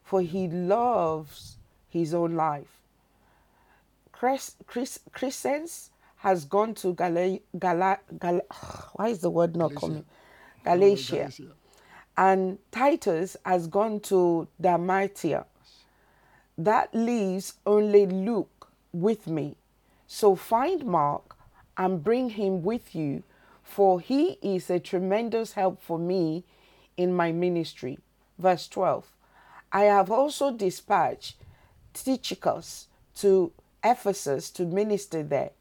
for 0.04 0.22
he 0.22 0.48
loves 0.48 1.56
his 1.88 2.14
own 2.14 2.34
life. 2.36 2.80
Chris, 4.12 4.54
Chris, 4.66 5.00
Crescens 5.12 5.88
has 6.18 6.44
gone 6.44 6.74
to 6.74 6.94
Gala, 6.94 7.38
Gala, 7.58 7.98
Gala, 8.18 8.42
why 8.94 9.08
is 9.08 9.20
the 9.20 9.30
word 9.30 9.56
not 9.56 9.70
Galatia. 9.70 9.80
coming? 9.80 10.04
Oh, 10.06 10.64
Galatia. 10.64 11.30
And 12.16 12.58
Titus 12.70 13.36
has 13.44 13.66
gone 13.66 14.00
to 14.00 14.46
Dalmatia. 14.60 15.46
That 16.64 16.94
leaves 16.94 17.54
only 17.64 18.04
Luke 18.04 18.68
with 18.92 19.26
me. 19.26 19.56
So 20.06 20.36
find 20.36 20.84
Mark 20.84 21.34
and 21.78 22.04
bring 22.04 22.28
him 22.28 22.62
with 22.62 22.94
you, 22.94 23.22
for 23.62 23.98
he 23.98 24.36
is 24.42 24.68
a 24.68 24.78
tremendous 24.78 25.54
help 25.54 25.80
for 25.80 25.98
me 25.98 26.44
in 26.98 27.14
my 27.14 27.32
ministry. 27.32 27.98
Verse 28.38 28.68
12 28.68 29.10
I 29.72 29.84
have 29.84 30.10
also 30.10 30.52
dispatched 30.52 31.36
Tychicus 31.94 32.88
to 33.16 33.52
Ephesus 33.82 34.50
to 34.50 34.66
minister 34.66 35.22
there. 35.22 35.52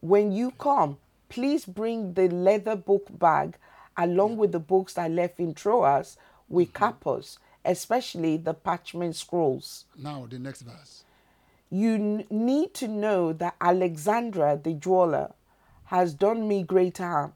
When 0.00 0.32
you 0.32 0.50
come, 0.58 0.98
please 1.28 1.64
bring 1.64 2.14
the 2.14 2.28
leather 2.28 2.74
book 2.74 3.06
bag 3.16 3.56
along 3.96 4.38
with 4.38 4.50
the 4.50 4.58
books 4.58 4.98
I 4.98 5.06
left 5.06 5.38
in 5.38 5.54
Troas 5.54 6.16
with 6.48 6.72
mm-hmm. 6.72 6.78
Carpus, 6.78 7.38
especially 7.64 8.36
the 8.36 8.54
parchment 8.54 9.16
scrolls. 9.16 9.84
Now, 9.96 10.26
the 10.28 10.38
next 10.38 10.62
verse. 10.62 11.04
You 11.70 11.94
n- 11.94 12.26
need 12.30 12.74
to 12.74 12.88
know 12.88 13.32
that 13.32 13.56
Alexandra 13.60 14.60
the 14.62 14.74
jeweler 14.74 15.32
has 15.84 16.14
done 16.14 16.48
me 16.48 16.62
great 16.62 16.98
harm. 16.98 17.32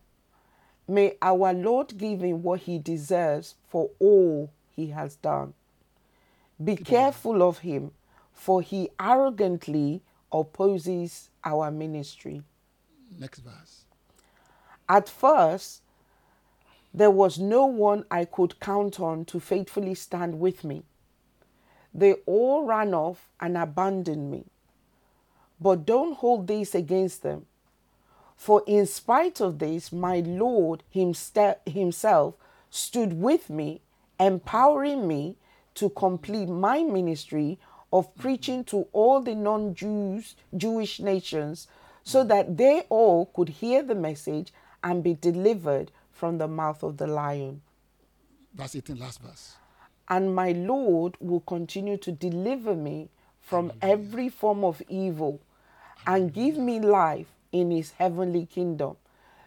May 0.89 1.17
our 1.21 1.53
Lord 1.53 1.99
give 1.99 2.21
him 2.21 2.43
what 2.43 2.61
he 2.61 2.79
deserves 2.79 3.55
for 3.67 3.91
all 3.99 4.51
he 4.75 4.89
has 4.89 5.17
done. 5.17 5.55
Be 6.63 6.77
careful 6.77 7.43
of 7.43 7.59
him, 7.59 7.93
for 8.33 8.63
he 8.63 8.91
arrogantly 9.01 10.03
opposes 10.33 11.31
our 11.45 11.71
ministry. 11.71 12.43
Next 13.19 13.41
verse. 13.41 13.85
At 14.89 15.09
first, 15.09 15.83
there 16.97 17.11
was 17.11 17.39
no 17.39 17.67
one 17.67 18.07
I 18.11 18.25
could 18.25 18.59
count 18.59 18.99
on 18.99 19.27
to 19.27 19.39
faithfully 19.39 19.95
stand 19.95 20.41
with 20.41 20.65
me. 20.65 20.83
They 21.93 22.15
all 22.25 22.65
ran 22.65 22.95
off 22.95 23.29
and 23.39 23.59
abandoned 23.59 24.31
me. 24.31 24.47
But 25.61 25.85
don't 25.85 26.17
hold 26.17 26.47
this 26.47 26.75
against 26.75 27.23
them. 27.23 27.45
For 28.35 28.63
in 28.67 28.87
spite 28.87 29.43
of 29.43 29.59
this, 29.59 29.93
my 29.93 30.21
Lord 30.21 30.83
Himself 30.91 32.35
stood 32.71 33.21
with 33.21 33.51
me, 33.51 33.83
empowering 34.19 35.07
me 35.07 35.37
to 35.75 35.91
complete 35.91 36.49
my 36.49 36.83
ministry 36.83 37.59
of 37.93 38.15
preaching 38.17 38.65
to 38.65 38.87
all 38.93 39.21
the 39.21 39.35
non 39.35 39.75
Jews, 39.75 40.35
Jewish 40.57 40.99
nations, 40.99 41.69
so 42.03 42.25
that 42.25 42.57
they 42.57 42.85
all 42.89 43.27
could 43.27 43.51
hear 43.51 43.83
the 43.83 43.95
message 43.95 44.51
and 44.83 45.05
be 45.05 45.13
delivered 45.15 45.91
from 46.17 46.39
the 46.39 46.49
mouth 46.49 46.83
of 46.83 46.97
the 46.97 47.07
lion. 47.07 47.61
Verse 48.55 48.77
18, 48.77 48.99
last 48.99 49.21
verse. 49.21 49.57
And 50.09 50.35
my 50.35 50.53
Lord 50.53 51.17
will 51.21 51.41
continue 51.41 51.99
to 51.99 52.13
deliver 52.13 52.75
me 52.75 53.11
from 53.41 53.71
every 53.83 54.29
form 54.31 54.65
of 54.65 54.81
evil 54.89 55.41
and 56.07 56.33
give 56.33 56.57
me 56.57 56.81
life 56.81 57.27
in 57.53 57.71
his 57.71 57.91
heavenly 57.93 58.47
kingdom. 58.47 58.97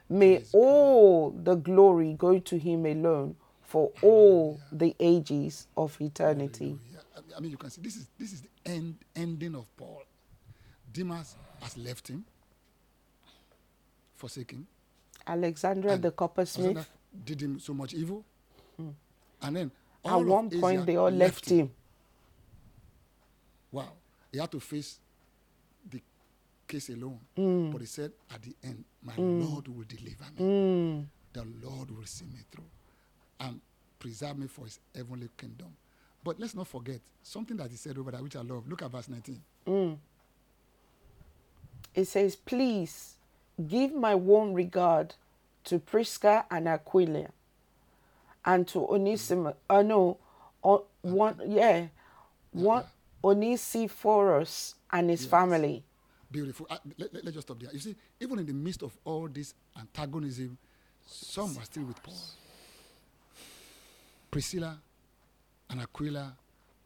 May 0.09 0.43
all 0.53 1.31
the 1.31 1.55
glory 1.55 2.13
go 2.13 2.39
to 2.39 2.57
him 2.57 2.85
alone 2.85 3.35
for 3.63 3.91
all 4.01 4.59
the 4.71 4.95
ages 4.99 5.67
of 5.77 5.99
eternity. 6.01 6.77
Hallelujah. 6.77 7.03
I- 7.15 7.37
I 7.37 7.39
mean, 7.39 7.51
you 7.51 7.57
can 7.57 7.69
see 7.69 7.81
this 7.81 7.95
is 7.95 8.07
this 8.17 8.33
is 8.33 8.41
the 8.41 8.49
end 8.65 8.97
ending 9.15 9.55
of 9.55 9.65
Paul. 9.77 10.01
Demas 10.91 11.35
has 11.61 11.77
left 11.77 12.07
him, 12.07 12.25
forsaken. 14.15 14.67
Alexandra 15.29 15.91
and 15.93 16.01
the 16.01 16.07
Alexander 16.07 16.11
coppersmith, 16.11 16.89
did 17.25 17.41
him 17.41 17.59
so 17.59 17.73
much 17.73 17.93
evil, 17.93 18.23
and 19.41 19.55
then 19.55 19.71
at 20.05 20.15
one 20.15 20.47
Asia 20.47 20.59
point 20.59 20.85
they 20.85 20.95
all 20.95 21.11
left 21.11 21.49
him. 21.49 21.71
Wow, 23.71 23.91
he 24.31 24.39
had 24.39 24.51
to 24.51 24.59
face 24.59 24.99
the 25.89 26.01
case 26.67 26.89
alone. 26.89 27.19
Mm. 27.37 27.71
But 27.71 27.81
he 27.81 27.87
said, 27.87 28.11
at 28.33 28.41
the 28.41 28.55
end, 28.63 28.83
my 29.03 29.13
Lord 29.17 29.67
will 29.67 29.85
deliver 29.87 30.25
me. 30.37 30.39
Mm. 30.39 31.05
The 31.33 31.45
Lord 31.63 31.91
will 31.91 32.05
see 32.05 32.25
me 32.25 32.39
through 32.51 32.65
and 33.39 33.61
preserve 33.99 34.37
me 34.37 34.47
for 34.47 34.65
his 34.65 34.79
heavenly 34.95 35.29
kingdom. 35.37 35.67
But 36.23 36.39
let's 36.39 36.55
not 36.55 36.67
forget 36.67 36.99
something 37.21 37.55
that 37.57 37.69
he 37.69 37.77
said 37.77 37.97
over 37.97 38.11
there, 38.11 38.23
which 38.23 38.35
I 38.35 38.41
love. 38.41 38.67
Look 38.67 38.81
at 38.81 38.91
verse 38.91 39.07
19. 39.07 39.99
It 41.93 42.05
says, 42.05 42.35
Please 42.35 43.18
give 43.67 43.93
my 43.93 44.15
warm 44.15 44.53
regard 44.53 45.15
to 45.65 45.79
Prisca 45.79 46.45
and 46.49 46.67
Aquila 46.67 47.27
and 48.45 48.67
to 48.69 48.87
Onesimus. 48.87 49.55
Uh, 49.69 49.81
no, 49.81 50.17
o- 50.63 50.85
one, 51.01 51.39
yeah, 51.45 51.87
one, 52.51 52.83
Onesiphorus 53.23 54.75
and 54.91 55.09
his 55.09 55.21
Yes. 55.23 55.29
family. 55.29 55.83
Beautiful. 56.31 56.67
Uh, 56.69 56.77
let, 56.97 57.13
let, 57.13 57.27
us 57.27 57.33
just 57.33 57.47
stop 57.47 57.59
there. 57.59 57.71
You 57.73 57.79
see, 57.79 57.95
even 58.19 58.39
in 58.39 58.45
the 58.45 58.53
midst 58.53 58.83
of 58.83 58.95
all 59.03 59.27
this 59.27 59.53
antagonism, 59.77 60.57
some 61.05 61.57
are 61.57 61.65
still 61.65 61.83
with 61.85 62.01
Paul. 62.03 62.13
Priscilla 64.31 64.77
and 65.69 65.81
Aquila, 65.81 66.35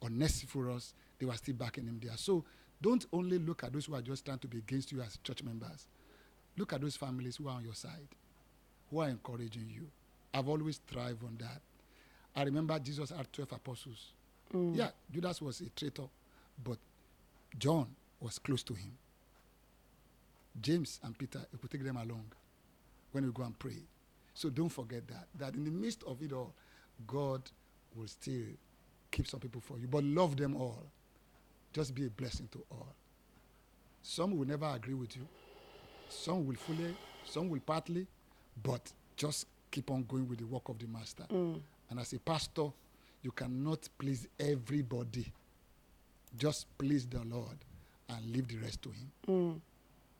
Onesiphorus, 0.02 0.94
they 1.18 1.26
were 1.26 1.34
still 1.34 1.54
backing 1.54 1.86
him 1.86 2.00
there. 2.02 2.16
So 2.16 2.44
don't 2.80 3.04
only 3.12 3.38
look 3.38 3.64
at 3.64 3.72
those 3.72 3.84
who 3.86 3.94
are 3.94 4.02
just 4.02 4.24
trying 4.24 4.38
to 4.38 4.48
be 4.48 4.58
against 4.58 4.92
you 4.92 5.02
as 5.02 5.18
church 5.22 5.42
members. 5.42 5.86
Look 6.56 6.72
at 6.72 6.80
those 6.80 6.96
families 6.96 7.36
who 7.36 7.48
are 7.48 7.56
on 7.56 7.64
your 7.64 7.74
side, 7.74 8.08
who 8.90 9.00
are 9.00 9.08
encouraging 9.08 9.68
you. 9.68 9.86
I've 10.32 10.48
always 10.48 10.80
thrived 10.86 11.22
on 11.24 11.36
that. 11.40 11.60
I 12.36 12.44
remember 12.44 12.78
Jesus 12.78 13.10
had 13.10 13.32
12 13.32 13.52
apostles. 13.52 14.12
Mm. 14.52 14.76
Yeah, 14.76 14.90
Judas 15.12 15.40
was 15.40 15.60
a 15.60 15.68
traitor, 15.70 16.08
but 16.62 16.78
John 17.58 17.86
was 18.20 18.38
close 18.38 18.62
to 18.64 18.74
him. 18.74 18.92
James 20.60 21.00
and 21.02 21.16
Peter, 21.16 21.40
he 21.50 21.58
could 21.58 21.70
take 21.70 21.84
them 21.84 21.96
along 21.96 22.24
when 23.12 23.24
we 23.24 23.32
go 23.32 23.42
and 23.42 23.58
pray. 23.58 23.82
So 24.34 24.50
don't 24.50 24.68
forget 24.68 25.06
that. 25.08 25.26
That 25.36 25.54
in 25.54 25.64
the 25.64 25.70
midst 25.70 26.02
of 26.04 26.22
it 26.22 26.32
all, 26.32 26.52
God 27.06 27.42
will 27.94 28.08
still 28.08 28.46
keep 29.10 29.26
some 29.26 29.40
people 29.40 29.60
for 29.60 29.78
you. 29.78 29.86
But 29.86 30.04
love 30.04 30.36
them 30.36 30.56
all. 30.56 30.84
Just 31.72 31.94
be 31.94 32.06
a 32.06 32.10
blessing 32.10 32.48
to 32.52 32.64
all. 32.70 32.94
Some 34.02 34.36
will 34.36 34.46
never 34.46 34.66
agree 34.66 34.94
with 34.94 35.16
you. 35.16 35.26
Some 36.08 36.46
will 36.46 36.56
fully, 36.56 36.94
some 37.24 37.48
will 37.48 37.60
partly, 37.60 38.06
but 38.62 38.92
just 39.16 39.46
keep 39.70 39.90
on 39.90 40.04
going 40.04 40.28
with 40.28 40.38
the 40.38 40.46
work 40.46 40.68
of 40.68 40.78
the 40.78 40.86
master. 40.86 41.24
Mm. 41.32 41.60
And 41.90 42.00
as 42.00 42.12
a 42.12 42.18
pastor, 42.18 42.68
you 43.22 43.32
cannot 43.32 43.88
please 43.98 44.28
everybody. 44.38 45.26
Just 46.36 46.66
please 46.78 47.06
the 47.06 47.22
Lord 47.24 47.56
and 48.08 48.32
leave 48.32 48.48
the 48.48 48.56
rest 48.58 48.82
to 48.82 48.90
Him. 48.90 49.10
Mm. 49.28 49.60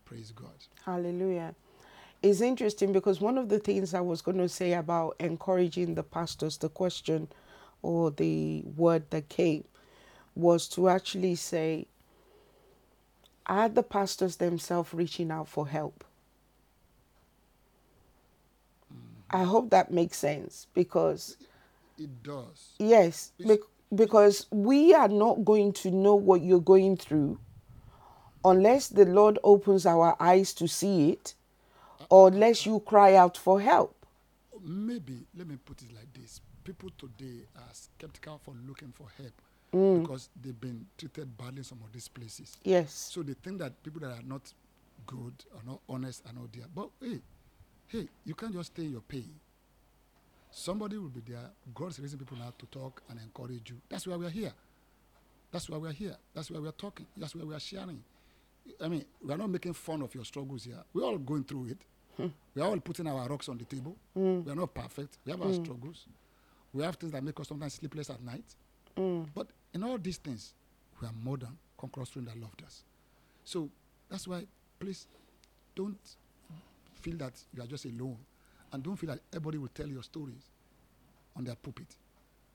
Praise 0.05 0.33
God. 0.35 0.53
Hallelujah. 0.85 1.55
It's 2.23 2.41
interesting 2.41 2.93
because 2.93 3.21
one 3.21 3.37
of 3.37 3.49
the 3.49 3.59
things 3.59 3.93
I 3.93 4.01
was 4.01 4.23
going 4.23 4.39
to 4.39 4.49
say 4.49 4.73
about 4.73 5.17
encouraging 5.21 5.95
the 5.95 6.03
pastors, 6.03 6.57
the 6.57 6.71
question 6.71 7.29
or 7.83 8.11
the 8.11 8.63
word 8.77 9.11
that 9.11 9.29
came 9.29 9.65
was 10.35 10.67
to 10.69 10.89
actually 10.89 11.35
say, 11.35 11.87
are 13.47 13.69
the 13.69 13.83
pastors 13.83 14.37
themselves 14.37 14.95
reaching 14.95 15.31
out 15.31 15.49
for 15.49 15.69
help? 15.69 16.05
I 19.31 19.43
hope 19.43 19.71
that 19.71 19.91
makes 19.91 20.19
sense 20.19 20.67
because 20.75 21.37
It 21.99 22.23
does. 22.23 22.75
Yes, 22.79 23.33
bec- 23.39 23.59
because 23.95 24.47
we 24.51 24.95
are 24.95 25.09
not 25.09 25.45
going 25.45 25.73
to 25.75 25.91
know 25.91 26.15
what 26.15 26.43
you're 26.43 26.61
going 26.61 26.97
through 26.97 27.39
unless 28.45 28.89
the 28.89 29.05
Lord 29.07 29.39
opens 29.43 29.87
our 29.87 30.17
eyes 30.21 30.53
to 30.55 30.69
see 30.69 31.11
it 31.11 31.35
or 32.11 32.29
unless 32.29 32.67
you 32.67 32.81
cry 32.81 33.15
out 33.15 33.37
for 33.37 33.61
help. 33.61 34.07
Maybe, 34.63 35.27
let 35.37 35.47
me 35.49 35.57
put 35.57 35.83
it 35.83 35.93
like 35.95 36.13
this 36.15 36.41
people 36.65 36.91
today 36.97 37.45
are 37.57 37.73
skeptical 37.73 38.41
for 38.43 38.55
looking 38.67 38.91
for 38.93 39.07
help 39.19 39.33
Mm. 39.75 40.03
because 40.03 40.29
they've 40.41 40.61
been 40.61 40.87
treated 40.97 41.37
badly 41.37 41.59
in 41.59 41.65
some 41.65 41.81
of 41.85 41.93
these 41.93 42.07
places. 42.07 42.57
Yes. 42.63 42.93
So 43.13 43.25
they 43.25 43.33
think 43.35 43.59
that 43.59 43.83
people 43.83 44.01
that 44.03 44.13
are 44.13 44.23
not 44.25 44.53
good 45.05 45.33
or 45.53 45.61
not 45.67 45.81
honest 45.89 46.23
are 46.27 46.33
not 46.33 46.53
there. 46.53 46.67
But 46.73 46.91
hey, 47.03 47.21
hey, 47.89 48.09
you 48.25 48.35
can't 48.35 48.53
just 48.53 48.73
stay 48.73 48.85
in 48.85 48.93
your 48.93 49.01
pain. 49.01 49.31
Somebody 50.53 50.97
will 50.97 51.09
be 51.09 51.23
there. 51.27 51.51
God's 51.75 51.99
raising 51.99 52.21
people 52.21 52.37
now 52.39 52.53
to 52.57 52.67
talk 52.67 53.03
and 53.11 53.19
encourage 53.19 53.69
you. 53.69 53.77
That's 53.89 54.07
why 54.07 54.15
we 54.17 54.27
are 54.27 54.31
here. 54.31 54.53
That's 55.51 55.69
why 55.69 55.79
we 55.79 55.89
are 55.89 55.93
here. 55.93 56.17
That's 56.33 56.53
why 56.53 56.61
we 56.61 56.69
are 56.69 56.73
talking. 56.73 57.07
That's 57.17 57.35
why 57.35 57.45
we 57.45 57.55
are 57.55 57.61
sharing. 57.61 58.03
I 58.81 58.87
mean, 58.87 59.05
we 59.25 59.35
are 59.35 59.39
not 59.39 59.51
making 59.51 59.73
fun 59.73 60.03
of 60.03 60.15
your 60.15 60.25
struggles 60.25 60.65
here. 60.65 60.83
We're 60.93 61.03
all 61.03 61.19
going 61.19 61.43
through 61.43 61.67
it. 61.71 61.79
Hmm. 62.17 62.29
We 62.55 62.63
are 62.63 62.69
all 62.69 62.79
putting 62.79 63.09
our 63.09 63.29
rocks 63.29 63.49
on 63.49 63.59
the 63.59 63.65
table. 63.65 63.97
Hmm. 64.15 64.45
We 64.45 64.53
are 64.53 64.57
not 64.57 64.73
perfect. 64.73 65.19
We 65.25 65.33
have 65.33 65.43
our 65.43 65.49
hmm. 65.49 65.65
struggles. 65.65 66.07
We 66.73 66.85
have 66.85 66.95
things 66.95 67.13
that 67.13 67.25
make 67.25 67.39
us 67.41 67.49
sometimes 67.49 67.75
sleepless 67.75 68.11
at 68.11 68.23
night. 68.23 68.45
But 69.35 69.49
in 69.75 69.83
all 69.83 69.99
these 69.99 70.17
things, 70.19 70.55
we 71.01 71.09
are 71.09 71.15
more 71.23 71.37
than 71.37 71.59
conquerors 71.77 72.09
through 72.09 72.23
that 72.23 72.41
loved 72.41 72.63
us. 72.63 72.85
So 73.45 73.69
that's 74.09 74.27
why, 74.27 74.47
please, 74.79 75.07
don't 75.75 75.99
feel 77.03 77.17
that 77.19 77.33
you 77.55 77.63
are 77.63 77.67
just 77.67 77.85
alone, 77.85 78.17
and 78.73 78.83
don't 78.83 78.97
feel 78.97 79.11
that 79.11 79.21
everybody 79.33 79.59
will 79.59 79.69
tell 79.75 79.87
your 79.87 80.03
stories 80.03 80.51
on 81.37 81.45
their 81.45 81.57
pulpit. 81.57 81.97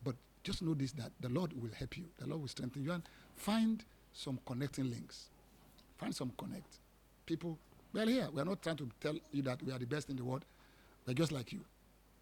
But 0.03 0.15
just 0.43 0.61
know 0.61 0.73
this: 0.73 0.93
that 0.93 1.11
the 1.19 1.29
Lord 1.29 1.51
will 1.61 1.71
help 1.77 1.97
you. 1.97 2.05
The 2.17 2.27
Lord 2.27 2.41
will 2.41 2.47
strengthen 2.47 2.83
you, 2.83 2.91
and 2.93 3.03
find 3.35 3.83
some 4.13 4.39
connecting 4.45 4.89
links. 4.89 5.29
Find 5.97 6.15
some 6.15 6.31
connect 6.37 6.77
people. 7.25 7.57
Well, 7.93 8.07
here 8.07 8.29
we 8.33 8.41
are 8.41 8.45
not 8.45 8.61
trying 8.61 8.77
to 8.77 8.89
tell 9.01 9.15
you 9.31 9.41
that 9.43 9.61
we 9.61 9.71
are 9.73 9.79
the 9.79 9.85
best 9.85 10.09
in 10.09 10.15
the 10.15 10.23
world. 10.23 10.45
We're 11.05 11.13
just 11.13 11.31
like 11.31 11.51
you. 11.51 11.59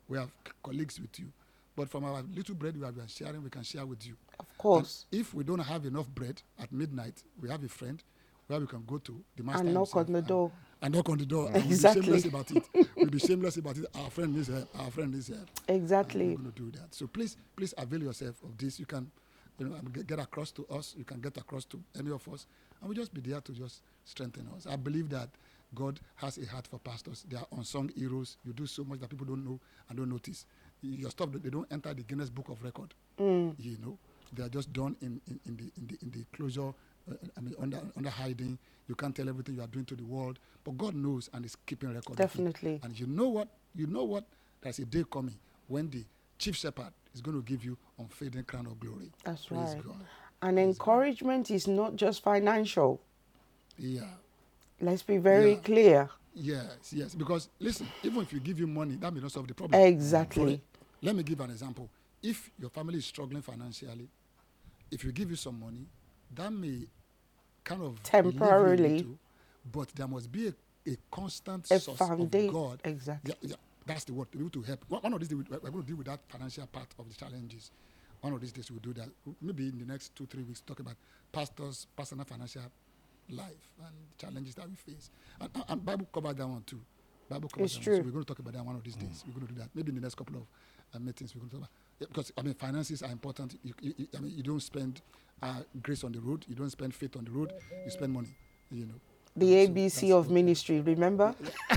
We 0.10 0.18
have 0.18 0.32
colleagues 0.64 1.00
with 1.00 1.20
you, 1.20 1.28
but 1.76 1.90
from 1.90 2.06
our 2.06 2.24
little 2.34 2.56
bread 2.56 2.78
we 2.78 2.86
have 2.86 2.96
been 2.96 3.08
sharing, 3.08 3.44
we 3.44 3.50
can 3.50 3.64
share 3.64 3.86
with 3.86 4.06
you. 4.06 4.16
Of 4.60 4.66
And 4.66 4.84
course. 4.84 5.06
if 5.12 5.34
we 5.34 5.44
don't 5.44 5.60
have 5.60 5.86
enough 5.86 6.08
bread 6.10 6.42
at 6.60 6.72
midnight, 6.72 7.24
we 7.40 7.50
have 7.50 7.64
a 7.64 7.70
friend 7.70 8.02
where 8.48 8.60
we 8.60 8.66
can 8.68 8.84
go 8.88 8.98
to 8.98 9.24
the 9.36 9.44
master 9.44 9.64
And 9.66 9.74
knock 9.74 9.96
on 9.96 10.06
the 10.12 10.18
and- 10.20 10.28
door. 10.28 10.52
And 10.82 10.94
knock 10.94 11.10
on 11.10 11.18
the 11.18 11.26
door. 11.26 11.48
And 11.54 11.66
Exactly. 11.66 12.02
We'll 12.02 12.16
be 12.16 12.22
shameless 12.22 12.26
about 12.26 12.52
it. 12.52 12.88
We'll 12.96 13.10
be 13.10 13.20
shameless 13.20 13.58
about 13.58 13.78
it. 13.78 13.86
Our 13.96 14.10
friend 14.12 14.36
is 14.38 14.48
here. 14.48 14.68
Our 14.78 14.92
friend 14.92 15.14
is 15.16 15.28
here. 15.28 15.44
And 15.68 15.78
Exactly. 15.78 16.30
we're 16.30 16.38
going 16.38 16.52
to 16.52 16.60
do 16.72 16.72
that. 16.80 16.94
So 16.94 17.08
please, 17.08 17.36
please 17.56 17.74
avail 17.78 18.04
yourself 18.04 18.42
of 18.44 18.58
this. 18.58 18.80
You 18.80 18.86
can, 18.86 19.12
you 19.60 19.68
know, 19.70 19.76
get, 19.92 20.06
get 20.08 20.20
across 20.20 20.52
to 20.52 20.66
us. 20.68 20.94
You 20.98 21.04
can 21.04 21.20
get 21.20 21.36
across 21.38 21.66
to 21.66 21.82
any 22.00 22.12
of 22.12 22.28
us, 22.28 22.46
and 22.80 22.90
we'll 22.90 22.96
just 22.96 23.12
be 23.14 23.22
there 23.22 23.42
to 23.42 23.52
just 23.52 23.82
strengthen 24.06 24.48
us. 24.56 24.68
I 24.68 24.76
believe 24.76 25.10
that 25.10 25.30
God 25.76 26.00
has 26.16 26.38
a 26.38 26.46
heart 26.46 26.68
for 26.68 26.80
pastors. 26.80 27.26
They 27.30 27.38
are 27.38 27.48
unsung 27.58 27.90
heroes. 27.96 28.38
You 28.46 28.54
do 28.54 28.66
so 28.68 28.84
much 28.84 29.00
that 29.00 29.10
people 29.10 29.26
don't 29.26 29.44
know 29.44 29.60
and 29.90 29.98
don't 29.98 30.10
notice. 30.10 30.46
Your 30.82 31.10
stuff 31.10 31.30
they 31.34 31.50
don't 31.50 31.68
enter 31.72 31.92
the 31.94 32.04
Guinness 32.04 32.30
Book 32.30 32.50
of 32.50 32.62
Record. 32.64 32.94
Mm. 33.20 33.56
You 33.58 33.78
know, 33.84 33.98
they 34.34 34.44
are 34.44 34.50
just 34.50 34.72
done 34.74 34.96
in, 35.02 35.22
in, 35.28 35.40
in 35.46 35.58
the 35.58 35.72
in 35.78 35.88
the 35.88 35.98
in 36.02 36.12
the 36.12 36.26
closure 36.36 36.74
uh, 37.10 37.42
mean, 37.42 37.56
under 37.60 37.82
under 37.96 38.10
hiding. 38.10 38.58
You 38.88 38.96
can't 38.96 39.16
tell 39.16 39.28
everything 39.28 39.56
you 39.56 39.62
are 39.62 39.68
doing 39.68 39.86
to 39.86 39.96
the 39.96 40.06
world, 40.06 40.40
but 40.64 40.78
God 40.78 40.96
knows 40.96 41.30
and 41.34 41.46
is 41.46 41.56
keeping 41.66 41.94
record. 41.94 42.16
Definitely. 42.16 42.80
And 42.84 42.98
you 42.98 43.06
know 43.08 43.28
what? 43.28 43.50
You 43.76 43.88
know 43.88 44.06
what? 44.06 44.24
There's 44.62 44.80
a 44.80 44.86
day 44.86 45.04
coming 45.12 45.36
when 45.68 45.90
the 45.90 46.06
chief 46.40 46.56
shepherd 46.56 46.92
is 47.14 47.22
going 47.22 47.36
to 47.38 47.44
give 47.44 47.66
you 47.66 47.78
unfading 48.00 48.44
crown 48.44 48.66
of 48.66 48.80
glory. 48.80 49.12
That's 49.26 49.46
Praise 49.46 49.60
right. 49.76 49.84
God. 49.86 50.06
And 50.42 50.58
encouragement 50.60 51.52
is 51.52 51.68
not 51.68 51.96
just 51.96 52.24
financial. 52.24 53.02
Yeah. 53.78 54.02
Let's 54.80 55.04
be 55.04 55.18
very 55.18 55.54
Yeah. 55.54 55.60
clear. 55.60 56.10
Yes, 56.34 56.94
yes. 56.94 57.16
Because 57.16 57.50
listen, 57.60 57.88
even 58.04 58.22
if 58.22 58.32
you 58.32 58.40
give 58.40 58.60
you 58.60 58.68
money, 58.68 58.96
that 58.98 59.12
may 59.14 59.20
not 59.20 59.32
solve 59.32 59.48
the 59.48 59.56
problem. 59.56 59.82
Exactly. 59.82 60.62
Let 61.02 61.16
me 61.16 61.24
give 61.24 61.40
an 61.40 61.50
example. 61.50 61.90
If 62.24 62.50
your 62.60 62.70
family 62.70 62.98
is 62.98 63.06
struggling 63.06 63.42
financially, 63.42 64.08
if 64.92 65.04
you 65.04 65.12
give 65.12 65.30
you 65.30 65.36
some 65.36 65.60
money, 65.60 65.86
that 66.34 66.52
may 66.52 66.88
kind 67.64 67.82
of 67.84 68.00
relieve 68.14 68.24
you 68.24 68.30
a 68.30 68.34
Temporarily. 68.34 68.90
little, 68.98 69.20
but 69.72 69.90
there 69.90 70.08
must 70.08 70.32
be 70.32 70.48
a, 70.48 70.54
a 70.92 70.98
constant 71.12 71.70
A 71.72 71.80
source 71.80 72.00
founda- 72.00 72.48
of 72.48 72.54
God. 72.54 72.80
exactly. 72.84 73.34
Yeah, 73.42 73.50
yeah, 73.52 73.56
that's 73.86 74.04
the 74.06 74.14
word 74.14 74.32
to 74.32 74.38
be 74.38 74.44
able 74.44 74.52
to 74.52 74.62
help. 74.64 74.84
One 74.90 75.14
of 75.14 75.20
these 75.20 75.30
days, 75.30 75.38
we- 75.38 75.46
we're 75.58 75.70
going 75.70 75.84
to 75.84 75.88
deal 75.88 75.98
with 75.98 76.08
that 76.08 76.20
financial 76.28 76.66
part 76.68 76.88
of 76.98 77.08
the 77.08 77.16
challenges. 77.16 77.72
One 78.22 78.34
of 78.34 78.42
these 78.42 78.52
days, 78.52 78.72
we'll 78.72 78.80
do 78.80 78.94
that. 78.94 79.10
Maybe 79.42 79.68
in 79.70 79.78
the 79.78 79.86
next 79.86 80.16
two, 80.16 80.26
three 80.26 80.44
weeks, 80.44 80.62
talk 80.62 80.80
about 80.80 80.96
pastors' 81.32 81.86
personal 81.96 82.26
financial 82.26 82.64
life 83.30 83.70
and 83.80 83.94
challenges 84.18 84.56
that 84.56 84.68
we 84.68 84.76
face. 84.76 85.10
And, 85.40 85.50
and- 85.70 85.86
Bible 85.86 86.08
covers 86.12 86.36
that 86.36 86.48
one 86.48 86.64
too. 86.66 86.80
Bible 87.30 87.50
covers 87.50 87.76
It's 87.76 87.78
that 87.78 87.84
true. 87.84 87.94
one. 87.94 88.02
So 88.02 88.06
we're 88.08 88.12
going 88.14 88.24
to 88.26 88.28
talk 88.34 88.40
about 88.40 88.54
that 88.54 88.66
one 88.66 88.76
of 88.76 88.84
these 88.84 88.96
days. 88.96 89.24
We're 89.28 89.34
going 89.34 89.48
to 89.48 89.54
do 89.54 89.60
that. 89.60 89.70
Maybe 89.76 89.90
in 89.90 89.96
the 89.96 90.02
next 90.02 90.16
couple 90.16 90.38
of 90.38 90.44
uh, 90.96 91.00
meetings, 91.00 91.36
we're 91.36 91.42
going 91.42 91.50
to 91.50 91.56
talk 91.58 91.64
about 91.66 91.72
because 92.00 92.32
I 92.38 92.42
mean 92.44 92.54
finances 92.54 93.02
are 93.04 93.12
important. 93.12 93.58
You, 93.64 93.74
you, 93.82 93.94
you- 93.98 94.08
I 94.18 94.22
mean 94.22 94.34
you 94.36 94.44
don't 94.44 94.62
spend 94.62 95.02
uh, 95.42 95.62
grace 95.82 96.04
on 96.04 96.12
the 96.12 96.20
road. 96.20 96.46
You 96.48 96.56
don't 96.56 96.70
spend 96.70 96.94
faith 96.94 97.16
on 97.18 97.26
the 97.26 97.32
road. 97.32 97.54
You 97.86 97.92
spend 97.92 98.14
money. 98.14 98.30
You 98.72 98.86
know. 98.88 98.94
The 99.36 99.58
So 99.58 99.68
ABC 99.68 99.94
that's 99.94 100.12
of 100.12 100.32
ministry, 100.32 100.82
remember? 100.82 101.36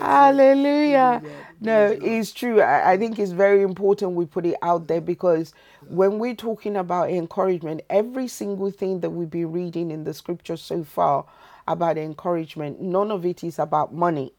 Hallelujah. 0.00 1.22
No, 1.60 1.96
it's 2.00 2.32
true. 2.32 2.60
I, 2.60 2.92
I 2.92 2.96
think 2.98 3.18
it's 3.18 3.32
very 3.32 3.62
important 3.62 4.12
we 4.12 4.26
put 4.26 4.46
it 4.46 4.56
out 4.62 4.88
there 4.88 5.00
because 5.00 5.52
when 5.88 6.18
we're 6.18 6.34
talking 6.34 6.76
about 6.76 7.10
encouragement, 7.10 7.82
every 7.90 8.28
single 8.28 8.70
thing 8.70 9.00
that 9.00 9.10
we've 9.10 9.30
been 9.30 9.52
reading 9.52 9.90
in 9.90 10.04
the 10.04 10.14
scripture 10.14 10.56
so 10.56 10.84
far 10.84 11.26
about 11.68 11.98
encouragement, 11.98 12.80
none 12.80 13.10
of 13.10 13.26
it 13.26 13.44
is 13.44 13.58
about 13.58 13.92
money. 13.94 14.32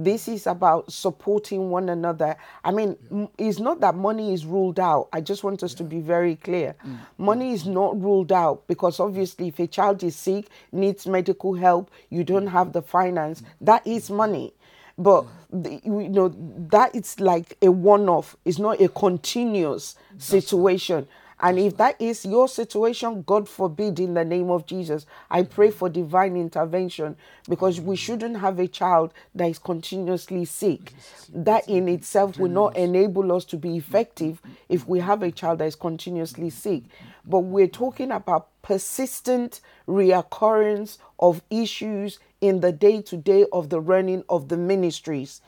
This 0.00 0.28
is 0.28 0.46
about 0.46 0.92
supporting 0.92 1.70
one 1.70 1.88
another. 1.88 2.36
I 2.62 2.70
mean, 2.70 2.96
m 3.10 3.28
it's 3.36 3.58
not 3.58 3.80
that 3.80 3.96
money 3.96 4.32
is 4.32 4.46
ruled 4.46 4.78
out. 4.78 5.08
I 5.12 5.20
just 5.20 5.42
want 5.42 5.64
us 5.64 5.74
to 5.74 5.84
be 5.84 6.00
very 6.00 6.36
clear. 6.36 6.76
Mm. 6.86 6.98
Money 7.18 7.52
is 7.52 7.66
not 7.66 8.00
ruled 8.00 8.30
out 8.30 8.68
because 8.68 9.00
obviously, 9.00 9.48
if 9.48 9.58
a 9.58 9.66
child 9.66 10.04
is 10.04 10.14
sick, 10.14 10.46
needs 10.70 11.04
medical 11.08 11.54
help, 11.54 11.90
you 12.10 12.22
don't 12.22 12.46
have 12.46 12.72
the 12.72 12.80
finance, 12.80 13.40
mm. 13.40 13.46
that 13.60 13.84
is 13.84 14.08
money. 14.08 14.52
But 14.96 15.26
the, 15.52 15.80
you 15.84 16.08
know 16.08 16.28
that 16.70 16.94
it's 16.94 17.18
like 17.18 17.56
a 17.60 17.70
one-off. 17.70 18.36
It's 18.44 18.58
not 18.60 18.80
a 18.80 18.88
continuous 18.88 19.96
situation. 20.18 21.08
And 21.40 21.58
if 21.58 21.76
that 21.76 22.00
is 22.00 22.24
your 22.24 22.48
situation, 22.48 23.22
God 23.22 23.48
forbid, 23.48 24.00
in 24.00 24.14
the 24.14 24.24
name 24.24 24.50
of 24.50 24.66
Jesus, 24.66 25.06
I 25.30 25.42
pray 25.42 25.70
for 25.70 25.88
divine 25.88 26.36
intervention 26.36 27.16
because 27.48 27.80
we 27.80 27.94
shouldn't 27.96 28.38
have 28.38 28.58
a 28.58 28.66
child 28.66 29.12
that 29.34 29.48
is 29.48 29.58
continuously 29.58 30.44
sick. 30.44 30.92
That 31.32 31.68
in 31.68 31.88
itself 31.88 32.38
will 32.38 32.50
not 32.50 32.76
enable 32.76 33.32
us 33.32 33.44
to 33.46 33.56
be 33.56 33.76
effective 33.76 34.40
if 34.68 34.88
we 34.88 34.98
have 34.98 35.22
a 35.22 35.30
child 35.30 35.60
that 35.60 35.66
is 35.66 35.76
continuously 35.76 36.50
sick. 36.50 36.84
But 37.24 37.40
we're 37.40 37.68
talking 37.68 38.10
about 38.10 38.48
persistent 38.62 39.60
reoccurrence 39.86 40.98
of 41.18 41.42
issues 41.50 42.18
in 42.40 42.60
the 42.60 42.72
day 42.72 43.00
to 43.02 43.16
day 43.16 43.46
of 43.52 43.68
the 43.68 43.80
running 43.80 44.24
of 44.28 44.48
the 44.48 44.56
ministries. 44.56 45.40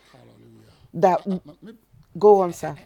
That 0.94 1.26
go 2.18 2.40
on, 2.40 2.52
sir. 2.52 2.76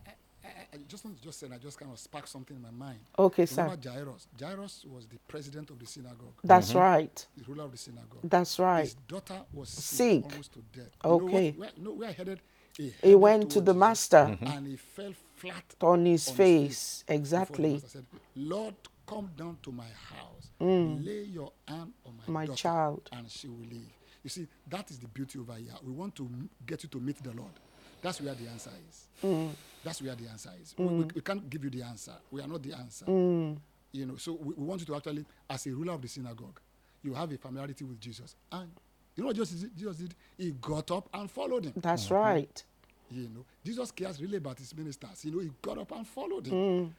I, 0.95 0.97
I 0.97 0.97
just 0.97 1.05
want 1.05 1.17
to 1.19 1.23
just 1.25 1.41
say, 1.41 1.47
and 1.47 1.55
I 1.55 1.59
just 1.59 1.79
kind 1.79 1.91
of 1.93 1.99
sparked 1.99 2.29
something 2.29 2.57
in 2.57 2.63
my 2.63 2.71
mind. 2.71 3.01
Okay, 3.19 3.47
sir. 3.47 3.63
Remember 3.65 3.89
Jairus? 3.91 4.27
Jairus 4.41 4.85
was 4.89 5.07
the 5.07 5.19
president 5.27 5.71
of 5.71 5.79
the 5.79 5.87
synagogue, 5.87 6.35
That's 6.45 6.75
right. 6.75 7.27
the 7.37 7.45
ruler 7.45 7.65
of 7.65 7.73
the 7.73 7.79
synagogue. 7.79 8.21
That's 8.23 8.59
right. 8.59 8.83
His 8.85 8.95
daughter 8.95 9.41
was 9.53 9.69
sick, 9.71 9.97
Sick. 10.23 10.25
almost 10.31 10.53
to 10.53 10.61
death. 10.73 10.91
You 11.05 11.11
know 11.11 11.17
Okay. 11.17 11.51
where, 11.53 11.71
you 11.77 11.85
know 11.85 11.93
where 11.95 12.09
I 12.09 12.13
headed? 12.13 12.41
He, 12.77 12.85
He 12.85 12.91
headed 13.03 13.17
went 13.21 13.43
to 13.43 13.49
towards 13.61 13.67
the 13.67 13.73
Jesus, 13.73 13.81
master. 13.81 14.39
and 14.41 14.67
he 14.67 14.77
fell 14.77 15.13
flat 15.37 15.65
On 15.81 16.05
his 16.07 16.31
face, 16.31 17.03
before 17.03 17.15
the 17.15 17.21
exactly. 17.21 17.73
master 17.73 17.89
said, 17.89 18.07
"Lord, 18.37 18.75
come 19.07 19.31
down 19.37 19.59
to 19.63 19.73
my 19.73 19.85
house. 20.11 20.49
Lay 20.61 21.25
your 21.25 21.53
hand 21.69 21.93
on 22.07 22.17
my, 22.17 22.25
Mm. 22.25 22.29
My 22.29 22.47
daughter, 22.47 22.57
child. 22.59 23.09
and 23.13 23.29
she 23.31 23.49
will 23.49 23.67
live." 23.69 23.91
You 24.23 24.31
see, 24.31 24.47
that 24.69 24.91
is 24.91 24.99
the 24.99 25.09
beauty 25.09 25.39
over 25.39 25.55
here. 25.55 25.75
We 25.83 25.93
want 25.93 26.15
to 26.17 26.29
get 26.67 26.83
you 26.85 26.89
to 26.91 27.01
meet 27.01 27.23
the 27.23 27.33
Lord. 27.33 27.53
That's 28.01 28.21
where 28.21 28.35
the 28.35 28.49
answer 28.49 28.71
is. 28.89 29.07
Mm. 29.23 29.51
That's 29.85 30.01
where 30.03 30.15
the 30.15 30.29
answer 30.29 30.51
is. 30.61 30.75
We, 30.79 30.87
we, 30.87 31.05
we 31.15 31.21
can't 31.21 31.49
give 31.49 31.63
you 31.65 31.71
the 31.71 31.83
answer. 31.83 32.13
We 32.31 32.41
are 32.41 32.47
not 32.49 32.63
the 32.63 32.73
answer. 32.73 33.05
Mm. 33.05 33.57
You 33.93 34.07
know, 34.07 34.17
so 34.17 34.33
we, 34.43 34.55
we 34.55 34.65
want 34.65 34.81
you 34.81 34.87
to 34.87 34.97
actually, 34.97 35.25
as 35.49 35.67
a 35.67 35.71
ruler 35.71 35.93
of 35.93 36.03
the 36.03 36.09
synagogue, 36.09 36.59
you 37.03 37.15
have 37.15 37.31
a 37.31 37.39
familiarity 37.39 37.85
with 37.85 38.01
Jesus. 38.01 38.35
And 38.51 38.71
you 39.15 39.23
know 39.23 39.29
what 39.29 39.37
Jesus 39.37 39.61
did? 39.61 39.77
Jesus 39.77 39.97
did? 39.99 40.15
He 40.39 40.51
got 40.53 40.91
up 40.91 41.09
and 41.15 41.31
followed 41.31 41.67
him. 41.67 41.75
That's 41.77 42.11
right. 42.11 42.65
You 43.11 43.29
know, 43.29 43.45
Jesus 43.65 43.91
cares 43.93 44.21
really 44.21 44.39
about 44.39 44.59
his 44.59 44.75
ministers. 44.77 45.25
You 45.25 45.33
know, 45.33 45.39
he 45.41 45.51
got 45.63 45.79
up 45.79 45.93
and 45.93 46.07
followed 46.07 46.47
him 46.47 46.55
Mm. 46.55 46.91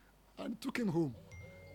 and 0.46 0.62
took 0.62 0.78
him 0.78 0.88
home. 0.90 1.14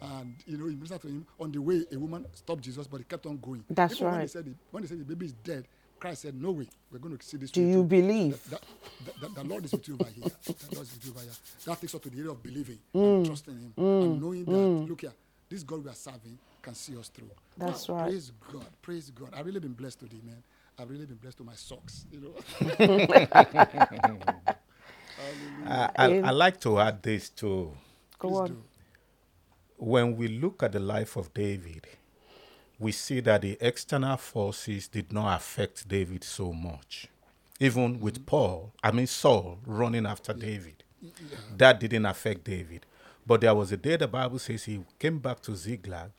And 0.01 0.35
you 0.47 0.57
know, 0.57 0.66
he 0.66 0.77
ministered 0.77 1.03
to 1.03 1.09
him. 1.09 1.27
On 1.39 1.51
the 1.53 1.61
way, 1.61 1.85
a 1.93 1.99
woman 1.99 2.24
stopped 2.32 2.62
Jesus, 2.62 2.87
but 2.87 2.99
he 2.99 3.05
kept 3.05 3.27
on 3.27 3.37
going. 3.39 3.62
That's 3.69 3.95
Even 3.97 4.05
When 4.07 4.15
he 4.15 4.19
right. 4.20 4.31
said 4.31 4.45
the, 4.47 4.55
when 4.70 4.82
he 4.82 4.89
said 4.89 4.99
the 5.01 5.05
baby 5.05 5.27
is 5.27 5.32
dead, 5.32 5.66
Christ 6.01 6.22
said, 6.22 6.40
"No 6.43 6.52
way, 6.52 6.68
we're 6.93 6.98
going 7.01 7.18
to 7.18 7.24
see 7.27 7.39
this." 7.39 7.52
Do 7.52 7.62
you 7.62 7.74
too." 7.74 7.85
believe? 7.85 8.40
That, 8.51 8.62
that, 9.06 9.20
that, 9.22 9.36
the 9.36 9.44
Lord 9.44 9.66
is 9.66 9.72
with 9.72 9.89
you 9.89 9.94
over 10.01 10.10
here. 10.10 10.24
The 10.47 10.77
Lord 10.77 10.89
is 10.89 10.94
with 10.94 11.06
you 11.06 11.12
over 11.12 11.20
here. 11.22 11.32
That 11.66 11.81
takes 11.81 11.94
us 11.94 12.02
to 12.02 12.10
the 12.10 12.18
area 12.18 12.32
of 12.32 12.43
believing 12.43 12.78
Mm. 12.94 13.16
and 13.18 13.27
trusting 13.27 13.55
Him 13.55 13.74
and 13.77 13.86
mm. 13.86 14.20
knowing 14.22 14.44
that 14.47 14.52
mm. 14.52 14.89
look 14.89 15.02
here, 15.02 15.12
this 15.51 15.62
God 15.64 15.85
we 15.85 15.90
are 15.90 15.94
serving 15.94 16.39
can 16.62 16.74
see 16.74 16.97
us 16.98 17.09
through. 17.09 17.31
That's 17.59 17.89
Wow, 17.89 17.97
right. 17.97 18.10
Praise 18.10 18.32
God. 18.52 18.66
Praise 18.82 19.10
God. 19.10 19.31
I've 19.35 19.47
really 19.47 19.60
been 19.60 19.74
blessed 19.74 20.01
today, 20.01 20.20
man. 20.24 20.43
I've 20.78 20.90
really 20.90 21.06
been 21.06 21.16
blessed 21.18 21.39
to 21.39 21.44
my 21.44 21.55
socks. 21.55 22.06
You 22.12 22.20
know. 22.20 22.35
I, 25.66 25.90
I, 25.97 26.06
I 26.20 26.31
like 26.31 26.60
to 26.62 26.78
add 26.81 27.02
this 27.02 27.28
too. 27.31 27.72
Go 28.18 28.28
Please 28.28 28.39
on. 28.39 28.48
do. 28.48 28.62
When 29.78 30.16
we 30.16 30.28
look 30.28 30.62
at 30.62 30.72
the 30.72 30.81
life 30.81 31.16
of 31.16 31.32
David, 31.35 31.86
we 32.81 32.93
see 32.93 33.20
that 33.20 33.43
the 33.43 33.57
external 33.61 34.16
forces 34.16 34.89
did 34.89 35.12
not 35.12 35.36
affect 35.36 35.86
David 35.86 36.24
so 36.24 36.52
much. 36.52 37.07
Even 37.61 38.01
with 38.01 38.24
Paul, 38.27 38.73
I 38.82 38.90
mean 38.90 39.07
Saul 39.07 39.59
running 39.66 40.07
after 40.07 40.32
David, 40.32 40.82
that 41.57 41.78
didn't 41.78 42.07
affect 42.07 42.44
David. 42.44 42.86
But 43.27 43.43
there 43.43 43.55
was 43.55 43.70
a 43.70 43.77
day 43.77 43.97
the 43.97 44.09
Bible 44.09 44.39
says 44.39 44.65
he 44.65 44.81
came 44.98 45.19
back 45.19 45.40
to 45.43 45.55
Ziklag 45.55 46.11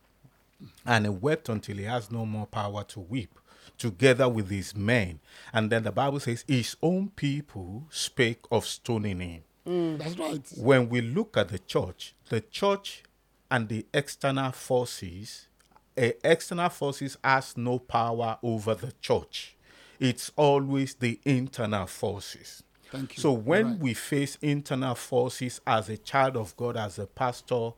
and 0.85 1.05
he 1.05 1.09
wept 1.09 1.49
until 1.49 1.77
he 1.77 1.83
has 1.83 2.11
no 2.11 2.25
more 2.25 2.45
power 2.45 2.83
to 2.85 2.99
weep, 2.99 3.37
together 3.77 4.29
with 4.29 4.49
his 4.51 4.75
men. 4.75 5.19
And 5.51 5.71
then 5.71 5.81
the 5.83 5.91
Bible 5.91 6.19
says 6.19 6.45
his 6.47 6.77
own 6.81 7.09
people 7.09 7.87
spake 7.89 8.45
of 8.51 8.65
stoning 8.65 9.19
him 9.19 9.43
mm. 9.67 9.97
That's 9.97 10.17
right. 10.17 10.41
when 10.57 10.89
we 10.89 11.01
look 11.01 11.37
at 11.37 11.49
the 11.49 11.59
church, 11.59 12.13
the 12.29 12.41
church 12.41 13.03
and 13.49 13.67
the 13.67 13.85
external 13.93 14.51
forces, 14.51 15.47
external 15.95 16.69
forces 16.69 17.17
has 17.23 17.57
no 17.57 17.79
power 17.79 18.37
over 18.43 18.75
the 18.75 18.93
church. 19.01 19.55
It's 19.99 20.31
always 20.35 20.95
the 20.95 21.19
internal 21.25 21.85
forces. 21.85 22.63
Thank 22.91 23.17
you. 23.17 23.21
So 23.21 23.31
when 23.31 23.67
right. 23.67 23.79
we 23.79 23.93
face 23.93 24.37
internal 24.41 24.95
forces 24.95 25.61
as 25.65 25.89
a 25.89 25.97
child 25.97 26.35
of 26.35 26.55
God, 26.57 26.75
as 26.75 26.99
a 26.99 27.07
pastor, 27.07 27.71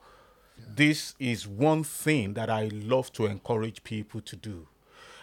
this 0.75 1.15
is 1.19 1.47
one 1.47 1.83
thing 1.83 2.33
that 2.33 2.49
I 2.49 2.69
love 2.71 3.11
to 3.13 3.25
encourage 3.25 3.83
people 3.83 4.21
to 4.21 4.35
do. 4.35 4.67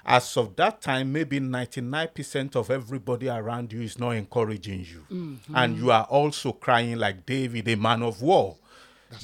As 0.04 0.36
of 0.36 0.56
that 0.56 0.80
time, 0.80 1.12
maybe 1.12 1.40
99% 1.40 2.56
of 2.56 2.70
everybody 2.70 3.28
around 3.28 3.72
you 3.72 3.82
is 3.82 3.98
not 3.98 4.12
encouraging 4.12 4.80
you. 4.80 5.04
Mm-hmm. 5.10 5.56
And 5.56 5.76
you 5.76 5.90
are 5.90 6.04
also 6.04 6.52
crying 6.52 6.96
like 6.96 7.26
David, 7.26 7.68
a 7.68 7.76
man 7.76 8.02
of 8.02 8.22
war, 8.22 8.56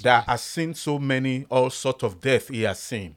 that 0.03 0.25
has 0.25 0.43
seen 0.43 0.75
so 0.75 0.99
many, 0.99 1.47
all 1.51 1.71
sort 1.71 2.03
of 2.03 2.21
death 2.21 2.49
he 2.49 2.63
has 2.63 2.79
seen. 2.79 3.17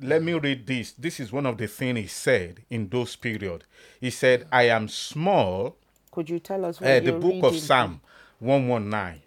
Let 0.00 0.22
me 0.22 0.32
read 0.34 0.66
this. 0.66 0.92
This 0.92 1.18
is 1.20 1.32
one 1.32 1.46
of 1.46 1.58
the 1.58 1.66
things 1.66 1.98
he 1.98 2.06
said 2.06 2.60
in 2.70 2.88
those 2.88 3.16
period. 3.16 3.64
He 4.00 4.10
said, 4.10 4.46
I 4.52 4.64
am 4.68 4.88
small, 4.88 5.76
Could 6.12 6.30
you 6.30 6.38
tell 6.38 6.64
us 6.64 6.80
what 6.80 6.88
uh, 6.90 7.00
the 7.00 7.06
you're 7.06 7.18
book 7.20 7.42
of? 7.44 7.56
Psalm 7.56 8.00
119. 8.38 9.22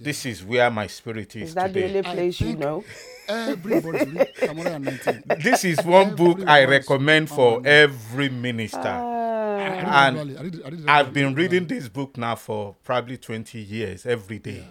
This 0.00 0.24
is 0.26 0.44
where 0.44 0.70
my 0.70 0.86
spirit 0.86 1.34
is, 1.36 1.48
Is 1.50 1.54
that 1.56 1.72
the 1.74 1.82
today. 1.82 1.98
only 1.98 2.08
I 2.10 2.14
place 2.14 2.40
you 2.40 2.56
know? 2.56 2.84
Everybody 3.28 3.98
should 3.98 4.14
read 4.14 4.28
Psalm 4.36 4.56
119. 4.58 5.22
this 5.42 5.64
is 5.64 5.84
one 5.84 6.14
book 6.14 6.40
I 6.48 6.64
recommend 6.64 7.28
for 7.28 7.60
every 7.66 8.28
minister. 8.30 8.78
Ah, 8.84 9.58
I 9.58 9.68
read 9.68 9.82
it 9.82 9.86
And. 9.88 10.18
I 10.18 10.22
read 10.22 10.54
it- 10.54 10.64
I 10.64 10.68
read 10.70 10.80
it 10.80 10.88
I've 10.88 11.12
been 11.12 11.34
reading 11.34 11.66
this 11.66 11.88
book 11.88 12.16
now 12.16 12.36
for 12.36 12.76
probably 12.84 13.18
20 13.18 13.58
years 13.60 14.06
every 14.06 14.38
day. 14.38 14.66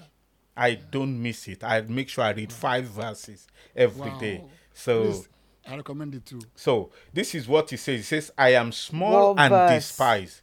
I 0.56 0.74
don't 0.76 1.22
miss 1.22 1.48
it. 1.48 1.64
I 1.64 1.82
make 1.82 2.10
sure 2.10 2.24
I 2.24 2.32
read 2.32 2.52
five 2.52 2.86
verses 2.86 3.46
every 3.76 4.12
day. 4.20 4.44
Wow. 4.78 4.84
So. 4.84 5.04
Please, 5.04 5.28
I 5.70 5.76
recommend 5.76 6.16
it 6.16 6.26
too. 6.26 6.40
So 6.56 6.92
this 7.14 7.36
is 7.36 7.48
what 7.48 7.70
he 7.70 7.78
says. 7.78 7.98
He 7.98 8.04
says, 8.04 8.32
I 8.38 8.54
am 8.54 8.72
small 8.72 9.34
What 9.36 9.42
and 9.44 9.52
verse? 9.52 9.72
despised. 9.72 10.42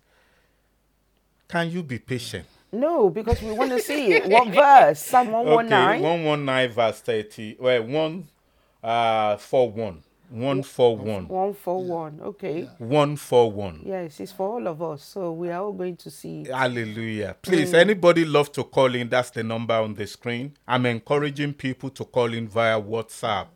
Can 1.48 1.70
you 1.70 1.82
be 1.82 1.98
patient? 1.98 2.47
No, 2.73 3.09
because 3.09 3.40
we 3.40 3.52
want 3.52 3.70
to 3.70 3.81
see 3.81 4.12
it. 4.12 4.27
What 4.27 4.48
verse? 4.48 4.98
Psalm 4.98 5.28
Okay, 5.28 5.55
119. 5.55 6.02
119 6.02 6.74
verse 6.74 7.01
30. 7.01 7.56
Well, 7.61 7.82
1 7.85 8.28
uh 8.82 9.36
41. 9.39 10.02
141. 10.31 11.28
141. 11.28 12.20
Okay. 12.23 12.69
141. 12.78 13.82
Yes, 13.86 14.20
it's 14.20 14.32
for 14.32 14.48
all 14.55 14.66
of 14.66 14.82
us. 14.82 15.05
So 15.05 15.32
we 15.32 15.51
are 15.51 15.62
all 15.62 15.73
going 15.73 15.97
to 15.97 16.11
see 16.11 16.40
it. 16.43 16.48
Hallelujah. 16.48 17.36
Please, 17.40 17.73
anybody 17.73 18.24
love 18.24 18.51
to 18.52 18.65
call 18.65 18.94
in? 18.94 19.09
That's 19.09 19.31
the 19.31 19.44
number 19.44 19.74
on 19.74 19.94
the 19.94 20.06
screen. 20.06 20.56
I'm 20.66 20.86
encouraging 20.86 21.55
people 21.55 21.89
to 21.90 22.05
call 22.05 22.32
in 22.35 22.48
via 22.48 22.81
WhatsApp. 22.81 23.47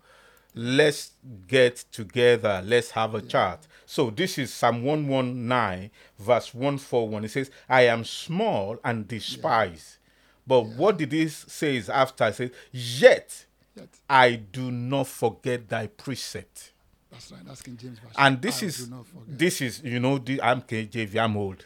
Let's 0.60 1.12
get 1.47 1.76
together. 1.93 2.60
Let's 2.64 2.90
have 2.90 3.14
a 3.14 3.22
chat. 3.22 3.64
So 3.86 4.10
this 4.10 4.39
is 4.39 4.52
Psalm 4.52 4.82
119, 4.82 5.90
verse 6.18 6.52
141. 6.52 7.24
It 7.26 7.28
says, 7.30 7.51
I 7.68 7.82
am 7.82 8.02
small 8.05 8.76
and 8.85 9.06
despised. 9.06 9.98
But 10.44 10.62
what 10.62 10.98
did 10.98 11.10
this 11.10 11.44
say 11.47 11.76
is 11.76 11.89
after? 11.89 12.26
It 12.26 12.35
says, 12.35 12.51
Yet 12.72 13.44
Yet, 13.76 13.89
I 14.10 14.35
do 14.35 14.72
not 14.72 15.06
forget 15.06 15.68
thy 15.68 15.86
precept. 15.86 16.72
that's 17.12 17.30
right. 17.30 17.47
That's 17.47 17.62
King 17.62 17.76
James 17.76 17.98
version. 18.01 18.14
And 18.18 18.43
this 18.43 18.60
I 18.62 18.66
is 18.66 18.85
do 18.89 18.90
not 18.97 19.06
forget. 19.06 19.39
this 19.39 19.60
is 19.60 19.80
you 19.85 20.01
know 20.01 20.18
the, 20.18 20.43
I'm 20.43 20.62
KJV 20.62 21.22
I'm 21.22 21.36
old. 21.36 21.64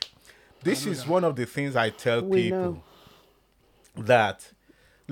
This 0.62 0.84
is 0.84 1.06
one 1.06 1.24
of 1.24 1.34
the 1.36 1.46
things 1.46 1.74
I 1.76 1.88
tell 1.88 2.20
We 2.20 2.42
people 2.50 2.82
know. 3.96 4.04
that 4.04 4.46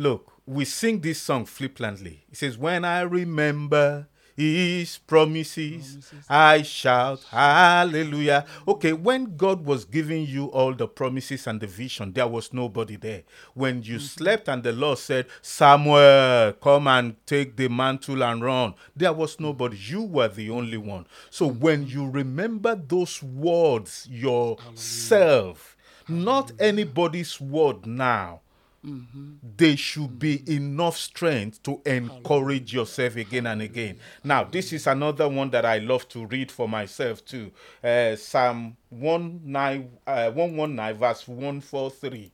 look 0.01 0.31
we 0.51 0.65
sing 0.65 1.01
this 1.01 1.23
song 1.23 1.47
flippantly. 1.47 2.25
It 2.29 2.37
says 2.37 2.59
when 2.59 2.85
I 2.85 3.03
remember 3.03 4.09
his 4.37 4.99
promises, 4.99 6.13
I 6.29 6.63
shout 6.63 7.25
hallelujah. 7.31 8.47
Okay, 8.67 8.93
when 8.93 9.37
God 9.37 9.65
was 9.65 9.85
giving 9.85 10.27
you 10.27 10.47
all 10.47 10.75
the 10.75 10.89
promises 10.89 11.47
and 11.47 11.61
the 11.61 11.69
vision, 11.69 12.13
there 12.13 12.27
was 12.27 12.53
nobody 12.53 12.97
there. 12.97 13.23
When 13.55 13.85
you 13.85 13.97
mm-hmm. 13.97 14.05
slept 14.05 14.49
and 14.49 14.65
the 14.65 14.73
Lord 14.73 14.99
said, 14.99 15.27
Samuel, 15.41 16.55
come 16.55 16.89
and 16.89 17.15
take 17.27 17.57
the 17.57 17.69
mantle 17.69 18.25
and 18.25 18.43
run, 18.43 18.75
there 18.97 19.13
was 19.13 19.39
nobody. 19.39 19.77
You 19.77 20.03
were 20.03 20.29
the 20.29 20.51
only 20.51 20.79
one. 20.79 21.07
So 21.31 21.49
mm-hmm. 21.49 21.61
when 21.61 21.87
you 21.87 22.09
remember 22.09 22.75
those 22.75 23.23
words 23.23 24.09
yourself, 24.11 25.77
not 26.09 26.51
anybody's 26.59 27.41
word 27.41 27.87
now, 27.87 28.41
there 28.83 29.77
should 29.77 30.19
be 30.19 30.43
enough 30.53 30.97
strength 30.97 31.63
to 31.63 31.81
encourage 31.85 32.73
yourself 32.73 33.17
again 33.17 33.47
and 33.47 33.61
again. 33.63 33.99
Now, 34.25 34.45
this 34.45 34.73
is 34.73 34.87
another 34.87 35.29
one 35.29 35.51
that 35.51 35.67
I 35.67 35.79
love 35.79 36.09
to 36.11 36.27
read 36.27 36.51
for 36.51 36.69
myself 36.69 37.25
too. 37.25 37.53
Uh, 37.85 38.17
Psalm 38.17 38.77
19, 38.91 39.91
uh, 40.07 40.31
119, 40.31 40.99
verse 40.99 41.29
143. 41.29 42.33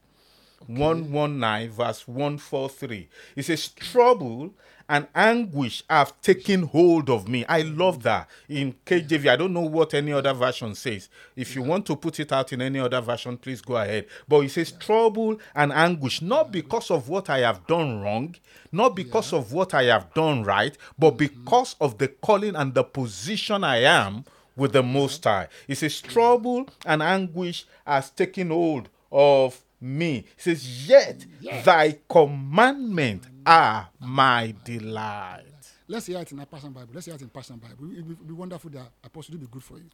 119, 0.66 1.70
verse 1.70 2.08
143. 2.08 3.08
It 3.36 3.42
says, 3.44 3.68
Trouble 3.68 4.54
and 4.88 5.06
anguish 5.14 5.82
have 5.90 6.20
taken 6.20 6.62
hold 6.62 7.10
of 7.10 7.28
me. 7.28 7.44
I 7.46 7.62
love 7.62 8.02
that. 8.04 8.28
In 8.48 8.74
KJV, 8.84 9.28
I 9.28 9.36
don't 9.36 9.52
know 9.52 9.60
what 9.60 9.94
any 9.94 10.12
other 10.12 10.32
version 10.32 10.74
says. 10.74 11.08
If 11.34 11.54
you 11.56 11.62
want 11.62 11.86
to 11.86 11.96
put 11.96 12.20
it 12.20 12.32
out 12.32 12.52
in 12.52 12.62
any 12.62 12.78
other 12.78 13.00
version, 13.00 13.36
please 13.36 13.60
go 13.60 13.76
ahead. 13.76 14.06
But 14.28 14.40
it 14.40 14.50
says, 14.50 14.72
Trouble 14.72 15.40
and 15.54 15.72
anguish, 15.72 16.22
not 16.22 16.44
mm-hmm. 16.44 16.52
because 16.52 16.90
of 16.90 17.08
what 17.08 17.30
I 17.30 17.38
have 17.38 17.66
done 17.66 18.00
wrong, 18.00 18.36
not 18.70 18.94
because 18.94 19.32
of 19.32 19.52
what 19.52 19.74
I 19.74 19.84
have 19.84 20.12
done 20.14 20.44
right, 20.44 20.76
but 20.98 21.16
mm-hmm. 21.16 21.44
because 21.44 21.74
of 21.80 21.98
the 21.98 22.08
calling 22.08 22.54
and 22.54 22.74
the 22.74 22.84
position 22.84 23.64
I 23.64 23.78
am 23.78 24.24
with 24.56 24.72
the 24.72 24.82
Most 24.82 25.24
High. 25.24 25.48
It 25.68 25.76
says, 25.76 26.00
Trouble 26.00 26.68
and 26.84 27.02
anguish 27.02 27.66
has 27.86 28.10
taken 28.10 28.50
hold 28.50 28.88
of 29.10 29.60
me. 29.86 30.18
It 30.18 30.26
says, 30.36 30.88
Yet 30.88 31.26
thy 31.64 31.98
commandment 32.08 33.24
are 33.44 33.88
my 34.00 34.54
delight. 34.64 35.44
Let's 35.88 36.06
hear 36.06 36.18
it 36.20 36.32
in 36.32 36.40
a 36.40 36.46
Passion 36.46 36.72
Bible. 36.72 36.90
Let's 36.92 37.06
hear 37.06 37.14
it 37.14 37.22
in 37.22 37.28
Passion 37.28 37.56
Bible. 37.58 37.92
It 37.96 38.04
would 38.04 38.26
be 38.26 38.34
wonderful 38.34 38.70
that 38.70 38.90
Apostle 39.04 39.34
will 39.34 39.40
be 39.42 39.46
good 39.50 39.62
for 39.62 39.78
you. 39.78 39.88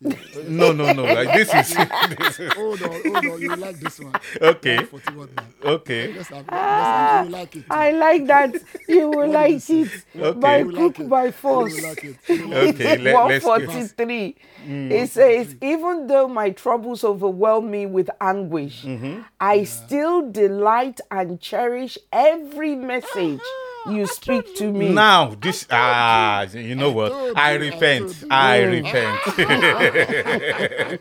No, 0.00 0.72
no, 0.72 0.92
no. 0.92 1.02
Like 1.04 1.32
this 1.34 1.52
is 1.52 1.76
this 2.16 2.38
is 2.40 2.52
Hold 2.54 2.82
on, 2.82 2.90
hold 3.02 3.16
on. 3.16 3.40
You 3.42 3.56
like 3.56 3.80
this 3.80 3.98
one. 3.98 4.14
Okay. 4.40 4.76
140 4.76 5.14
word 5.16 5.34
man. 5.36 5.46
okay. 5.64 6.12
Let's 6.14 6.28
have, 6.28 6.38
let's 6.38 6.48
you 6.48 6.52
ah, 6.52 7.26
like 7.28 7.56
it. 7.56 7.64
I 7.68 7.90
like 7.92 8.26
that. 8.28 8.54
You 8.88 9.10
will 9.10 9.28
like 9.28 9.68
it 9.68 9.90
Okay. 10.16 10.38
by 10.38 10.58
You 10.58 10.66
will 10.66 10.82
like 10.86 11.08
by 11.08 11.30
force. 11.32 11.82
like 11.82 12.04
it. 12.04 12.16
You 12.28 12.48
will 12.48 12.56
like 12.64 12.74
Okay, 12.74 12.96
let, 12.98 13.26
let's 13.26 13.44
go. 13.44 13.50
143. 13.50 14.36
Hmm. 14.64 14.92
It 14.92 15.10
says, 15.10 15.56
even 15.60 16.06
though 16.06 16.28
my 16.28 16.50
troubles 16.50 17.02
overwhelm 17.02 17.70
me 17.70 17.86
with 17.86 18.08
anguish, 18.20 18.84
Mm-hmm. 18.84 19.22
I 19.40 19.64
still 19.64 20.30
delight 20.30 21.00
and 21.10 21.40
cherish 21.40 21.98
every 22.12 22.74
message 22.76 23.40
ah, 23.42 23.67
you 23.90 24.06
speak 24.06 24.54
to 24.56 24.72
me. 24.72 24.88
Now 24.90 25.34
this 25.40 25.66
ah 25.70 26.42
you 26.52 26.74
know 26.74 26.90
what? 26.92 27.12
I 27.36 27.54
repent. 27.54 28.24
I 28.30 28.62
repent. 28.62 29.20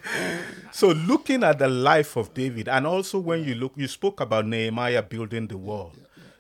So 0.71 0.89
looking 0.89 1.43
at 1.43 1.57
the 1.57 1.67
life 1.67 2.15
of 2.17 2.35
David 2.35 2.67
and 2.67 2.85
also 2.85 3.17
when 3.17 3.43
you 3.43 3.55
look 3.55 3.73
you 3.75 3.87
spoke 3.87 4.21
about 4.21 4.45
Nehemiah 4.45 5.01
building 5.01 5.47
the 5.47 5.57
wall 5.57 5.91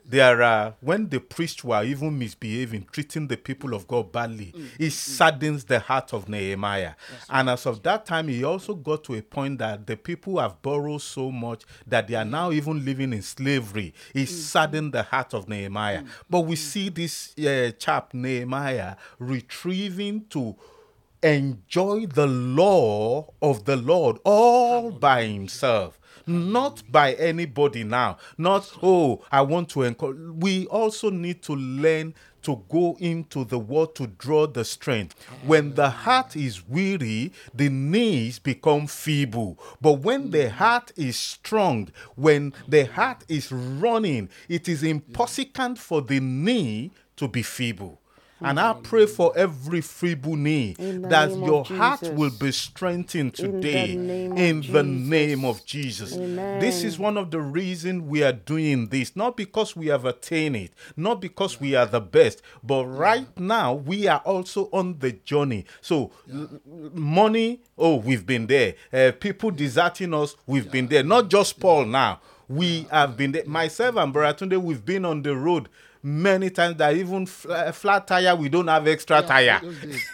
there 0.07 0.41
are 0.41 0.73
when 0.79 1.09
the 1.09 1.19
priests 1.19 1.63
were 1.63 1.83
even 1.83 2.17
misbehaving 2.17 2.87
treating 2.91 3.27
the 3.27 3.35
people 3.35 3.73
of 3.73 3.87
God 3.87 4.11
badly 4.11 4.53
it 4.79 4.91
saddens 4.91 5.65
the 5.65 5.79
heart 5.79 6.13
of 6.13 6.29
Nehemiah. 6.29 6.93
And 7.29 7.49
as 7.49 7.65
of 7.65 7.83
that 7.83 8.05
time 8.05 8.27
he 8.29 8.43
also 8.43 8.73
got 8.73 9.03
to 9.05 9.15
a 9.15 9.21
point 9.21 9.59
that 9.59 9.85
the 9.85 9.97
people 9.97 10.39
have 10.39 10.61
borrowed 10.61 11.01
so 11.01 11.31
much 11.31 11.63
that 11.85 12.07
they 12.07 12.15
are 12.15 12.25
now 12.25 12.51
even 12.51 12.85
living 12.85 13.13
in 13.13 13.21
slavery. 13.21 13.93
It 14.13 14.27
saddened 14.27 14.93
the 14.93 15.03
heart 15.03 15.33
of 15.33 15.47
Nehemiah. 15.49 16.03
But 16.29 16.41
we 16.41 16.55
see 16.55 16.89
this 16.89 17.37
uh, 17.37 17.71
chap 17.77 18.13
Nehemiah 18.13 18.95
retrieving 19.19 20.25
to 20.29 20.55
enjoy 21.23 22.05
the 22.05 22.27
law 22.27 23.33
of 23.41 23.65
the 23.65 23.75
Lord 23.75 24.19
all 24.23 24.91
by 24.91 25.25
himself. 25.25 25.99
Not 26.27 26.83
by 26.91 27.13
anybody 27.13 27.83
now. 27.83 28.17
Not, 28.37 28.71
oh, 28.83 29.23
I 29.31 29.41
want 29.41 29.69
to 29.69 29.83
encourage. 29.83 30.17
We 30.35 30.67
also 30.67 31.09
need 31.09 31.41
to 31.43 31.55
learn 31.55 32.13
to 32.43 32.63
go 32.69 32.95
into 32.99 33.43
the 33.43 33.59
word 33.59 33.95
to 33.95 34.07
draw 34.07 34.47
the 34.47 34.63
strength. 34.63 35.15
When 35.43 35.73
the 35.73 35.89
heart 35.89 36.35
is 36.35 36.67
weary, 36.67 37.33
the 37.53 37.69
knees 37.69 38.39
become 38.39 38.87
feeble. 38.87 39.59
But 39.81 39.93
when 39.99 40.31
the 40.31 40.49
heart 40.49 40.91
is 40.95 41.17
strong, 41.17 41.89
when 42.15 42.53
the 42.67 42.85
heart 42.85 43.23
is 43.27 43.51
running, 43.51 44.29
it 44.47 44.69
is 44.69 44.83
impossible 44.83 45.75
for 45.75 46.01
the 46.01 46.19
knee 46.19 46.91
to 47.17 47.27
be 47.27 47.41
feeble. 47.41 47.96
And 48.39 48.59
I 48.59 48.73
pray 48.73 49.05
for 49.07 49.35
every 49.35 49.81
feeble 49.81 50.35
knee 50.35 50.73
that 50.77 51.31
your 51.31 51.65
heart 51.65 52.01
Jesus. 52.01 52.15
will 52.17 52.29
be 52.39 52.51
strengthened 52.51 53.39
In 53.39 53.51
the 53.53 53.61
today 53.61 53.93
of 54.27 54.37
in 54.37 54.57
the 54.61 54.83
Jesus. 54.83 55.09
name 55.09 55.45
of 55.45 55.65
Jesus. 55.65 56.11
This 56.11 56.83
is 56.83 56.99
one 56.99 57.17
of 57.17 57.31
the 57.31 57.41
reasons 57.41 58.03
we 58.03 58.23
are 58.23 58.33
doing 58.33 58.87
this, 58.87 59.15
not 59.15 59.37
because 59.37 59.75
we 59.75 59.87
have 59.87 60.05
attained 60.05 60.55
it, 60.55 60.71
not 60.95 61.19
because 61.19 61.59
we 61.59 61.75
are 61.75 61.87
the 61.87 61.99
best, 62.01 62.41
but 62.63 62.85
right 62.85 63.27
now 63.39 63.73
we 63.73 64.07
are 64.07 64.19
also 64.19 64.69
on 64.71 64.99
the 64.99 65.13
journey. 65.13 65.65
So, 65.81 66.11
l- 66.31 66.59
money, 66.93 67.61
oh, 67.77 67.95
we've 67.95 68.25
been 68.25 68.45
there. 68.47 68.75
Uh, 68.93 69.11
people 69.19 69.49
deserting 69.51 70.13
us, 70.13 70.35
we've 70.45 70.71
been 70.71 70.87
there. 70.87 71.03
Not 71.03 71.29
just 71.29 71.59
Paul 71.59 71.85
now. 71.85 72.21
We 72.49 72.87
have 72.91 73.17
been 73.17 73.33
there. 73.33 73.43
Myself 73.45 73.97
and 73.97 74.13
Brother 74.13 74.45
Tunde, 74.45 74.61
we've 74.61 74.85
been 74.85 75.03
on 75.05 75.21
the 75.23 75.35
road 75.35 75.67
many 76.07 76.49
times 76.49 76.77
that 76.77 76.95
even 76.95 77.25
fl- 77.25 77.51
uh, 77.51 77.71
flat 77.71 78.07
tire, 78.07 78.35
we 78.35 78.47
don't 78.49 78.67
have 78.67 78.87
extra 78.87 79.21
tire. 79.21 79.59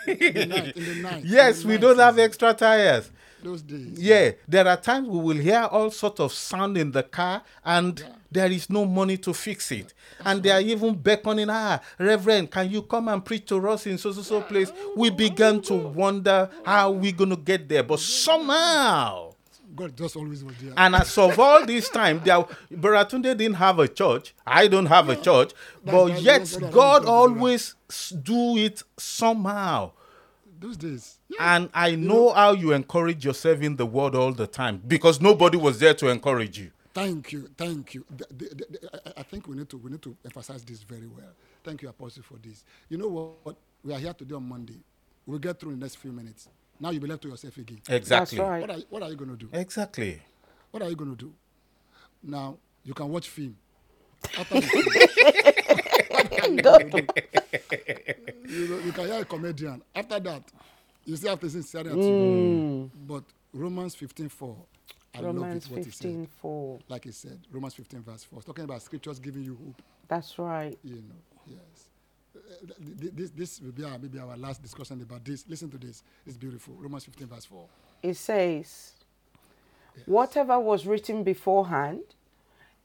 In 0.07 0.18
the 0.18 0.45
night. 0.45 0.74
Night. 1.03 1.24
Yes, 1.26 1.64
we 1.64 1.78
don't 1.78 1.99
have 1.99 2.18
extra 2.18 2.53
tires. 2.53 3.11
Those 3.44 3.61
days. 3.61 3.99
Yeah, 3.99 4.32
there 4.48 4.68
are 4.68 4.78
times 4.78 5.07
we 5.07 5.20
will 5.20 5.38
hear 5.38 5.68
all 5.70 5.91
sorts 5.91 6.20
of 6.22 6.32
sound 6.32 6.78
in 6.78 6.91
the 6.91 7.03
car 7.03 7.44
and 7.65 8.03
there 8.32 8.49
is 8.49 8.70
no 8.70 8.86
money 8.86 9.18
to 9.18 9.34
fix 9.34 9.72
it. 9.72 9.94
And 10.24 10.41
they 10.41 10.49
are 10.49 10.61
even 10.61 10.95
beckoning, 10.95 11.49
ah, 11.49 11.82
Reverend, 11.99 12.49
can 12.52 12.72
you 12.72 12.82
come 12.84 13.10
and 13.10 13.24
preach 13.24 13.45
to 13.48 13.70
us 13.70 13.86
in 13.86 13.98
so 13.98 14.14
so 14.14 14.22
so 14.22 14.41
place? 14.41 14.72
We 14.95 15.10
began 15.10 15.61
to 15.64 15.74
wonder 15.76 16.49
how 16.65 16.91
we're 16.91 17.11
going 17.11 17.32
to 17.32 17.36
get 17.36 17.68
there. 17.68 17.84
But 17.84 17.99
somehow, 17.99 19.33
God 19.76 19.98
just 19.98 20.16
always 20.16 20.44
was 20.44 20.56
there. 20.62 20.74
and 20.78 20.95
as 20.95 21.18
of 21.18 21.40
all 21.40 21.66
this 21.66 21.90
time, 21.90 22.22
there, 22.24 22.45
Brother 22.72 23.18
Tunde 23.18 23.24
didn't 23.38 23.56
have 23.56 23.80
a 23.80 23.88
church. 23.88 24.34
I 24.45 24.68
don't 24.68 24.86
have 24.88 25.10
a 25.10 25.16
church. 25.16 25.52
But 25.84 26.08
that's- 26.10 26.22
yet, 26.24 26.62
what 26.62 26.72
God 26.72 27.06
want 27.06 27.30
to 27.30 27.36
do. 27.36 27.40
always 27.40 27.76
do 28.24 28.58
it 28.58 28.84
somehow. 28.98 29.91
Those 30.60 30.78
days. 30.78 31.20
Yeah. 31.28 31.56
And 31.56 31.70
I 31.74 31.95
know 31.95 32.32
how 32.34 32.54
you 32.54 32.72
encourage 32.72 33.26
yourself 33.26 33.62
in 33.62 33.76
the 33.76 33.86
world 33.86 34.16
all 34.16 34.32
the 34.32 34.48
time 34.48 34.82
because 34.88 35.20
nobody 35.20 35.58
was 35.58 35.80
there 35.80 35.94
to 35.95 36.08
encourage 36.10 36.58
you. 36.60 36.72
Thank 36.94 37.32
you, 37.32 37.50
thank 37.58 37.95
you. 37.95 38.06
The- 38.16 38.28
the- 38.30 38.56
the- 38.70 39.20
I 39.20 39.24
think 39.24 39.48
we 39.48 39.56
need 39.58 39.68
to 39.70 39.78
we 39.78 39.90
need 39.91 40.02
to 40.04 40.16
emphasize 40.24 40.64
this 40.64 40.84
very 40.84 41.08
well. 41.08 41.32
Thank 41.64 41.82
you, 41.82 41.90
Apostle, 41.90 42.22
for 42.24 42.38
this. 42.38 42.64
You 42.88 42.98
know 42.98 43.08
what? 43.44 43.58
We 43.84 43.94
are 43.94 44.00
here 44.00 44.14
today 44.14 44.36
on 44.36 44.48
Monday. 44.48 44.80
We'll 45.26 45.40
get 45.40 45.60
through 45.60 45.72
in 45.72 45.80
the 45.80 45.86
next 45.86 45.95
few 45.95 46.12
minutes. 46.12 46.48
Now 46.84 46.92
you'll 46.92 47.02
be 47.04 47.10
left 47.10 47.24
to 47.24 47.30
yourself 47.30 47.58
again. 47.58 47.82
Exactly. 47.90 48.38
That's 48.38 48.40
right. 48.52 48.62
What 48.62 48.72
are, 48.72 48.80
what 48.90 49.04
are 49.04 49.10
you 49.10 49.18
going 49.18 49.32
to 49.32 49.38
do? 49.38 49.50
Exactly. 49.54 50.22
What 50.72 50.84
are 50.84 50.90
you 50.90 50.98
going 50.98 51.12
to 51.12 51.18
do? 51.18 51.34
Now 52.24 52.60
you 52.84 52.94
can 52.94 53.10
watch 53.10 53.30
film. 53.30 53.58
After 54.38 54.58
the 54.58 54.68
film, 54.68 55.00
what 56.10 56.26
are 56.42 56.50
you 56.50 56.62
gonna 56.62 56.64
do? 56.92 57.10
you, 58.48 58.68
know, 58.70 58.80
you 58.80 58.94
can 58.94 59.06
hear 59.08 59.22
a 59.22 59.26
comedian. 59.26 59.82
After 59.96 60.20
that, 60.22 60.44
you 61.06 61.18
still 61.18 61.32
have 61.32 61.42
to 61.42 61.50
say 61.50 61.62
staring 61.62 61.92
at 61.94 62.08
you. 62.10 62.22
But 62.94 63.26
Romans 63.54 63.96
15:4, 63.96 64.58
I 65.16 65.22
Romans 65.22 65.36
love 65.42 65.56
it 65.56 65.68
what 65.70 65.84
he 65.86 65.92
said. 65.92 66.18
15 66.18 66.28
4. 66.28 66.80
Like 66.90 67.06
he 67.06 67.12
said, 67.12 67.40
Romans 67.52 67.76
15 67.76 68.04
verse 68.04 68.24
4. 68.26 68.40
It's 68.40 68.46
talking 68.48 68.66
about 68.66 68.82
scriptures 68.84 69.20
giving 69.20 69.44
you 69.44 69.56
hope. 69.56 69.82
That's 70.08 70.40
right. 70.40 70.80
You 70.84 70.96
know, 70.98 71.24
yes. 71.46 71.60
Uh, 72.36 72.40
th- 72.40 72.43
th- 72.43 72.43
This, 72.80 73.30
this 73.32 73.62
will 73.62 73.72
be 73.72 73.84
our, 73.84 73.98
maybe 74.00 74.20
our 74.20 74.38
last 74.38 74.62
discussion 74.62 75.02
about 75.02 75.24
this. 75.26 75.46
Listen 75.48 75.70
to 75.72 75.78
this. 75.78 76.04
It's 76.26 76.38
beautiful. 76.38 76.76
Romans 76.80 77.06
15 77.06 77.28
verse 77.28 77.46
4. 77.46 77.66
It 78.04 78.16
says, 78.18 78.94
whatever 80.06 80.60
was 80.60 80.86
written 80.86 81.24
beforehand 81.24 82.02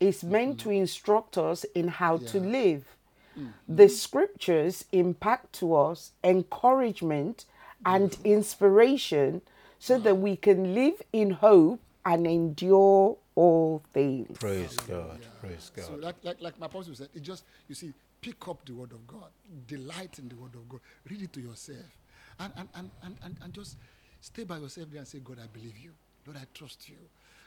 is 0.01 0.19
mm-hmm. 0.19 0.33
meant 0.33 0.61
to 0.61 0.71
instruct 0.71 1.39
us 1.39 1.65
in 1.75 1.89
how 1.89 2.19
to 2.19 2.39
Yeah. 2.39 2.45
live. 2.47 2.97
Mm-hmm. 3.37 3.77
The 3.77 3.89
scriptures 3.89 4.85
impact 4.93 5.53
to 5.55 5.75
us 5.75 6.13
encouragement 6.25 7.45
and 7.85 8.17
inspiration 8.25 9.43
so 9.79 9.95
mm-hmm. 9.95 10.05
that 10.05 10.15
we 10.17 10.37
can 10.37 10.75
live 10.75 11.03
in 11.13 11.31
hope 11.31 11.81
and 12.05 12.27
endure 12.27 13.17
all 13.35 13.83
things. 13.93 14.37
Praise 14.39 14.77
God. 14.79 15.21
Praise 15.41 15.71
So 15.77 15.91
God. 15.93 16.01
like, 16.01 16.17
like, 16.25 16.41
like 16.41 16.59
my 16.59 16.67
apostle 16.67 16.95
said, 16.95 17.09
it 17.15 17.23
just, 17.23 17.45
you 17.69 17.75
see, 17.75 17.93
pick 18.21 18.49
up 18.49 18.65
the 18.65 18.73
word 18.75 18.93
of 18.93 19.07
God. 19.07 19.31
Delight 19.67 20.19
in 20.19 20.29
the 20.29 20.37
word 20.37 20.55
of 20.55 20.69
God. 20.69 20.81
Read 21.09 21.23
it 21.23 21.33
to 21.35 21.41
yourself. 21.41 21.99
And, 22.41 22.53
and, 22.57 22.69
and, 22.75 22.91
and, 23.03 23.17
and, 23.25 23.37
and 23.43 23.53
just 23.53 23.77
stay 24.21 24.45
by 24.45 24.59
yourself 24.59 24.89
there 24.91 24.99
and 24.99 25.09
say, 25.09 25.19
God, 25.19 25.39
I 25.43 25.47
believe 25.47 25.77
you. 25.79 25.93
Lord, 26.27 26.39
I 26.39 26.47
trust 26.55 26.89
you. 26.89 26.97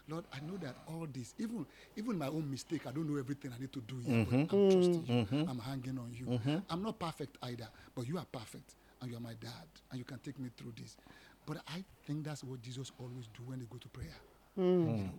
Lord, 0.07 0.25
I 0.33 0.39
know 0.39 0.57
that 0.57 0.75
all 0.87 1.07
this, 1.11 1.35
even 1.37 1.65
even 1.95 2.17
my 2.17 2.27
own 2.27 2.49
mistake, 2.49 2.87
I 2.87 2.91
don't 2.91 3.09
know 3.09 3.19
everything 3.19 3.51
I 3.55 3.59
need 3.59 3.71
to 3.73 3.81
do 3.81 3.97
here, 3.99 4.25
but 4.25 4.35
I'm 4.35 4.47
mm-hmm. 4.47 4.69
trusting 4.71 5.05
you. 5.05 5.25
Mm-hmm. 5.25 5.49
I'm 5.49 5.59
hanging 5.59 5.99
on 5.99 6.11
you. 6.11 6.25
Mm-hmm. 6.25 6.57
I'm 6.69 6.83
not 6.83 6.99
perfect 6.99 7.37
either, 7.43 7.67
but 7.95 8.07
you 8.07 8.17
are 8.17 8.25
perfect, 8.25 8.75
and 8.99 9.11
you 9.11 9.17
are 9.17 9.21
my 9.21 9.35
dad, 9.39 9.67
and 9.91 9.99
you 9.99 10.03
can 10.03 10.17
take 10.19 10.39
me 10.39 10.49
through 10.57 10.73
this. 10.75 10.97
But 11.45 11.57
I 11.67 11.83
think 12.05 12.25
that's 12.25 12.43
what 12.43 12.61
Jesus 12.61 12.91
always 12.99 13.27
do 13.27 13.43
when 13.45 13.59
they 13.59 13.65
go 13.69 13.77
to 13.77 13.87
prayer. 13.89 14.07
Mm. 14.59 14.63
You 14.63 15.03
know, 15.03 15.09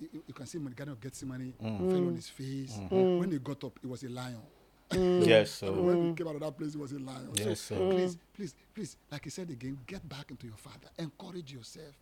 you, 0.00 0.22
you- 0.28 0.34
can 0.34 0.46
see 0.46 0.58
him 0.58 0.66
in 0.66 0.70
the 0.70 0.76
Garden 0.76 0.92
of 0.92 1.00
Gethsemane, 1.00 1.54
mm. 1.62 1.90
fell 1.90 2.06
on 2.06 2.14
his 2.14 2.28
face. 2.28 2.78
When 2.90 3.30
he 3.30 3.38
got 3.38 3.64
up, 3.64 3.78
it 3.82 3.88
was 3.88 4.02
a 4.04 4.08
lion. 4.08 4.42
Mm. 4.90 5.26
Yes, 5.26 5.62
And 5.62 5.74
so. 5.74 5.82
when 5.82 6.08
he 6.08 6.14
came 6.14 6.28
out 6.28 6.36
of 6.36 6.40
that 6.42 6.56
place, 6.56 6.74
it 6.74 6.78
was 6.78 6.92
a 6.92 6.98
lion. 6.98 7.30
Yes, 7.34 7.60
so 7.60 7.74
sir. 7.74 7.90
please, 7.90 8.16
please, 8.34 8.54
please, 8.74 8.96
like 9.10 9.24
he 9.24 9.30
said 9.30 9.50
again, 9.50 9.78
get 9.86 10.08
back 10.08 10.30
into 10.30 10.46
your 10.46 10.56
father. 10.56 10.88
Encourage 10.98 11.52
yourself. 11.52 11.92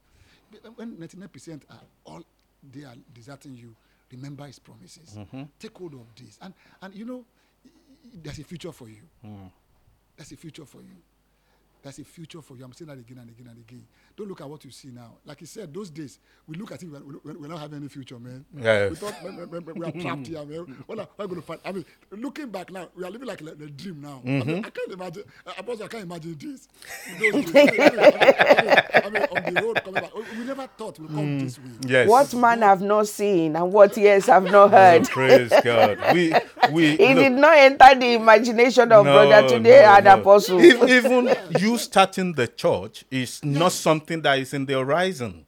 When 0.76 0.96
99% 0.96 1.62
are 1.70 1.80
all 2.04 2.22
they 2.72 2.84
are 2.84 2.94
deserting 3.12 3.54
you, 3.54 3.74
remember 4.12 4.44
his 4.46 4.58
promises. 4.58 5.14
Mm-hmm. 5.16 5.42
Take 5.58 5.76
hold 5.76 5.94
of 5.94 6.06
this. 6.14 6.38
And 6.40 6.54
and 6.82 6.94
you 6.94 7.04
know, 7.04 7.24
there's 8.22 8.38
a 8.38 8.44
future 8.44 8.72
for 8.72 8.88
you. 8.88 9.02
Mm. 9.24 9.50
There's 10.16 10.32
a 10.32 10.36
future 10.36 10.64
for 10.64 10.78
you. 10.82 10.96
There's 11.84 11.98
a 11.98 12.04
future 12.04 12.40
for 12.40 12.56
you. 12.56 12.64
I'm 12.64 12.72
saying 12.72 12.88
that 12.88 12.98
again 12.98 13.18
and 13.18 13.28
again 13.28 13.46
and 13.46 13.58
again. 13.58 13.84
Don't 14.16 14.26
look 14.26 14.40
at 14.40 14.48
what 14.48 14.64
you 14.64 14.70
see 14.70 14.88
now. 14.88 15.18
Like 15.26 15.40
he 15.40 15.44
said, 15.44 15.72
those 15.74 15.90
days, 15.90 16.18
we 16.46 16.56
look 16.56 16.72
at 16.72 16.82
it, 16.82 16.88
we- 16.88 17.18
we- 17.22 17.36
we're 17.36 17.46
not 17.46 17.58
having 17.60 17.76
any 17.76 17.88
future, 17.88 18.18
man. 18.18 18.42
Yes. 18.56 18.88
We 18.88 18.96
thought 18.96 19.22
man, 19.22 19.36
man, 19.36 19.50
man, 19.50 19.64
man, 19.66 19.74
we 19.74 19.84
are 19.84 19.92
trapped 20.02 20.26
here, 20.26 20.44
man. 20.46 20.82
What 20.86 20.98
are 21.00 21.08
we 21.18 21.26
going 21.26 21.40
to 21.42 21.46
find? 21.46 21.60
I 21.62 21.72
mean, 21.72 21.84
looking 22.10 22.48
back 22.48 22.72
now, 22.72 22.88
we 22.96 23.04
are 23.04 23.10
living 23.10 23.28
like 23.28 23.42
a, 23.42 23.48
a 23.48 23.54
dream 23.54 24.00
now. 24.00 24.22
I, 24.24 24.26
mean, 24.26 24.42
mm-hmm. 24.42 24.64
I 24.66 24.70
can't 24.70 24.92
imagine. 24.92 25.24
Uh, 25.46 25.52
I, 25.58 25.60
I 25.60 25.88
can't 25.88 26.04
imagine 26.04 26.38
this. 26.38 26.68
Those 27.20 27.52
days. 27.52 27.68
I, 27.78 27.90
mean, 27.90 28.00
I, 28.00 28.62
mean, 28.62 28.76
I 29.04 29.10
mean, 29.10 29.22
on 29.46 29.54
the 29.54 29.62
road 29.62 29.84
coming 29.84 30.02
back, 30.02 30.14
we, 30.14 30.22
we 30.38 30.44
never 30.44 30.66
thought 30.78 30.98
we'll 30.98 31.08
come 31.08 31.18
mm. 31.18 31.40
this 31.42 31.58
way. 31.58 31.64
Yes. 31.86 32.08
What 32.08 32.32
man 32.32 32.62
have 32.62 32.80
not 32.80 33.08
seen 33.08 33.56
and 33.56 33.70
what 33.70 33.98
ears 33.98 34.24
have 34.24 34.44
not 34.44 34.70
heard. 34.70 35.06
Praise 35.06 35.52
God. 35.62 35.98
We 36.14 36.32
we 36.72 36.92
It 36.94 37.14
look, 37.14 37.16
did 37.16 37.32
not 37.32 37.56
enter 37.58 37.94
the 37.98 38.14
imagination 38.14 38.92
of 38.92 39.04
No, 39.04 39.12
brother 39.12 39.48
today 39.48 39.82
no, 39.82 39.94
and 39.94 40.04
no. 40.04 40.14
apostle. 40.20 40.60
Ev- 40.60 40.88
Even 40.88 41.34
you 41.58 41.78
starting 41.78 42.32
the 42.32 42.46
church 42.48 43.04
is 43.10 43.44
not 43.44 43.72
something 43.72 44.22
that 44.22 44.38
is 44.38 44.54
in 44.54 44.66
the 44.66 44.74
horizon. 44.74 45.46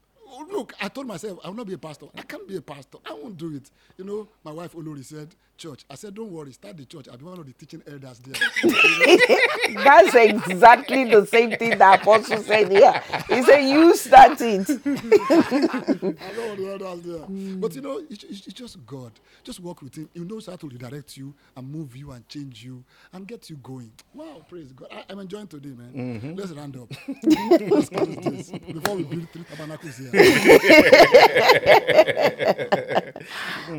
Look, 0.51 0.74
I 0.80 0.88
told 0.88 1.06
myself 1.06 1.38
I 1.44 1.48
will 1.48 1.56
not 1.56 1.66
be 1.66 1.74
a 1.74 1.78
pastor. 1.78 2.06
I 2.16 2.22
can't 2.22 2.47
be 2.47 2.56
a 2.56 2.62
pastor. 2.62 2.98
I 3.05 3.12
won't 3.14 3.36
do 3.36 3.55
it. 3.56 3.70
You 3.98 4.05
know, 4.05 4.28
my 4.44 4.52
wife 4.52 4.72
Olori 4.74 5.05
said, 5.05 5.28
"Church." 5.57 5.85
I 5.91 5.95
said, 5.95 6.15
"Don't 6.15 6.31
worry, 6.31 6.53
start 6.53 6.77
the 6.77 6.85
church. 6.85 7.09
I'll 7.11 7.19
be 7.19 7.24
one 7.24 7.39
of 7.39 7.47
the 7.47 7.53
teaching 7.53 7.83
elders 7.87 8.20
there." 8.20 8.41
That's 9.74 10.15
exactly 10.15 11.05
the 11.05 11.27
same 11.27 11.51
thing 11.57 11.78
the 11.78 11.95
apostle 11.95 12.43
said 12.43 12.70
here. 12.70 13.03
He 13.28 13.43
said, 13.43 13.61
You 13.62 13.95
start 13.97 14.41
it. 14.41 14.69
I 14.70 14.74
know 16.33 16.49
what 16.49 16.59
the 16.59 16.69
elders 16.70 17.03
there. 17.03 17.19
Hmm. 17.19 17.61
But 17.61 17.74
you 17.74 17.81
know, 17.83 18.01
it's, 18.09 18.24
it's, 18.24 18.41
just 18.41 18.85
God. 18.87 19.12
Just 19.45 19.61
work 19.61 19.83
with 19.83 19.95
Him. 19.95 20.09
He 20.15 20.20
knows 20.20 20.47
how 20.47 20.57
to 20.57 20.69
redirect 20.69 21.16
you 21.16 21.35
and 21.57 21.69
move 21.69 21.97
you 21.97 22.12
and 22.12 22.27
change 22.28 22.65
you 22.65 22.85
and 23.12 23.27
get 23.27 23.51
you 23.51 23.57
going. 23.57 23.91
Wow, 24.15 24.45
praise 24.49 24.73
God. 24.73 24.89
I, 24.93 25.05
I'm 25.11 25.19
enjoying 25.19 25.49
today, 25.49 25.70
man. 25.70 25.93
Mm-hmm. 25.95 26.35
Let's 26.35 26.53
round 26.53 26.77
up. 26.77 26.89
Let's 27.70 27.89
close 27.89 28.16
this 28.16 28.51
before 28.51 28.97
we 28.97 29.03
build 29.05 29.28
three 29.31 29.45
tabernacles 29.45 29.97
here. 29.99 30.12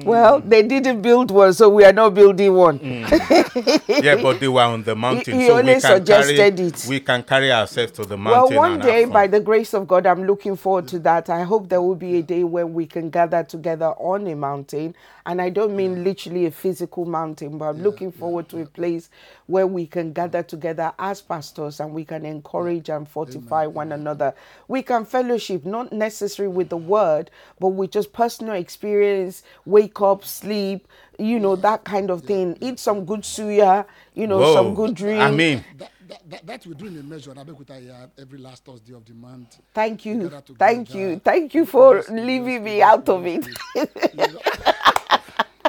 Well, 0.04 0.42
they 0.42 0.64
didn't 0.64 1.02
build 1.02 1.32
one, 1.32 1.54
so 1.54 1.67
we 1.70 1.84
are 1.84 1.94
not 1.94 2.14
building 2.14 2.54
one. 2.54 2.80
Mm. 2.80 4.04
Yeah, 4.04 4.16
but 4.22 4.40
they 4.40 4.48
were 4.48 4.62
on 4.62 4.84
the 4.84 4.96
mountain, 5.06 5.40
he 5.40 5.48
so 5.48 5.56
we 5.56 5.60
only 5.60 5.74
can 5.74 5.82
carry 5.82 5.98
suggested 5.98 6.60
it. 6.60 6.86
we 6.90 7.00
can 7.00 7.24
carry 7.24 7.52
ourselves 7.52 7.92
to 7.94 8.06
the 8.06 8.18
mountain. 8.18 8.56
Well, 8.58 8.70
one 8.72 8.80
day, 8.80 9.06
by 9.06 9.28
the 9.28 9.40
grace 9.40 9.74
of 9.74 9.88
God, 9.88 10.06
I'm 10.06 10.24
looking 10.26 10.56
forward 10.56 10.88
to 10.90 11.00
that. 11.00 11.30
I 11.30 11.44
hope 11.44 11.70
there 11.70 11.82
will 11.82 11.96
be 11.96 12.18
a 12.18 12.22
day 12.24 12.44
when 12.44 12.74
we 12.74 12.86
can 12.86 13.10
gather 13.10 13.44
together 13.44 13.88
on 13.98 14.28
a 14.28 14.36
mountain. 14.36 14.96
And 15.28 15.42
I 15.42 15.50
don't 15.50 15.76
mean 15.76 16.06
literally 16.06 16.46
a 16.46 16.52
physical 16.52 17.04
mountain, 17.04 17.58
but 17.58 17.66
I'm 17.66 17.84
looking 17.84 18.14
forward 18.14 18.48
to 18.48 18.62
a 18.62 18.66
place 18.66 19.10
where 19.48 19.68
we 19.68 19.86
can 19.86 20.14
gather 20.14 20.42
together 20.42 20.94
as 20.98 21.22
pastors 21.22 21.82
and 21.82 21.92
we 21.92 22.06
can 22.06 22.26
encourage 22.26 22.88
and 22.88 23.06
fortify 23.06 23.66
one 23.66 23.92
another. 23.92 24.34
We 24.70 24.84
can 24.84 25.04
fellowship, 25.04 25.66
not 25.66 25.92
necessarily 25.92 26.56
with 26.56 26.70
the 26.70 26.78
word, 26.78 27.30
but 27.60 27.70
with 27.70 27.92
just 27.92 28.14
personal 28.14 28.54
experience, 28.56 29.44
wake 29.66 30.00
up, 30.00 30.24
sleep, 30.24 30.88
you 31.20 31.40
know, 31.40 31.56
that 31.58 31.84
kind 31.86 32.12
of 32.12 32.24
thing. 32.24 32.58
Eat 32.62 32.80
some 32.80 33.06
good 33.06 33.22
suya, 33.22 33.86
you 34.16 34.28
know, 34.28 34.44
some 34.46 34.74
Whoa. 34.74 34.76
good 34.76 34.96
drink. 34.96 35.22
I 35.22 35.32
mean, 35.32 35.66
that, 35.78 35.92
that, 36.08 36.30
that, 36.30 36.48
that 36.48 36.68
we're 36.68 36.76
doing 36.76 36.98
a 37.00 37.04
measure. 37.04 37.32
And 37.32 37.40
I 37.40 37.44
bet 37.44 37.56
here 37.82 38.12
every 38.20 38.40
last 38.40 38.66
Thursday 38.66 38.94
of 38.94 39.06
the 39.06 39.14
month. 39.16 39.60
Thank 39.74 40.06
We 40.06 40.12
you. 40.12 40.30
Thank 40.60 40.94
you. 40.96 41.20
Thank 41.24 41.54
you 41.56 41.66
for 41.66 42.04
leaving 42.10 42.64
me 42.64 42.82
out 42.82 43.10
of 43.10 43.26
it. 43.28 43.48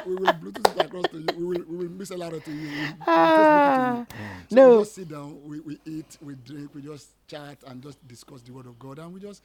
we 0.05 0.15
will 0.15 0.33
Bluetooth 0.33 0.67
it 0.67 0.77
across 0.77 1.07
to 1.09 1.19
you. 1.19 1.33
We 1.37 1.45
will, 1.45 1.65
we 1.67 1.77
will 1.77 1.89
miss 1.91 2.11
a 2.11 2.17
lot 2.17 2.33
to 2.45 2.51
you. 2.51 2.69
We 2.71 2.87
Ah, 3.07 3.31
to 3.75 3.81
you. 3.83 4.47
So 4.47 4.57
no. 4.57 4.69
we 4.71 4.75
just 4.75 4.95
sit 4.95 5.09
down, 5.09 5.39
we, 5.45 5.59
we 5.61 5.79
eat, 5.85 6.17
we 6.21 6.35
drink, 6.35 6.75
we 6.75 6.81
just 6.83 7.09
chat 7.27 7.57
and 7.67 7.83
just 7.83 8.05
discuss 8.07 8.41
the 8.41 8.53
word 8.53 8.67
of 8.67 8.79
God 8.79 8.99
and 8.99 9.13
we 9.13 9.19
just 9.21 9.43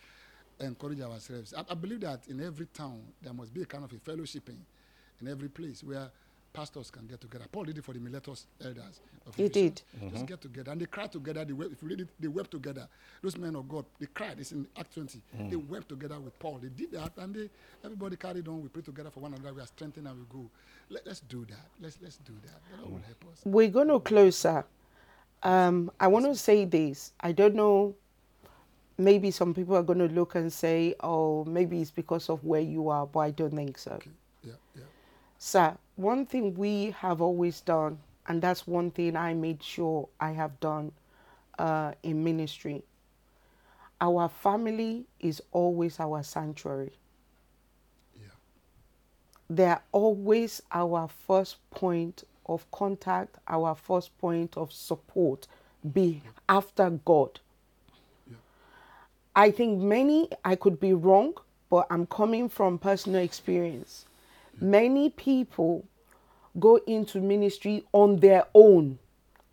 encourage 0.61 1.01
ourselves. 1.01 1.55
I, 1.57 1.65
I 1.71 1.75
believe 1.75 2.01
that 2.03 2.23
in 2.29 2.45
every 2.45 2.67
town 2.67 3.03
there 3.23 3.35
must 3.35 3.55
be 3.55 3.63
a 3.63 3.67
kind 3.67 3.85
of 3.85 3.93
a 3.93 3.97
fellowshipping 3.97 4.59
in 5.25 5.33
every 5.33 5.49
place 5.49 5.83
where 5.83 6.11
pastors 6.53 6.91
can 6.91 7.07
get 7.07 7.21
together. 7.21 7.45
Paul 7.51 7.65
did 7.65 7.79
it 7.79 7.85
for 7.85 7.93
the 7.93 7.99
Miletus 7.99 8.47
elders. 8.65 9.01
Of 9.27 9.35
He 9.35 9.45
Ephesus. 9.45 9.63
did. 9.63 9.83
Just 10.01 10.15
mm-hmm. 10.15 10.25
get 10.27 10.41
together 10.41 10.71
and 10.71 10.81
they 10.81 10.87
cried 10.87 11.11
together. 11.11 11.45
They 11.45 11.53
wept, 11.53 11.73
if 11.73 11.83
you 11.83 11.89
read 11.89 12.01
it, 12.01 12.09
they 12.21 12.29
wept 12.29 12.51
together. 12.51 12.87
Those 13.23 13.37
men 13.37 13.57
of 13.57 13.69
God, 13.69 13.85
they 13.99 14.07
cried. 14.07 14.37
It's 14.39 14.53
in 14.53 14.67
Act 14.79 14.95
20. 14.95 15.21
Mm. 15.37 15.51
They 15.51 15.57
wept 15.57 15.89
together 15.89 16.21
with 16.21 16.39
Paul. 16.39 16.61
They 16.63 16.69
did 16.69 16.93
that 16.93 17.13
and 17.17 17.35
they 17.35 17.51
everybody 17.85 18.17
carried 18.17 18.47
on. 18.49 18.63
We 18.63 18.69
pray 18.69 18.83
together 18.83 19.11
for 19.11 19.21
one 19.21 19.35
another. 19.35 19.53
We 19.53 19.63
are 19.63 19.67
strengthened 19.67 20.07
and 20.07 20.17
we 20.19 20.25
go. 20.31 20.49
Let, 20.91 21.07
us 21.09 21.21
do 21.21 21.45
that. 21.47 21.67
Let's 21.81 21.99
let's 22.03 22.17
do 22.19 22.35
that. 22.43 22.61
The 22.71 22.83
Lord 22.83 22.93
will 22.93 22.99
mm. 23.01 23.05
help 23.07 23.25
us. 23.33 23.41
We're 23.45 23.71
going 23.71 23.89
to 23.89 24.01
close, 24.01 24.37
sir. 24.37 24.65
Um, 25.43 25.91
I 25.99 26.07
want 26.07 26.27
to 26.27 26.37
say 26.37 26.65
this. 26.65 27.13
I 27.21 27.33
don't 27.33 27.55
know. 27.55 27.95
Maybe 28.97 29.31
some 29.33 29.55
people 29.55 29.75
are 29.77 29.83
going 29.83 29.99
to 29.99 30.09
look 30.09 30.37
and 30.37 30.53
say, 30.53 30.95
oh, 31.01 31.45
maybe 31.47 31.81
it's 31.81 31.91
because 31.91 32.29
of 32.29 32.45
where 32.45 32.61
you 32.61 32.91
are, 32.91 33.07
but 33.07 33.21
I 33.21 33.31
don't 33.33 33.51
think 33.51 33.77
so. 33.77 33.99
Yeah, 34.45 34.53
yeah. 34.77 34.83
Sir, 35.45 35.77
one 35.97 36.25
thing 36.25 36.55
we 36.55 36.93
have 37.01 37.21
always 37.21 37.61
done, 37.61 37.99
and 38.27 38.41
that's 38.41 38.67
one 38.67 38.91
thing 38.91 39.15
I 39.15 39.35
made 39.35 39.63
sure 39.63 40.09
I 40.19 40.31
have 40.31 40.59
done 40.59 40.91
uh, 41.59 41.93
in 42.03 42.25
ministry. 42.25 42.83
Our 44.01 44.31
family 44.31 45.05
is 45.21 45.43
always 45.53 46.01
our 46.01 46.23
sanctuary. 46.23 46.93
Yeah. 48.17 48.29
They're 49.51 49.83
always 49.93 50.63
our 50.73 51.11
first 51.27 51.59
point 51.71 52.25
of 52.47 52.65
contact, 52.71 53.37
our 53.47 53.75
first 53.75 54.17
point 54.17 54.57
of 54.57 54.73
support, 54.73 55.47
be 55.93 56.23
after 56.49 56.89
God. 56.89 57.39
Yeah. 58.27 58.37
I 59.37 59.51
think 59.51 59.79
many, 59.79 60.31
I 60.43 60.57
could 60.57 60.81
be 60.81 60.95
wrong, 60.95 61.35
but 61.69 61.87
I'm 61.91 62.07
coming 62.07 62.49
from 62.49 62.79
personal 62.79 63.21
experience. 63.21 64.07
Many 64.61 65.11
people 65.11 65.85
go 66.59 66.77
into 66.87 67.21
ministry 67.21 67.85
on 67.93 68.17
their 68.17 68.45
own 68.55 68.99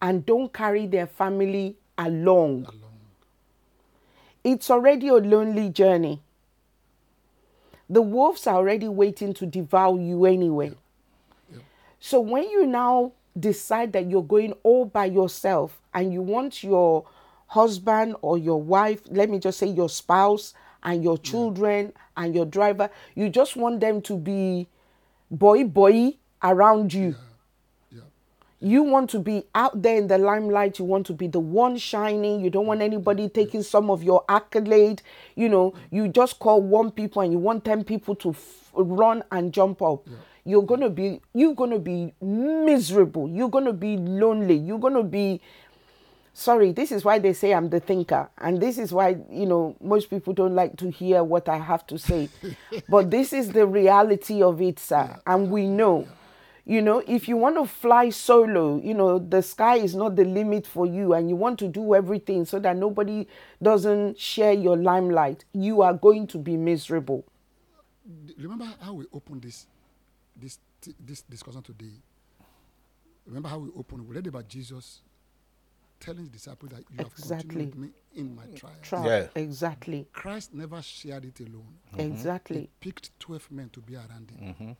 and 0.02 0.26
don't 0.26 0.54
carry 0.54 0.88
their 0.88 1.08
family 1.08 1.76
along. 1.98 2.66
Alone. 2.66 2.82
It's 4.44 4.70
already 4.70 5.08
a 5.10 5.16
lonely 5.16 5.70
journey. 5.70 6.22
The 7.90 8.02
wolves 8.02 8.48
are 8.48 8.56
already 8.56 8.88
waiting 8.88 9.34
to 9.36 9.46
devour 9.46 10.00
you 10.00 10.26
anyway. 10.26 10.74
So 12.00 12.20
when 12.20 12.50
you 12.50 12.66
now 12.66 13.12
decide 13.40 13.94
that 13.94 14.10
you're 14.10 14.24
going 14.24 14.54
all 14.64 14.86
by 14.86 15.06
yourself 15.06 15.80
and 15.94 16.12
you 16.12 16.22
want 16.22 16.64
your 16.64 17.06
husband 17.48 18.16
or 18.22 18.38
your 18.38 18.62
wife, 18.62 19.02
let 19.10 19.30
me 19.30 19.40
just 19.40 19.60
say 19.60 19.68
your 19.68 19.90
spouse 19.90 20.54
and 20.84 21.04
your 21.04 21.18
mm. 21.18 21.24
children 21.24 21.94
and 22.18 22.34
your 22.34 22.46
driver, 22.46 22.90
you 23.14 23.30
just 23.30 23.56
want 23.56 23.82
them 23.82 24.02
to 24.02 24.18
be 24.18 24.68
boy 25.32 25.64
boy 25.64 26.14
around 26.44 26.94
you. 26.94 27.16
Yeah. 27.90 28.02
You 28.60 28.84
want 28.84 29.10
to 29.12 29.20
be 29.20 29.44
out 29.56 29.82
there 29.82 29.98
in 29.98 30.08
the 30.08 30.18
limelight. 30.18 30.78
You 30.78 30.86
want 30.86 31.08
to 31.08 31.14
be 31.14 31.28
the 31.28 31.40
one 31.40 31.78
shining. 31.78 32.42
You 32.42 32.50
don't 32.50 32.68
want 32.68 32.82
anybody 32.82 33.30
taking 33.30 33.64
some 33.64 33.90
of 33.90 34.04
your 34.04 34.24
accolade. 34.30 35.02
You 35.36 35.50
know, 35.50 35.74
you 35.90 36.08
just 36.10 36.38
call 36.38 36.62
one 36.62 36.92
people 36.92 37.22
and 37.22 37.32
you 37.32 37.40
want 37.40 37.66
10 37.66 37.86
people 37.86 38.16
to 38.18 38.32
f- 38.32 38.70
run 38.74 39.24
and 39.32 39.54
jump 39.54 39.82
up. 39.82 40.08
You're 40.44 40.64
going 40.64 40.82
to 40.82 40.90
be 40.90 41.22
you're 41.34 41.54
going 41.56 41.70
to 41.72 41.80
be 41.80 42.14
miserable. 42.22 43.30
You're 43.30 43.50
going 43.50 43.66
to 43.66 43.74
be 43.74 43.98
lonely. 43.98 44.56
You're 44.58 44.80
going 44.80 44.96
to 44.96 45.04
be 45.04 45.40
sorry 46.34 46.72
this 46.72 46.92
is 46.92 47.04
why 47.04 47.20
they 47.20 47.34
say 47.34 47.54
i'm 47.54 47.70
the 47.70 47.80
thinker 47.80 48.30
and 48.38 48.62
this 48.62 48.78
is 48.78 48.94
why 48.94 49.18
you 49.30 49.46
know 49.46 49.76
most 49.82 50.10
people 50.10 50.34
don't 50.34 50.56
like 50.56 50.76
to 50.78 50.90
hear 50.90 51.24
what 51.24 51.50
i 51.50 51.58
have 51.58 51.86
to 51.86 51.98
say 51.98 52.30
but 52.90 53.12
this 53.12 53.34
is 53.34 53.50
the 53.52 53.66
reality 53.66 54.42
of 54.42 54.62
it 54.62 54.80
sir 54.80 55.20
and 55.28 55.52
we 55.52 55.68
know 55.68 56.08
you 56.66 56.82
know 56.82 57.04
if 57.08 57.28
you 57.28 57.36
want 57.36 57.56
to 57.56 57.66
fly 57.66 58.10
solo 58.10 58.80
you 58.82 58.94
know 58.94 59.20
the 59.20 59.42
sky 59.42 59.76
is 59.76 59.94
not 59.96 60.16
the 60.16 60.24
limit 60.24 60.66
for 60.66 60.86
you 60.86 61.14
and 61.14 61.30
you 61.30 61.36
want 61.36 61.60
to 61.60 61.68
do 61.68 61.94
everything 61.96 62.46
so 62.46 62.60
that 62.60 62.78
nobody 62.78 63.28
doesn't 63.62 64.18
share 64.18 64.54
your 64.54 64.78
limelight 64.78 65.44
you 65.54 65.82
are 65.82 65.94
going 65.94 66.26
to 66.26 66.38
be 66.38 66.56
miserable 66.56 67.26
Remember 68.38 68.68
how 68.82 68.94
we 68.94 69.06
opened 69.14 69.44
this, 69.44 69.68
this, 70.36 70.60
this 71.00 71.22
discussion 71.22 71.62
today. 71.62 71.94
Remember 73.26 73.50
how 73.50 73.60
we 73.60 73.70
opened. 73.76 74.08
We 74.08 74.16
read 74.16 74.28
about 74.28 74.48
Jesus 74.48 75.02
telling 76.02 76.22
his 76.22 76.30
disciples 76.30 76.72
that 76.72 76.84
you 76.90 76.98
have 76.98 77.08
Exactly. 77.08 77.50
continued 77.50 77.76
with 77.76 77.84
me 77.84 77.90
in 78.16 78.36
my 78.36 78.44
mm, 78.44 78.56
trials. 78.58 78.78
Try. 78.82 79.06
Yeah. 79.06 79.28
exactly 79.36 80.08
Christ 80.12 80.54
never 80.54 80.82
shared 80.82 81.26
it 81.26 81.40
alone. 81.40 81.78
Mm-hmm. 81.94 82.00
exactly 82.02 82.60
He 82.62 82.70
picked 82.80 83.18
12 83.20 83.52
men 83.52 83.70
to 83.70 83.80
be 83.80 83.96
around 83.96 84.32
him. 84.32 84.54
Mm-hmm. 84.54 84.72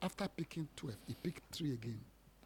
After 0.00 0.28
picking 0.28 0.68
12, 0.76 0.96
he 1.06 1.14
picked 1.22 1.54
three 1.54 1.74
again 1.74 2.00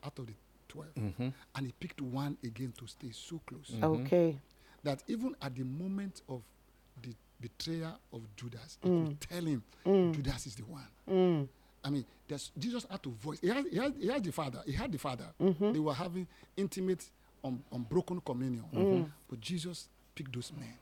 out 0.04 0.18
of 0.18 0.26
the 0.26 0.34
12. 0.68 0.94
Mm-hmm. 0.94 1.28
And 1.54 1.66
he 1.66 1.72
picked 1.78 2.00
one 2.02 2.36
again 2.42 2.72
to 2.78 2.86
stay 2.86 3.10
so 3.12 3.40
close. 3.46 3.72
okay 3.82 4.38
That 4.82 5.02
even 5.06 5.36
at 5.40 5.54
the 5.54 5.64
moment 5.64 6.22
of 6.28 6.42
the 7.02 7.14
betrayal 7.40 7.98
of 8.12 8.22
Judas, 8.36 8.78
he 8.82 8.88
could 8.88 9.20
mm. 9.20 9.28
tell 9.28 9.42
him, 9.44 9.62
mm. 9.86 10.14
Judas 10.14 10.46
is 10.46 10.54
the 10.56 10.64
one. 10.64 11.48
I 11.84 11.90
mean, 11.90 12.04
there's, 12.26 12.50
Jesus 12.58 12.84
had 12.90 13.00
to 13.04 13.10
voice. 13.10 13.38
He 13.40 13.46
had, 13.48 13.64
he, 13.70 13.76
had, 13.78 13.94
he 14.00 14.08
had 14.08 14.24
the 14.24 14.32
Father. 14.32 14.60
He 14.66 14.72
had 14.72 14.90
the 14.90 14.98
Father. 14.98 15.26
They 15.38 15.78
were 15.78 15.94
having 15.94 16.26
intimate, 16.56 17.08
un, 17.44 17.62
unbroken 17.72 18.20
communion. 18.20 18.64
Mm-hmm. 18.74 18.78
Mm-hmm. 18.78 19.10
But 19.28 19.40
Jesus 19.40 19.88
picked 20.14 20.34
those 20.34 20.52
men. 20.58 20.74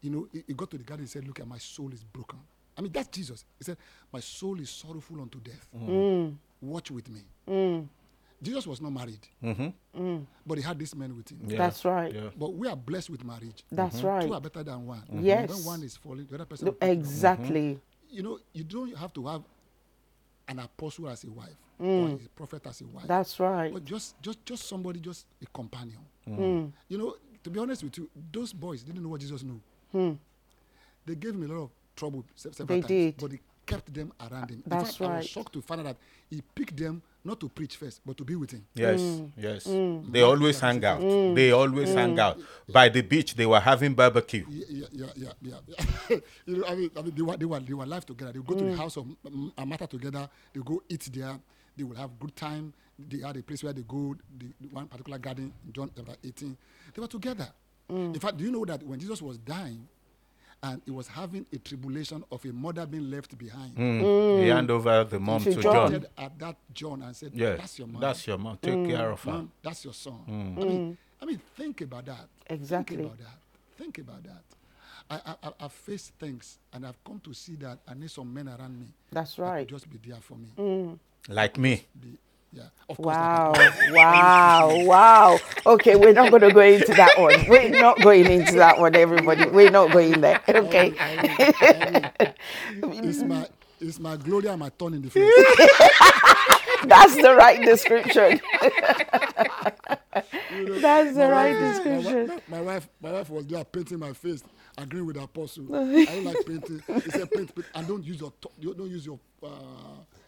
You 0.00 0.10
know, 0.10 0.28
he, 0.32 0.44
he 0.46 0.54
got 0.54 0.70
to 0.70 0.78
the 0.78 0.84
garden 0.84 1.02
and 1.04 1.10
said, 1.10 1.26
Look 1.26 1.40
at 1.40 1.46
my 1.46 1.58
soul 1.58 1.92
is 1.92 2.04
broken. 2.04 2.38
I 2.76 2.80
mean, 2.80 2.92
that's 2.92 3.08
Jesus. 3.08 3.44
He 3.58 3.64
said, 3.64 3.76
My 4.12 4.20
soul 4.20 4.60
is 4.60 4.70
sorrowful 4.70 5.20
unto 5.20 5.40
death. 5.40 5.66
Mm-hmm. 5.76 5.90
Mm. 5.90 6.34
Watch 6.62 6.90
with 6.90 7.08
me. 7.08 7.20
Mm. 7.48 7.88
Jesus 8.40 8.66
was 8.68 8.80
not 8.80 8.92
married, 8.92 9.18
mm. 9.42 10.26
but 10.46 10.58
he 10.58 10.62
had 10.62 10.78
this 10.78 10.94
man 10.94 11.16
with 11.16 11.28
him. 11.28 11.40
Yeah. 11.44 11.58
That's 11.58 11.84
right. 11.84 12.14
Yeah. 12.14 12.30
But 12.38 12.54
we 12.54 12.68
are 12.68 12.76
blessed 12.76 13.10
with 13.10 13.24
marriage. 13.24 13.64
that's 13.70 14.00
Two 14.00 14.06
right 14.06 14.30
are 14.30 14.40
better 14.40 14.62
than 14.62 14.86
one. 14.86 15.02
Yes. 15.20 15.48
When 15.50 15.64
one 15.64 15.82
is 15.82 15.96
falling, 15.96 16.26
the 16.26 16.36
other 16.36 16.44
person. 16.44 16.66
No, 16.66 16.70
will 16.70 16.78
pick 16.78 16.88
it 16.88 16.92
exactly 16.92 17.80
You 18.10 18.22
know, 18.22 18.38
you 18.52 18.62
don't 18.62 18.96
have 18.96 19.12
to 19.14 19.26
have 19.26 19.42
an 20.46 20.60
apostle 20.60 21.08
as 21.08 21.24
a 21.24 21.30
wife 21.30 21.56
Mm. 21.80 22.12
or 22.12 22.16
a 22.16 22.28
prophet 22.34 22.66
as 22.66 22.80
a 22.80 22.86
wife. 22.86 23.06
that's 23.06 23.38
right 23.38 23.72
But 23.72 23.84
just, 23.84 24.20
just, 24.20 24.44
just 24.44 24.68
somebody, 24.68 25.00
just 25.00 25.26
a 25.42 25.46
companion. 25.46 26.00
Mm. 26.28 26.38
mm. 26.38 26.72
You 26.88 26.98
know, 26.98 27.16
to 27.44 27.50
be 27.50 27.58
honest 27.60 27.84
with 27.84 27.96
you, 27.98 28.10
those 28.32 28.52
boys 28.52 28.82
didn't 28.82 29.02
know 29.02 29.10
what 29.10 29.20
Jesus 29.20 29.42
knew. 29.42 29.60
Mm. 29.94 30.18
They 31.06 31.14
gave 31.14 31.34
him 31.34 31.44
a 31.44 31.54
lot 31.54 31.62
of 31.64 31.70
trouble 31.96 32.24
several. 32.34 32.66
They 32.66 32.80
times, 32.80 32.86
did. 32.88 33.16
but 33.16 33.32
he 33.32 33.38
kept 33.64 33.92
them 33.94 34.12
around 34.20 34.50
him. 34.50 34.62
In 34.64 34.70
That's 34.70 34.96
fact, 34.96 35.10
I 35.10 35.16
was 35.18 35.26
shocked 35.28 35.52
to 35.52 35.62
find 35.62 35.80
out 35.82 35.84
that 35.86 35.96
he 36.30 36.42
picked 36.54 36.76
them 36.76 37.00
not 37.24 37.38
to 37.40 37.48
preach 37.48 37.76
first, 37.76 38.00
but 38.06 38.16
to 38.16 38.24
be 38.24 38.34
with 38.34 38.50
him. 38.50 38.64
Yes, 38.74 39.00
Mm. 39.00 39.30
yes. 39.36 39.64
They 40.10 40.22
always 40.22 40.58
hang 40.60 40.82
out. 40.84 41.00
They 41.00 41.52
always 41.52 41.92
hang 41.92 42.18
out. 42.18 42.38
By 42.72 42.88
the 42.88 43.02
beach, 43.02 43.34
they 43.34 43.44
were 43.46 43.60
having 43.60 43.94
barbecue. 43.94 44.44
Yeah, 44.48 44.86
yeah, 44.92 45.06
yeah, 45.14 45.32
yeah, 45.42 45.54
yeah. 45.68 46.18
you 46.46 46.56
know, 46.56 46.64
I 46.66 46.74
mean, 46.74 46.90
I 46.96 47.02
mean, 47.02 47.14
they 47.14 47.22
were, 47.22 47.36
they 47.36 47.44
were, 47.44 47.60
they 47.60 47.74
were 47.74 47.86
live 47.86 48.06
together. 48.06 48.32
They 48.32 48.38
would 48.38 48.48
go 48.48 48.54
to 48.54 48.64
the 48.64 48.76
house 48.76 48.96
of 48.96 49.06
M- 49.26 49.52
M- 49.58 49.68
Martha 49.68 49.86
together. 49.86 50.28
They 50.54 50.60
go 50.60 50.82
eat 50.88 51.08
there. 51.12 51.38
They 51.78 51.84
will 51.84 51.96
have 51.96 52.18
good 52.18 52.34
time. 52.34 52.72
They 52.98 53.18
had 53.20 53.36
a 53.36 53.42
place 53.42 53.62
where 53.62 53.72
they 53.72 53.82
go. 53.82 54.16
The, 54.36 54.46
the 54.60 54.68
one 54.68 54.88
particular 54.88 55.18
garden, 55.18 55.52
John 55.72 55.90
chapter 55.96 56.12
18. 56.24 56.56
They 56.92 57.00
were 57.00 57.06
together. 57.06 57.48
Mm. 57.90 58.14
In 58.14 58.20
fact, 58.20 58.36
do 58.36 58.44
you 58.44 58.50
know 58.50 58.64
that 58.64 58.82
when 58.82 58.98
Jesus 58.98 59.22
was 59.22 59.38
dying, 59.38 59.86
and 60.60 60.82
he 60.84 60.90
was 60.90 61.06
having 61.06 61.46
a 61.52 61.58
tribulation 61.58 62.24
of 62.32 62.44
a 62.44 62.48
mother 62.48 62.84
being 62.84 63.08
left 63.08 63.38
behind, 63.38 63.74
hmm. 63.76 64.02
mm. 64.02 64.42
He 64.42 64.48
handed 64.48 64.72
over 64.72 65.04
the 65.04 65.20
mom 65.20 65.40
To 65.44 65.54
to 65.54 65.62
John. 65.62 65.72
John. 65.72 65.90
pointed 65.90 66.10
at 66.18 66.38
that 66.40 66.56
John 66.74 67.02
and 67.02 67.14
said, 67.14 67.30
Yes, 67.32 67.58
"That's 67.60 67.78
your 67.78 67.86
mom. 67.86 68.00
That's 68.00 68.26
your 68.26 68.38
mom. 68.38 68.58
Take 68.60 68.74
mm. 68.74 68.90
care 68.90 69.10
of 69.10 69.22
her. 69.22 69.30
Mom, 69.30 69.52
that's 69.62 69.84
your 69.84 69.94
son. 69.94 70.14
Hmm. 70.14 70.58
I 70.60 70.64
mean, 70.64 70.98
I 71.22 71.24
mean, 71.26 71.40
think 71.56 71.80
about 71.82 72.06
that. 72.06 72.26
Exactly. 72.48 72.96
Think 72.96 73.06
about 73.06 73.18
that. 73.18 73.38
Think 73.76 73.98
about 73.98 74.22
that. 74.24 74.42
I, 75.10 75.14
I, 75.30 75.48
I- 75.48 75.64
I've 75.64 75.72
faced 75.72 76.12
things, 76.18 76.58
and 76.72 76.84
I've 76.84 77.02
come 77.04 77.20
to 77.20 77.32
see 77.32 77.54
that 77.56 77.78
I 77.86 77.94
need 77.94 78.10
some 78.10 78.34
men 78.34 78.48
around 78.48 78.80
me. 78.80 78.86
That's 79.12 79.36
that 79.36 79.42
could 79.42 79.48
right. 79.48 79.66
just 79.68 79.88
be 79.88 79.98
there 80.10 80.20
for 80.20 80.34
me. 80.36 80.98
Like 81.28 81.58
me. 81.58 81.84
Yeah. 82.52 82.64
Of. 82.88 82.98
Wow, 82.98 83.52
wow, 83.90 84.84
wow. 84.84 85.38
Okay, 85.66 85.96
we're 85.96 86.12
not 86.14 86.30
going 86.30 86.42
to 86.42 86.50
go 86.52 86.60
into 86.60 86.94
that 86.94 87.18
one. 87.18 87.46
We're 87.48 87.68
not 87.68 88.00
going 88.00 88.26
into 88.26 88.54
that 88.54 88.78
one, 88.80 88.94
everybody. 88.96 89.46
We're 89.46 89.70
not 89.70 89.92
going 89.92 90.20
there. 90.20 90.40
Okay. 90.48 90.94
it's 92.82 93.22
my 93.22 93.46
it's 93.80 94.00
my 94.00 94.16
glory 94.16 94.46
and 94.48 94.58
my 94.58 94.70
thorn 94.70 94.94
in 94.94 95.02
the 95.02 95.10
face. 95.10 95.32
That's 96.84 97.14
the 97.16 97.34
right 97.36 97.60
description. 97.62 98.40
That's 100.80 101.14
the 101.16 101.28
right 101.30 101.54
wife 101.54 101.62
is- 101.62 101.78
my 101.78 101.84
wi- 101.84 102.24
description. 102.24 102.26
My, 102.48 102.56
my 102.56 102.62
wife, 102.62 102.88
my 103.00 103.12
wife 103.12 103.30
was 103.30 103.46
there 103.46 103.64
painting 103.64 103.98
my 103.98 104.12
face, 104.14 104.42
agreeing 104.76 105.06
with 105.06 105.16
the 105.16 105.22
apostle. 105.22 105.66
I 105.74 106.04
don't 106.06 106.24
like 106.24 106.44
painting. 106.46 106.82
He 106.86 107.10
said, 107.10 107.30
paint, 107.30 107.54
paint, 107.54 107.66
and 107.74 107.86
don't 107.86 108.04
use 108.04 108.20
your, 108.20 108.32
you 108.58 108.74
don't 108.74 108.90
use 108.90 109.06
your 109.06 109.18
uh, 109.42 109.48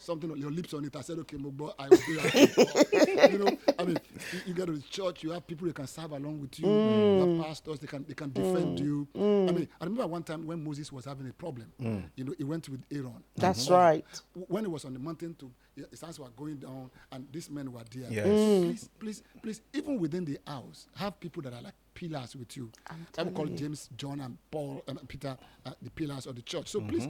something, 0.01 0.31
on 0.31 0.39
your 0.39 0.51
lips 0.51 0.75
on 0.75 0.85
it. 0.85 0.97
I 0.97 1.03
said, 1.03 1.19
okay, 1.21 1.37
Mogbo, 1.37 1.73
I 1.79 1.89
will 1.89 1.97
do 1.99 2.17
that. 2.17 3.31
you 3.33 3.39
know, 3.39 3.59
I 3.79 3.85
mean, 3.85 3.99
you, 4.33 4.41
you 4.47 4.55
get 4.55 4.67
to 4.67 4.73
the 4.73 4.83
church, 4.83 5.23
you 5.23 5.31
have 5.31 5.47
people 5.47 5.67
that 5.67 5.77
can 5.77 5.87
serve 5.87 6.13
along 6.13 6.41
with 6.41 6.59
you. 6.59 6.69
You 6.69 7.37
have 7.37 7.47
pastors, 7.47 7.79
they 7.79 7.87
can, 7.87 8.05
they 8.09 8.15
can 8.15 8.33
defend 8.33 8.81
you. 8.81 9.07
I 9.15 9.53
mean, 9.53 9.69
I 9.81 9.85
remember 9.85 10.07
one 10.07 10.23
time 10.23 10.47
when 10.47 10.63
Moses 10.65 10.91
was 10.91 11.05
having 11.05 11.29
a 11.29 11.33
problem. 11.33 11.73
You 12.17 12.25
know, 12.25 12.35
he 12.37 12.45
went 12.45 12.69
with 12.69 12.83
Aaron. 12.91 13.23
That's 13.37 13.69
Hur. 13.69 13.75
right. 13.75 14.23
When 14.35 14.65
he 14.65 14.71
was 14.71 14.85
on 14.85 14.93
the 14.95 14.99
mountain, 14.99 15.35
to 15.41 15.51
his 15.91 16.01
hands 16.01 16.19
were 16.19 16.29
going 16.37 16.57
down, 16.57 16.91
and 17.13 17.27
these 17.33 17.51
men 17.51 17.73
were 17.73 17.83
there. 17.91 18.11
Yes. 18.11 18.27
Please, 18.27 18.89
please, 18.99 19.23
please, 19.43 19.61
even 19.73 19.99
within 19.99 20.25
the 20.25 20.39
house, 20.47 20.87
have 20.97 21.19
people 21.21 21.43
that 21.43 21.53
are 21.55 21.63
like 21.63 21.75
pillars 21.95 22.37
with 22.37 22.57
you. 22.57 22.71
I 23.17 23.23
would 23.23 23.35
call 23.35 23.47
James, 23.47 23.89
John, 23.97 24.21
and 24.21 24.37
Paul, 24.51 24.83
and 24.87 25.07
Peter 25.09 25.37
uh, 25.65 25.71
the 25.81 25.91
pillars 25.91 26.27
of 26.27 26.37
the 26.37 26.43
church. 26.43 26.69
So 26.69 26.81
please, 26.81 27.09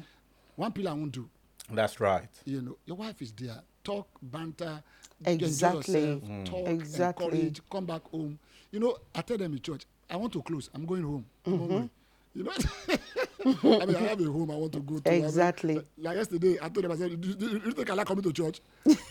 one 0.57 0.73
pillar 0.73 0.95
won't 0.95 1.13
do. 1.13 1.29
That's 1.73 2.01
right. 2.01 2.29
You 2.45 2.63
know, 2.63 2.77
your 2.87 2.97
wife 2.97 3.21
is 3.23 3.33
there. 3.33 3.61
Talk, 3.83 4.09
banter, 4.23 4.83
Exactly. 5.25 5.95
enjoy 5.95 5.99
yourself, 6.19 6.23
mm. 6.31 6.45
talk, 6.47 6.69
Exactly. 6.69 7.25
encourage, 7.27 7.61
come 7.71 7.87
back 7.87 8.03
home. 8.11 8.39
You 8.71 8.81
know, 8.81 8.97
I 9.15 9.23
tell 9.23 9.37
them 9.39 9.53
in 9.53 9.61
church, 9.61 9.83
I 10.09 10.17
want 10.17 10.33
to 10.35 10.43
close. 10.43 10.71
I'm 10.75 10.87
going 10.87 11.03
home. 11.03 11.25
I'm. 11.47 11.59
Mm-hmm. 11.59 11.87
You 12.33 12.45
know, 12.45 12.53
I 13.83 13.87
mean, 13.87 13.97
I 13.97 14.01
have 14.01 14.21
a 14.21 14.25
home 14.31 14.53
I 14.53 14.55
want 14.55 14.73
to 14.75 14.81
go 14.81 15.01
to. 15.01 15.11
I 15.11 15.15
mean, 15.17 15.25
Exactly. 15.25 15.75
like, 15.75 15.87
like 15.99 16.17
yesterday, 16.17 16.59
I 16.63 16.69
told 16.69 16.85
them, 16.85 16.93
I 16.93 16.97
said, 16.97 17.21
do, 17.21 17.35
do, 17.35 17.59
do 17.59 17.67
you 17.67 17.73
think 17.73 17.91
I 17.91 17.95
like 17.95 18.07
coming 18.07 18.23
to 18.23 18.33
church? 18.33 18.61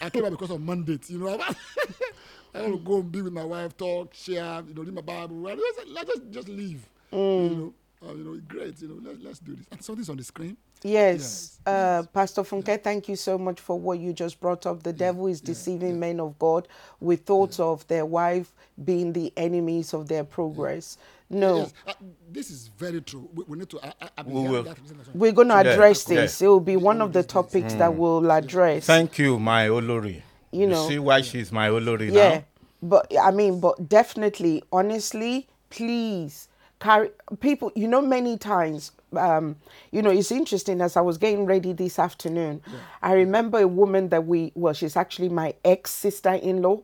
I 0.01 0.09
came 0.09 0.23
out 0.23 0.31
because 0.31 0.51
of 0.51 0.61
mandate. 0.61 1.09
You 1.09 1.19
know, 1.19 1.27
I 2.53 2.61
want 2.61 2.73
to 2.75 2.79
go 2.79 2.99
and 2.99 3.11
be 3.11 3.21
with 3.21 3.33
my 3.33 3.43
wife, 3.43 3.75
talk, 3.75 4.13
share, 4.13 4.63
you 4.65 4.73
know, 4.73 4.83
read 4.83 4.93
my 4.93 5.01
Bible. 5.01 5.45
I 5.47 5.55
just, 5.55 5.87
let's 5.89 6.09
just, 6.09 6.31
just 6.31 6.47
leave. 6.47 6.87
Mm. 7.11 7.49
You 7.49 7.55
know, 7.57 7.73
uh, 8.07 8.13
you 8.13 8.23
know, 8.23 8.41
great. 8.47 8.81
You 8.81 8.87
know, 8.87 8.99
let, 9.09 9.21
let's 9.21 9.39
do 9.39 9.53
this. 9.53 9.65
And 9.69 9.83
something's 9.83 10.09
on 10.09 10.15
the 10.15 10.23
screen. 10.23 10.55
Yes, 10.83 11.57
Yes, 11.57 11.59
uh, 11.65 12.03
Pastor 12.13 12.43
Funke, 12.43 12.81
thank 12.81 13.09
you 13.09 13.15
so 13.15 13.37
much 13.37 13.59
for 13.59 13.79
what 13.79 13.99
you 13.99 14.13
just 14.13 14.39
brought 14.39 14.65
up. 14.65 14.83
The 14.83 14.93
devil 14.93 15.27
is 15.27 15.41
deceiving 15.41 15.99
men 15.99 16.19
of 16.19 16.39
God 16.39 16.67
with 16.99 17.25
thoughts 17.25 17.59
of 17.59 17.87
their 17.87 18.05
wife 18.05 18.53
being 18.83 19.13
the 19.13 19.33
enemies 19.37 19.93
of 19.93 20.07
their 20.07 20.23
progress. 20.23 20.97
No, 21.29 21.57
Yes, 21.59 21.73
uh, 21.87 21.93
this 22.31 22.49
is 22.49 22.69
very 22.77 23.01
true. 23.01 23.29
We, 23.33 23.43
we 23.47 23.57
need 23.59 23.69
to. 23.69 23.79
I, 23.85 23.93
I, 24.01 24.09
I've 24.17 24.25
been 24.25 24.33
We 24.35 24.39
hearing 24.41 24.51
will. 24.53 24.63
that 24.63 24.77
from 24.77 24.87
Senator. 24.87 25.11
we're 25.13 25.31
going 25.31 25.49
to 25.49 25.55
address 25.57 26.09
yeah. 26.09 26.21
this. 26.21 26.41
It 26.41 26.47
will 26.47 26.59
be 26.59 26.75
one 26.77 27.01
of 27.01 27.13
the 27.13 27.23
topics 27.23 27.73
that 27.75 27.93
we'll 27.93 28.31
address. 28.31 28.85
Thank 28.85 29.19
you, 29.19 29.39
my 29.39 29.67
Olori. 29.67 30.21
You 30.51 30.67
know. 30.67 30.87
see 30.87 30.97
why 30.99 31.21
she's 31.21 31.51
my 31.51 31.69
Olori 31.69 32.11
yeah 32.11 32.29
now? 32.37 32.43
but 32.81 33.11
i 33.21 33.31
mean 33.31 33.59
but 33.59 33.87
definitely 33.87 34.63
honestly 34.71 35.47
please 35.69 36.47
carry 36.79 37.11
people 37.39 37.71
you 37.75 37.87
know 37.87 38.01
many 38.01 38.37
times 38.37 38.91
um 39.17 39.55
you 39.91 40.01
know 40.01 40.09
it's 40.11 40.31
interesting 40.31 40.81
as 40.81 40.95
i 40.97 41.01
was 41.01 41.17
getting 41.17 41.45
ready 41.45 41.73
this 41.73 41.97
afternoon 41.99 42.61
i 43.01 43.13
remember 43.13 43.59
a 43.59 43.67
woman 43.67 44.09
that 44.09 44.25
we 44.25 44.51
well 44.55 44.73
she's 44.73 44.95
actually 44.95 45.29
my 45.29 45.53
ex 45.65 45.91
sister-in-law 45.91 46.79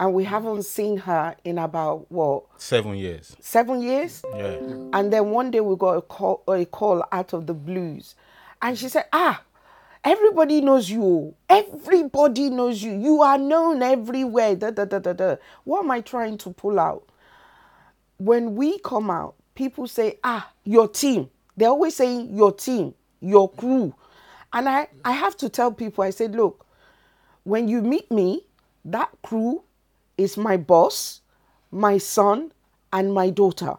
and 0.00 0.14
we 0.14 0.24
haven't 0.24 0.64
seen 0.64 0.96
her 0.98 1.34
in 1.44 1.58
about 1.58 2.10
what 2.10 2.42
Seven 2.58 2.96
years. 2.96 3.36
seven 3.40 3.80
years 3.80 4.22
Yeah. 4.34 4.56
and 4.92 5.12
then 5.12 5.30
one 5.30 5.50
day 5.50 5.60
we 5.60 5.76
got 5.76 5.92
a 5.96 6.02
call, 6.02 6.42
a 6.48 6.64
call 6.64 7.04
out 7.12 7.32
of 7.32 7.46
the 7.46 7.54
blues. 7.54 8.14
And 8.60 8.76
she 8.78 8.88
said, 8.88 9.04
Ah, 9.12 9.42
everybody 10.02 10.60
knows 10.60 10.90
you. 10.90 11.34
Everybody 11.48 12.50
knows 12.50 12.82
you. 12.82 12.92
You 12.98 13.22
are 13.22 13.38
known 13.38 13.82
everywhere. 13.82 14.56
Da, 14.56 14.70
da, 14.70 14.84
da, 14.86 14.98
da, 14.98 15.12
da. 15.12 15.36
What 15.64 15.84
am 15.84 15.90
I 15.90 16.00
trying 16.00 16.38
to 16.38 16.50
pull 16.50 16.80
out? 16.80 17.04
When 18.18 18.54
we 18.54 18.78
come 18.78 19.10
out, 19.10 19.34
people 19.54 19.86
say, 19.86 20.18
Ah, 20.24 20.50
your 20.64 20.88
team. 20.88 21.28
They're 21.56 21.68
always 21.68 21.96
saying 21.96 22.34
your 22.34 22.52
team, 22.52 22.94
your 23.20 23.50
crew. 23.50 23.94
And 24.52 24.68
I, 24.68 24.88
I 25.04 25.12
have 25.12 25.36
to 25.38 25.48
tell 25.48 25.72
people, 25.72 26.04
I 26.04 26.10
said, 26.10 26.34
Look, 26.34 26.66
when 27.44 27.68
you 27.68 27.82
meet 27.82 28.10
me, 28.10 28.46
that 28.84 29.10
crew 29.22 29.62
is 30.16 30.36
my 30.36 30.56
boss, 30.56 31.20
my 31.70 31.98
son, 31.98 32.52
and 32.92 33.12
my 33.12 33.30
daughter. 33.30 33.74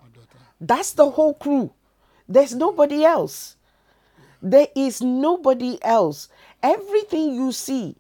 That's 0.60 0.94
the 0.94 1.10
whole 1.10 1.34
crew. 1.34 1.74
There's 2.28 2.56
nobody 2.56 3.04
else. 3.04 3.58
There 4.42 4.68
is 4.76 5.02
nobody 5.02 5.78
else. 5.84 6.30
Everything 6.62 7.34
you 7.34 7.52
see, 7.52 7.96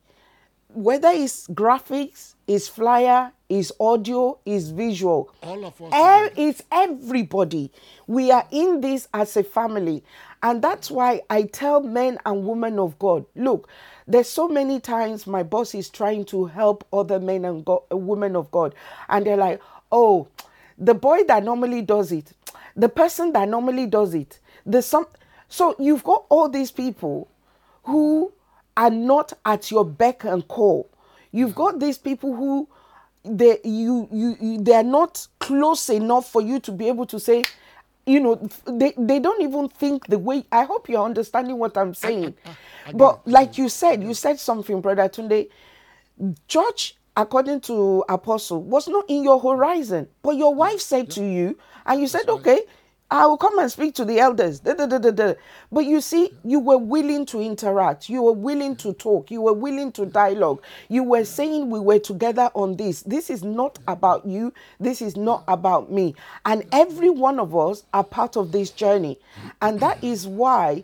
whether 0.69 1.09
it's 1.09 1.47
graphics, 1.47 2.35
is 2.47 2.67
flyer, 2.67 3.31
is 3.59 3.71
audio, 3.79 4.39
is 4.45 4.71
visual, 4.71 5.29
All 5.43 5.63
of 5.65 5.79
us 5.81 5.87
e- 5.93 6.29
together. 6.29 6.33
it's 6.35 6.61
everybody. 6.71 7.71
We 8.07 8.31
are 8.31 8.47
in 8.51 8.81
this 8.81 9.07
as 9.13 9.37
a 9.37 9.43
family. 9.43 10.03
And 10.41 10.61
that's 10.61 10.89
why 10.91 11.21
I 11.29 11.43
tell 11.43 11.81
men 11.81 12.17
and 12.25 12.45
women 12.45 12.79
of 12.79 12.97
God 12.99 13.25
look, 13.35 13.69
there's 14.07 14.27
so 14.27 14.47
many 14.47 14.79
times 14.79 15.25
my 15.27 15.43
boss 15.43 15.73
is 15.75 15.89
trying 15.89 16.25
to 16.25 16.45
help 16.45 16.85
other 16.91 17.19
men 17.19 17.45
and 17.45 17.63
go- 17.63 17.83
women 17.91 18.35
of 18.35 18.49
God. 18.51 18.73
And 19.07 19.25
they're 19.25 19.37
like, 19.37 19.61
oh, 19.91 20.27
the 20.77 20.93
boy 20.95 21.23
that 21.27 21.43
normally 21.43 21.81
does 21.81 22.11
it, 22.11 22.33
the 22.75 22.89
person 22.89 23.31
that 23.33 23.47
normally 23.47 23.85
does 23.85 24.13
it, 24.15 24.39
the 24.65 24.81
some. 24.81 25.05
So 25.47 25.75
you've 25.79 26.03
got 26.03 26.25
all 26.29 26.49
these 26.49 26.71
people 26.71 27.29
who 27.83 28.33
are 28.75 28.89
not 28.89 29.31
at 29.45 29.69
your 29.69 29.85
beck 29.85 30.23
and 30.23 30.45
call. 30.47 30.89
You've 31.31 31.53
got 31.55 31.79
these 31.79 31.97
people 31.99 32.35
who 32.35 32.67
they 33.25 33.59
you 33.63 34.07
you, 34.11 34.37
you 34.39 34.57
they 34.61 34.73
are 34.73 34.83
not 34.83 35.27
close 35.39 35.89
enough 35.89 36.29
for 36.29 36.41
you 36.41 36.59
to 36.59 36.71
be 36.71 36.87
able 36.87 37.05
to 37.05 37.19
say 37.19 37.43
you 38.05 38.19
know 38.19 38.35
they, 38.65 38.93
they 38.97 39.19
don't 39.19 39.41
even 39.41 39.69
think 39.69 40.05
the 40.07 40.19
way 40.19 40.43
i 40.51 40.63
hope 40.63 40.89
you're 40.89 41.03
understanding 41.05 41.57
what 41.57 41.77
i'm 41.77 41.93
saying. 41.93 42.33
But 42.93 43.25
like 43.25 43.57
you 43.57 43.69
said 43.69 44.03
you 44.03 44.13
said 44.13 44.39
something 44.39 44.81
brother 44.81 45.07
tunde. 45.07 45.47
Church 46.49 46.97
according 47.15 47.61
to 47.61 48.03
apostle 48.09 48.61
was 48.61 48.87
not 48.89 49.05
in 49.07 49.23
your 49.23 49.39
horizon 49.39 50.07
but 50.21 50.35
your 50.35 50.53
wife 50.53 50.81
said 50.81 51.09
to 51.11 51.23
you 51.23 51.57
and 51.85 52.01
you 52.01 52.07
said 52.07 52.27
okay 52.27 52.59
I 53.13 53.27
will 53.27 53.37
come 53.37 53.59
and 53.59 53.71
speak 53.71 53.93
to 53.95 54.05
the 54.05 54.19
elders. 54.19 54.59
Da, 54.61 54.73
da, 54.73 54.87
da, 54.87 54.97
da, 54.97 55.11
da. 55.11 55.33
But 55.71 55.85
you 55.85 56.01
see, 56.01 56.33
you 56.43 56.59
were 56.59 56.79
willing 56.79 57.27
to 57.27 57.39
interact. 57.39 58.09
You 58.09 58.23
were 58.23 58.33
willing 58.33 58.75
to 58.77 58.91
talk. 58.91 59.29
You 59.29 59.41
were 59.41 59.53
willing 59.53 59.91
to 59.91 60.07
dialogue. 60.07 60.63
You 60.89 61.03
were 61.03 61.23
saying 61.23 61.69
we 61.69 61.79
were 61.79 61.99
together 61.99 62.49
on 62.55 62.75
this. 62.75 63.03
This 63.03 63.29
is 63.29 63.43
not 63.43 63.77
about 63.87 64.25
you. 64.25 64.51
This 64.79 64.99
is 64.99 65.15
not 65.15 65.43
about 65.47 65.91
me. 65.91 66.15
And 66.43 66.65
every 66.71 67.11
one 67.11 67.39
of 67.39 67.55
us 67.55 67.83
are 67.93 68.03
part 68.03 68.35
of 68.35 68.51
this 68.51 68.71
journey. 68.71 69.19
And 69.61 69.79
that 69.79 70.03
is 70.03 70.25
why 70.25 70.83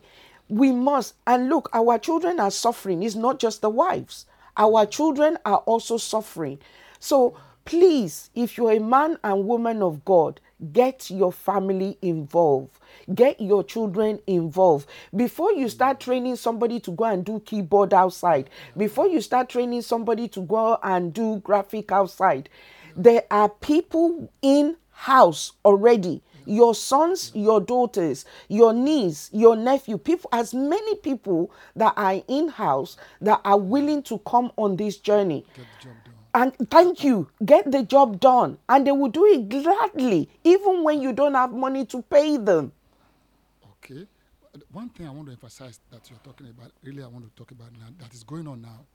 we 0.49 0.71
must. 0.71 1.15
And 1.25 1.49
look, 1.49 1.67
our 1.73 1.97
children 1.97 2.39
are 2.39 2.51
suffering. 2.51 3.01
It's 3.01 3.15
not 3.15 3.39
just 3.39 3.61
the 3.61 3.71
wives, 3.71 4.27
our 4.55 4.85
children 4.85 5.39
are 5.47 5.63
also 5.65 5.97
suffering. 5.97 6.59
So 6.99 7.35
please, 7.65 8.29
if 8.35 8.55
you're 8.55 8.73
a 8.73 8.79
man 8.79 9.17
and 9.23 9.47
woman 9.47 9.81
of 9.81 10.05
God, 10.05 10.39
get 10.71 11.09
your 11.09 11.31
family 11.31 11.97
involved. 12.01 12.77
Get 13.13 13.39
your 13.39 13.63
children 13.63 14.19
involved. 14.27 14.87
Before 15.15 15.51
you 15.53 15.69
start 15.69 15.99
training 15.99 16.35
somebody 16.35 16.79
to 16.81 16.91
go 16.91 17.05
and 17.05 17.23
do 17.25 17.39
keyboard 17.41 17.93
outside, 17.93 18.49
before 18.77 19.07
you 19.07 19.21
start 19.21 19.49
training 19.49 19.81
somebody 19.81 20.27
to 20.29 20.41
go 20.41 20.77
and 20.83 21.13
do 21.13 21.37
graphic 21.37 21.91
outside, 21.91 22.49
there 22.95 23.23
are 23.31 23.49
people 23.49 24.31
in 24.41 24.75
house 24.91 25.53
already 25.63 26.21
your 26.49 26.73
sons, 26.73 27.31
your 27.35 27.61
daughters, 27.61 28.25
your 28.47 28.73
niece, 28.73 29.29
your 29.31 29.55
nephew, 29.55 29.97
people, 29.97 30.29
as 30.33 30.53
many 30.53 30.95
people 30.95 31.51
that 31.75 31.93
are 31.95 32.21
in 32.27 32.47
house 32.47 32.97
that 33.21 33.39
are 33.45 33.59
willing 33.59 34.01
to 34.01 34.17
come 34.19 34.51
on 34.57 34.75
this 34.75 34.97
journey. 34.97 35.45
Get 36.33 36.45
the 36.45 36.53
job 36.53 36.59
done. 36.59 36.59
And 36.59 36.69
thank 36.69 37.03
you, 37.03 37.29
get 37.43 37.71
the 37.71 37.83
job 37.83 38.19
done. 38.19 38.57
And 38.67 38.85
they 38.85 38.91
will 38.91 39.09
do 39.09 39.25
it 39.25 39.49
gladly, 39.49 40.29
even 40.43 40.83
when 40.83 41.01
you 41.01 41.13
don't 41.13 41.33
have 41.35 41.51
money 41.51 41.85
to 41.85 42.01
pay 42.01 42.37
them. 42.37 42.71
Okay. 43.83 44.07
One 44.71 44.89
thing 44.89 45.07
I 45.07 45.11
want 45.11 45.27
to 45.27 45.31
emphasize 45.33 45.79
that 45.91 46.09
you're 46.09 46.19
talking 46.23 46.47
about, 46.47 46.71
really, 46.83 47.03
I 47.03 47.07
want 47.07 47.25
to 47.25 47.31
talk 47.35 47.51
about 47.51 47.71
now, 47.73 47.87
that 47.99 48.13
is 48.13 48.23
going 48.23 48.47
on 48.47 48.61
now, 48.61 48.85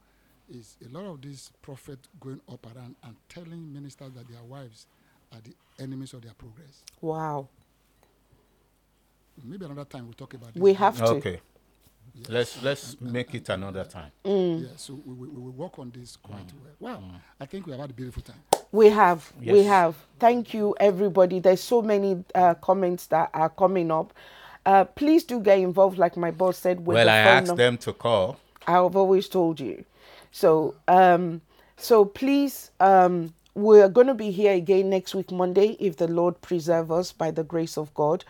is 0.49 0.77
a 0.85 0.89
lot 0.89 1.05
of 1.05 1.21
these 1.21 1.51
prophets 1.61 2.07
going 2.19 2.41
up 2.51 2.65
around 2.75 2.95
and 3.03 3.15
telling 3.27 3.73
ministers 3.73 4.13
that 4.13 4.27
their 4.27 4.43
wives 4.43 4.87
are 5.33 5.39
the 5.43 5.53
enemies 5.83 6.13
of 6.13 6.21
their 6.21 6.33
progress. 6.33 6.83
Wow. 7.01 7.47
Maybe 9.43 9.65
another 9.65 9.85
time 9.85 10.05
we'll 10.05 10.13
talk 10.13 10.33
about 10.33 10.53
this. 10.53 10.61
We 10.61 10.73
have 10.73 10.97
to. 10.97 11.05
Okay. 11.05 11.41
Let's 12.29 12.61
let's 12.63 12.99
make 13.01 13.33
it 13.35 13.49
another 13.49 13.83
time. 13.83 14.11
Mm. 14.23 14.61
Yeah, 14.61 14.67
so 14.77 14.99
we, 15.05 15.13
we, 15.13 15.27
we 15.27 15.41
will 15.41 15.51
work 15.51 15.77
on 15.79 15.91
this 15.91 16.15
quite 16.15 16.51
well. 16.79 16.99
Wow. 16.99 17.03
I 17.39 17.45
think 17.45 17.65
we 17.65 17.71
have 17.73 17.81
had 17.81 17.89
a 17.89 17.93
beautiful 17.93 18.21
time. 18.23 18.41
We 18.71 18.89
have, 18.89 19.31
we 19.41 19.63
have. 19.63 19.95
Thank 20.19 20.53
you, 20.53 20.75
everybody. 20.79 21.39
There's 21.39 21.61
so 21.61 21.81
many 21.81 22.23
uh, 22.33 22.55
comments 22.55 23.07
that 23.07 23.29
are 23.33 23.49
coming 23.49 23.91
up. 23.91 24.13
Uh, 24.65 24.85
please 24.85 25.23
do 25.23 25.39
get 25.39 25.59
involved, 25.59 25.97
like 25.97 26.17
my 26.17 26.31
boss 26.31 26.57
said. 26.57 26.85
With 26.85 26.95
Well, 26.95 27.05
the 27.05 27.11
I 27.11 27.17
asked 27.17 27.47
num- 27.47 27.57
them 27.57 27.77
to 27.79 27.93
call. 27.93 28.37
I've 28.67 28.95
always 28.95 29.29
told 29.29 29.59
you. 29.59 29.85
So, 30.31 30.75
um, 30.87 31.41
so 31.77 32.03
please, 32.05 32.71
um, 32.79 33.33
we're 33.53 33.87
going 33.89 34.07
to 34.07 34.13
be 34.15 34.31
here 34.31 34.53
again 34.53 34.89
next 34.89 35.13
week, 35.15 35.31
Monday, 35.31 35.77
if 35.79 35.97
the 35.97 36.07
Lord 36.07 36.41
preserve 36.41 36.91
us 36.91 37.11
by 37.11 37.31
the 37.31 37.43
grace 37.43 37.77
of 37.77 37.93
God. 37.93 38.25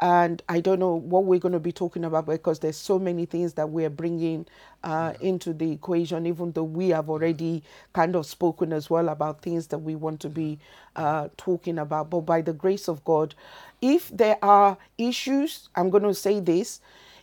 And 0.00 0.42
I 0.48 0.60
don't 0.60 0.80
know 0.80 0.94
what 0.96 1.24
we're 1.26 1.40
going 1.40 1.52
to 1.52 1.60
be 1.60 1.72
talking 1.72 2.04
about 2.04 2.26
because 2.26 2.58
there's 2.60 2.76
so 2.78 2.98
many 2.98 3.26
things 3.26 3.54
that 3.54 3.70
we're 3.70 3.90
bringing 3.90 4.46
uh, 4.82 5.14
into 5.20 5.52
the 5.52 5.72
equation, 5.72 6.26
even 6.26 6.52
though 6.52 6.64
we 6.64 6.88
have 6.90 7.10
already 7.10 7.62
kind 7.92 8.16
of 8.16 8.26
spoken 8.26 8.72
as 8.72 8.90
well 8.90 9.10
about 9.10 9.42
things 9.42 9.68
that 9.68 9.78
we 9.78 9.94
want 9.96 10.20
to 10.20 10.30
be 10.30 10.58
uh, 10.96 11.28
talking 11.36 11.78
about. 11.78 12.10
But 12.10 12.22
by 12.22 12.40
the 12.42 12.54
grace 12.54 12.88
of 12.88 13.04
God, 13.04 13.34
if 13.82 14.08
there 14.08 14.38
are 14.42 14.78
issues, 14.98 15.68
I'm 15.76 15.90
going 15.90 16.04
to 16.04 16.14
say 16.14 16.40
this 16.40 16.80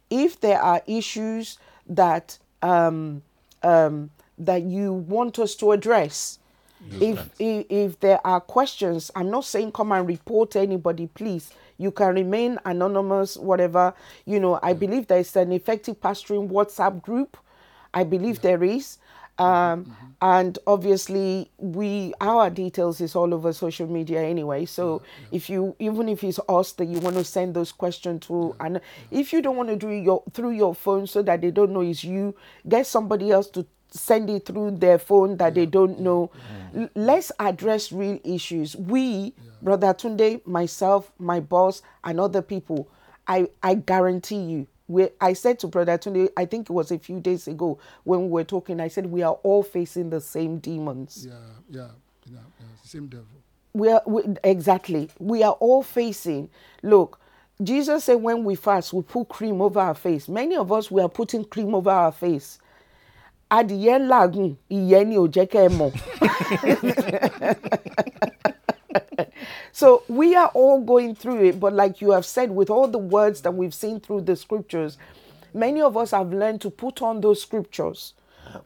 if 0.09 0.39
there 0.39 0.61
are 0.61 0.81
issues 0.87 1.59
that 1.87 2.37
um, 2.61 3.23
um, 3.63 4.11
that 4.37 4.63
you 4.63 4.93
want 4.93 5.39
us 5.39 5.55
to 5.55 5.71
address, 5.71 6.39
if, 6.99 7.29
if 7.39 7.65
if 7.69 7.99
there 7.99 8.25
are 8.25 8.41
questions, 8.41 9.11
I'm 9.15 9.29
not 9.31 9.45
saying 9.45 9.73
come 9.73 9.91
and 9.91 10.07
report 10.07 10.55
anybody, 10.55 11.07
please. 11.07 11.51
You 11.77 11.91
can 11.91 12.15
remain 12.15 12.59
anonymous, 12.65 13.37
whatever. 13.37 13.93
You 14.25 14.39
know, 14.39 14.59
I 14.61 14.73
mm. 14.73 14.79
believe 14.79 15.07
there's 15.07 15.35
an 15.35 15.51
effective 15.51 15.99
pastoring 15.99 16.49
WhatsApp 16.49 17.01
group. 17.01 17.37
I 17.93 18.03
believe 18.03 18.35
mm-hmm. 18.35 18.47
there 18.47 18.63
is. 18.63 18.97
Um, 19.39 19.85
mm-hmm. 19.85 20.05
and 20.23 20.57
obviously 20.65 21.51
we 21.59 22.11
our 22.19 22.49
details 22.49 22.99
is 23.01 23.15
all 23.15 23.35
over 23.35 23.53
social 23.53 23.85
media 23.85 24.23
anyway. 24.23 24.65
So 24.65 25.03
if 25.31 25.47
you 25.47 25.75
even 25.77 26.09
if 26.09 26.23
it's 26.23 26.39
us 26.49 26.71
that 26.73 26.85
you 26.85 26.97
want 26.99 27.17
to 27.17 27.23
send 27.23 27.53
those 27.53 27.71
questions 27.71 28.25
to 28.25 28.55
and 28.59 28.81
if 29.11 29.31
you 29.31 29.43
don't 29.43 29.55
want 29.55 29.69
to 29.69 29.75
do 29.75 29.89
it 29.89 30.01
your 30.01 30.23
through 30.33 30.53
your 30.53 30.73
phone 30.73 31.05
so 31.05 31.21
that 31.21 31.41
they 31.41 31.51
don't 31.51 31.71
know 31.71 31.81
it's 31.81 32.03
you 32.03 32.35
get 32.67 32.87
somebody 32.87 33.29
else 33.31 33.47
to 33.51 33.67
send 33.91 34.29
it 34.29 34.45
through 34.45 34.71
their 34.71 34.97
phone 34.97 35.37
that 35.37 35.55
they 35.55 35.65
don't 35.65 35.99
know. 35.99 36.31
let's 36.95 37.31
address 37.39 37.91
real 37.91 38.19
issues. 38.23 38.75
We 38.75 39.31
mm. 39.31 39.33
Brother 39.61 39.93
tunde 39.93 40.45
myself 40.45 41.11
my 41.19 41.39
boss 41.39 41.81
and 42.03 42.19
other 42.19 42.41
people 42.41 42.87
I, 43.27 43.47
I 43.61 43.75
guarantee 43.75 44.37
you, 44.41 44.67
we, 44.87 45.09
I 45.19 45.33
said 45.33 45.59
to 45.59 45.67
Brother 45.67 45.97
Tunde, 45.97 46.29
I 46.37 46.45
think 46.45 46.69
it 46.69 46.73
was 46.73 46.91
a 46.91 46.97
few 46.99 47.19
days 47.19 47.47
ago 47.47 47.77
when 48.05 48.21
we 48.23 48.27
were 48.29 48.43
talking, 48.45 48.79
I 48.79 48.87
said 48.87 49.05
we 49.07 49.21
are 49.21 49.33
all 49.43 49.63
facing 49.63 50.09
the 50.09 50.21
same 50.21 50.59
demons. 50.59 51.25
Yeah, 51.27 51.33
yeah, 51.69 51.87
yeah, 52.25 52.37
yeah. 52.59 52.65
Same 52.83 53.07
devil. 53.07 53.25
We 53.73 53.91
are 53.91 54.01
we, 54.07 54.23
exactly. 54.43 55.09
We 55.19 55.43
are 55.43 55.51
all 55.53 55.83
facing. 55.83 56.49
Look, 56.81 57.19
Jesus 57.61 58.05
said 58.05 58.15
when 58.15 58.43
we 58.45 58.55
fast, 58.55 58.93
we 58.93 59.01
put 59.03 59.27
cream 59.27 59.61
over 59.61 59.79
our 59.79 59.93
face. 59.93 60.29
Many 60.29 60.55
of 60.55 60.71
us 60.71 60.89
we 60.89 61.01
are 61.01 61.09
putting 61.09 61.43
cream 61.43 61.75
over 61.75 61.89
our 61.91 62.11
face. 62.13 62.59
Adìyẹ 63.51 63.99
làágùn, 64.07 64.55
ìyẹn 64.69 65.07
ni 65.07 65.15
ò 65.15 65.27
jẹ́ 65.27 65.45
kẹ́ 65.47 65.69
ẹ 65.69 65.69
mọ̀. 65.77 65.91
So 69.71 70.03
we 70.07 70.35
are 70.35 70.51
all 70.53 70.81
going 70.81 71.15
through 71.15 71.45
it, 71.45 71.59
but 71.59 71.73
like 71.73 72.01
you 72.01 72.11
have 72.11 72.25
said, 72.25 72.51
with 72.51 72.69
all 72.69 72.87
the 72.87 72.97
words 72.97 73.41
that 73.41 73.53
we've 73.53 73.73
seen 73.73 73.99
through 73.99 74.21
the 74.21 74.35
scriptures, 74.35 74.97
many 75.53 75.81
of 75.81 75.97
us 75.97 76.11
have 76.11 76.33
learned 76.33 76.61
to 76.61 76.69
put 76.69 77.01
on 77.01 77.21
those 77.21 77.41
scriptures. 77.41 78.13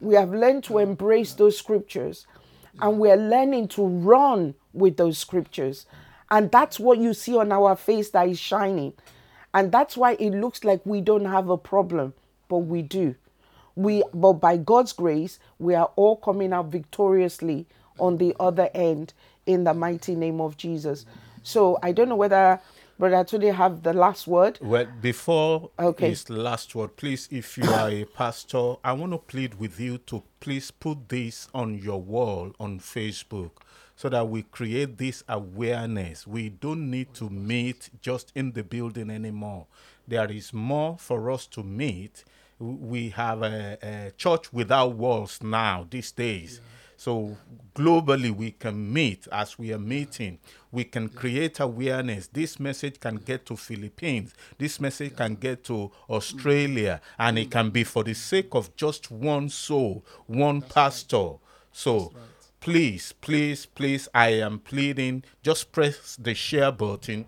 We 0.00 0.14
have 0.14 0.32
learned 0.32 0.64
to 0.64 0.78
embrace 0.78 1.34
those 1.34 1.58
scriptures, 1.58 2.26
and 2.80 2.98
we 2.98 3.10
are 3.10 3.16
learning 3.16 3.68
to 3.68 3.84
run 3.86 4.54
with 4.72 4.96
those 4.96 5.18
scriptures. 5.18 5.86
And 6.30 6.50
that's 6.50 6.80
what 6.80 6.98
you 6.98 7.12
see 7.12 7.36
on 7.36 7.52
our 7.52 7.76
face 7.76 8.10
that 8.10 8.28
is 8.28 8.38
shining. 8.38 8.94
And 9.52 9.70
that's 9.70 9.96
why 9.96 10.12
it 10.12 10.30
looks 10.30 10.64
like 10.64 10.80
we 10.86 11.00
don't 11.00 11.26
have 11.26 11.50
a 11.50 11.58
problem, 11.58 12.14
but 12.48 12.58
we 12.58 12.80
do. 12.82 13.14
We 13.74 14.02
but 14.14 14.34
by 14.34 14.56
God's 14.56 14.92
grace, 14.92 15.38
we 15.58 15.74
are 15.74 15.90
all 15.96 16.16
coming 16.16 16.52
out 16.52 16.66
victoriously 16.66 17.66
on 17.98 18.18
the 18.18 18.34
other 18.40 18.70
end 18.74 19.12
in 19.46 19.64
the 19.64 19.74
mighty 19.74 20.14
name 20.14 20.40
of 20.40 20.56
Jesus. 20.56 21.06
So 21.42 21.78
I 21.82 21.92
don't 21.92 22.08
know 22.08 22.16
whether 22.16 22.60
Brother 22.98 23.24
Tunde 23.24 23.52
have 23.54 23.82
the 23.82 23.92
last 23.92 24.26
word. 24.28 24.58
Well, 24.62 24.86
before 25.00 25.70
Okay. 25.78 26.10
his 26.10 26.30
last 26.30 26.74
word, 26.74 26.96
please, 26.96 27.28
if 27.32 27.58
you 27.58 27.68
are 27.68 27.88
a 27.90 28.04
pastor, 28.04 28.74
I 28.84 28.92
want 28.92 29.12
to 29.12 29.18
plead 29.18 29.54
with 29.58 29.80
you 29.80 29.98
to 29.98 30.22
please 30.38 30.70
put 30.70 31.08
this 31.08 31.48
on 31.52 31.78
your 31.78 32.00
wall 32.00 32.52
on 32.60 32.78
Facebook 32.78 33.50
so 33.96 34.08
that 34.08 34.28
we 34.28 34.42
create 34.42 34.98
this 34.98 35.24
awareness. 35.28 36.26
We 36.26 36.48
don't 36.50 36.90
need 36.90 37.12
to 37.14 37.28
meet 37.28 37.90
just 38.00 38.30
in 38.34 38.52
the 38.52 38.62
building 38.62 39.10
anymore. 39.10 39.66
There 40.06 40.30
is 40.30 40.52
more 40.52 40.96
for 40.98 41.30
us 41.30 41.46
to 41.48 41.62
meet. 41.62 42.24
We 42.60 43.08
have 43.10 43.42
a, 43.42 43.78
a 43.82 44.12
church 44.16 44.52
without 44.52 44.94
walls 44.94 45.40
now 45.42 45.86
these 45.90 46.12
days. 46.12 46.60
So 47.02 47.36
globally, 47.74 48.30
we 48.30 48.52
can 48.52 48.92
meet 48.92 49.26
as 49.32 49.58
we 49.58 49.72
are 49.72 49.78
meeting. 49.78 50.38
We 50.70 50.84
can 50.84 51.08
create 51.08 51.58
awareness. 51.58 52.28
This 52.28 52.60
message 52.60 53.00
can 53.00 53.16
get 53.16 53.44
to 53.46 53.56
Philippines. 53.56 54.34
This 54.56 54.78
message 54.78 55.16
can 55.16 55.34
get 55.34 55.64
to 55.64 55.90
Australia, 56.08 57.00
and 57.18 57.40
it 57.40 57.50
can 57.50 57.70
be 57.70 57.82
for 57.82 58.04
the 58.04 58.14
sake 58.14 58.50
of 58.52 58.76
just 58.76 59.10
one 59.10 59.48
soul, 59.48 60.04
one 60.28 60.62
pastor. 60.62 61.32
So 61.72 62.12
please, 62.60 63.12
please, 63.20 63.66
please, 63.66 64.08
I 64.14 64.34
am 64.34 64.60
pleading. 64.60 65.24
Just 65.42 65.72
press 65.72 66.14
the 66.14 66.34
share 66.34 66.70
button 66.70 67.26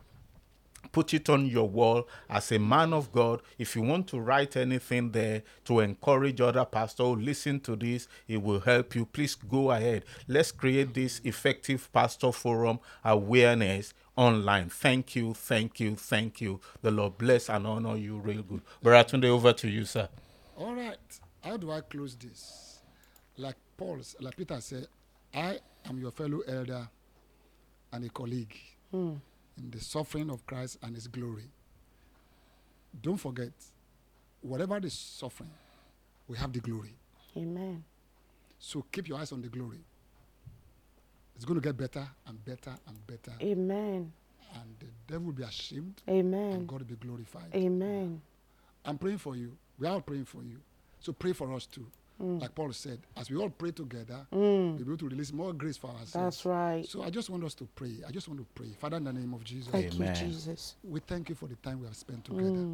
put 0.94 1.12
it 1.12 1.28
on 1.28 1.44
your 1.44 1.68
wall 1.68 2.08
as 2.30 2.52
a 2.52 2.58
man 2.58 2.92
of 2.92 3.10
God. 3.10 3.42
If 3.58 3.74
you 3.74 3.82
want 3.82 4.06
to 4.08 4.20
write 4.20 4.56
anything 4.56 5.10
there 5.10 5.42
to 5.64 5.80
encourage 5.80 6.40
other 6.40 6.64
pastors, 6.64 7.04
"Oh, 7.04 7.12
listen 7.12 7.58
to 7.60 7.74
this, 7.74 8.06
it 8.28 8.40
will 8.40 8.60
help 8.60 8.94
you. 8.94 9.04
Please 9.04 9.34
go 9.34 9.72
ahead. 9.72 10.04
Let's 10.28 10.52
create 10.52 10.94
this 10.94 11.20
effective 11.24 11.92
pastor 11.92 12.30
forum 12.30 12.78
awareness 13.04 13.92
online. 14.16 14.68
Thank 14.70 15.16
you, 15.16 15.34
thank 15.34 15.80
you, 15.80 15.96
thank 15.96 16.40
you. 16.40 16.60
The 16.80 16.92
Lord 16.92 17.18
bless 17.18 17.50
and 17.50 17.66
honor 17.66 17.96
you 17.96 18.18
real 18.18 18.42
good. 18.44 18.62
Brother 18.80 19.18
Tunde, 19.18 19.24
over 19.26 19.52
to 19.52 19.68
you, 19.68 19.84
sir. 19.84 20.08
All 20.56 20.74
right. 20.74 20.96
How 21.42 21.56
do 21.56 21.72
I 21.72 21.80
close 21.80 22.14
this? 22.14 22.78
Like 23.36 23.56
Paul, 23.76 23.98
s- 23.98 24.14
like 24.20 24.36
Peter 24.36 24.60
said, 24.60 24.86
I 25.34 25.58
am 25.86 25.98
your 25.98 26.12
fellow 26.12 26.40
elder 26.46 26.88
and 27.92 28.04
a 28.04 28.08
colleague 28.08 28.56
hmm. 28.92 29.14
In 29.58 29.70
the 29.70 29.80
suffering 29.80 30.30
of 30.30 30.44
Christ 30.46 30.78
and 30.82 30.94
his 30.94 31.06
glory. 31.06 31.50
Don't 33.00 33.16
forget, 33.16 33.52
whatever 34.40 34.78
the 34.80 34.90
suffering, 34.90 35.50
we 36.28 36.36
have 36.38 36.52
the 36.52 36.60
glory. 36.60 36.94
Amen. 37.36 37.84
So 38.58 38.84
keep 38.90 39.08
your 39.08 39.18
eyes 39.18 39.32
on 39.32 39.42
the 39.42 39.48
glory. 39.48 39.80
It's 41.36 41.44
going 41.44 41.60
to 41.60 41.66
get 41.66 41.76
better 41.76 42.06
and 42.26 42.44
better 42.44 42.74
and 42.86 43.06
better. 43.06 43.32
Amen. 43.42 44.12
And 44.54 44.76
the 44.78 44.86
devil 45.08 45.26
will 45.26 45.32
be 45.32 45.42
ashamed 45.42 46.00
Amen. 46.08 46.52
and 46.52 46.68
God 46.68 46.80
will 46.80 46.86
be 46.86 46.94
glorified. 46.94 47.52
Amen. 47.54 48.20
I'm 48.84 48.98
praying 48.98 49.18
for 49.18 49.34
you. 49.34 49.56
We 49.78 49.88
are 49.88 50.00
praying 50.00 50.26
for 50.26 50.44
you. 50.44 50.58
So 51.00 51.12
pray 51.12 51.32
for 51.32 51.52
us 51.52 51.66
too. 51.66 51.86
Like 52.18 52.54
Paul 52.54 52.72
said, 52.72 53.00
as 53.16 53.30
we 53.30 53.36
all 53.36 53.50
pray 53.50 53.70
together, 53.72 54.26
we'll 54.30 54.72
be 54.74 54.82
able 54.82 54.96
to 54.96 55.08
release 55.08 55.32
more 55.32 55.52
grace 55.52 55.76
for 55.76 55.88
ourselves. 55.88 56.12
That's 56.12 56.44
right. 56.46 56.86
So 56.86 57.02
I 57.02 57.10
just 57.10 57.28
want 57.28 57.44
us 57.44 57.54
to 57.54 57.68
pray. 57.74 57.96
I 58.06 58.10
just 58.12 58.28
want 58.28 58.40
to 58.40 58.46
pray. 58.54 58.68
Father, 58.78 58.96
in 58.98 59.04
the 59.04 59.12
name 59.12 59.34
of 59.34 59.42
Jesus, 59.44 59.68
Thank 59.72 59.94
Amen. 59.94 60.14
you, 60.16 60.26
Jesus. 60.32 60.76
we 60.84 61.00
thank 61.00 61.28
you 61.28 61.34
for 61.34 61.46
the 61.48 61.56
time 61.56 61.80
we 61.80 61.86
have 61.86 61.96
spent 61.96 62.24
together. 62.24 62.66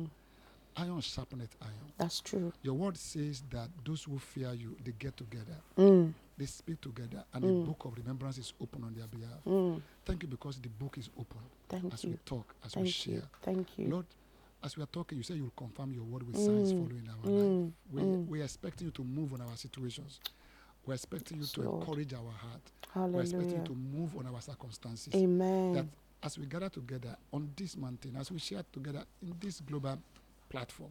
Iron 0.77 1.01
sharpeneth 1.01 1.51
iron. 1.61 1.93
That's 1.99 2.21
true. 2.21 2.53
Your 2.63 2.75
word 2.75 2.97
says 2.97 3.43
that 3.51 3.69
those 3.85 4.05
who 4.05 4.19
fear 4.19 4.53
you, 4.55 4.77
they 4.85 4.93
get 4.99 5.17
together. 5.17 5.57
Mm. 5.77 6.13
They 6.39 6.47
speak 6.47 6.81
together, 6.81 7.25
and 7.35 7.43
the 7.45 7.53
book 7.67 7.85
of 7.85 7.97
remembrance 7.99 8.39
is 8.39 8.53
open 8.63 8.85
on 8.85 8.95
their 8.95 9.07
behalf. 9.09 9.81
Thank 10.05 10.23
you 10.23 10.29
because 10.29 10.59
the 10.61 10.69
book 10.69 10.97
is 10.99 11.09
open 11.19 11.39
Mm. 11.39 11.81
Thank 11.81 11.95
as 11.95 12.05
you. 12.05 12.11
we 12.11 12.17
talk, 12.25 12.55
as 12.65 12.77
we 12.77 12.89
share. 12.89 13.15
you. 13.15 13.23
Thank 13.43 13.79
you. 13.79 13.89
Lord, 13.89 14.07
as 14.63 14.77
we 14.77 14.83
are 14.83 14.87
talking, 14.87 15.19
you 15.19 15.25
say 15.25 15.35
you'll 15.35 15.53
confirm 15.57 15.93
your 15.93 16.05
word 16.05 16.27
with 16.27 16.37
mm, 16.37 16.45
signs 16.47 16.73
following 16.73 17.09
our 17.09 17.31
mm, 17.31 17.65
life. 17.65 17.73
We, 17.93 18.03
mm. 18.03 18.27
we 18.29 18.41
are 18.41 18.45
expecting 18.45 18.87
you 18.89 18.91
to 18.93 19.05
move 19.05 19.33
on 19.33 19.41
our 19.41 19.57
situations. 19.57 20.21
We're 20.87 20.95
expecting 20.95 21.39
you 21.39 21.43
Yes, 21.45 21.53
to 21.53 21.63
Lord. 21.63 21.83
encourage 21.89 22.13
our 22.15 22.31
heart. 22.33 23.11
We're 23.13 23.21
expecting 23.23 23.59
you 23.59 23.65
to 23.65 23.75
move 23.75 24.17
on 24.17 24.27
our 24.33 24.41
circumstances. 24.41 25.15
Amen. 25.15 25.73
That 25.75 25.87
as 26.23 26.39
we 26.39 26.47
gather 26.47 26.69
together 26.69 27.17
on 27.33 27.51
this 27.57 27.77
mountain, 27.77 28.17
as 28.19 28.31
we 28.31 28.39
share 28.39 28.63
together 28.73 29.05
in 29.23 29.35
this 29.41 29.61
global 29.61 29.99
platform, 30.49 30.91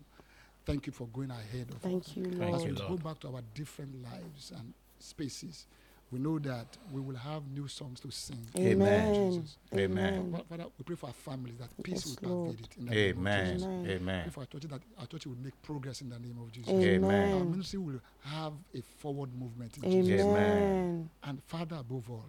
thank 0.65 0.87
you 0.87 0.93
for 0.93 1.07
going 1.07 1.31
ahead 1.31 1.67
of 1.69 1.75
us. 1.75 1.81
Thank 1.81 2.17
you, 2.17 2.25
Thank 2.25 2.55
As 2.55 2.63
we 2.63 2.69
you, 2.69 2.75
Lord. 2.75 2.89
go 3.03 3.09
back 3.09 3.19
to 3.21 3.27
our 3.27 3.41
different 3.53 4.01
lives 4.03 4.51
and 4.55 4.73
spaces, 4.99 5.65
we 6.11 6.17
know 6.19 6.39
that 6.39 6.65
we 6.91 7.01
will 7.01 7.15
have 7.15 7.43
new 7.51 7.67
songs 7.67 7.99
to 7.99 8.09
sing. 8.11 8.39
Amen. 8.57 9.13
Jesus. 9.33 9.57
Amen. 9.75 10.31
Fa- 10.31 10.43
Father, 10.49 10.65
we 10.77 10.83
pray 10.83 10.95
for 10.95 11.07
our 11.07 11.13
families 11.13 11.55
that 11.59 11.69
peace 11.83 12.05
Yes, 12.05 12.21
will 12.21 12.29
Lord. 12.29 12.49
pervade 12.57 12.65
it 12.65 12.77
in 12.79 12.85
the 12.85 12.91
name 12.91 13.09
of 13.11 13.17
Amen. 13.17 13.53
Jesus. 13.53 13.65
Amen. 13.67 13.83
Pray 13.85 13.95
Amen. 13.95 14.29
for 14.31 14.39
our 14.39 14.45
church 14.47 14.61
that 14.63 14.81
our 14.99 15.05
church 15.05 15.25
will 15.27 15.37
make 15.43 15.61
progress 15.61 16.01
in 16.01 16.09
the 16.09 16.17
name 16.19 16.37
of 16.41 16.51
Jesus. 16.51 16.73
Amen. 16.73 17.03
Our 17.33 17.39
Amen. 17.41 17.51
ministry 17.51 17.79
will 17.79 17.99
have 18.23 18.53
a 18.73 18.81
forward 18.97 19.29
movement 19.39 19.77
in 19.77 19.91
Jesus. 19.91 20.25
Amen. 20.25 20.37
Amen. 20.37 21.09
And 21.23 21.43
Father, 21.43 21.75
above 21.75 22.09
all, 22.09 22.25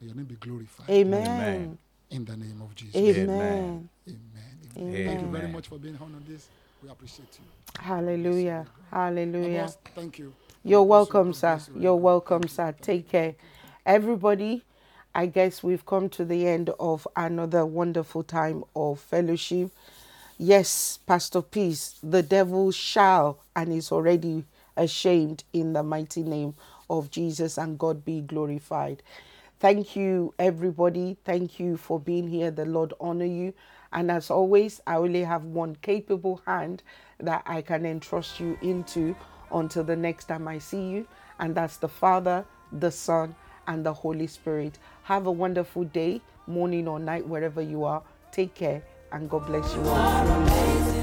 may 0.00 0.06
your 0.06 0.16
name 0.16 0.26
be 0.26 0.36
glorified 0.36 0.88
Amen. 0.90 1.26
Amen. 1.26 1.78
in 2.10 2.24
the 2.24 2.36
name 2.36 2.62
of 2.62 2.74
Jesus. 2.76 2.94
Amen. 2.96 3.28
Amen. 3.28 3.88
Amen. 4.08 4.18
Amen. 4.78 5.06
Thank 5.06 5.20
you 5.22 5.26
very 5.28 5.48
much 5.48 5.66
for 5.68 5.78
being 5.78 5.96
on 5.96 6.14
on 6.14 6.24
this. 6.28 6.48
We 6.82 6.88
appreciate 6.90 7.38
you. 7.40 7.82
Hallelujah. 7.82 8.66
Hallelujah. 8.90 9.60
Abbas, 9.62 9.78
thank 9.94 10.18
you. 10.18 10.32
You're 10.66 10.80
God 10.80 10.88
bless 10.88 11.14
you. 11.14 11.20
welcome, 11.20 11.34
sir. 11.34 11.60
you. 11.74 11.74
You're 11.76 11.96
welcome, 11.96 12.48
sir. 12.48 12.74
Take 12.82 13.10
care. 13.10 13.36
Everybody, 13.86 14.64
I 15.14 15.26
guess 15.26 15.62
we've 15.62 15.86
come 15.86 16.08
to 16.10 16.24
the 16.24 16.48
end 16.48 16.70
of 16.80 17.08
another 17.16 17.66
wonderful 17.66 18.24
time 18.24 18.64
of 18.76 19.00
fellowship. 19.00 19.72
Yes, 20.38 21.00
Pastor 21.06 21.42
Peace, 21.42 21.98
the 22.02 22.22
devil 22.22 22.72
shall 22.72 23.40
and 23.56 23.72
is 23.72 23.92
already 23.92 24.44
ashamed 24.76 25.44
in 25.52 25.74
the 25.74 25.84
mighty 25.84 26.24
name 26.24 26.54
of 26.90 27.10
Jesus 27.12 27.58
and 27.58 27.78
God 27.78 28.04
be 28.04 28.22
glorified. 28.22 29.02
Thank 29.60 29.96
you, 29.96 30.34
everybody. 30.38 31.18
Thank 31.24 31.60
you 31.60 31.78
for 31.78 32.00
being 32.00 32.28
here. 32.28 32.52
The 32.52 32.66
Lord 32.66 32.94
honor 33.00 33.26
you. 33.26 33.54
And 33.92 34.10
as 34.10 34.30
always, 34.30 34.80
I 34.86 34.96
only 34.96 35.24
have 35.24 35.44
one 35.44 35.76
capable 35.82 36.42
hand 36.46 36.82
that 37.20 37.44
I 37.46 37.62
can 37.62 37.86
entrust 37.86 38.40
you 38.40 38.58
into 38.62 39.16
until 39.52 39.84
the 39.84 39.96
next 39.96 40.26
time 40.26 40.48
I 40.48 40.58
see 40.58 40.88
you. 40.88 41.06
And 41.38 41.54
that's 41.54 41.76
the 41.76 41.88
Father, 41.88 42.44
the 42.72 42.90
Son, 42.90 43.34
and 43.66 43.84
the 43.84 43.92
Holy 43.92 44.26
Spirit. 44.26 44.78
Have 45.04 45.26
a 45.26 45.32
wonderful 45.32 45.84
day, 45.84 46.20
morning 46.46 46.88
or 46.88 46.98
night, 46.98 47.26
wherever 47.26 47.60
you 47.60 47.84
are. 47.84 48.02
Take 48.32 48.54
care 48.54 48.82
and 49.12 49.28
God 49.30 49.46
bless 49.46 49.74
you 49.74 49.82
all. 49.82 50.95